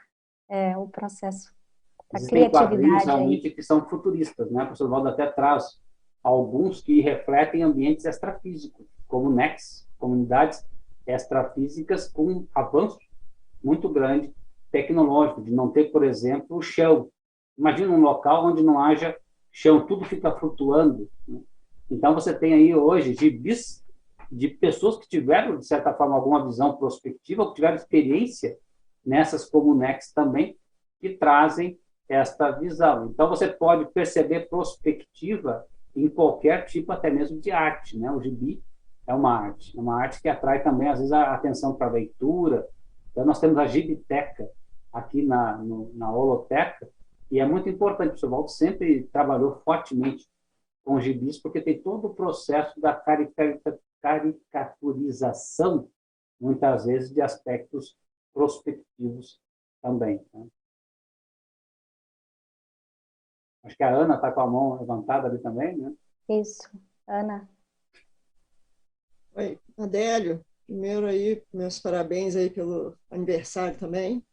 é, 0.50 0.78
o 0.78 0.88
processo? 0.88 1.54
A 2.14 2.20
criatividade 2.20 3.06
realmente 3.06 3.50
que 3.50 3.64
são 3.64 3.88
futuristas, 3.88 4.52
né? 4.52 4.64
O 4.64 4.66
professor 4.66 4.90
Valdo 4.90 5.10
até 5.10 5.26
traz 5.28 5.80
alguns 6.24 6.82
que 6.82 7.02
refletem 7.02 7.64
ambientes 7.64 8.06
extrafísicos, 8.06 8.86
como 9.08 9.30
NEX, 9.30 9.88
comunidades 9.98 10.66
extrafísicas 11.06 12.08
com 12.08 12.48
avanço 12.54 13.00
muito 13.64 13.90
grande 13.90 14.34
tecnológico, 14.72 15.42
de 15.42 15.52
não 15.52 15.70
ter, 15.70 15.92
por 15.92 16.04
exemplo, 16.04 16.62
chão. 16.62 17.10
Imagina 17.58 17.94
um 17.94 18.02
local 18.02 18.48
onde 18.48 18.64
não 18.64 18.80
haja 18.80 19.16
chão, 19.52 19.86
tudo 19.86 20.04
fica 20.04 20.32
flutuando. 20.32 21.08
Né? 21.28 21.40
Então, 21.90 22.14
você 22.14 22.34
tem 22.34 22.54
aí 22.54 22.76
hoje 22.76 23.14
gibis 23.14 23.84
de 24.32 24.48
pessoas 24.48 24.98
que 24.98 25.08
tiveram, 25.08 25.58
de 25.58 25.66
certa 25.66 25.94
forma, 25.94 26.16
alguma 26.16 26.44
visão 26.46 26.76
prospectiva, 26.76 27.48
que 27.48 27.56
tiveram 27.56 27.76
experiência 27.76 28.58
nessas 29.06 29.46
comunex 29.46 30.12
também, 30.12 30.58
que 31.00 31.10
trazem 31.10 31.78
esta 32.10 32.52
visão. 32.52 33.08
Então, 33.08 33.30
você 33.30 33.48
pode 33.48 33.86
perceber 33.92 34.50
prospectiva 34.50 35.66
em 35.96 36.10
qualquer 36.10 36.66
tipo, 36.66 36.92
até 36.92 37.10
mesmo 37.10 37.40
de 37.40 37.52
arte. 37.52 37.98
Né? 37.98 38.12
O 38.12 38.22
gibi 38.22 38.62
é 39.06 39.14
uma 39.14 39.38
arte, 39.38 39.78
é 39.78 39.82
uma 39.82 40.02
arte 40.02 40.22
que 40.22 40.30
atrai 40.30 40.64
também, 40.64 40.90
às 40.90 40.98
vezes, 40.98 41.14
a 41.14 41.34
atenção 41.34 41.76
para 41.76 41.88
a 41.88 41.92
leitura. 41.92 42.68
Então, 43.12 43.26
nós 43.26 43.40
temos 43.40 43.58
a 43.58 43.68
gibiteca 43.68 44.50
aqui 44.92 45.22
na, 45.22 45.58
no, 45.58 45.92
na 45.94 46.12
holoteca, 46.12 46.88
e 47.32 47.40
é 47.40 47.46
muito 47.46 47.68
importante. 47.68 48.14
O 48.14 48.18
Sr. 48.18 48.30
Waldo 48.30 48.50
sempre 48.50 49.10
trabalhou 49.12 49.60
fortemente 49.66 50.28
com 50.84 51.00
gibis, 51.00 51.40
porque 51.40 51.62
tem 51.62 51.82
todo 51.82 52.08
o 52.08 52.14
processo 52.14 52.80
da 52.80 52.94
caricaturização, 54.02 55.90
muitas 56.40 56.86
vezes, 56.86 57.14
de 57.14 57.22
aspectos 57.22 57.98
prospectivos 58.34 59.40
também. 59.82 60.26
Né? 60.34 60.48
Acho 63.64 63.78
que 63.78 63.84
a 63.84 63.96
Ana 63.96 64.16
está 64.16 64.32
com 64.32 64.42
a 64.42 64.48
mão 64.48 64.80
levantada 64.80 65.28
ali 65.28 65.40
também, 65.40 65.78
né? 65.78 65.94
Isso, 66.30 66.70
Ana. 67.08 67.50
Oi, 69.36 69.60
Adélio. 69.78 70.46
Primeiro 70.66 71.06
aí, 71.06 71.44
meus 71.54 71.80
parabéns 71.80 72.36
aí 72.36 72.50
pelo 72.50 72.98
aniversário 73.10 73.78
também. 73.78 74.24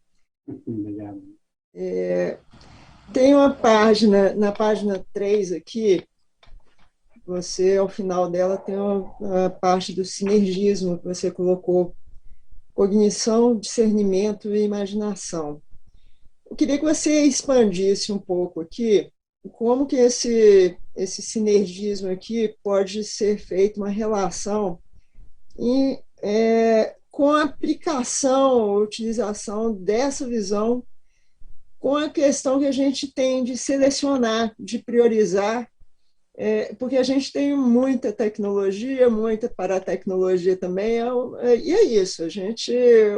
Obrigado. 0.47 1.22
É, 1.74 2.39
tem 3.12 3.35
uma 3.35 3.55
página, 3.55 4.35
na 4.35 4.52
página 4.52 5.05
3 5.12 5.52
aqui, 5.52 6.06
você, 7.26 7.76
ao 7.76 7.88
final 7.88 8.30
dela, 8.30 8.56
tem 8.56 8.74
a, 8.74 9.47
a 9.47 9.51
parte 9.51 9.92
do 9.92 10.05
sinergismo 10.05 10.98
que 10.98 11.05
você 11.05 11.30
colocou, 11.30 11.94
cognição, 12.74 13.56
discernimento 13.56 14.55
e 14.55 14.62
imaginação. 14.62 15.60
Eu 16.48 16.56
queria 16.56 16.78
que 16.78 16.84
você 16.84 17.24
expandisse 17.24 18.12
um 18.12 18.18
pouco 18.18 18.60
aqui 18.60 19.10
como 19.52 19.86
que 19.86 19.97
esse, 19.97 20.76
esse 20.94 21.22
sinergismo 21.22 22.10
aqui 22.10 22.55
pode 22.62 23.05
ser 23.05 23.38
feito 23.38 23.78
uma 23.78 23.88
relação 23.88 24.78
em, 25.59 26.02
é, 26.22 26.97
com 27.10 27.30
a 27.30 27.44
aplicação, 27.44 28.74
utilização 28.74 29.72
dessa 29.72 30.26
visão 30.26 30.82
com 31.78 31.97
a 31.97 32.10
questão 32.10 32.59
que 32.59 32.66
a 32.66 32.72
gente 32.72 33.10
tem 33.10 33.42
de 33.42 33.56
selecionar, 33.56 34.55
de 34.59 34.78
priorizar 34.78 35.66
é, 36.43 36.75
porque 36.77 36.97
a 36.97 37.03
gente 37.03 37.31
tem 37.31 37.55
muita 37.55 38.15
tecnologia, 38.15 39.11
muita 39.11 39.47
paratecnologia 39.47 40.57
também, 40.57 40.93
é, 40.93 41.05
é, 41.43 41.57
e 41.59 41.71
é 41.71 41.85
isso, 41.85 42.25
a 42.25 42.31
gente, 42.31 42.73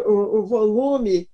o, 0.05 0.41
o, 0.41 0.45
volume 0.45 1.31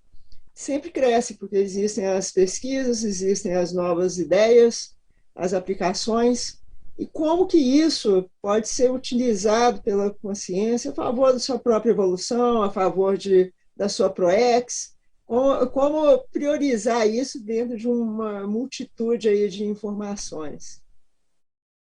sempre 0.53 0.91
cresce, 0.91 1.39
porque 1.39 1.57
existem 1.57 2.07
as 2.07 2.31
pesquisas, 2.31 3.05
existem 3.05 3.55
as 3.55 3.73
novas 3.73 4.19
ideias, 4.19 4.95
as 5.35 5.55
aplicações, 5.55 6.61
e 6.99 7.07
como 7.07 7.47
que 7.47 7.57
isso 7.57 8.29
pode 8.43 8.69
ser 8.69 8.91
utilizado 8.91 9.81
pela 9.81 10.11
consciência 10.11 10.91
a 10.91 10.95
favor 10.95 11.33
da 11.33 11.39
sua 11.39 11.59
própria 11.59 11.93
evolução, 11.93 12.63
a 12.63 12.71
favor 12.71 13.17
de, 13.17 13.51
da 13.75 13.89
sua 13.89 14.11
ProEx, 14.11 14.95
como, 15.25 15.67
como 15.69 16.19
priorizar 16.31 17.09
isso 17.09 17.43
dentro 17.43 17.79
de 17.79 17.89
uma 17.89 18.47
multitude 18.47 19.27
aí 19.27 19.49
de 19.49 19.65
informações. 19.65 20.87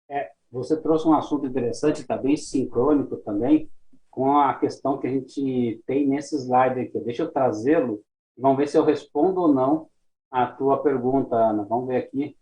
É, 0.09 0.31
você 0.51 0.79
trouxe 0.81 1.07
um 1.07 1.13
assunto 1.13 1.45
interessante, 1.45 2.01
está 2.01 2.17
bem 2.17 2.35
sincrônico 2.37 3.17
também, 3.17 3.69
com 4.09 4.37
a 4.37 4.53
questão 4.53 4.99
que 4.99 5.07
a 5.07 5.09
gente 5.09 5.81
tem 5.85 6.07
nesse 6.07 6.35
slide 6.35 6.79
aqui. 6.79 6.99
Deixa 6.99 7.23
eu 7.23 7.31
trazê-lo 7.31 8.03
vamos 8.37 8.57
ver 8.57 8.67
se 8.67 8.77
eu 8.77 8.83
respondo 8.83 9.41
ou 9.41 9.53
não 9.53 9.89
a 10.31 10.47
tua 10.47 10.81
pergunta, 10.81 11.35
Ana. 11.35 11.63
Vamos 11.63 11.87
ver 11.87 11.97
aqui. 11.97 12.37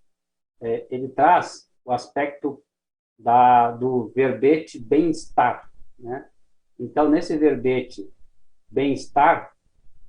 é, 0.61 0.87
ele 0.91 1.09
traz 1.09 1.69
o 1.83 1.91
aspecto 1.91 2.63
da, 3.17 3.71
do 3.71 4.11
verbete 4.15 4.79
bem-estar. 4.79 5.69
Né? 5.97 6.29
Então, 6.79 7.09
nesse 7.09 7.37
verbete 7.37 8.07
bem-estar, 8.69 9.51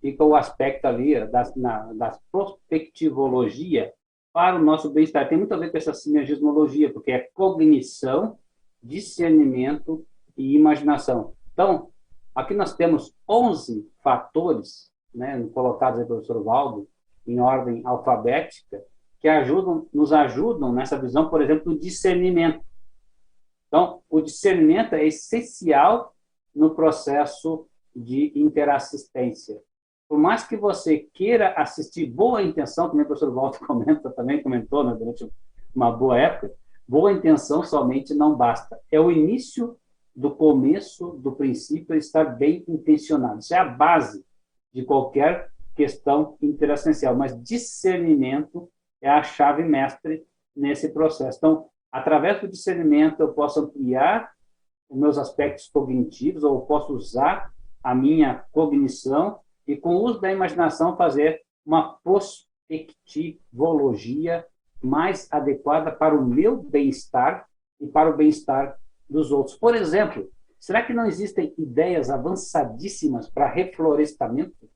fica 0.01 0.25
o 0.25 0.37
aspecto 0.37 0.85
ali 0.85 1.27
da, 1.27 1.43
na, 1.57 1.93
da 1.95 2.19
prospectivologia 2.31 3.93
para 4.33 4.57
o 4.57 4.63
nosso 4.63 4.91
bem-estar. 4.91 5.29
Tem 5.29 5.39
muito 5.39 5.53
a 5.53 5.59
ver 5.59 5.71
com 5.71 5.77
essa 5.77 5.93
sinergismologia, 5.93 6.93
porque 6.93 7.13
é 7.13 7.29
cognição, 7.35 8.39
discernimento 8.83 10.05
e 10.37 10.55
imaginação. 10.57 11.35
Então, 11.53 11.91
aqui 12.35 12.55
nós 12.55 12.75
temos 12.75 13.15
11 13.29 13.89
fatores, 14.03 14.91
né, 15.15 15.47
colocados 15.53 16.01
aí 16.01 16.07
pelo 16.07 16.19
professor 16.19 16.43
Valdo, 16.43 16.89
em 17.27 17.39
ordem 17.39 17.83
alfabética, 17.85 18.83
que 19.21 19.29
ajudam, 19.29 19.87
nos 19.93 20.13
ajudam 20.13 20.73
nessa 20.73 20.99
visão, 20.99 21.29
por 21.29 21.41
exemplo, 21.41 21.73
do 21.73 21.79
discernimento. 21.79 22.65
Então, 23.69 24.03
o 24.11 24.21
discernimento 24.21 24.95
é 24.95 25.07
essencial 25.07 26.15
no 26.55 26.75
processo 26.75 27.67
de 27.95 28.33
interassistência. 28.35 29.63
Por 30.13 30.19
mais 30.19 30.47
que 30.47 30.59
você 30.59 31.09
queira 31.15 31.55
assistir 31.55 32.05
boa 32.05 32.43
intenção, 32.43 32.91
como 32.91 33.01
o 33.01 33.07
professor 33.07 33.33
Walter 33.33 33.61
comenta, 33.65 34.11
também 34.11 34.43
comentou 34.43 34.85
né, 34.85 34.95
durante 34.95 35.27
uma 35.75 35.91
boa 35.91 36.19
época, 36.19 36.53
boa 36.87 37.11
intenção 37.11 37.65
somente 37.65 38.13
não 38.13 38.37
basta. 38.37 38.79
É 38.91 39.01
o 39.01 39.11
início 39.11 39.75
do 40.15 40.31
começo, 40.31 41.13
do 41.13 41.33
princípio, 41.33 41.97
estar 41.97 42.25
bem 42.25 42.63
intencionado. 42.69 43.39
Isso 43.39 43.55
é 43.55 43.57
a 43.57 43.65
base 43.65 44.23
de 44.71 44.85
qualquer 44.85 45.51
questão 45.75 46.37
interassistencial. 46.43 47.17
Mas 47.17 47.43
discernimento 47.43 48.71
é 49.01 49.09
a 49.09 49.23
chave 49.23 49.65
mestre 49.65 50.27
nesse 50.55 50.91
processo. 50.91 51.39
Então, 51.39 51.71
através 51.91 52.39
do 52.39 52.49
discernimento, 52.49 53.21
eu 53.21 53.33
posso 53.33 53.61
ampliar 53.61 54.31
os 54.91 54.99
meus 54.99 55.17
aspectos 55.17 55.71
cognitivos, 55.73 56.45
ou 56.45 56.67
posso 56.67 56.93
usar 56.93 57.51
a 57.83 57.95
minha 57.95 58.45
cognição 58.53 59.41
e, 59.67 59.77
com 59.77 59.97
o 59.97 60.03
uso 60.03 60.21
da 60.21 60.33
imaginação, 60.33 60.97
fazer 60.97 61.43
uma 61.65 61.99
prospectivologia 62.03 64.47
mais 64.83 65.29
adequada 65.31 65.93
para 65.93 66.15
o 66.15 66.25
meu 66.25 66.63
bem-estar 66.63 67.47
e 67.81 67.87
para 67.87 68.11
o 68.11 68.17
bem-estar 68.17 68.79
dos 69.09 69.31
outros. 69.31 69.57
Por 69.57 69.75
exemplo, 69.75 70.29
será 70.59 70.83
que 70.83 70.93
não 70.93 71.07
existem 71.07 71.55
ideias 71.57 72.11
avançadíssimas 72.11 73.31
para 73.31 73.49
reflorestamento? 73.49 74.69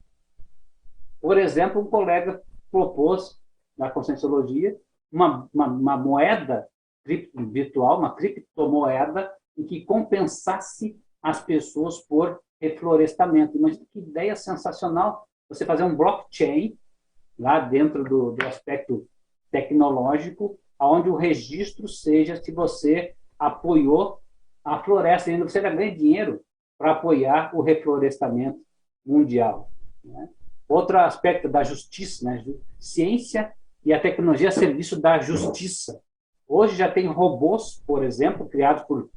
Por 1.20 1.38
exemplo, 1.38 1.80
um 1.80 1.86
colega 1.86 2.40
propôs 2.70 3.40
na 3.76 3.90
conscienciologia 3.90 4.78
uma, 5.10 5.48
uma, 5.52 5.66
uma 5.66 5.96
moeda 5.96 6.68
virtual, 7.04 7.98
uma 7.98 8.14
criptomoeda, 8.14 9.32
em 9.56 9.64
que 9.64 9.84
compensasse 9.84 11.00
as 11.22 11.42
pessoas 11.42 11.98
por 11.98 12.40
reflorestamento. 12.60 13.56
Imagina 13.56 13.84
que 13.92 13.98
ideia 13.98 14.34
sensacional 14.36 15.26
você 15.48 15.64
fazer 15.64 15.84
um 15.84 15.96
blockchain 15.96 16.76
lá 17.38 17.60
dentro 17.60 18.02
do, 18.04 18.32
do 18.32 18.46
aspecto 18.46 19.06
tecnológico, 19.50 20.58
onde 20.78 21.08
o 21.08 21.16
registro 21.16 21.88
seja 21.88 22.36
se 22.36 22.52
você 22.52 23.14
apoiou 23.38 24.20
a 24.64 24.82
floresta, 24.82 25.30
ainda 25.30 25.48
você 25.48 25.60
ganha 25.60 25.94
dinheiro 25.94 26.40
para 26.78 26.92
apoiar 26.92 27.54
o 27.54 27.62
reflorestamento 27.62 28.58
mundial. 29.04 29.70
Né? 30.02 30.28
Outro 30.68 30.98
aspecto 30.98 31.48
da 31.48 31.62
justiça, 31.62 32.24
né? 32.24 32.44
ciência 32.78 33.52
e 33.84 33.92
a 33.92 34.00
tecnologia 34.00 34.48
a 34.48 34.52
serviço 34.52 35.00
da 35.00 35.18
justiça. 35.18 36.02
Hoje 36.48 36.76
já 36.76 36.90
tem 36.90 37.06
robôs, 37.06 37.82
por 37.86 38.02
exemplo, 38.04 38.48
criados 38.48 38.82
por 38.84 39.08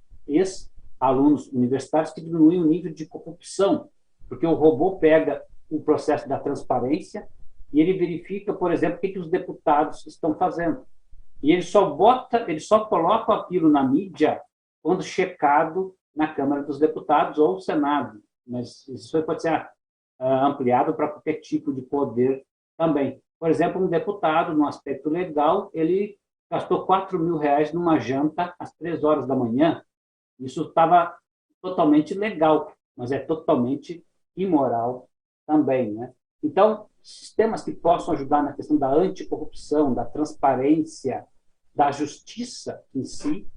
ex-alunos 1.01 1.47
universitários 1.47 2.11
que 2.11 2.21
diminuem 2.21 2.61
o 2.61 2.65
nível 2.65 2.93
de 2.93 3.05
corrupção, 3.05 3.89
porque 4.27 4.45
o 4.45 4.53
robô 4.53 4.97
pega 4.97 5.41
o 5.69 5.81
processo 5.81 6.27
da 6.27 6.39
transparência 6.39 7.27
e 7.71 7.79
ele 7.79 7.97
verifica, 7.97 8.53
por 8.53 8.71
exemplo, 8.71 8.97
o 8.97 8.99
que, 8.99 9.19
os 9.19 9.29
deputados 9.29 10.05
estão 10.07 10.35
fazendo. 10.35 10.83
E 11.41 11.51
ele 11.51 11.61
só 11.61 11.89
bota, 11.89 12.45
ele 12.49 12.59
só 12.59 12.85
coloca 12.85 13.33
aquilo 13.33 13.69
na 13.69 13.83
mídia 13.83 14.41
quando 14.81 15.03
checado 15.03 15.95
na 16.15 16.33
Câmara 16.33 16.63
dos 16.63 16.79
Deputados 16.79 17.37
ou 17.37 17.59
Senado. 17.59 18.19
Mas 18.45 18.87
isso 18.87 19.21
pode 19.23 19.41
ser 19.41 19.61
uh, 20.19 20.25
ampliado 20.25 20.93
para 20.93 21.07
qualquer 21.07 21.35
tipo 21.35 21.71
de 21.71 21.81
poder 21.81 22.43
também. 22.77 23.21
Por 23.39 23.49
exemplo, 23.49 23.81
um 23.81 23.87
deputado, 23.87 24.53
no 24.53 24.67
aspecto 24.67 25.09
legal, 25.09 25.69
ele 25.73 26.17
gastou 26.51 26.85
4 26.85 27.17
mil 27.19 27.37
reais 27.37 27.71
numa 27.71 27.99
janta 27.99 28.53
às 28.59 28.73
três 28.73 29.03
horas 29.03 29.27
da 29.27 29.35
manhã. 29.35 29.83
Isso 30.39 30.63
estava 30.63 31.15
totalmente 31.61 32.13
legal, 32.13 32.71
mas 32.95 33.11
é 33.11 33.19
totalmente 33.19 34.05
imoral 34.35 35.09
também. 35.45 35.93
Né? 35.93 36.13
Então, 36.43 36.87
sistemas 37.03 37.63
que 37.63 37.73
possam 37.73 38.13
ajudar 38.13 38.43
na 38.43 38.53
questão 38.53 38.77
da 38.77 38.93
anticorrupção, 38.93 39.93
da 39.93 40.05
transparência, 40.05 41.25
da 41.75 41.91
justiça 41.91 42.83
em 42.93 43.03
si, 43.03 43.47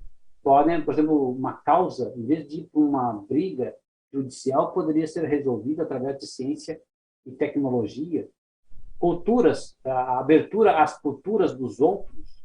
podem, 0.43 0.85
por 0.85 0.95
exemplo, 0.95 1.31
uma 1.31 1.55
causa, 1.55 2.13
em 2.17 2.27
vez 2.27 2.49
de 2.49 2.69
uma 2.73 3.13
briga 3.13 3.75
judicial, 4.13 4.73
poderia 4.73 5.07
ser 5.07 5.25
resolvida 5.27 5.83
através 5.85 6.19
de 6.19 6.27
ciência 6.27 6.81
e 7.25 7.31
tecnologia. 7.31 8.29
Culturas, 8.99 9.77
a 9.85 10.19
abertura 10.19 10.83
às 10.83 11.01
culturas 11.01 11.57
dos 11.57 11.81
outros. 11.81 12.43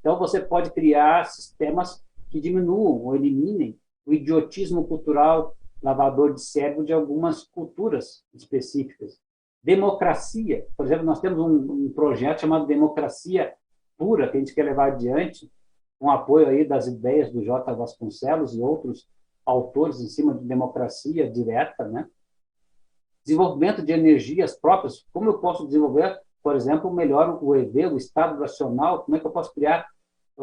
Então, 0.00 0.18
você 0.18 0.40
pode 0.40 0.70
criar 0.70 1.26
sistemas 1.26 2.04
que 2.30 2.40
diminuam 2.40 3.04
ou 3.04 3.16
eliminem 3.16 3.78
o 4.06 4.12
idiotismo 4.12 4.86
cultural 4.86 5.56
lavador 5.82 6.34
de 6.34 6.42
cérebro 6.42 6.84
de 6.84 6.92
algumas 6.92 7.44
culturas 7.44 8.24
específicas. 8.34 9.18
Democracia, 9.62 10.66
por 10.76 10.86
exemplo, 10.86 11.04
nós 11.04 11.20
temos 11.20 11.38
um, 11.38 11.86
um 11.86 11.92
projeto 11.92 12.40
chamado 12.40 12.66
Democracia 12.66 13.54
Pura, 13.96 14.30
que 14.30 14.36
a 14.36 14.40
gente 14.40 14.54
quer 14.54 14.64
levar 14.64 14.92
adiante, 14.92 15.50
com 15.98 16.10
apoio 16.10 16.48
aí 16.48 16.66
das 16.66 16.86
ideias 16.86 17.30
do 17.30 17.42
J. 17.44 17.72
Vasconcelos 17.74 18.54
e 18.54 18.60
outros 18.60 19.06
autores 19.44 20.00
em 20.00 20.08
cima 20.08 20.34
de 20.34 20.44
democracia 20.46 21.30
direta, 21.30 21.84
né? 21.84 22.08
Desenvolvimento 23.22 23.82
de 23.84 23.92
energias 23.92 24.58
próprias, 24.58 25.06
como 25.12 25.28
eu 25.28 25.38
posso 25.38 25.66
desenvolver, 25.66 26.18
por 26.42 26.56
exemplo, 26.56 26.90
melhor 26.90 27.38
o 27.42 27.54
EV, 27.54 27.88
o 27.88 27.96
estado 27.98 28.40
racional, 28.40 29.02
como 29.02 29.16
é 29.16 29.20
que 29.20 29.26
eu 29.26 29.30
posso 29.30 29.52
criar 29.52 29.86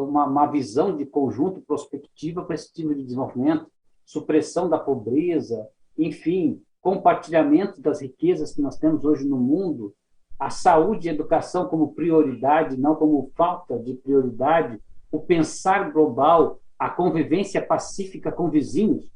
uma, 0.03 0.26
uma 0.26 0.45
visão 0.45 0.95
de 0.95 1.06
conjunto 1.06 1.61
prospectiva 1.61 2.44
para 2.44 2.56
esse 2.56 2.74
tipo 2.74 2.94
de 2.94 3.03
desenvolvimento, 3.03 3.68
supressão 4.06 4.69
da 4.69 4.80
pobreza, 4.80 5.68
enfim, 5.98 6.61
compartilhamento 6.82 7.82
das 7.82 8.02
riquezas 8.02 8.53
que 8.53 8.61
nós 8.61 8.78
temos 8.78 9.03
hoje 9.03 9.28
no 9.28 9.38
mundo, 9.38 9.94
a 10.40 10.49
saúde 10.49 11.07
e 11.07 11.10
a 11.10 11.14
educação 11.14 11.68
como 11.68 11.94
prioridade, 11.94 12.78
não 12.78 12.95
como 12.95 13.32
falta 13.36 13.78
de 13.80 13.95
prioridade, 13.95 14.80
o 15.11 15.19
pensar 15.19 15.91
global, 15.91 16.60
a 16.78 16.90
convivência 16.90 17.65
pacífica 17.65 18.32
com 18.32 18.49
vizinhos. 18.49 19.11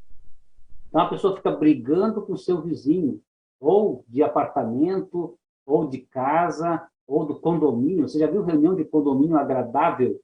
Então 0.90 1.02
a 1.02 1.10
pessoa 1.10 1.36
fica 1.36 1.52
brigando 1.52 2.22
com 2.24 2.34
o 2.34 2.38
seu 2.38 2.62
vizinho, 2.62 3.22
ou 3.60 4.04
de 4.08 4.24
apartamento, 4.24 5.38
ou 5.66 5.88
de 5.88 6.00
casa, 6.00 6.86
ou 7.08 7.26
do 7.26 7.40
condomínio. 7.40 8.08
Você 8.08 8.18
já 8.18 8.28
viu 8.28 8.44
reunião 8.44 8.76
de 8.76 8.84
condomínio 8.84 9.38
agradável? 9.38 10.20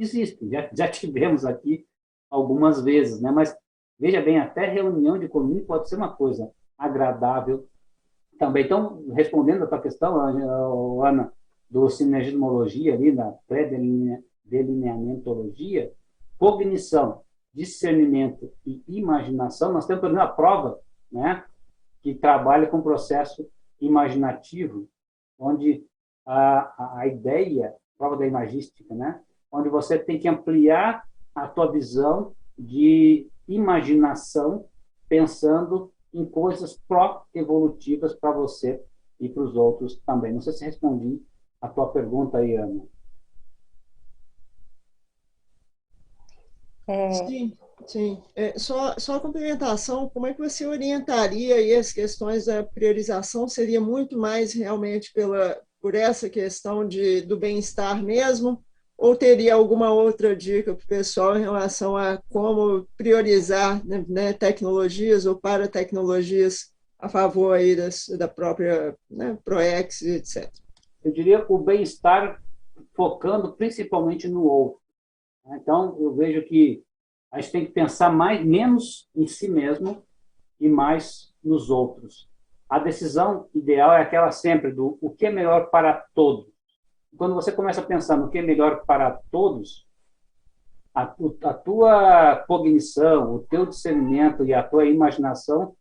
Existe, 0.00 0.48
já, 0.48 0.68
já 0.72 0.88
tivemos 0.88 1.44
aqui 1.44 1.86
algumas 2.30 2.82
vezes, 2.82 3.20
né? 3.20 3.30
Mas 3.30 3.54
veja 3.98 4.22
bem, 4.22 4.38
até 4.38 4.66
reunião 4.66 5.18
de 5.18 5.28
condomínio 5.28 5.66
pode 5.66 5.90
ser 5.90 5.96
uma 5.96 6.16
coisa 6.16 6.50
agradável 6.78 7.68
também. 8.38 8.64
Então, 8.64 9.04
respondendo 9.12 9.64
a 9.64 9.66
tua 9.66 9.80
questão, 9.80 10.18
Ana, 11.04 11.30
do 11.68 11.90
sinergismologia 11.90 12.94
ali, 12.94 13.12
da 13.12 13.30
pré-delineamentologia, 13.46 15.92
cognição, 16.38 17.20
discernimento 17.52 18.50
e 18.64 18.82
imaginação, 18.88 19.70
nós 19.72 19.86
temos, 19.86 20.02
exemplo, 20.02 20.20
a 20.20 20.26
prova, 20.26 20.80
né, 21.12 21.44
que 22.00 22.14
trabalha 22.14 22.66
com 22.66 22.80
processo 22.80 23.46
imaginativo, 23.78 24.88
onde 25.38 25.84
a, 26.24 27.00
a 27.00 27.06
ideia, 27.06 27.74
prova 27.98 28.16
da 28.16 28.26
imagística, 28.26 28.94
né, 28.94 29.20
onde 29.50 29.68
você 29.68 29.98
tem 29.98 30.18
que 30.18 30.28
ampliar 30.28 31.04
a 31.34 31.46
tua 31.48 31.70
visão 31.70 32.34
de 32.58 33.28
imaginação, 33.48 34.66
pensando 35.08 35.92
em 36.12 36.24
coisas 36.24 36.78
pró-evolutivas 36.88 38.14
para 38.14 38.32
você 38.32 38.82
e 39.18 39.28
para 39.28 39.42
os 39.42 39.56
outros 39.56 40.00
também. 40.06 40.32
Não 40.32 40.40
sei 40.40 40.52
se 40.52 40.64
respondi 40.64 41.20
a 41.60 41.68
tua 41.68 41.88
pergunta 41.88 42.38
aí, 42.38 42.56
Ana. 42.56 42.82
É... 46.86 47.12
Sim, 47.12 47.56
sim. 47.86 48.22
É, 48.34 48.58
só, 48.58 48.94
só 48.98 49.16
a 49.16 49.20
complementação, 49.20 50.08
como 50.08 50.26
é 50.26 50.34
que 50.34 50.40
você 50.40 50.66
orientaria 50.66 51.56
aí 51.56 51.74
as 51.74 51.92
questões 51.92 52.46
da 52.46 52.64
priorização? 52.64 53.46
Seria 53.46 53.80
muito 53.80 54.18
mais 54.18 54.52
realmente 54.52 55.12
pela, 55.12 55.60
por 55.80 55.94
essa 55.94 56.28
questão 56.28 56.86
de, 56.86 57.22
do 57.22 57.38
bem-estar 57.38 58.02
mesmo? 58.02 58.64
Ou 59.00 59.16
teria 59.16 59.54
alguma 59.54 59.90
outra 59.90 60.36
dica 60.36 60.74
para 60.74 60.84
o 60.84 60.86
pessoal 60.86 61.34
em 61.34 61.40
relação 61.40 61.96
a 61.96 62.20
como 62.28 62.86
priorizar 62.98 63.82
né, 63.84 64.04
né, 64.06 64.32
tecnologias 64.34 65.24
ou 65.24 65.34
para 65.34 65.66
tecnologias 65.66 66.70
a 66.98 67.08
favor 67.08 67.54
aí 67.54 67.74
das, 67.74 68.08
da 68.18 68.28
própria 68.28 68.94
né, 69.10 69.38
ProEx, 69.42 70.02
etc. 70.02 70.52
Eu 71.02 71.12
diria 71.12 71.46
o 71.48 71.56
bem-estar 71.56 72.42
focando 72.94 73.54
principalmente 73.54 74.28
no 74.28 74.44
outro. 74.44 74.80
Então, 75.46 75.96
eu 75.98 76.14
vejo 76.14 76.42
que 76.42 76.84
a 77.32 77.40
gente 77.40 77.52
tem 77.52 77.64
que 77.64 77.72
pensar 77.72 78.12
mais, 78.12 78.44
menos 78.44 79.08
em 79.16 79.26
si 79.26 79.48
mesmo 79.48 80.02
e 80.60 80.68
mais 80.68 81.32
nos 81.42 81.70
outros. 81.70 82.28
A 82.68 82.78
decisão 82.78 83.48
ideal 83.54 83.94
é 83.94 84.02
aquela 84.02 84.30
sempre 84.30 84.70
do 84.70 84.98
o 85.00 85.08
que 85.08 85.24
é 85.24 85.30
melhor 85.30 85.70
para 85.70 86.04
todos. 86.14 86.49
Quando 87.16 87.34
você 87.34 87.52
começa 87.52 87.80
a 87.80 87.84
pensar 87.84 88.16
no 88.16 88.28
que 88.28 88.38
é 88.38 88.42
melhor 88.42 88.84
para 88.84 89.18
todos, 89.30 89.86
a, 90.94 91.02
a 91.02 91.54
tua 91.54 92.36
cognição, 92.46 93.34
o 93.34 93.38
teu 93.40 93.66
discernimento 93.66 94.44
e 94.44 94.54
a 94.54 94.62
tua 94.62 94.86
imaginação 94.86 95.74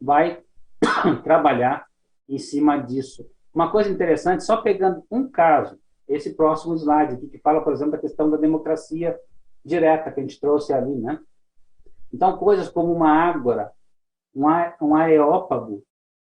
vai 0.00 0.42
trabalhar 1.22 1.86
em 2.28 2.38
cima 2.38 2.76
disso. 2.78 3.28
Uma 3.54 3.70
coisa 3.70 3.90
interessante, 3.90 4.44
só 4.44 4.58
pegando 4.58 5.02
um 5.10 5.28
caso, 5.28 5.78
esse 6.08 6.34
próximo 6.34 6.74
slide 6.76 7.14
aqui, 7.14 7.28
que 7.28 7.38
fala, 7.38 7.62
por 7.62 7.72
exemplo, 7.72 7.92
da 7.92 7.98
questão 7.98 8.30
da 8.30 8.36
democracia 8.36 9.18
direta 9.64 10.12
que 10.12 10.20
a 10.20 10.22
gente 10.22 10.40
trouxe 10.40 10.72
ali, 10.72 10.94
né? 10.94 11.18
Então, 12.12 12.36
coisas 12.36 12.68
como 12.68 12.92
uma 12.92 13.10
ágora, 13.10 13.72
um 14.34 14.94
areópago, 14.94 15.82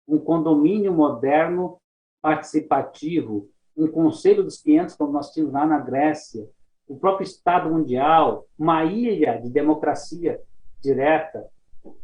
um 0.08 0.18
condomínio 0.18 0.94
moderno 0.94 1.80
participativo, 2.22 3.50
um 3.78 3.88
conselho 3.88 4.44
dos 4.44 4.62
500, 4.62 4.96
como 4.96 5.12
nós 5.12 5.32
tínhamos 5.32 5.54
lá 5.54 5.66
na 5.66 5.78
Grécia, 5.78 6.50
o 6.88 6.98
próprio 6.98 7.26
Estado 7.26 7.70
Mundial, 7.70 8.46
uma 8.58 8.84
ilha 8.86 9.40
de 9.40 9.50
democracia 9.50 10.42
direta, 10.82 11.46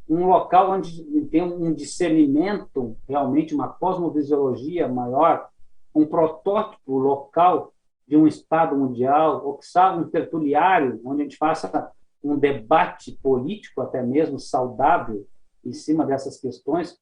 um 0.07 0.27
local 0.27 0.71
onde 0.71 1.03
tem 1.25 1.41
um 1.41 1.73
discernimento, 1.73 2.95
realmente 3.07 3.55
uma 3.55 3.69
cosmovisiologia 3.69 4.87
maior, 4.87 5.49
um 5.95 6.05
protótipo 6.05 6.97
local 6.97 7.73
de 8.07 8.17
um 8.17 8.27
Estado 8.27 8.75
mundial, 8.75 9.45
ou 9.45 9.57
que 9.57 9.65
sabe 9.65 10.03
um 10.03 10.09
tertuliário, 10.09 11.01
onde 11.05 11.21
a 11.21 11.23
gente 11.23 11.37
faça 11.37 11.91
um 12.23 12.37
debate 12.37 13.17
político 13.21 13.81
até 13.81 14.01
mesmo 14.01 14.39
saudável 14.39 15.25
em 15.65 15.71
cima 15.71 16.05
dessas 16.05 16.39
questões, 16.39 16.97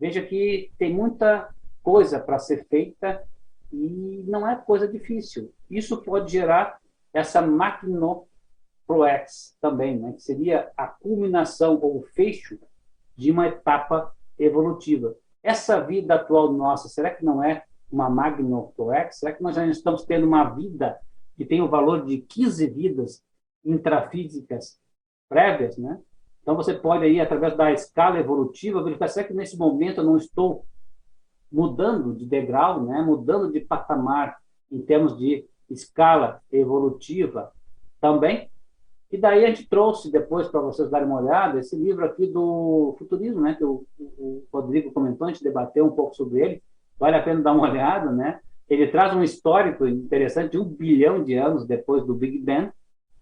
veja 0.00 0.22
que 0.22 0.70
tem 0.78 0.92
muita 0.92 1.48
coisa 1.82 2.18
para 2.18 2.38
ser 2.38 2.66
feita 2.66 3.22
e 3.76 4.24
não 4.26 4.48
é 4.48 4.56
coisa 4.56 4.88
difícil. 4.88 5.52
Isso 5.70 6.02
pode 6.02 6.32
gerar 6.32 6.80
essa 7.12 7.42
Proex 8.86 9.56
também, 9.60 9.98
né? 9.98 10.12
que 10.12 10.22
seria 10.22 10.70
a 10.76 10.86
culminação 10.86 11.78
ou 11.82 11.98
o 11.98 12.02
fecho 12.14 12.58
de 13.16 13.30
uma 13.30 13.48
etapa 13.48 14.14
evolutiva. 14.38 15.14
Essa 15.42 15.80
vida 15.80 16.14
atual 16.14 16.52
nossa, 16.52 16.88
será 16.88 17.10
que 17.10 17.24
não 17.24 17.42
é 17.42 17.64
uma 17.90 18.08
Proex? 18.76 19.18
Será 19.18 19.32
que 19.32 19.42
nós 19.42 19.56
já 19.56 19.66
estamos 19.66 20.04
tendo 20.04 20.26
uma 20.26 20.44
vida 20.50 20.98
que 21.36 21.44
tem 21.44 21.60
o 21.60 21.68
valor 21.68 22.04
de 22.04 22.18
15 22.18 22.66
vidas 22.68 23.22
intrafísicas 23.64 24.78
prévias, 25.28 25.76
né? 25.76 26.00
Então 26.40 26.54
você 26.54 26.72
pode 26.72 27.04
aí 27.04 27.20
através 27.20 27.56
da 27.56 27.72
escala 27.72 28.20
evolutiva 28.20 28.82
verificar 28.82 29.08
será 29.08 29.26
que 29.26 29.34
nesse 29.34 29.58
momento 29.58 30.00
eu 30.00 30.04
não 30.04 30.16
estou 30.16 30.64
mudando 31.50 32.14
de 32.14 32.26
degrau, 32.26 32.82
né? 32.82 33.02
Mudando 33.02 33.52
de 33.52 33.60
patamar 33.60 34.36
em 34.70 34.80
termos 34.80 35.16
de 35.16 35.44
escala 35.70 36.40
evolutiva 36.52 37.52
também. 38.00 38.48
E 39.10 39.16
daí 39.16 39.44
a 39.44 39.48
gente 39.48 39.68
trouxe 39.68 40.10
depois 40.10 40.48
para 40.48 40.60
vocês 40.60 40.90
darem 40.90 41.06
uma 41.06 41.20
olhada 41.20 41.60
esse 41.60 41.76
livro 41.76 42.04
aqui 42.04 42.26
do 42.26 42.94
futurismo, 42.98 43.40
né? 43.40 43.54
Que 43.54 43.64
o, 43.64 43.84
o 43.98 44.44
Rodrigo 44.52 44.92
comentou, 44.92 45.26
a 45.26 45.30
gente 45.30 45.44
debateu 45.44 45.86
um 45.86 45.92
pouco 45.92 46.14
sobre 46.14 46.40
ele. 46.40 46.62
Vale 46.98 47.16
a 47.16 47.22
pena 47.22 47.42
dar 47.42 47.52
uma 47.52 47.68
olhada, 47.68 48.10
né? 48.10 48.40
Ele 48.68 48.88
traz 48.88 49.14
um 49.14 49.22
histórico 49.22 49.86
interessante 49.86 50.58
um 50.58 50.64
bilhão 50.64 51.22
de 51.22 51.34
anos 51.34 51.64
depois 51.64 52.04
do 52.04 52.14
Big 52.14 52.38
Bang 52.38 52.70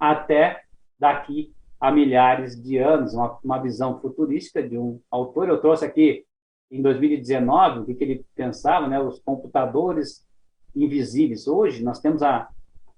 até 0.00 0.62
daqui 0.98 1.52
há 1.78 1.92
milhares 1.92 2.60
de 2.60 2.78
anos, 2.78 3.12
uma, 3.12 3.38
uma 3.44 3.58
visão 3.58 4.00
futurística 4.00 4.62
de 4.62 4.78
um 4.78 5.00
autor. 5.10 5.48
Eu 5.48 5.60
trouxe 5.60 5.84
aqui 5.84 6.24
em 6.70 6.82
2019 6.82 7.80
o 7.80 7.84
que, 7.84 8.02
ele 8.02 8.26
pensava, 8.34 8.88
né, 8.88 9.00
os 9.00 9.18
computadores 9.20 10.26
invisíveis. 10.74 11.46
Hoje 11.46 11.82
nós 11.82 12.00
temos 12.00 12.22
a, 12.22 12.48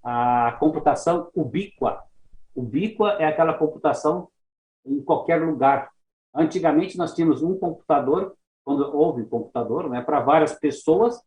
a 0.03 0.57
computação 0.59 1.31
ubíqua. 1.35 2.03
Ubíqua 2.55 3.13
é 3.19 3.27
aquela 3.27 3.55
computação 3.55 4.29
em 4.85 5.03
qualquer 5.03 5.43
lugar. 5.43 5.91
Antigamente 6.35 6.97
nós 6.97 7.15
tínhamos 7.15 7.43
um 7.43 7.59
computador, 7.59 8.37
quando 8.65 8.83
houve 8.97 9.25
computador, 9.27 9.89
né, 9.89 10.01
para 10.01 10.21
várias 10.21 10.55
pessoas. 10.55 11.21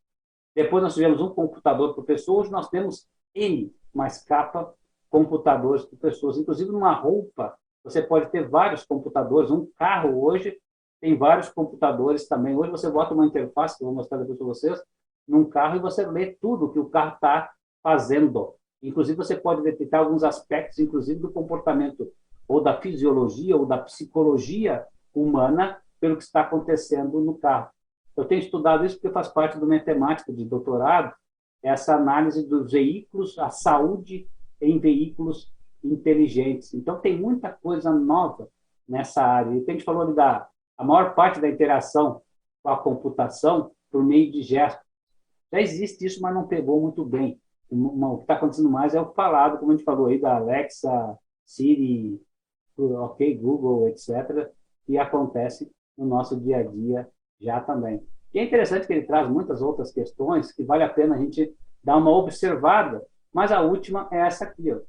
Depois 0.56 0.84
nós 0.84 0.94
tivemos 0.94 1.22
um 1.22 1.30
computador 1.30 1.94
por 1.94 2.04
pessoa. 2.04 2.42
Hoje 2.42 2.52
nós 2.52 2.70
temos 2.70 3.08
N 3.36 3.74
mais 3.94 4.24
capa 4.24 4.74
computadores 5.10 5.86
por 5.86 5.98
pessoas. 5.98 6.38
Inclusive, 6.38 6.72
numa 6.72 6.94
roupa, 6.94 7.58
você 7.84 8.02
pode 8.02 8.30
ter 8.32 8.48
vários 8.48 8.86
computadores. 8.86 9.52
Um 9.52 9.68
carro 9.78 10.24
hoje 10.24 10.58
tem 11.02 11.18
vários 11.18 11.50
computadores 11.50 12.28
também. 12.28 12.56
Hoje 12.56 12.72
você 12.72 12.90
bota 12.90 13.14
uma 13.14 13.26
interface, 13.26 13.78
que 13.78 13.84
eu 13.84 13.88
vou 13.88 13.96
mostrar 13.96 14.18
depois 14.18 14.38
para 14.38 14.48
vocês, 14.48 14.84
num 15.28 15.46
carro 15.46 15.78
e 15.78 15.80
você 15.80 16.06
lê 16.06 16.38
tudo 16.42 16.72
que 16.72 16.80
o 16.80 16.90
carro 16.90 17.16
está 17.16 17.52
fazendo. 17.82 18.56
Inclusive, 18.82 19.18
você 19.18 19.36
pode 19.36 19.62
detectar 19.62 20.02
alguns 20.02 20.24
aspectos, 20.24 20.80
inclusive, 20.80 21.20
do 21.20 21.32
comportamento 21.32 22.12
ou 22.48 22.62
da 22.62 22.80
fisiologia 22.82 23.56
ou 23.56 23.66
da 23.66 23.78
psicologia 23.78 24.86
humana 25.14 25.80
pelo 26.00 26.18
que 26.18 26.24
está 26.24 26.42
acontecendo 26.42 27.20
no 27.20 27.36
carro. 27.36 27.70
Eu 28.16 28.26
tenho 28.26 28.40
estudado 28.40 28.86
isso 28.86 28.96
porque 28.96 29.14
faz 29.14 29.28
parte 29.28 29.58
do 29.60 29.68
minha 29.68 29.84
temática 29.84 30.34
de 30.34 30.44
doutorado, 30.44 31.14
essa 31.62 31.96
análise 31.96 32.48
dos 32.48 32.72
veículos, 32.72 33.38
a 33.38 33.50
saúde 33.50 34.28
em 34.62 34.80
veículos 34.80 35.54
inteligentes. 35.84 36.74
Então, 36.74 37.00
tem 37.00 37.18
muita 37.18 37.50
coisa 37.50 37.92
nova 37.92 38.50
nessa 38.88 39.24
área. 39.24 39.52
E 39.52 39.64
a 39.66 39.72
gente 39.72 39.84
falou 39.84 40.14
da 40.14 40.50
a 40.80 40.84
maior 40.84 41.14
parte 41.14 41.40
da 41.40 41.48
interação 41.48 42.22
com 42.64 42.70
a 42.70 42.78
computação 42.78 43.72
por 43.92 44.04
meio 44.04 44.32
de 44.32 44.42
gestos. 44.42 44.84
Já 45.52 45.62
existe 45.62 46.06
isso, 46.06 46.20
mas 46.22 46.34
não 46.34 46.48
pegou 46.48 46.82
muito 46.82 47.06
bem. 47.06 47.40
O 47.70 48.18
que 48.18 48.24
está 48.24 48.34
acontecendo 48.34 48.70
mais 48.70 48.96
é 48.96 49.02
o 49.02 49.14
falado, 49.14 49.60
como 49.60 49.72
a 49.72 49.76
gente 49.76 49.86
falou 49.86 50.08
aí, 50.08 50.20
da 50.20 50.38
Alexa, 50.38 51.18
Siri, 51.46 52.20
OK, 52.76 53.36
Google, 53.36 53.90
etc., 53.90 54.50
que 54.86 54.98
acontece 54.98 55.72
no 55.96 56.08
nosso 56.08 56.40
dia 56.40 56.58
a 56.58 56.64
dia 56.64 57.08
já 57.40 57.62
também. 57.62 58.02
E 58.34 58.40
é 58.40 58.44
interessante 58.44 58.88
que 58.88 58.94
ele 58.94 59.06
traz 59.06 59.30
muitas 59.30 59.62
outras 59.62 59.92
questões 59.92 60.52
que 60.52 60.64
vale 60.64 60.84
a 60.84 60.90
pena 60.90 61.16
a 61.16 61.20
gente 61.20 61.54
dar 61.84 61.98
uma 61.98 62.12
observada 62.12 63.06
mas 63.34 63.52
a 63.52 63.62
última 63.62 64.08
é 64.12 64.20
essa 64.20 64.46
aqui. 64.46 64.72
Ó. 64.72 64.80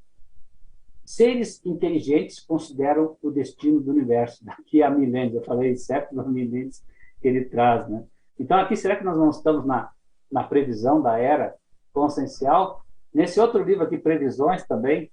Seres 1.11 1.61
inteligentes 1.65 2.39
consideram 2.39 3.17
o 3.21 3.29
destino 3.29 3.81
do 3.81 3.91
universo 3.91 4.43
daqui 4.47 4.81
a 4.81 4.89
milênios. 4.89 5.35
Eu 5.35 5.43
falei 5.43 5.75
séculos 5.75 6.25
milênios 6.25 6.81
que 7.21 7.27
ele 7.27 7.43
traz. 7.43 7.85
Né? 7.89 8.05
Então, 8.39 8.57
aqui, 8.57 8.77
será 8.77 8.95
que 8.95 9.03
nós 9.03 9.17
não 9.17 9.29
estamos 9.29 9.65
na, 9.65 9.91
na 10.31 10.41
previsão 10.41 11.01
da 11.01 11.19
era 11.19 11.53
consciencial? 11.91 12.85
Nesse 13.13 13.41
outro 13.41 13.61
livro 13.61 13.83
aqui, 13.83 13.97
Previsões, 13.97 14.65
também, 14.65 15.11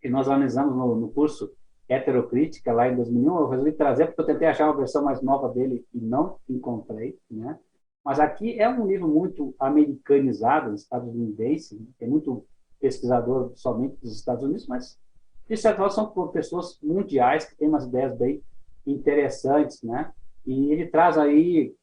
que 0.00 0.08
nós 0.08 0.28
analisamos 0.28 0.74
no, 0.74 0.96
no 0.96 1.08
curso 1.12 1.52
Heterocrítica, 1.88 2.72
lá 2.72 2.88
em 2.88 2.96
2001, 2.96 3.36
eu 3.38 3.48
resolvi 3.48 3.72
trazer, 3.72 4.06
porque 4.06 4.22
eu 4.22 4.26
tentei 4.26 4.48
achar 4.48 4.64
uma 4.64 4.76
versão 4.76 5.04
mais 5.04 5.22
nova 5.22 5.48
dele 5.50 5.86
e 5.94 6.00
não 6.00 6.38
encontrei. 6.48 7.16
Né? 7.30 7.56
Mas 8.04 8.18
aqui 8.18 8.58
é 8.58 8.68
um 8.68 8.88
livro 8.88 9.06
muito 9.06 9.54
americanizado, 9.60 10.74
estadunidense, 10.74 11.80
tem 11.96 12.08
muito 12.08 12.44
pesquisador 12.80 13.52
somente 13.54 13.96
dos 14.02 14.16
Estados 14.16 14.42
Unidos, 14.42 14.66
mas 14.66 15.00
de 15.48 15.56
certa 15.56 15.78
forma 15.78 15.90
são 15.90 16.28
pessoas 16.28 16.78
mundiais 16.82 17.44
que 17.44 17.56
têm 17.56 17.68
umas 17.68 17.84
ideias 17.84 18.16
bem 18.16 18.42
interessantes, 18.86 19.82
né? 19.82 20.12
E 20.46 20.72
ele 20.72 20.86
traz 20.86 21.16
aí 21.18 21.74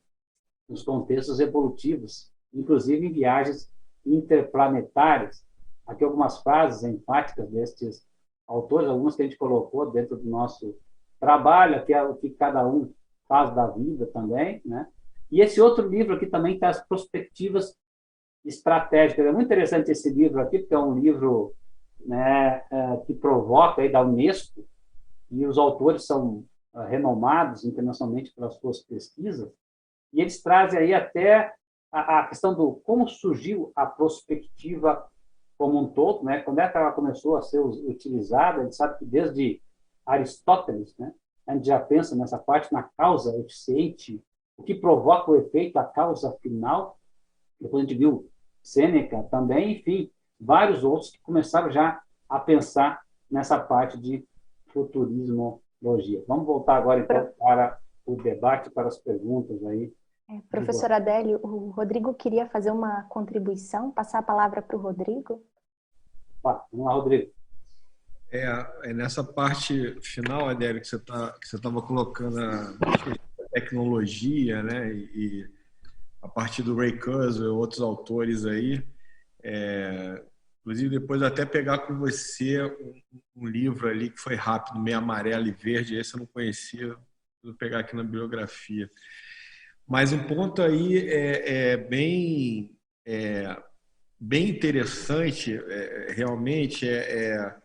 os 0.67 0.83
contextos 0.83 1.39
evolutivos, 1.39 2.31
inclusive 2.53 3.05
em 3.05 3.11
viagens 3.11 3.71
interplanetárias. 4.05 5.43
Aqui 5.85 6.03
algumas 6.03 6.41
frases 6.41 6.83
enfáticas 6.83 7.49
destes 7.49 8.05
autores, 8.47 8.89
algumas 8.89 9.15
que 9.15 9.21
a 9.21 9.25
gente 9.25 9.37
colocou 9.37 9.89
dentro 9.89 10.17
do 10.17 10.29
nosso 10.29 10.75
trabalho, 11.19 11.85
que 11.85 11.93
é 11.93 12.03
o 12.03 12.15
que 12.15 12.29
cada 12.31 12.67
um 12.67 12.91
faz 13.27 13.53
da 13.53 13.67
vida 13.67 14.05
também, 14.07 14.61
né? 14.65 14.87
E 15.31 15.41
esse 15.41 15.61
outro 15.61 15.87
livro 15.87 16.15
aqui 16.15 16.25
também 16.25 16.57
tem 16.57 16.67
as 16.67 16.83
perspectivas 16.87 17.75
estratégicas. 18.43 19.25
É 19.25 19.31
muito 19.31 19.45
interessante 19.45 19.91
esse 19.91 20.09
livro 20.09 20.41
aqui, 20.41 20.59
porque 20.59 20.73
é 20.73 20.79
um 20.79 20.97
livro 20.97 21.53
né, 22.05 22.63
é, 22.71 22.97
que 23.05 23.13
provoca 23.13 23.81
aí 23.81 23.91
da 23.91 24.01
Unesco, 24.01 24.65
e 25.31 25.45
os 25.45 25.57
autores 25.57 26.05
são 26.05 26.43
é, 26.75 26.87
renomados 26.87 27.63
internacionalmente 27.63 28.33
pelas 28.33 28.55
suas 28.55 28.79
pesquisas, 28.81 29.51
e 30.11 30.21
eles 30.21 30.41
trazem 30.41 30.79
aí 30.79 30.93
até 30.93 31.53
a, 31.91 32.19
a 32.19 32.27
questão 32.27 32.53
do 32.53 32.73
como 32.83 33.07
surgiu 33.07 33.71
a 33.75 33.85
prospectiva 33.85 35.07
como 35.57 35.77
um 35.77 35.89
todo, 35.89 36.23
né? 36.23 36.41
Quando 36.41 36.59
é 36.59 36.69
que 36.69 36.77
ela 36.77 36.93
começou 36.93 37.35
a 37.35 37.41
ser 37.41 37.59
utilizada? 37.59 38.61
A 38.61 38.63
gente 38.63 38.75
sabe 38.77 38.97
que 38.97 39.05
desde 39.05 39.61
Aristóteles, 40.05 40.95
né? 40.97 41.13
A 41.45 41.53
gente 41.53 41.67
já 41.67 41.79
pensa 41.79 42.15
nessa 42.15 42.37
parte 42.37 42.71
na 42.71 42.83
causa 42.83 43.37
eficiente, 43.39 44.23
o 44.55 44.63
que 44.63 44.73
provoca 44.73 45.31
o 45.31 45.35
efeito, 45.35 45.77
a 45.77 45.83
causa 45.83 46.31
final. 46.41 46.97
Depois 47.59 47.83
a 47.83 47.87
gente 47.87 47.97
viu 47.97 48.29
Sêneca 48.61 49.23
também, 49.23 49.79
enfim, 49.79 50.09
vários 50.39 50.83
outros 50.83 51.11
que 51.11 51.19
começaram 51.21 51.71
já 51.71 52.01
a 52.27 52.39
pensar 52.39 53.01
nessa 53.29 53.59
parte 53.59 53.99
de 53.99 54.23
futurismologia. 54.67 56.23
Vamos 56.27 56.45
voltar 56.45 56.77
agora 56.77 57.01
então 57.01 57.29
para 57.37 57.79
o 58.05 58.15
debate, 58.15 58.69
para 58.69 58.87
as 58.87 58.97
perguntas 58.97 59.63
aí. 59.65 59.93
É, 60.29 60.41
professor 60.49 60.91
Adélio, 60.91 61.39
o 61.41 61.69
Rodrigo 61.71 62.13
queria 62.13 62.47
fazer 62.47 62.71
uma 62.71 63.03
contribuição, 63.03 63.91
passar 63.91 64.19
a 64.19 64.23
palavra 64.23 64.61
para 64.61 64.77
o 64.77 64.81
Rodrigo. 64.81 65.43
vamos 66.43 66.85
lá, 66.85 66.93
Rodrigo. 66.93 67.31
É, 68.31 68.45
é 68.83 68.93
nessa 68.93 69.23
parte 69.23 69.99
final, 70.01 70.47
Adélio, 70.47 70.81
que 70.81 70.87
você 70.87 70.99
tá, 70.99 71.35
estava 71.43 71.81
colocando 71.81 72.39
a 72.39 72.77
tecnologia, 73.51 74.61
né, 74.61 74.93
e, 74.93 75.49
a 76.21 76.27
partir 76.27 76.61
do 76.61 76.75
Ray 76.75 76.99
Kurzweil 76.99 77.51
e 77.51 77.55
outros 77.55 77.81
autores 77.81 78.45
aí, 78.45 78.85
é, 79.43 80.21
inclusive 80.61 80.99
depois 80.99 81.21
até 81.21 81.45
pegar 81.45 81.79
com 81.79 81.97
você 81.97 82.61
um, 82.63 83.01
um, 83.37 83.47
livro 83.47 83.87
ali 83.87 84.09
que 84.09 84.19
foi 84.19 84.35
rápido, 84.35 84.79
meio 84.79 84.97
amarelo 84.97 85.47
e 85.47 85.51
verde, 85.51 85.95
esse 85.95 86.13
eu 86.13 86.19
não 86.19 86.25
conhecia, 86.25 86.95
vou 87.43 87.53
pegar 87.53 87.79
aqui 87.79 87.95
na 87.95 88.03
biografia. 88.03 88.89
Mas 89.87 90.13
um 90.13 90.23
ponto 90.23 90.61
aí 90.61 90.97
é, 91.09 91.71
é 91.71 91.77
bem, 91.77 92.77
é, 93.05 93.57
bem 94.19 94.49
interessante, 94.49 95.55
é, 95.55 96.13
realmente, 96.15 96.87
é, 96.87 96.97
é, 96.97 97.55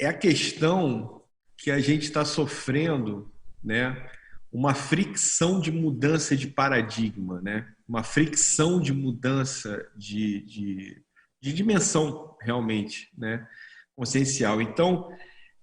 é, 0.00 0.06
a 0.06 0.14
questão 0.14 1.22
que 1.58 1.70
a 1.70 1.78
gente 1.78 2.04
está 2.04 2.24
sofrendo, 2.24 3.30
né? 3.62 4.10
uma 4.50 4.72
fricção 4.72 5.60
de 5.60 5.70
mudança 5.70 6.34
de 6.34 6.46
paradigma, 6.46 7.42
né? 7.42 7.75
Uma 7.88 8.02
fricção 8.02 8.80
de 8.80 8.92
mudança 8.92 9.86
de, 9.96 10.40
de, 10.42 11.02
de 11.40 11.52
dimensão, 11.52 12.36
realmente, 12.40 13.10
né? 13.16 13.46
consciencial. 13.94 14.60
Então, 14.60 15.08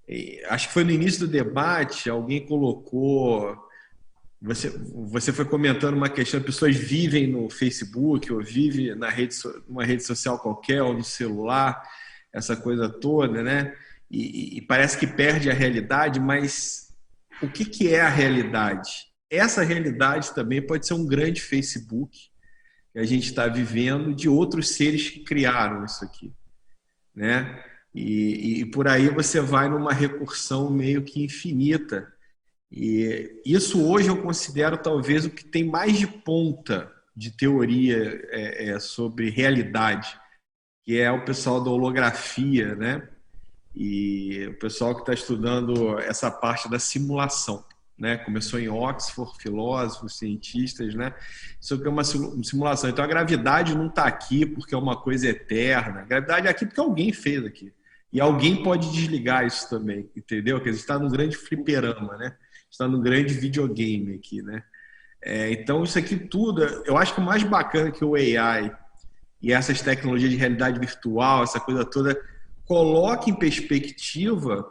é, 0.07 0.43
acho 0.49 0.67
que 0.67 0.73
foi 0.73 0.83
no 0.83 0.91
início 0.91 1.21
do 1.21 1.31
debate, 1.31 2.09
alguém 2.09 2.45
colocou 2.45 3.55
você, 4.43 4.69
você 5.09 5.31
foi 5.31 5.45
comentando 5.45 5.95
uma 5.95 6.09
questão, 6.09 6.41
pessoas 6.41 6.75
vivem 6.75 7.27
no 7.27 7.49
Facebook 7.49 8.31
ou 8.31 8.43
vivem 8.43 8.93
na 8.93 9.09
rede, 9.09 9.37
numa 9.69 9.85
rede 9.85 10.03
social 10.03 10.37
qualquer 10.37 10.83
ou 10.83 10.93
no 10.93 11.03
celular, 11.03 11.81
essa 12.33 12.53
coisa 12.53 12.89
toda, 12.89 13.41
né? 13.41 13.73
E, 14.11 14.57
e 14.57 14.61
parece 14.61 14.97
que 14.97 15.07
perde 15.07 15.49
a 15.49 15.53
realidade, 15.53 16.19
mas 16.19 16.93
o 17.41 17.47
que, 17.47 17.63
que 17.63 17.93
é 17.93 18.01
a 18.01 18.09
realidade? 18.09 19.12
Essa 19.35 19.63
realidade 19.63 20.33
também 20.33 20.61
pode 20.61 20.85
ser 20.85 20.93
um 20.93 21.05
grande 21.05 21.41
Facebook 21.41 22.29
que 22.91 22.99
a 22.99 23.05
gente 23.05 23.25
está 23.25 23.47
vivendo 23.47 24.13
de 24.13 24.29
outros 24.29 24.69
seres 24.69 25.09
que 25.09 25.23
criaram 25.23 25.83
isso 25.83 26.03
aqui, 26.05 26.31
né? 27.15 27.63
E, 27.93 28.61
e 28.61 28.65
por 28.65 28.87
aí 28.87 29.09
você 29.09 29.39
vai 29.39 29.69
numa 29.69 29.93
recursão 29.93 30.69
meio 30.69 31.03
que 31.03 31.23
infinita 31.23 32.11
e 32.75 33.39
isso 33.45 33.87
hoje 33.87 34.07
eu 34.07 34.19
considero 34.19 34.75
talvez 34.77 35.25
o 35.25 35.29
que 35.29 35.45
tem 35.45 35.63
mais 35.63 35.95
de 35.95 36.07
ponta 36.07 36.91
de 37.15 37.29
teoria 37.29 38.19
é, 38.31 38.69
é, 38.69 38.79
sobre 38.79 39.29
realidade, 39.29 40.19
que 40.83 40.99
é 40.99 41.11
o 41.11 41.23
pessoal 41.23 41.63
da 41.63 41.69
holografia, 41.69 42.73
né? 42.73 43.07
E 43.75 44.47
o 44.47 44.57
pessoal 44.57 44.95
que 44.95 45.01
está 45.01 45.13
estudando 45.13 45.99
essa 45.99 46.31
parte 46.31 46.67
da 46.67 46.79
simulação, 46.79 47.63
né? 47.97 48.17
Começou 48.17 48.59
em 48.59 48.69
Oxford, 48.69 49.31
filósofos, 49.39 50.17
cientistas, 50.17 50.95
né? 50.95 51.13
Isso 51.59 51.81
é 51.83 51.89
uma 51.89 52.03
simulação. 52.03 52.89
Então 52.89 53.03
a 53.03 53.07
gravidade 53.07 53.75
não 53.75 53.87
está 53.87 54.05
aqui 54.05 54.45
porque 54.45 54.73
é 54.73 54.77
uma 54.77 54.97
coisa 54.97 55.27
eterna. 55.27 56.01
A 56.01 56.05
gravidade 56.05 56.47
é 56.47 56.49
aqui 56.49 56.65
porque 56.65 56.81
alguém 56.81 57.11
fez 57.13 57.45
aqui. 57.45 57.71
E 58.11 58.21
alguém 58.21 58.61
pode 58.61 58.91
desligar 58.91 59.45
isso 59.45 59.69
também, 59.69 60.09
entendeu? 60.15 60.61
Que 60.61 60.69
está 60.69 60.99
no 60.99 61.09
grande 61.09 61.35
fliperama, 61.35 62.15
né? 62.15 62.35
está 62.73 62.87
no 62.87 62.99
grande 62.99 63.35
videogame 63.35 64.15
aqui, 64.15 64.41
né? 64.41 64.63
É, 65.21 65.51
então, 65.51 65.83
isso 65.83 65.97
aqui 65.97 66.17
tudo, 66.17 66.63
eu 66.85 66.97
acho 66.97 67.13
que 67.13 67.21
o 67.21 67.23
mais 67.23 67.43
bacana 67.43 67.91
que 67.91 68.03
o 68.03 68.15
AI 68.15 68.75
e 69.41 69.53
essas 69.53 69.81
tecnologias 69.81 70.31
de 70.31 70.37
realidade 70.37 70.79
virtual, 70.79 71.43
essa 71.43 71.59
coisa 71.59 71.85
toda, 71.85 72.19
coloca 72.65 73.29
em 73.29 73.35
perspectiva 73.35 74.65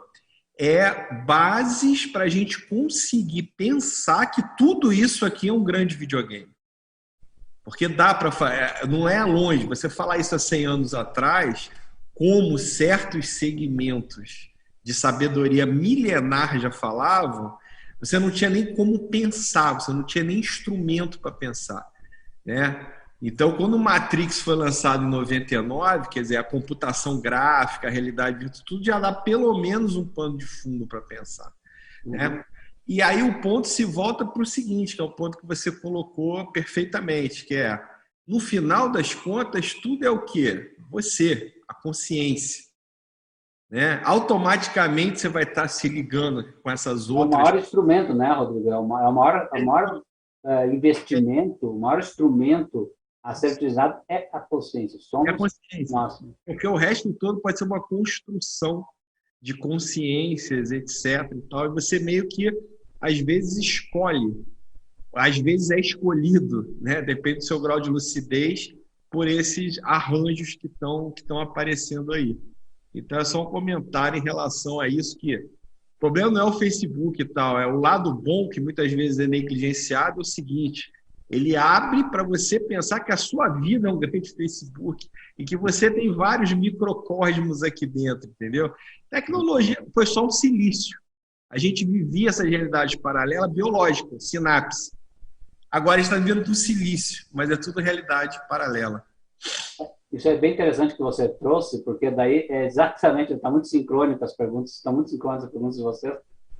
é 0.59 1.13
bases 1.25 2.05
para 2.05 2.25
a 2.25 2.29
gente 2.29 2.67
conseguir 2.67 3.53
pensar 3.57 4.27
que 4.27 4.43
tudo 4.57 4.93
isso 4.93 5.25
aqui 5.25 5.49
é 5.49 5.53
um 5.53 5.63
grande 5.63 5.95
videogame. 5.95 6.51
Porque 7.63 7.87
dá 7.87 8.13
para 8.13 8.29
é, 8.53 8.85
não 8.85 9.07
é 9.07 9.23
longe, 9.23 9.65
você 9.65 9.89
falar 9.89 10.17
isso 10.17 10.35
há 10.35 10.39
100 10.39 10.65
anos 10.65 10.93
atrás, 10.93 11.71
como 12.13 12.57
certos 12.57 13.29
segmentos 13.29 14.51
de 14.83 14.93
sabedoria 14.93 15.65
milenar 15.65 16.59
já 16.59 16.69
falavam, 16.69 17.57
você 17.99 18.19
não 18.19 18.29
tinha 18.29 18.49
nem 18.49 18.75
como 18.75 19.07
pensar, 19.07 19.73
você 19.73 19.93
não 19.93 20.03
tinha 20.03 20.23
nem 20.23 20.39
instrumento 20.39 21.19
para 21.19 21.31
pensar, 21.31 21.87
né? 22.45 22.85
Então, 23.25 23.55
quando 23.55 23.75
o 23.75 23.79
Matrix 23.79 24.41
foi 24.41 24.53
lançado 24.53 25.05
em 25.05 25.09
99, 25.09 26.09
quer 26.09 26.21
dizer, 26.21 26.35
a 26.35 26.43
computação 26.43 27.21
gráfica, 27.21 27.87
a 27.87 27.89
realidade 27.89 28.37
virtual, 28.37 28.65
tudo 28.65 28.83
já 28.83 28.99
dá 28.99 29.13
pelo 29.13 29.57
menos 29.61 29.95
um 29.95 30.05
pano 30.05 30.37
de 30.37 30.45
fundo 30.45 30.85
para 30.85 30.99
pensar, 30.99 31.49
né? 32.05 32.27
uhum. 32.27 32.35
né? 32.35 32.45
E 32.85 33.01
aí 33.01 33.23
o 33.23 33.39
ponto 33.39 33.65
se 33.65 33.85
volta 33.85 34.25
para 34.25 34.41
o 34.41 34.45
seguinte, 34.45 34.97
que 34.97 35.01
é 35.01 35.05
o 35.05 35.15
ponto 35.15 35.37
que 35.37 35.47
você 35.47 35.71
colocou 35.71 36.51
perfeitamente, 36.51 37.45
que 37.45 37.55
é, 37.55 37.81
no 38.27 38.41
final 38.41 38.91
das 38.91 39.15
contas, 39.15 39.73
tudo 39.73 40.05
é 40.05 40.09
o 40.09 40.25
quê? 40.25 40.75
Você, 40.91 41.53
a 41.65 41.73
consciência 41.73 42.61
né? 43.71 44.01
automaticamente 44.03 45.21
você 45.21 45.29
vai 45.29 45.43
estar 45.43 45.69
se 45.69 45.87
ligando 45.87 46.43
com 46.61 46.69
essas 46.69 47.09
outras. 47.09 47.39
É 47.39 47.41
o 47.41 47.45
maior 47.45 47.57
instrumento, 47.57 48.13
né, 48.13 48.33
Rodrigo? 48.33 48.69
É 48.69 48.77
o 48.77 48.85
maior, 48.85 49.49
é 49.53 49.61
o 49.61 49.65
maior 49.65 50.01
uh, 50.43 50.73
investimento, 50.73 51.71
o 51.71 51.79
maior 51.79 51.99
instrumento 51.99 52.91
a 53.23 53.33
ser 53.33 53.53
utilizado 53.53 54.01
é 54.09 54.29
a 54.33 54.39
consciência. 54.39 54.99
Somos 54.99 55.27
é 55.27 55.31
a 55.31 55.37
consciência. 55.37 55.95
Nossa. 55.95 56.25
Porque 56.45 56.67
o 56.67 56.75
resto 56.75 57.13
todo 57.13 57.39
pode 57.39 57.57
ser 57.57 57.63
uma 57.63 57.81
construção 57.81 58.85
de 59.41 59.57
consciências, 59.57 60.71
etc. 60.71 61.31
E, 61.31 61.41
tal, 61.49 61.65
e 61.65 61.69
você 61.69 61.99
meio 61.99 62.27
que, 62.27 62.51
às 62.99 63.17
vezes, 63.19 63.57
escolhe. 63.57 64.45
Às 65.15 65.37
vezes 65.37 65.69
é 65.69 65.79
escolhido, 65.79 66.75
né? 66.81 67.01
depende 67.01 67.37
do 67.37 67.43
seu 67.43 67.61
grau 67.61 67.79
de 67.79 67.89
lucidez, 67.89 68.73
por 69.11 69.27
esses 69.27 69.79
arranjos 69.83 70.55
que 70.55 70.65
estão 70.65 71.11
que 71.11 71.21
estão 71.21 71.39
aparecendo 71.39 72.11
aí. 72.11 72.35
Então 72.95 73.19
é 73.19 73.23
só 73.23 73.43
um 73.43 73.51
comentário 73.51 74.17
em 74.17 74.23
relação 74.23 74.79
a 74.79 74.87
isso 74.87 75.15
que 75.17 75.35
o 75.35 75.99
problema 75.99 76.31
não 76.31 76.41
é 76.41 76.43
o 76.45 76.57
Facebook 76.57 77.21
e 77.21 77.25
tal, 77.25 77.59
é 77.59 77.67
o 77.67 77.79
lado 77.79 78.11
bom 78.11 78.49
que 78.49 78.59
muitas 78.59 78.91
vezes 78.91 79.19
é 79.19 79.27
negligenciado, 79.27 80.17
é 80.17 80.21
o 80.21 80.25
seguinte, 80.25 80.91
ele 81.33 81.55
abre 81.55 82.03
para 82.11 82.21
você 82.23 82.59
pensar 82.59 82.99
que 82.99 83.11
a 83.11 83.17
sua 83.17 83.49
vida 83.49 83.89
é 83.89 83.91
um 83.91 83.97
grande 83.97 84.35
Facebook 84.35 85.09
e 85.35 85.43
que 85.43 85.57
você 85.57 85.89
tem 85.89 86.13
vários 86.13 86.53
microcosmos 86.53 87.63
aqui 87.63 87.87
dentro, 87.87 88.29
entendeu? 88.29 88.71
Tecnologia 89.09 89.83
foi 89.95 90.05
só 90.05 90.25
um 90.25 90.29
silício. 90.29 90.95
A 91.49 91.57
gente 91.57 91.85
vivia 91.85 92.29
essa 92.29 92.43
realidade 92.43 92.99
paralela 92.99 93.47
biológica, 93.47 94.19
sinapse. 94.19 94.91
Agora 95.71 95.99
está 95.99 96.17
vivendo 96.17 96.43
do 96.43 96.53
silício, 96.53 97.25
mas 97.33 97.49
é 97.49 97.57
tudo 97.57 97.81
realidade 97.81 98.39
paralela. 98.47 99.03
Isso 100.11 100.27
é 100.27 100.37
bem 100.37 100.53
interessante 100.53 100.95
que 100.95 101.01
você 101.01 101.27
trouxe, 101.27 101.83
porque 101.83 102.11
daí 102.11 102.45
é 102.47 102.67
exatamente, 102.67 103.33
está 103.33 103.49
muito 103.49 103.67
sincrônico 103.67 104.23
as 104.23 104.35
perguntas, 104.35 104.75
estão 104.75 104.93
muito 104.93 105.09
sincrônicas 105.09 105.45
as 105.45 105.51
perguntas 105.51 105.77
de 105.77 105.83
vocês 105.83 106.13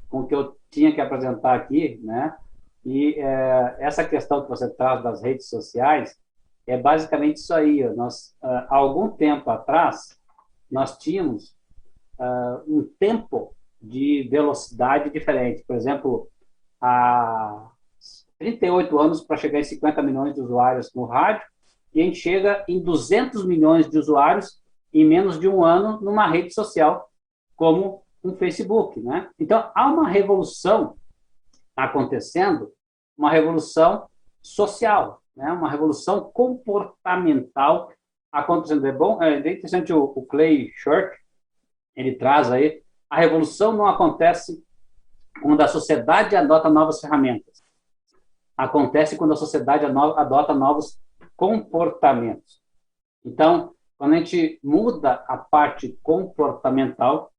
com 0.09 0.21
o 0.21 0.27
que 0.27 0.33
eu 0.33 0.57
tinha 0.71 0.93
que 0.93 0.99
apresentar 0.99 1.53
aqui, 1.55 1.99
né? 2.03 2.35
E 2.85 3.15
é, 3.17 3.77
essa 3.79 4.03
questão 4.03 4.43
que 4.43 4.49
você 4.49 4.69
traz 4.69 5.03
das 5.03 5.21
redes 5.21 5.49
sociais 5.49 6.17
é 6.67 6.77
basicamente 6.77 7.37
isso 7.37 7.53
aí. 7.53 7.83
Nós, 7.95 8.35
há 8.41 8.75
algum 8.75 9.09
tempo 9.09 9.49
atrás, 9.49 10.17
nós 10.71 10.97
tínhamos 10.97 11.55
uh, 12.19 12.63
um 12.67 12.89
tempo 12.99 13.55
de 13.81 14.27
velocidade 14.29 15.09
diferente. 15.09 15.63
Por 15.67 15.75
exemplo, 15.75 16.29
há 16.81 17.69
38 18.39 18.99
anos 18.99 19.21
para 19.21 19.37
chegar 19.37 19.59
em 19.59 19.63
50 19.63 20.01
milhões 20.01 20.33
de 20.33 20.41
usuários 20.41 20.91
no 20.93 21.05
rádio, 21.05 21.45
e 21.93 22.01
a 22.01 22.03
gente 22.05 22.17
chega 22.17 22.63
em 22.67 22.81
200 22.81 23.45
milhões 23.45 23.89
de 23.89 23.97
usuários 23.97 24.59
em 24.93 25.05
menos 25.05 25.39
de 25.39 25.47
um 25.47 25.63
ano 25.63 26.01
numa 26.01 26.27
rede 26.27 26.53
social 26.53 27.09
como 27.55 28.03
um 28.23 28.35
Facebook, 28.35 28.99
né? 28.99 29.29
Então 29.39 29.69
há 29.75 29.91
uma 29.91 30.07
revolução 30.07 30.95
acontecendo, 31.75 32.71
uma 33.17 33.31
revolução 33.31 34.07
social, 34.41 35.21
né? 35.35 35.51
Uma 35.51 35.69
revolução 35.69 36.31
comportamental 36.31 37.91
acontecendo. 38.31 38.85
É 38.85 38.91
bom, 38.91 39.21
é 39.21 39.37
interessante 39.37 39.93
o, 39.93 40.03
o 40.03 40.25
Clay 40.25 40.71
Short, 40.75 41.15
ele 41.95 42.15
traz 42.15 42.51
aí, 42.51 42.81
a 43.09 43.19
revolução 43.19 43.73
não 43.73 43.85
acontece 43.85 44.63
quando 45.41 45.61
a 45.61 45.67
sociedade 45.67 46.35
adota 46.35 46.69
novas 46.69 46.99
ferramentas. 46.99 47.63
Acontece 48.57 49.17
quando 49.17 49.33
a 49.33 49.37
sociedade 49.37 49.85
adota 49.85 50.53
novos 50.53 50.99
comportamentos. 51.35 52.61
Então, 53.23 53.73
quando 53.97 54.13
a 54.13 54.17
gente 54.17 54.59
muda 54.63 55.23
a 55.27 55.37
parte 55.37 55.97
comportamental, 56.01 57.31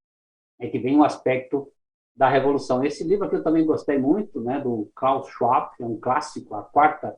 é 0.59 0.69
que 0.69 0.79
vem 0.79 0.97
o 0.97 1.05
aspecto 1.05 1.73
da 2.17 2.29
revolução. 2.29 2.85
Esse 2.85 3.03
livro 3.05 3.27
aqui 3.27 3.37
eu 3.37 3.43
também 3.43 3.67
gostei 3.67 3.99
muito, 3.99 4.41
né, 4.41 4.61
do 4.61 4.91
Klaus 4.95 5.29
Schwab, 5.29 5.71
é 5.81 5.85
um 5.85 5.99
clássico, 5.99 6.55
a 6.55 6.63
quarta 6.63 7.17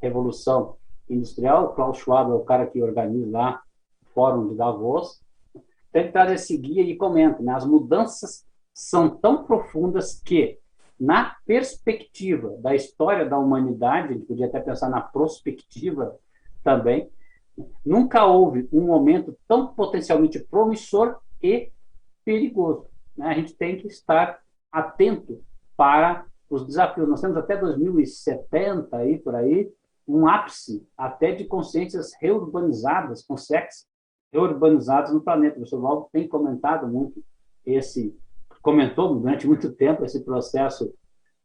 revolução 0.00 0.76
industrial. 1.08 1.66
O 1.66 1.74
Klaus 1.74 1.98
Schwab 1.98 2.30
é 2.30 2.34
o 2.34 2.44
cara 2.44 2.66
que 2.66 2.82
organiza 2.82 3.30
lá 3.30 3.62
o 4.02 4.06
Fórum 4.14 4.48
de 4.48 4.54
Davos. 4.54 5.20
Então, 5.54 6.02
ele 6.02 6.12
traz 6.12 6.32
esse 6.32 6.56
guia 6.56 6.82
e 6.82 6.96
comenta, 6.96 7.42
né, 7.42 7.52
as 7.52 7.66
mudanças 7.66 8.46
são 8.72 9.10
tão 9.10 9.44
profundas 9.44 10.20
que, 10.22 10.58
na 10.98 11.36
perspectiva 11.44 12.56
da 12.58 12.74
história 12.74 13.28
da 13.28 13.38
humanidade, 13.38 14.14
gente 14.14 14.26
podia 14.26 14.46
até 14.46 14.60
pensar 14.60 14.88
na 14.88 15.00
prospectiva 15.00 16.16
também, 16.62 17.10
nunca 17.84 18.24
houve 18.24 18.68
um 18.72 18.82
momento 18.82 19.36
tão 19.46 19.68
potencialmente 19.74 20.38
promissor 20.38 21.16
e 21.42 21.72
perigoso. 22.24 22.86
Né? 23.18 23.28
A 23.28 23.34
gente 23.34 23.54
tem 23.54 23.76
que 23.76 23.88
estar 23.88 24.40
atento 24.70 25.42
para 25.76 26.24
os 26.48 26.64
desafios. 26.64 27.08
Nós 27.08 27.20
temos 27.20 27.36
até 27.36 27.56
2070 27.56 28.96
aí 28.96 29.18
por 29.18 29.34
aí 29.34 29.70
um 30.06 30.26
ápice 30.26 30.86
até 30.96 31.32
de 31.32 31.44
consciências 31.44 32.12
reurbanizadas, 32.18 33.22
com 33.22 33.36
sexo 33.36 33.84
reurbanizados 34.32 35.12
no 35.12 35.20
planeta. 35.20 35.52
O 35.52 35.56
professor 35.56 35.80
Valdo 35.80 36.08
tem 36.10 36.26
comentado 36.26 36.88
muito 36.88 37.22
esse, 37.66 38.16
comentou 38.62 39.14
durante 39.14 39.46
muito 39.46 39.70
tempo 39.74 40.04
esse 40.04 40.24
processo 40.24 40.94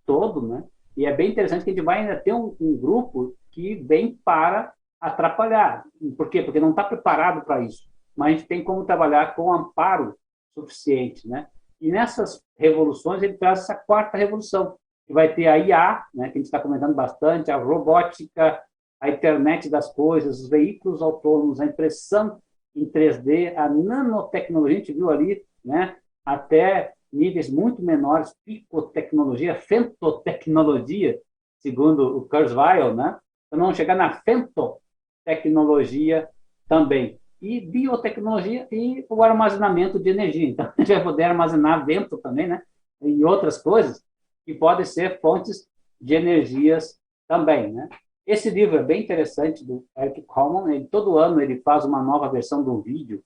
todo, 0.06 0.48
né? 0.48 0.64
E 0.96 1.06
é 1.06 1.14
bem 1.14 1.32
interessante 1.32 1.64
que 1.64 1.72
a 1.72 1.74
gente 1.74 1.84
vai 1.84 2.02
ainda 2.02 2.18
ter 2.18 2.34
um, 2.34 2.56
um 2.60 2.78
grupo 2.78 3.36
que 3.52 3.76
vem 3.76 4.18
para 4.24 4.72
atrapalhar. 5.02 5.84
Por 6.16 6.30
quê? 6.30 6.44
Porque 6.44 6.60
não 6.60 6.70
está 6.70 6.84
preparado 6.84 7.44
para 7.44 7.62
isso. 7.62 7.84
Mas 8.16 8.28
a 8.28 8.38
gente 8.38 8.48
tem 8.48 8.64
como 8.64 8.86
trabalhar 8.86 9.36
com 9.36 9.52
amparo 9.52 10.16
suficiente, 10.54 11.28
né? 11.28 11.48
E 11.80 11.92
nessas 11.92 12.42
revoluções 12.58 13.22
ele 13.22 13.38
traz 13.38 13.60
essa 13.60 13.76
quarta 13.76 14.18
revolução, 14.18 14.76
que 15.06 15.14
vai 15.14 15.34
ter 15.34 15.48
a 15.48 15.58
IA, 15.58 16.06
né, 16.14 16.30
que 16.30 16.38
a 16.38 16.40
gente 16.40 16.46
está 16.46 16.60
comentando 16.60 16.96
bastante, 16.96 17.52
a 17.52 17.58
robótica, 17.58 18.62
a 19.02 19.10
internet 19.10 19.70
das 19.70 19.94
coisas, 19.94 20.40
os 20.40 20.50
veículos 20.50 21.02
autônomos, 21.02 21.60
a 21.60 21.66
impressão 21.66 22.40
em 22.76 22.86
3D, 22.86 23.56
a 23.56 23.68
nanotecnologia, 23.68 24.78
a 24.78 24.80
gente 24.80 24.94
viu 24.94 25.10
ali, 25.10 25.44
né, 25.64 25.98
até 26.26 26.94
níveis 27.12 27.50
muito 27.50 27.84
menores, 27.84 28.34
picotecnologia, 28.46 29.56
fentotecnologia, 29.56 31.20
segundo 31.60 32.18
o 32.18 32.28
Kurzweil, 32.28 32.96
né? 32.96 33.20
Então, 33.48 33.60
vamos 33.60 33.78
chegar 33.78 33.96
na 33.96 34.20
fentotecnologia 34.22 36.28
também. 36.68 37.20
E 37.44 37.60
biotecnologia 37.60 38.66
e 38.72 39.06
o 39.10 39.22
armazenamento 39.22 40.00
de 40.00 40.10
energia. 40.10 40.48
Então, 40.48 40.66
a 40.66 40.82
gente 40.82 40.94
vai 40.94 41.04
poder 41.04 41.24
armazenar 41.24 41.86
vento 41.86 42.18
também, 42.18 42.48
né? 42.48 42.62
E 43.02 43.26
outras 43.26 43.62
coisas 43.62 44.02
que 44.46 44.54
podem 44.54 44.86
ser 44.86 45.20
fontes 45.20 45.68
de 46.00 46.16
energias 46.16 46.98
também, 47.28 47.74
né? 47.74 47.90
Esse 48.26 48.50
livro 48.50 48.78
é 48.78 48.84
bem 48.84 49.04
interessante 49.04 49.66
do 49.66 49.86
Eric 49.98 50.22
Coleman. 50.22 50.74
Ele, 50.74 50.86
todo 50.86 51.18
ano 51.18 51.42
ele 51.42 51.60
faz 51.60 51.84
uma 51.84 52.02
nova 52.02 52.30
versão 52.30 52.64
do 52.64 52.82
vídeo 52.82 53.22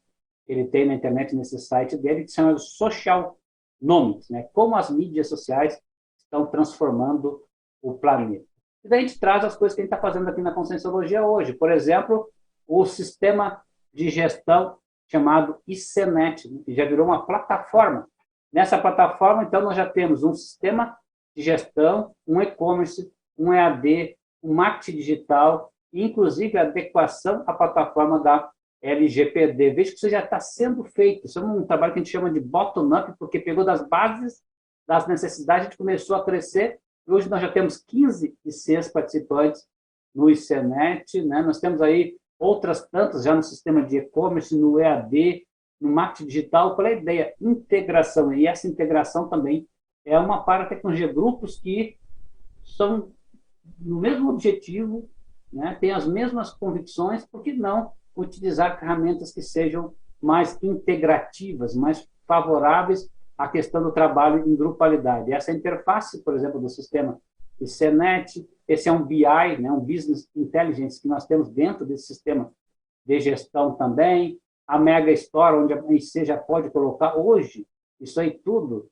que 0.47 0.51
ele 0.51 0.65
tem 0.65 0.87
na 0.87 0.95
internet 0.95 1.35
nesse 1.35 1.59
site 1.59 1.95
dele 1.95 2.23
que 2.23 2.31
chama 2.31 2.57
Social 2.57 3.37
Nomics, 3.79 4.29
né? 4.29 4.49
Como 4.51 4.75
as 4.75 4.89
mídias 4.89 5.29
sociais 5.29 5.79
estão 6.17 6.47
transformando 6.47 7.43
o 7.81 7.93
planeta. 7.93 8.45
E 8.83 8.89
daí 8.89 9.03
a 9.03 9.07
gente 9.07 9.19
traz 9.19 9.43
as 9.43 9.55
coisas 9.55 9.75
que 9.75 9.81
a 9.81 9.83
gente 9.83 9.93
está 9.93 10.01
fazendo 10.01 10.27
aqui 10.27 10.41
na 10.41 10.53
Conscienciologia 10.53 11.23
hoje. 11.23 11.53
Por 11.53 11.71
exemplo, 11.71 12.27
o 12.65 12.83
sistema 12.85 13.61
de 13.93 14.09
gestão 14.09 14.77
chamado 15.09 15.57
ICNET, 15.67 16.47
que 16.65 16.73
já 16.73 16.85
virou 16.85 17.07
uma 17.07 17.25
plataforma. 17.25 18.07
Nessa 18.51 18.77
plataforma, 18.77 19.43
então, 19.43 19.61
nós 19.61 19.75
já 19.75 19.87
temos 19.87 20.23
um 20.23 20.33
sistema 20.33 20.97
de 21.35 21.43
gestão, 21.43 22.13
um 22.25 22.41
e-commerce, 22.41 23.11
um 23.37 23.53
EAD, 23.53 24.17
um 24.43 24.53
marketing 24.53 24.97
digital, 24.97 25.71
inclusive 25.93 26.57
adequação 26.57 27.43
à 27.47 27.53
plataforma 27.53 28.19
da 28.19 28.49
LGPD. 28.81 29.71
Veja 29.71 29.91
que 29.91 29.97
isso 29.97 30.09
já 30.09 30.23
está 30.23 30.39
sendo 30.39 30.83
feito. 30.83 31.25
Isso 31.25 31.39
é 31.39 31.41
um 31.41 31.65
trabalho 31.65 31.93
que 31.93 31.99
a 31.99 32.03
gente 32.03 32.11
chama 32.11 32.31
de 32.31 32.39
bottom-up, 32.39 33.13
porque 33.17 33.39
pegou 33.39 33.63
das 33.63 33.87
bases 33.87 34.41
das 34.87 35.05
necessidades, 35.05 35.67
a 35.67 35.69
gente 35.69 35.77
começou 35.77 36.15
a 36.15 36.23
crescer. 36.23 36.79
Hoje 37.05 37.29
nós 37.29 37.41
já 37.41 37.51
temos 37.51 37.77
15 37.77 38.33
ICs 38.45 38.87
participantes 38.87 39.67
no 40.15 40.29
ICNET, 40.29 41.21
né? 41.23 41.41
nós 41.41 41.59
temos 41.59 41.81
aí 41.81 42.15
outras 42.39 42.87
tantas 42.89 43.23
já 43.23 43.35
no 43.35 43.43
sistema 43.43 43.83
de 43.83 43.97
e-commerce, 43.97 44.57
no 44.57 44.79
EAD, 44.79 45.45
no 45.79 45.89
marketing 45.89 46.27
digital. 46.27 46.75
Qual 46.75 46.87
é 46.87 46.93
a 46.93 46.97
ideia? 46.97 47.33
Integração. 47.41 48.33
E 48.33 48.47
essa 48.47 48.67
integração 48.67 49.27
também 49.27 49.67
é 50.05 50.17
uma 50.17 50.43
para 50.43 50.65
tecnologia, 50.65 51.11
grupos 51.11 51.59
que 51.59 51.97
são 52.63 53.11
no 53.79 53.99
mesmo 53.99 54.29
objetivo, 54.29 55.09
né, 55.51 55.77
têm 55.79 55.91
as 55.91 56.07
mesmas 56.07 56.53
convicções, 56.53 57.25
por 57.25 57.41
que 57.41 57.53
não 57.53 57.91
utilizar 58.15 58.79
ferramentas 58.79 59.31
que 59.31 59.41
sejam 59.41 59.93
mais 60.21 60.57
integrativas, 60.63 61.75
mais 61.75 62.07
favoráveis 62.25 63.09
à 63.37 63.47
questão 63.47 63.83
do 63.83 63.91
trabalho 63.91 64.47
em 64.47 64.55
grupalidade. 64.55 65.31
Essa 65.31 65.51
interface, 65.51 66.23
por 66.23 66.33
exemplo, 66.33 66.59
do 66.59 66.69
sistema 66.69 67.19
ICNET, 67.61 68.47
esse 68.67 68.89
é 68.89 68.91
um 68.91 69.03
BI, 69.03 69.23
né, 69.59 69.71
um 69.71 69.79
Business 69.79 70.27
Intelligence 70.35 71.01
que 71.01 71.07
nós 71.07 71.25
temos 71.25 71.49
dentro 71.49 71.85
desse 71.85 72.07
sistema 72.07 72.51
de 73.05 73.19
gestão 73.19 73.75
também, 73.75 74.39
a 74.67 74.77
Mega 74.77 75.11
Store, 75.11 75.55
onde 75.55 75.73
a 75.73 75.81
IC 75.89 76.25
já 76.25 76.37
pode 76.37 76.69
colocar 76.69 77.15
hoje, 77.15 77.65
isso 77.99 78.19
aí 78.19 78.31
tudo 78.31 78.89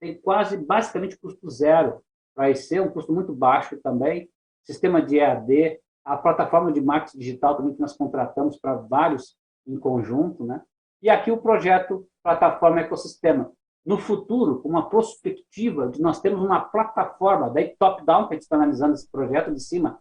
tem 0.00 0.16
quase 0.18 0.56
basicamente 0.56 1.18
custo 1.18 1.50
zero 1.50 2.00
para 2.34 2.54
ser 2.54 2.80
um 2.80 2.88
custo 2.88 3.12
muito 3.12 3.34
baixo 3.34 3.76
também. 3.82 4.30
Sistema 4.62 5.02
de 5.02 5.18
EAD, 5.18 5.80
a 6.04 6.16
plataforma 6.16 6.72
de 6.72 6.80
marketing 6.80 7.18
digital 7.18 7.56
também 7.56 7.74
que 7.74 7.80
nós 7.80 7.96
contratamos 7.96 8.56
para 8.56 8.74
vários 8.74 9.36
em 9.66 9.78
conjunto, 9.78 10.44
né? 10.44 10.62
E 11.02 11.10
aqui 11.10 11.30
o 11.30 11.38
projeto 11.38 12.08
Plataforma 12.22 12.80
Ecossistema. 12.80 13.52
No 13.88 13.96
futuro, 13.96 14.60
uma 14.66 14.86
perspectiva 14.90 15.88
de 15.88 15.98
nós 15.98 16.20
termos 16.20 16.44
uma 16.44 16.60
plataforma, 16.60 17.48
daí 17.48 17.74
top-down, 17.78 18.28
que 18.28 18.34
a 18.34 18.36
gente 18.36 18.42
está 18.42 18.56
analisando 18.56 18.92
esse 18.92 19.10
projeto 19.10 19.50
de 19.50 19.60
cima 19.60 19.98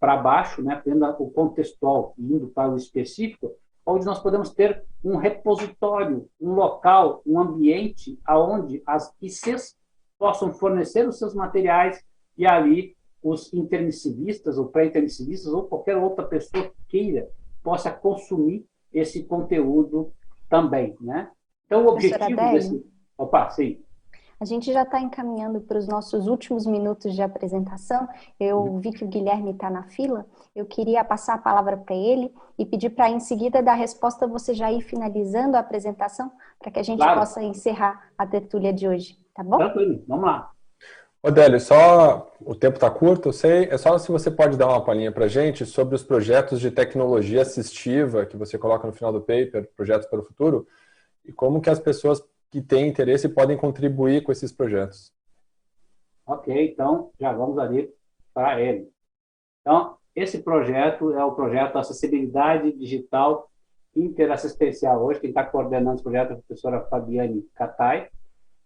para 0.00 0.16
baixo, 0.16 0.60
né, 0.60 0.82
tendo 0.84 1.06
o 1.06 1.30
contextual 1.30 2.12
indo 2.18 2.48
para 2.48 2.68
o 2.68 2.76
específico, 2.76 3.54
onde 3.86 4.04
nós 4.04 4.18
podemos 4.18 4.52
ter 4.52 4.84
um 5.04 5.16
repositório, 5.16 6.28
um 6.40 6.54
local, 6.54 7.22
um 7.24 7.38
ambiente 7.38 8.18
aonde 8.24 8.82
as 8.84 9.14
ICs 9.22 9.76
possam 10.18 10.52
fornecer 10.52 11.06
os 11.08 11.16
seus 11.16 11.32
materiais 11.32 12.04
e 12.36 12.44
ali 12.44 12.96
os 13.22 13.54
intermissivistas 13.54 14.58
ou 14.58 14.70
pré-intermissivistas 14.70 15.52
ou 15.52 15.68
qualquer 15.68 15.96
outra 15.96 16.24
pessoa 16.24 16.64
que 16.64 16.74
queira 16.88 17.28
possa 17.62 17.92
consumir 17.92 18.66
esse 18.92 19.22
conteúdo 19.22 20.12
também, 20.48 20.96
né? 21.00 21.30
Então, 21.66 21.86
o 21.86 21.90
objetivo 21.90 22.34
desse... 22.50 22.90
Opa, 23.20 23.50
sim. 23.50 23.78
A 24.40 24.46
gente 24.46 24.72
já 24.72 24.82
está 24.82 24.98
encaminhando 24.98 25.60
para 25.60 25.76
os 25.76 25.86
nossos 25.86 26.26
últimos 26.26 26.64
minutos 26.64 27.14
de 27.14 27.20
apresentação. 27.20 28.08
Eu 28.38 28.56
uhum. 28.60 28.80
vi 28.80 28.90
que 28.92 29.04
o 29.04 29.08
Guilherme 29.08 29.50
está 29.50 29.68
na 29.68 29.82
fila. 29.82 30.24
Eu 30.56 30.64
queria 30.64 31.04
passar 31.04 31.34
a 31.34 31.38
palavra 31.38 31.76
para 31.76 31.94
ele 31.94 32.32
e 32.58 32.64
pedir 32.64 32.88
para, 32.88 33.10
em 33.10 33.20
seguida 33.20 33.62
da 33.62 33.74
resposta, 33.74 34.26
você 34.26 34.54
já 34.54 34.72
ir 34.72 34.80
finalizando 34.80 35.58
a 35.58 35.60
apresentação 35.60 36.32
para 36.58 36.70
que 36.70 36.78
a 36.78 36.82
gente 36.82 37.00
claro. 37.00 37.20
possa 37.20 37.42
encerrar 37.42 38.10
a 38.16 38.26
tertúlia 38.26 38.72
de 38.72 38.88
hoje. 38.88 39.18
Tá 39.34 39.42
bom? 39.42 39.58
Tranquilo, 39.58 40.02
vamos 40.08 40.24
lá. 40.24 40.50
Odélio, 41.22 41.60
só 41.60 42.32
o 42.40 42.54
tempo 42.54 42.76
está 42.76 42.90
curto, 42.90 43.28
eu 43.28 43.32
sei. 43.34 43.68
É 43.70 43.76
só 43.76 43.98
se 43.98 44.10
você 44.10 44.30
pode 44.30 44.56
dar 44.56 44.68
uma 44.68 44.82
palhinha 44.82 45.12
para 45.12 45.26
a 45.26 45.28
gente 45.28 45.66
sobre 45.66 45.94
os 45.94 46.02
projetos 46.02 46.58
de 46.58 46.70
tecnologia 46.70 47.42
assistiva 47.42 48.24
que 48.24 48.38
você 48.38 48.56
coloca 48.56 48.86
no 48.86 48.94
final 48.94 49.12
do 49.12 49.20
paper, 49.20 49.68
projetos 49.76 50.06
para 50.06 50.20
o 50.20 50.24
futuro, 50.24 50.66
e 51.26 51.30
como 51.30 51.60
que 51.60 51.68
as 51.68 51.78
pessoas 51.78 52.24
que 52.50 52.60
têm 52.60 52.88
interesse 52.88 53.28
podem 53.28 53.56
contribuir 53.56 54.22
com 54.22 54.32
esses 54.32 54.52
projetos. 54.52 55.12
Ok, 56.26 56.72
então 56.72 57.10
já 57.18 57.32
vamos 57.32 57.58
ali 57.58 57.92
para 58.34 58.60
ele. 58.60 58.88
Então, 59.60 59.96
esse 60.14 60.42
projeto 60.42 61.12
é 61.12 61.24
o 61.24 61.32
projeto 61.32 61.76
Acessibilidade 61.76 62.72
Digital 62.72 63.50
Interassistencial. 63.94 65.02
Hoje, 65.04 65.20
quem 65.20 65.30
está 65.30 65.44
coordenando 65.44 65.94
esse 65.94 66.02
projeto 66.02 66.30
é 66.30 66.32
a 66.34 66.36
professora 66.36 66.86
Fabiane 66.86 67.42
Catai. 67.54 68.08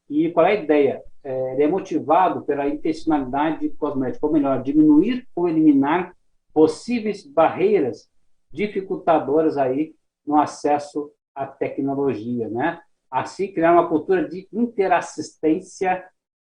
E 0.09 0.31
qual 0.31 0.47
é 0.47 0.51
a 0.51 0.62
ideia? 0.62 1.02
É, 1.23 1.52
ele 1.52 1.62
é 1.62 1.66
motivado 1.66 2.43
pela 2.44 2.69
intencionalidade 2.69 3.69
cosmética, 3.70 4.27
ou 4.27 4.32
melhor, 4.32 4.62
diminuir 4.62 5.27
ou 5.35 5.48
eliminar 5.48 6.15
possíveis 6.52 7.27
barreiras 7.27 8.09
dificultadoras 8.52 9.56
aí 9.56 9.94
no 10.27 10.36
acesso 10.36 11.11
à 11.35 11.47
tecnologia, 11.47 12.48
né? 12.48 12.81
Assim, 13.14 13.52
criar 13.52 13.72
uma 13.72 13.88
cultura 13.88 14.28
de 14.28 14.48
interassistência 14.52 16.04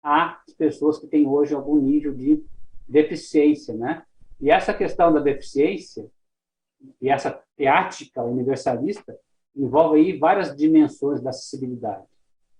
às 0.02 0.54
pessoas 0.56 0.98
que 0.98 1.06
têm 1.06 1.26
hoje 1.26 1.54
algum 1.54 1.76
nível 1.76 2.14
de 2.14 2.42
deficiência, 2.88 3.74
né? 3.74 4.02
E 4.40 4.50
essa 4.50 4.72
questão 4.72 5.12
da 5.12 5.20
deficiência 5.20 6.10
e 6.98 7.10
essa 7.10 7.42
teática 7.58 8.22
universalista 8.22 9.14
envolve 9.54 9.98
aí 9.98 10.18
várias 10.18 10.56
dimensões 10.56 11.20
da 11.20 11.28
acessibilidade. 11.28 12.06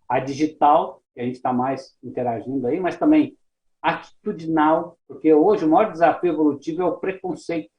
A 0.07 0.21
digital, 0.21 1.03
que 1.15 1.23
a 1.23 1.25
gente 1.25 1.37
está 1.37 1.51
mais 1.51 1.97
interagindo 2.05 2.67
aí, 2.67 2.79
mas 2.79 2.99
também 2.99 3.35
atitudinal, 3.81 4.99
porque 5.09 5.33
hoje 5.33 5.65
o 5.65 5.71
maior 5.71 5.91
desafio 5.91 6.35
evolutivo 6.35 6.83
é 6.83 6.85
o 6.85 6.99
preconceito, 6.99 7.71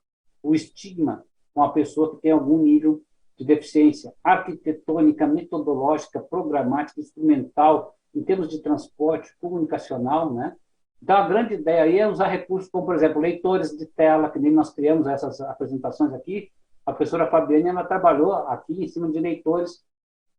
o 0.41 0.56
estigma 0.56 1.23
com 1.53 1.61
a 1.61 1.72
pessoa 1.72 2.15
que 2.15 2.23
tem 2.23 2.31
algum 2.31 2.57
nível 2.57 3.03
de 3.38 3.46
deficiência 3.46 4.12
arquitetônica, 4.24 5.28
metodológica, 5.28 6.20
programática, 6.20 7.00
instrumental, 7.00 7.96
em 8.14 8.24
termos 8.24 8.50
de 8.50 8.62
transporte, 8.62 9.36
comunicacional, 9.40 10.34
né? 10.34 10.56
Então, 11.02 11.16
a 11.16 11.28
grande 11.28 11.54
ideia 11.54 11.84
aí 11.84 12.00
é 12.00 12.08
usar 12.08 12.28
recursos 12.28 12.70
como, 12.72 12.86
por 12.86 12.96
exemplo, 12.96 13.22
leitores 13.22 13.78
de 13.78 13.86
tela, 13.86 14.30
que 14.32 14.40
nem 14.40 14.52
nós 14.52 14.74
criamos 14.74 15.06
essas 15.06 15.40
apresentações 15.42 16.12
aqui. 16.14 16.50
A 16.84 16.92
professora 16.92 17.30
Fabiane, 17.30 17.70
ela 17.70 17.84
trabalhou 17.84 18.34
aqui 18.34 18.84
em 18.84 18.88
cima 18.88 19.12
de 19.12 19.20
leitores 19.20 19.86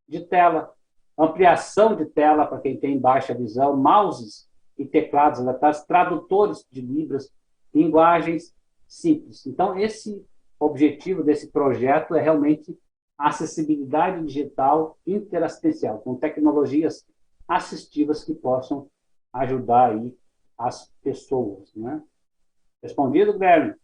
de 0.09 0.21
tela, 0.21 0.73
ampliação 1.17 1.95
de 1.95 2.07
tela 2.07 2.47
para 2.47 2.61
quem 2.61 2.77
tem 2.77 2.99
baixa 2.99 3.35
visão, 3.35 3.77
mouses 3.77 4.49
e 4.77 4.85
teclados 4.85 5.41
adaptados, 5.41 5.83
tradutores 5.83 6.67
de 6.71 6.81
libras, 6.81 7.31
linguagens 7.73 8.53
simples. 8.87 9.47
Então, 9.47 9.79
esse 9.79 10.25
objetivo 10.59 11.23
desse 11.23 11.53
projeto 11.53 12.17
é 12.17 12.21
realmente 12.21 12.77
acessibilidade 13.19 14.25
digital 14.25 14.97
interassistencial, 15.07 15.99
com 15.99 16.15
tecnologias 16.15 17.05
assistivas 17.49 18.23
que 18.23 18.35
possam 18.35 18.89
ajudar 19.33 19.91
aí 19.91 20.17
as 20.57 20.93
pessoas, 21.03 21.75
né? 21.75 22.03
Respondido, 22.83 23.33
Guilherme? 23.33 23.75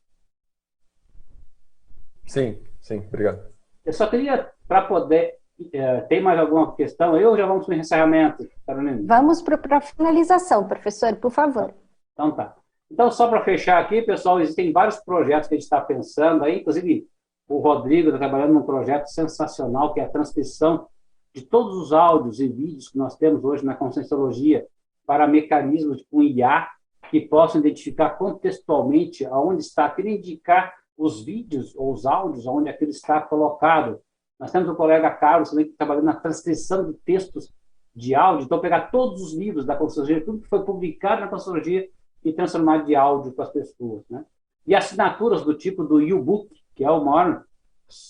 Sim, 2.26 2.62
sim, 2.80 2.98
obrigado. 2.98 3.52
Eu 3.84 3.92
só 3.92 4.06
queria, 4.06 4.50
para 4.66 4.86
poder 4.86 5.38
é, 5.72 6.00
tem 6.02 6.20
mais 6.20 6.38
alguma 6.38 6.74
questão 6.74 7.14
aí 7.14 7.24
ou 7.24 7.36
já 7.36 7.46
vamos 7.46 7.66
para 7.66 7.76
o 7.76 7.78
encerramento, 7.78 8.48
Carolina? 8.66 9.02
Vamos 9.04 9.42
para 9.42 9.76
a 9.76 9.80
finalização, 9.80 10.66
professor, 10.66 11.14
por 11.16 11.30
favor. 11.30 11.74
Então 12.12 12.32
tá. 12.32 12.56
Então, 12.90 13.10
só 13.10 13.28
para 13.28 13.44
fechar 13.44 13.82
aqui, 13.82 14.02
pessoal, 14.02 14.40
existem 14.40 14.72
vários 14.72 14.98
projetos 14.98 15.48
que 15.48 15.54
a 15.54 15.56
gente 15.56 15.64
está 15.64 15.80
pensando 15.80 16.44
aí, 16.44 16.60
inclusive 16.60 17.08
o 17.48 17.58
Rodrigo 17.58 18.08
está 18.08 18.18
trabalhando 18.18 18.54
num 18.54 18.62
projeto 18.62 19.06
sensacional, 19.06 19.92
que 19.92 20.00
é 20.00 20.04
a 20.04 20.08
transcrição 20.08 20.86
de 21.34 21.42
todos 21.42 21.76
os 21.76 21.92
áudios 21.92 22.40
e 22.40 22.48
vídeos 22.48 22.88
que 22.88 22.98
nós 22.98 23.16
temos 23.16 23.44
hoje 23.44 23.64
na 23.64 23.74
Conscienciologia 23.74 24.66
para 25.06 25.26
mecanismos 25.26 26.04
com 26.10 26.22
IA 26.22 26.68
que 27.10 27.20
possam 27.20 27.60
identificar 27.60 28.10
contextualmente 28.10 29.26
aonde 29.26 29.62
está, 29.62 29.90
queria 29.90 30.16
indicar 30.16 30.72
os 30.96 31.24
vídeos 31.24 31.74
ou 31.76 31.92
os 31.92 32.06
áudios 32.06 32.46
onde 32.46 32.70
aquilo 32.70 32.90
está 32.90 33.20
colocado, 33.20 34.00
nós 34.38 34.50
temos 34.50 34.68
o 34.68 34.74
colega 34.74 35.10
Carlos 35.10 35.50
também 35.50 35.66
que 35.66 35.72
trabalhando 35.72 36.04
na 36.04 36.14
transcrição 36.14 36.90
de 36.90 36.98
textos 36.98 37.52
de 37.94 38.14
áudio. 38.14 38.44
Então, 38.44 38.60
pegar 38.60 38.90
todos 38.90 39.22
os 39.22 39.34
livros 39.34 39.64
da 39.64 39.76
Consultoria, 39.76 40.24
tudo 40.24 40.40
que 40.40 40.48
foi 40.48 40.64
publicado 40.64 41.20
na 41.20 41.28
Consultoria 41.28 41.88
e 42.24 42.32
transformar 42.32 42.84
de 42.84 42.94
áudio 42.94 43.32
para 43.32 43.44
as 43.44 43.52
pessoas. 43.52 44.04
Né? 44.08 44.24
E 44.66 44.74
assinaturas 44.74 45.44
do 45.44 45.54
tipo 45.54 45.84
do 45.84 45.96
U-Book, 45.96 46.48
que 46.74 46.84
é 46.84 46.90
o 46.90 47.04
maior 47.04 47.44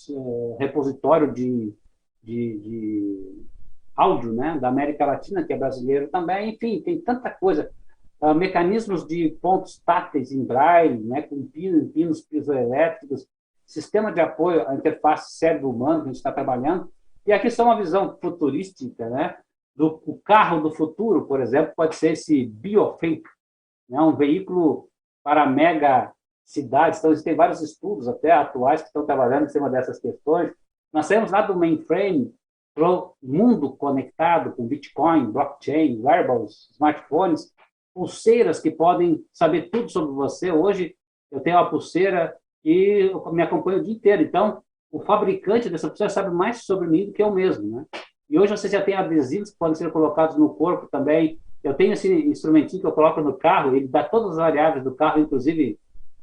é, 0.09 0.57
repositório 0.59 1.31
de, 1.31 1.73
de, 2.23 2.59
de, 2.59 3.45
áudio 3.95 4.33
né? 4.33 4.57
da 4.59 4.67
América 4.67 5.05
Latina, 5.05 5.43
que 5.43 5.53
é 5.53 5.57
brasileiro 5.57 6.07
também. 6.09 6.53
Enfim, 6.53 6.81
tem 6.81 6.99
tanta 6.99 7.29
coisa. 7.29 7.69
Uh, 8.19 8.33
mecanismos 8.33 9.05
de 9.05 9.29
pontos 9.41 9.81
táteis 9.85 10.31
em 10.31 10.43
braille, 10.43 11.03
né? 11.03 11.21
com 11.21 11.45
pinos, 11.45 11.91
pinos 11.91 12.21
piezoelétricos, 12.21 13.27
sistema 13.65 14.11
de 14.11 14.21
apoio 14.21 14.67
à 14.67 14.73
interface 14.73 15.37
cérebro-humano 15.37 16.03
que 16.03 16.03
a 16.03 16.07
gente 16.07 16.17
está 16.17 16.31
trabalhando. 16.31 16.91
E 17.25 17.33
aqui 17.33 17.49
só 17.49 17.65
uma 17.65 17.77
visão 17.77 18.17
futurística, 18.21 19.09
né? 19.09 19.37
Do 19.75 20.01
o 20.05 20.17
carro 20.23 20.61
do 20.61 20.71
futuro, 20.71 21.25
por 21.25 21.41
exemplo, 21.41 21.73
pode 21.75 21.95
ser 21.95 22.13
esse 22.13 22.45
Biofink, 22.45 23.23
né? 23.89 23.99
um 23.99 24.15
veículo 24.15 24.87
para 25.21 25.45
mega 25.45 26.13
cidades. 26.45 26.99
Então, 26.99 27.11
existem 27.11 27.35
vários 27.35 27.61
estudos, 27.61 28.07
até 28.07 28.31
atuais, 28.31 28.81
que 28.81 28.87
estão 28.87 29.05
trabalhando 29.05 29.45
em 29.45 29.49
cima 29.49 29.69
dessas 29.69 29.99
questões. 29.99 30.51
Nós 30.93 31.07
saímos 31.07 31.31
lá 31.31 31.41
do 31.41 31.57
mainframe 31.57 32.33
para 32.73 32.89
o 32.89 33.13
mundo 33.21 33.75
conectado 33.75 34.53
com 34.53 34.67
Bitcoin, 34.67 35.31
blockchain, 35.31 36.01
wearables, 36.01 36.69
smartphones, 36.71 37.51
pulseiras 37.93 38.59
que 38.59 38.69
podem 38.69 39.23
saber 39.33 39.69
tudo 39.69 39.89
sobre 39.89 40.13
você. 40.13 40.51
Hoje, 40.51 40.95
eu 41.31 41.39
tenho 41.39 41.57
uma 41.57 41.69
pulseira 41.69 42.35
e 42.63 43.11
me 43.31 43.41
acompanha 43.41 43.79
o 43.79 43.83
dia 43.83 43.93
inteiro. 43.93 44.21
Então, 44.21 44.61
o 44.91 44.99
fabricante 44.99 45.69
dessa 45.69 45.87
pulseira 45.87 46.09
sabe 46.09 46.33
mais 46.33 46.63
sobre 46.63 46.87
mim 46.87 47.07
do 47.07 47.13
que 47.13 47.23
eu 47.23 47.31
mesmo, 47.31 47.75
né? 47.75 47.85
E 48.29 48.39
hoje 48.39 48.55
você 48.55 48.67
já 48.67 48.81
tem 48.81 48.95
adesivos 48.95 49.51
que 49.51 49.57
podem 49.57 49.75
ser 49.75 49.91
colocados 49.91 50.35
no 50.35 50.53
corpo 50.55 50.87
também. 50.87 51.39
Eu 51.63 51.73
tenho 51.73 51.93
esse 51.93 52.11
instrumentinho 52.27 52.81
que 52.81 52.87
eu 52.87 52.91
coloco 52.91 53.21
no 53.21 53.37
carro, 53.37 53.75
ele 53.75 53.87
dá 53.87 54.03
todas 54.03 54.31
as 54.31 54.37
variáveis 54.37 54.83
do 54.83 54.95
carro, 54.95 55.19
inclusive 55.19 55.79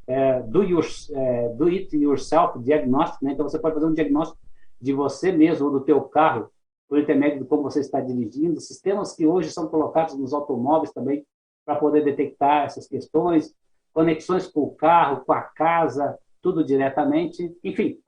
é, 0.07 0.41
do, 0.41 0.63
your, 0.63 0.85
é, 1.13 1.49
do 1.51 1.67
it 1.67 1.97
yourself, 1.97 2.59
diagnóstico, 2.59 3.25
né? 3.25 3.33
Então 3.33 3.49
você 3.49 3.59
pode 3.59 3.75
fazer 3.75 3.87
um 3.87 3.95
diagnóstico 3.95 4.39
de 4.81 4.93
você 4.93 5.31
mesmo 5.31 5.67
ou 5.67 5.73
do 5.73 5.81
teu 5.81 6.01
carro 6.03 6.51
por 6.89 6.99
intermédio 6.99 7.41
de 7.41 7.45
como 7.47 7.63
você 7.63 7.81
está 7.81 8.01
dirigindo. 8.01 8.61
Sistemas 8.61 9.15
que 9.15 9.27
hoje 9.27 9.51
são 9.51 9.69
colocados 9.69 10.19
nos 10.19 10.35
automóveis 10.35 10.93
também 10.93 11.25
para 11.65 11.77
poder 11.77 12.05
detectar 12.05 12.65
essas 12.65 12.87
questões, 12.87 13.55
conexões 13.93 14.47
com 14.47 14.61
o 14.61 14.75
carro, 14.75 15.25
com 15.25 15.33
a 15.33 15.43
casa, 15.43 16.19
tudo 16.41 16.65
diretamente, 16.65 17.57
enfim. 17.63 17.99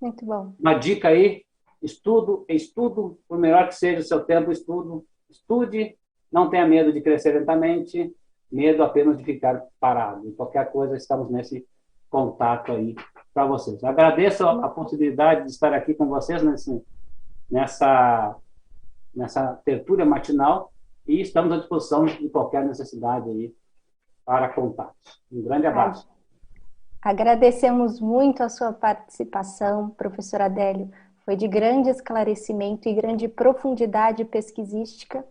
Muito 0.00 0.24
bom. 0.24 0.54
Uma 0.60 0.74
dica 0.74 1.08
aí, 1.08 1.44
estudo, 1.82 2.44
estudo, 2.48 3.18
por 3.26 3.38
melhor 3.38 3.68
que 3.68 3.74
seja 3.74 4.00
o 4.00 4.04
seu 4.04 4.22
tempo, 4.22 4.52
estudo, 4.52 5.04
estude, 5.30 5.96
não 6.30 6.50
tenha 6.50 6.68
medo 6.68 6.92
de 6.92 7.00
crescer 7.00 7.32
lentamente, 7.38 8.14
medo 8.50 8.82
apenas 8.82 9.16
de 9.18 9.24
ficar 9.24 9.62
parado. 9.80 10.28
E 10.28 10.32
qualquer 10.32 10.70
coisa, 10.70 10.96
estamos 10.96 11.30
nesse 11.30 11.66
contato 12.08 12.72
aí 12.72 12.94
para 13.32 13.46
vocês. 13.46 13.82
Agradeço 13.82 14.46
a 14.46 14.68
possibilidade 14.68 15.44
de 15.44 15.50
estar 15.50 15.72
aqui 15.72 15.94
com 15.94 16.06
vocês 16.06 16.42
nesse, 16.42 16.82
nessa, 17.50 18.36
nessa 19.14 19.60
tertúlia 19.64 20.04
matinal 20.04 20.72
e 21.06 21.20
estamos 21.20 21.52
à 21.52 21.56
disposição 21.58 22.04
de 22.04 22.28
qualquer 22.28 22.64
necessidade 22.64 23.28
aí 23.28 23.54
para 24.24 24.48
contatos. 24.48 25.20
Um 25.30 25.42
grande 25.42 25.66
abraço. 25.66 26.08
Agradecemos 27.02 28.00
muito 28.00 28.42
a 28.42 28.48
sua 28.48 28.72
participação, 28.72 29.90
professor 29.90 30.40
Adélio. 30.40 30.90
Foi 31.24 31.36
de 31.36 31.46
grande 31.46 31.90
esclarecimento 31.90 32.88
e 32.88 32.94
grande 32.94 33.28
profundidade 33.28 34.24
pesquisística. 34.24 35.24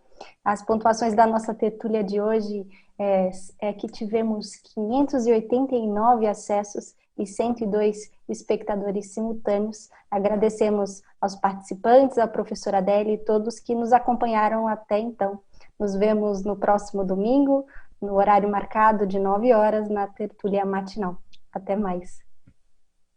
As 0.46 0.64
pontuações 0.64 1.16
da 1.16 1.26
nossa 1.26 1.54
tertúlia 1.54 2.04
de 2.04 2.22
hoje 2.22 2.68
é, 2.98 3.30
é 3.60 3.74
que 3.74 3.88
tivemos 3.88 4.56
589 4.76 6.28
acessos 6.28 6.96
e 7.18 7.26
102 7.26 8.12
espectadores 8.28 9.14
simultâneos. 9.14 9.90
Agradecemos 10.10 11.02
aos 11.20 11.36
participantes, 11.36 12.18
à 12.18 12.28
professora 12.28 12.80
Adélia 12.80 13.14
e 13.14 13.18
todos 13.18 13.60
que 13.60 13.76
nos 13.76 13.94
acompanharam 13.94 14.68
até 14.68 15.00
então. 15.00 15.40
Nos 15.80 15.96
vemos 15.96 16.44
no 16.44 16.56
próximo 16.56 17.04
domingo, 17.04 17.66
no 18.02 18.16
horário 18.16 18.50
marcado 18.50 19.08
de 19.08 19.20
9 19.20 19.54
horas, 19.54 19.90
na 19.90 20.08
tertúlia 20.08 20.66
matinal. 20.66 21.18
Até 21.52 21.76
mais. 21.76 22.20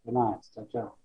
Até 0.03 0.12
mais. 0.12 0.51
Tchau, 0.51 0.66
tchau. 0.66 0.95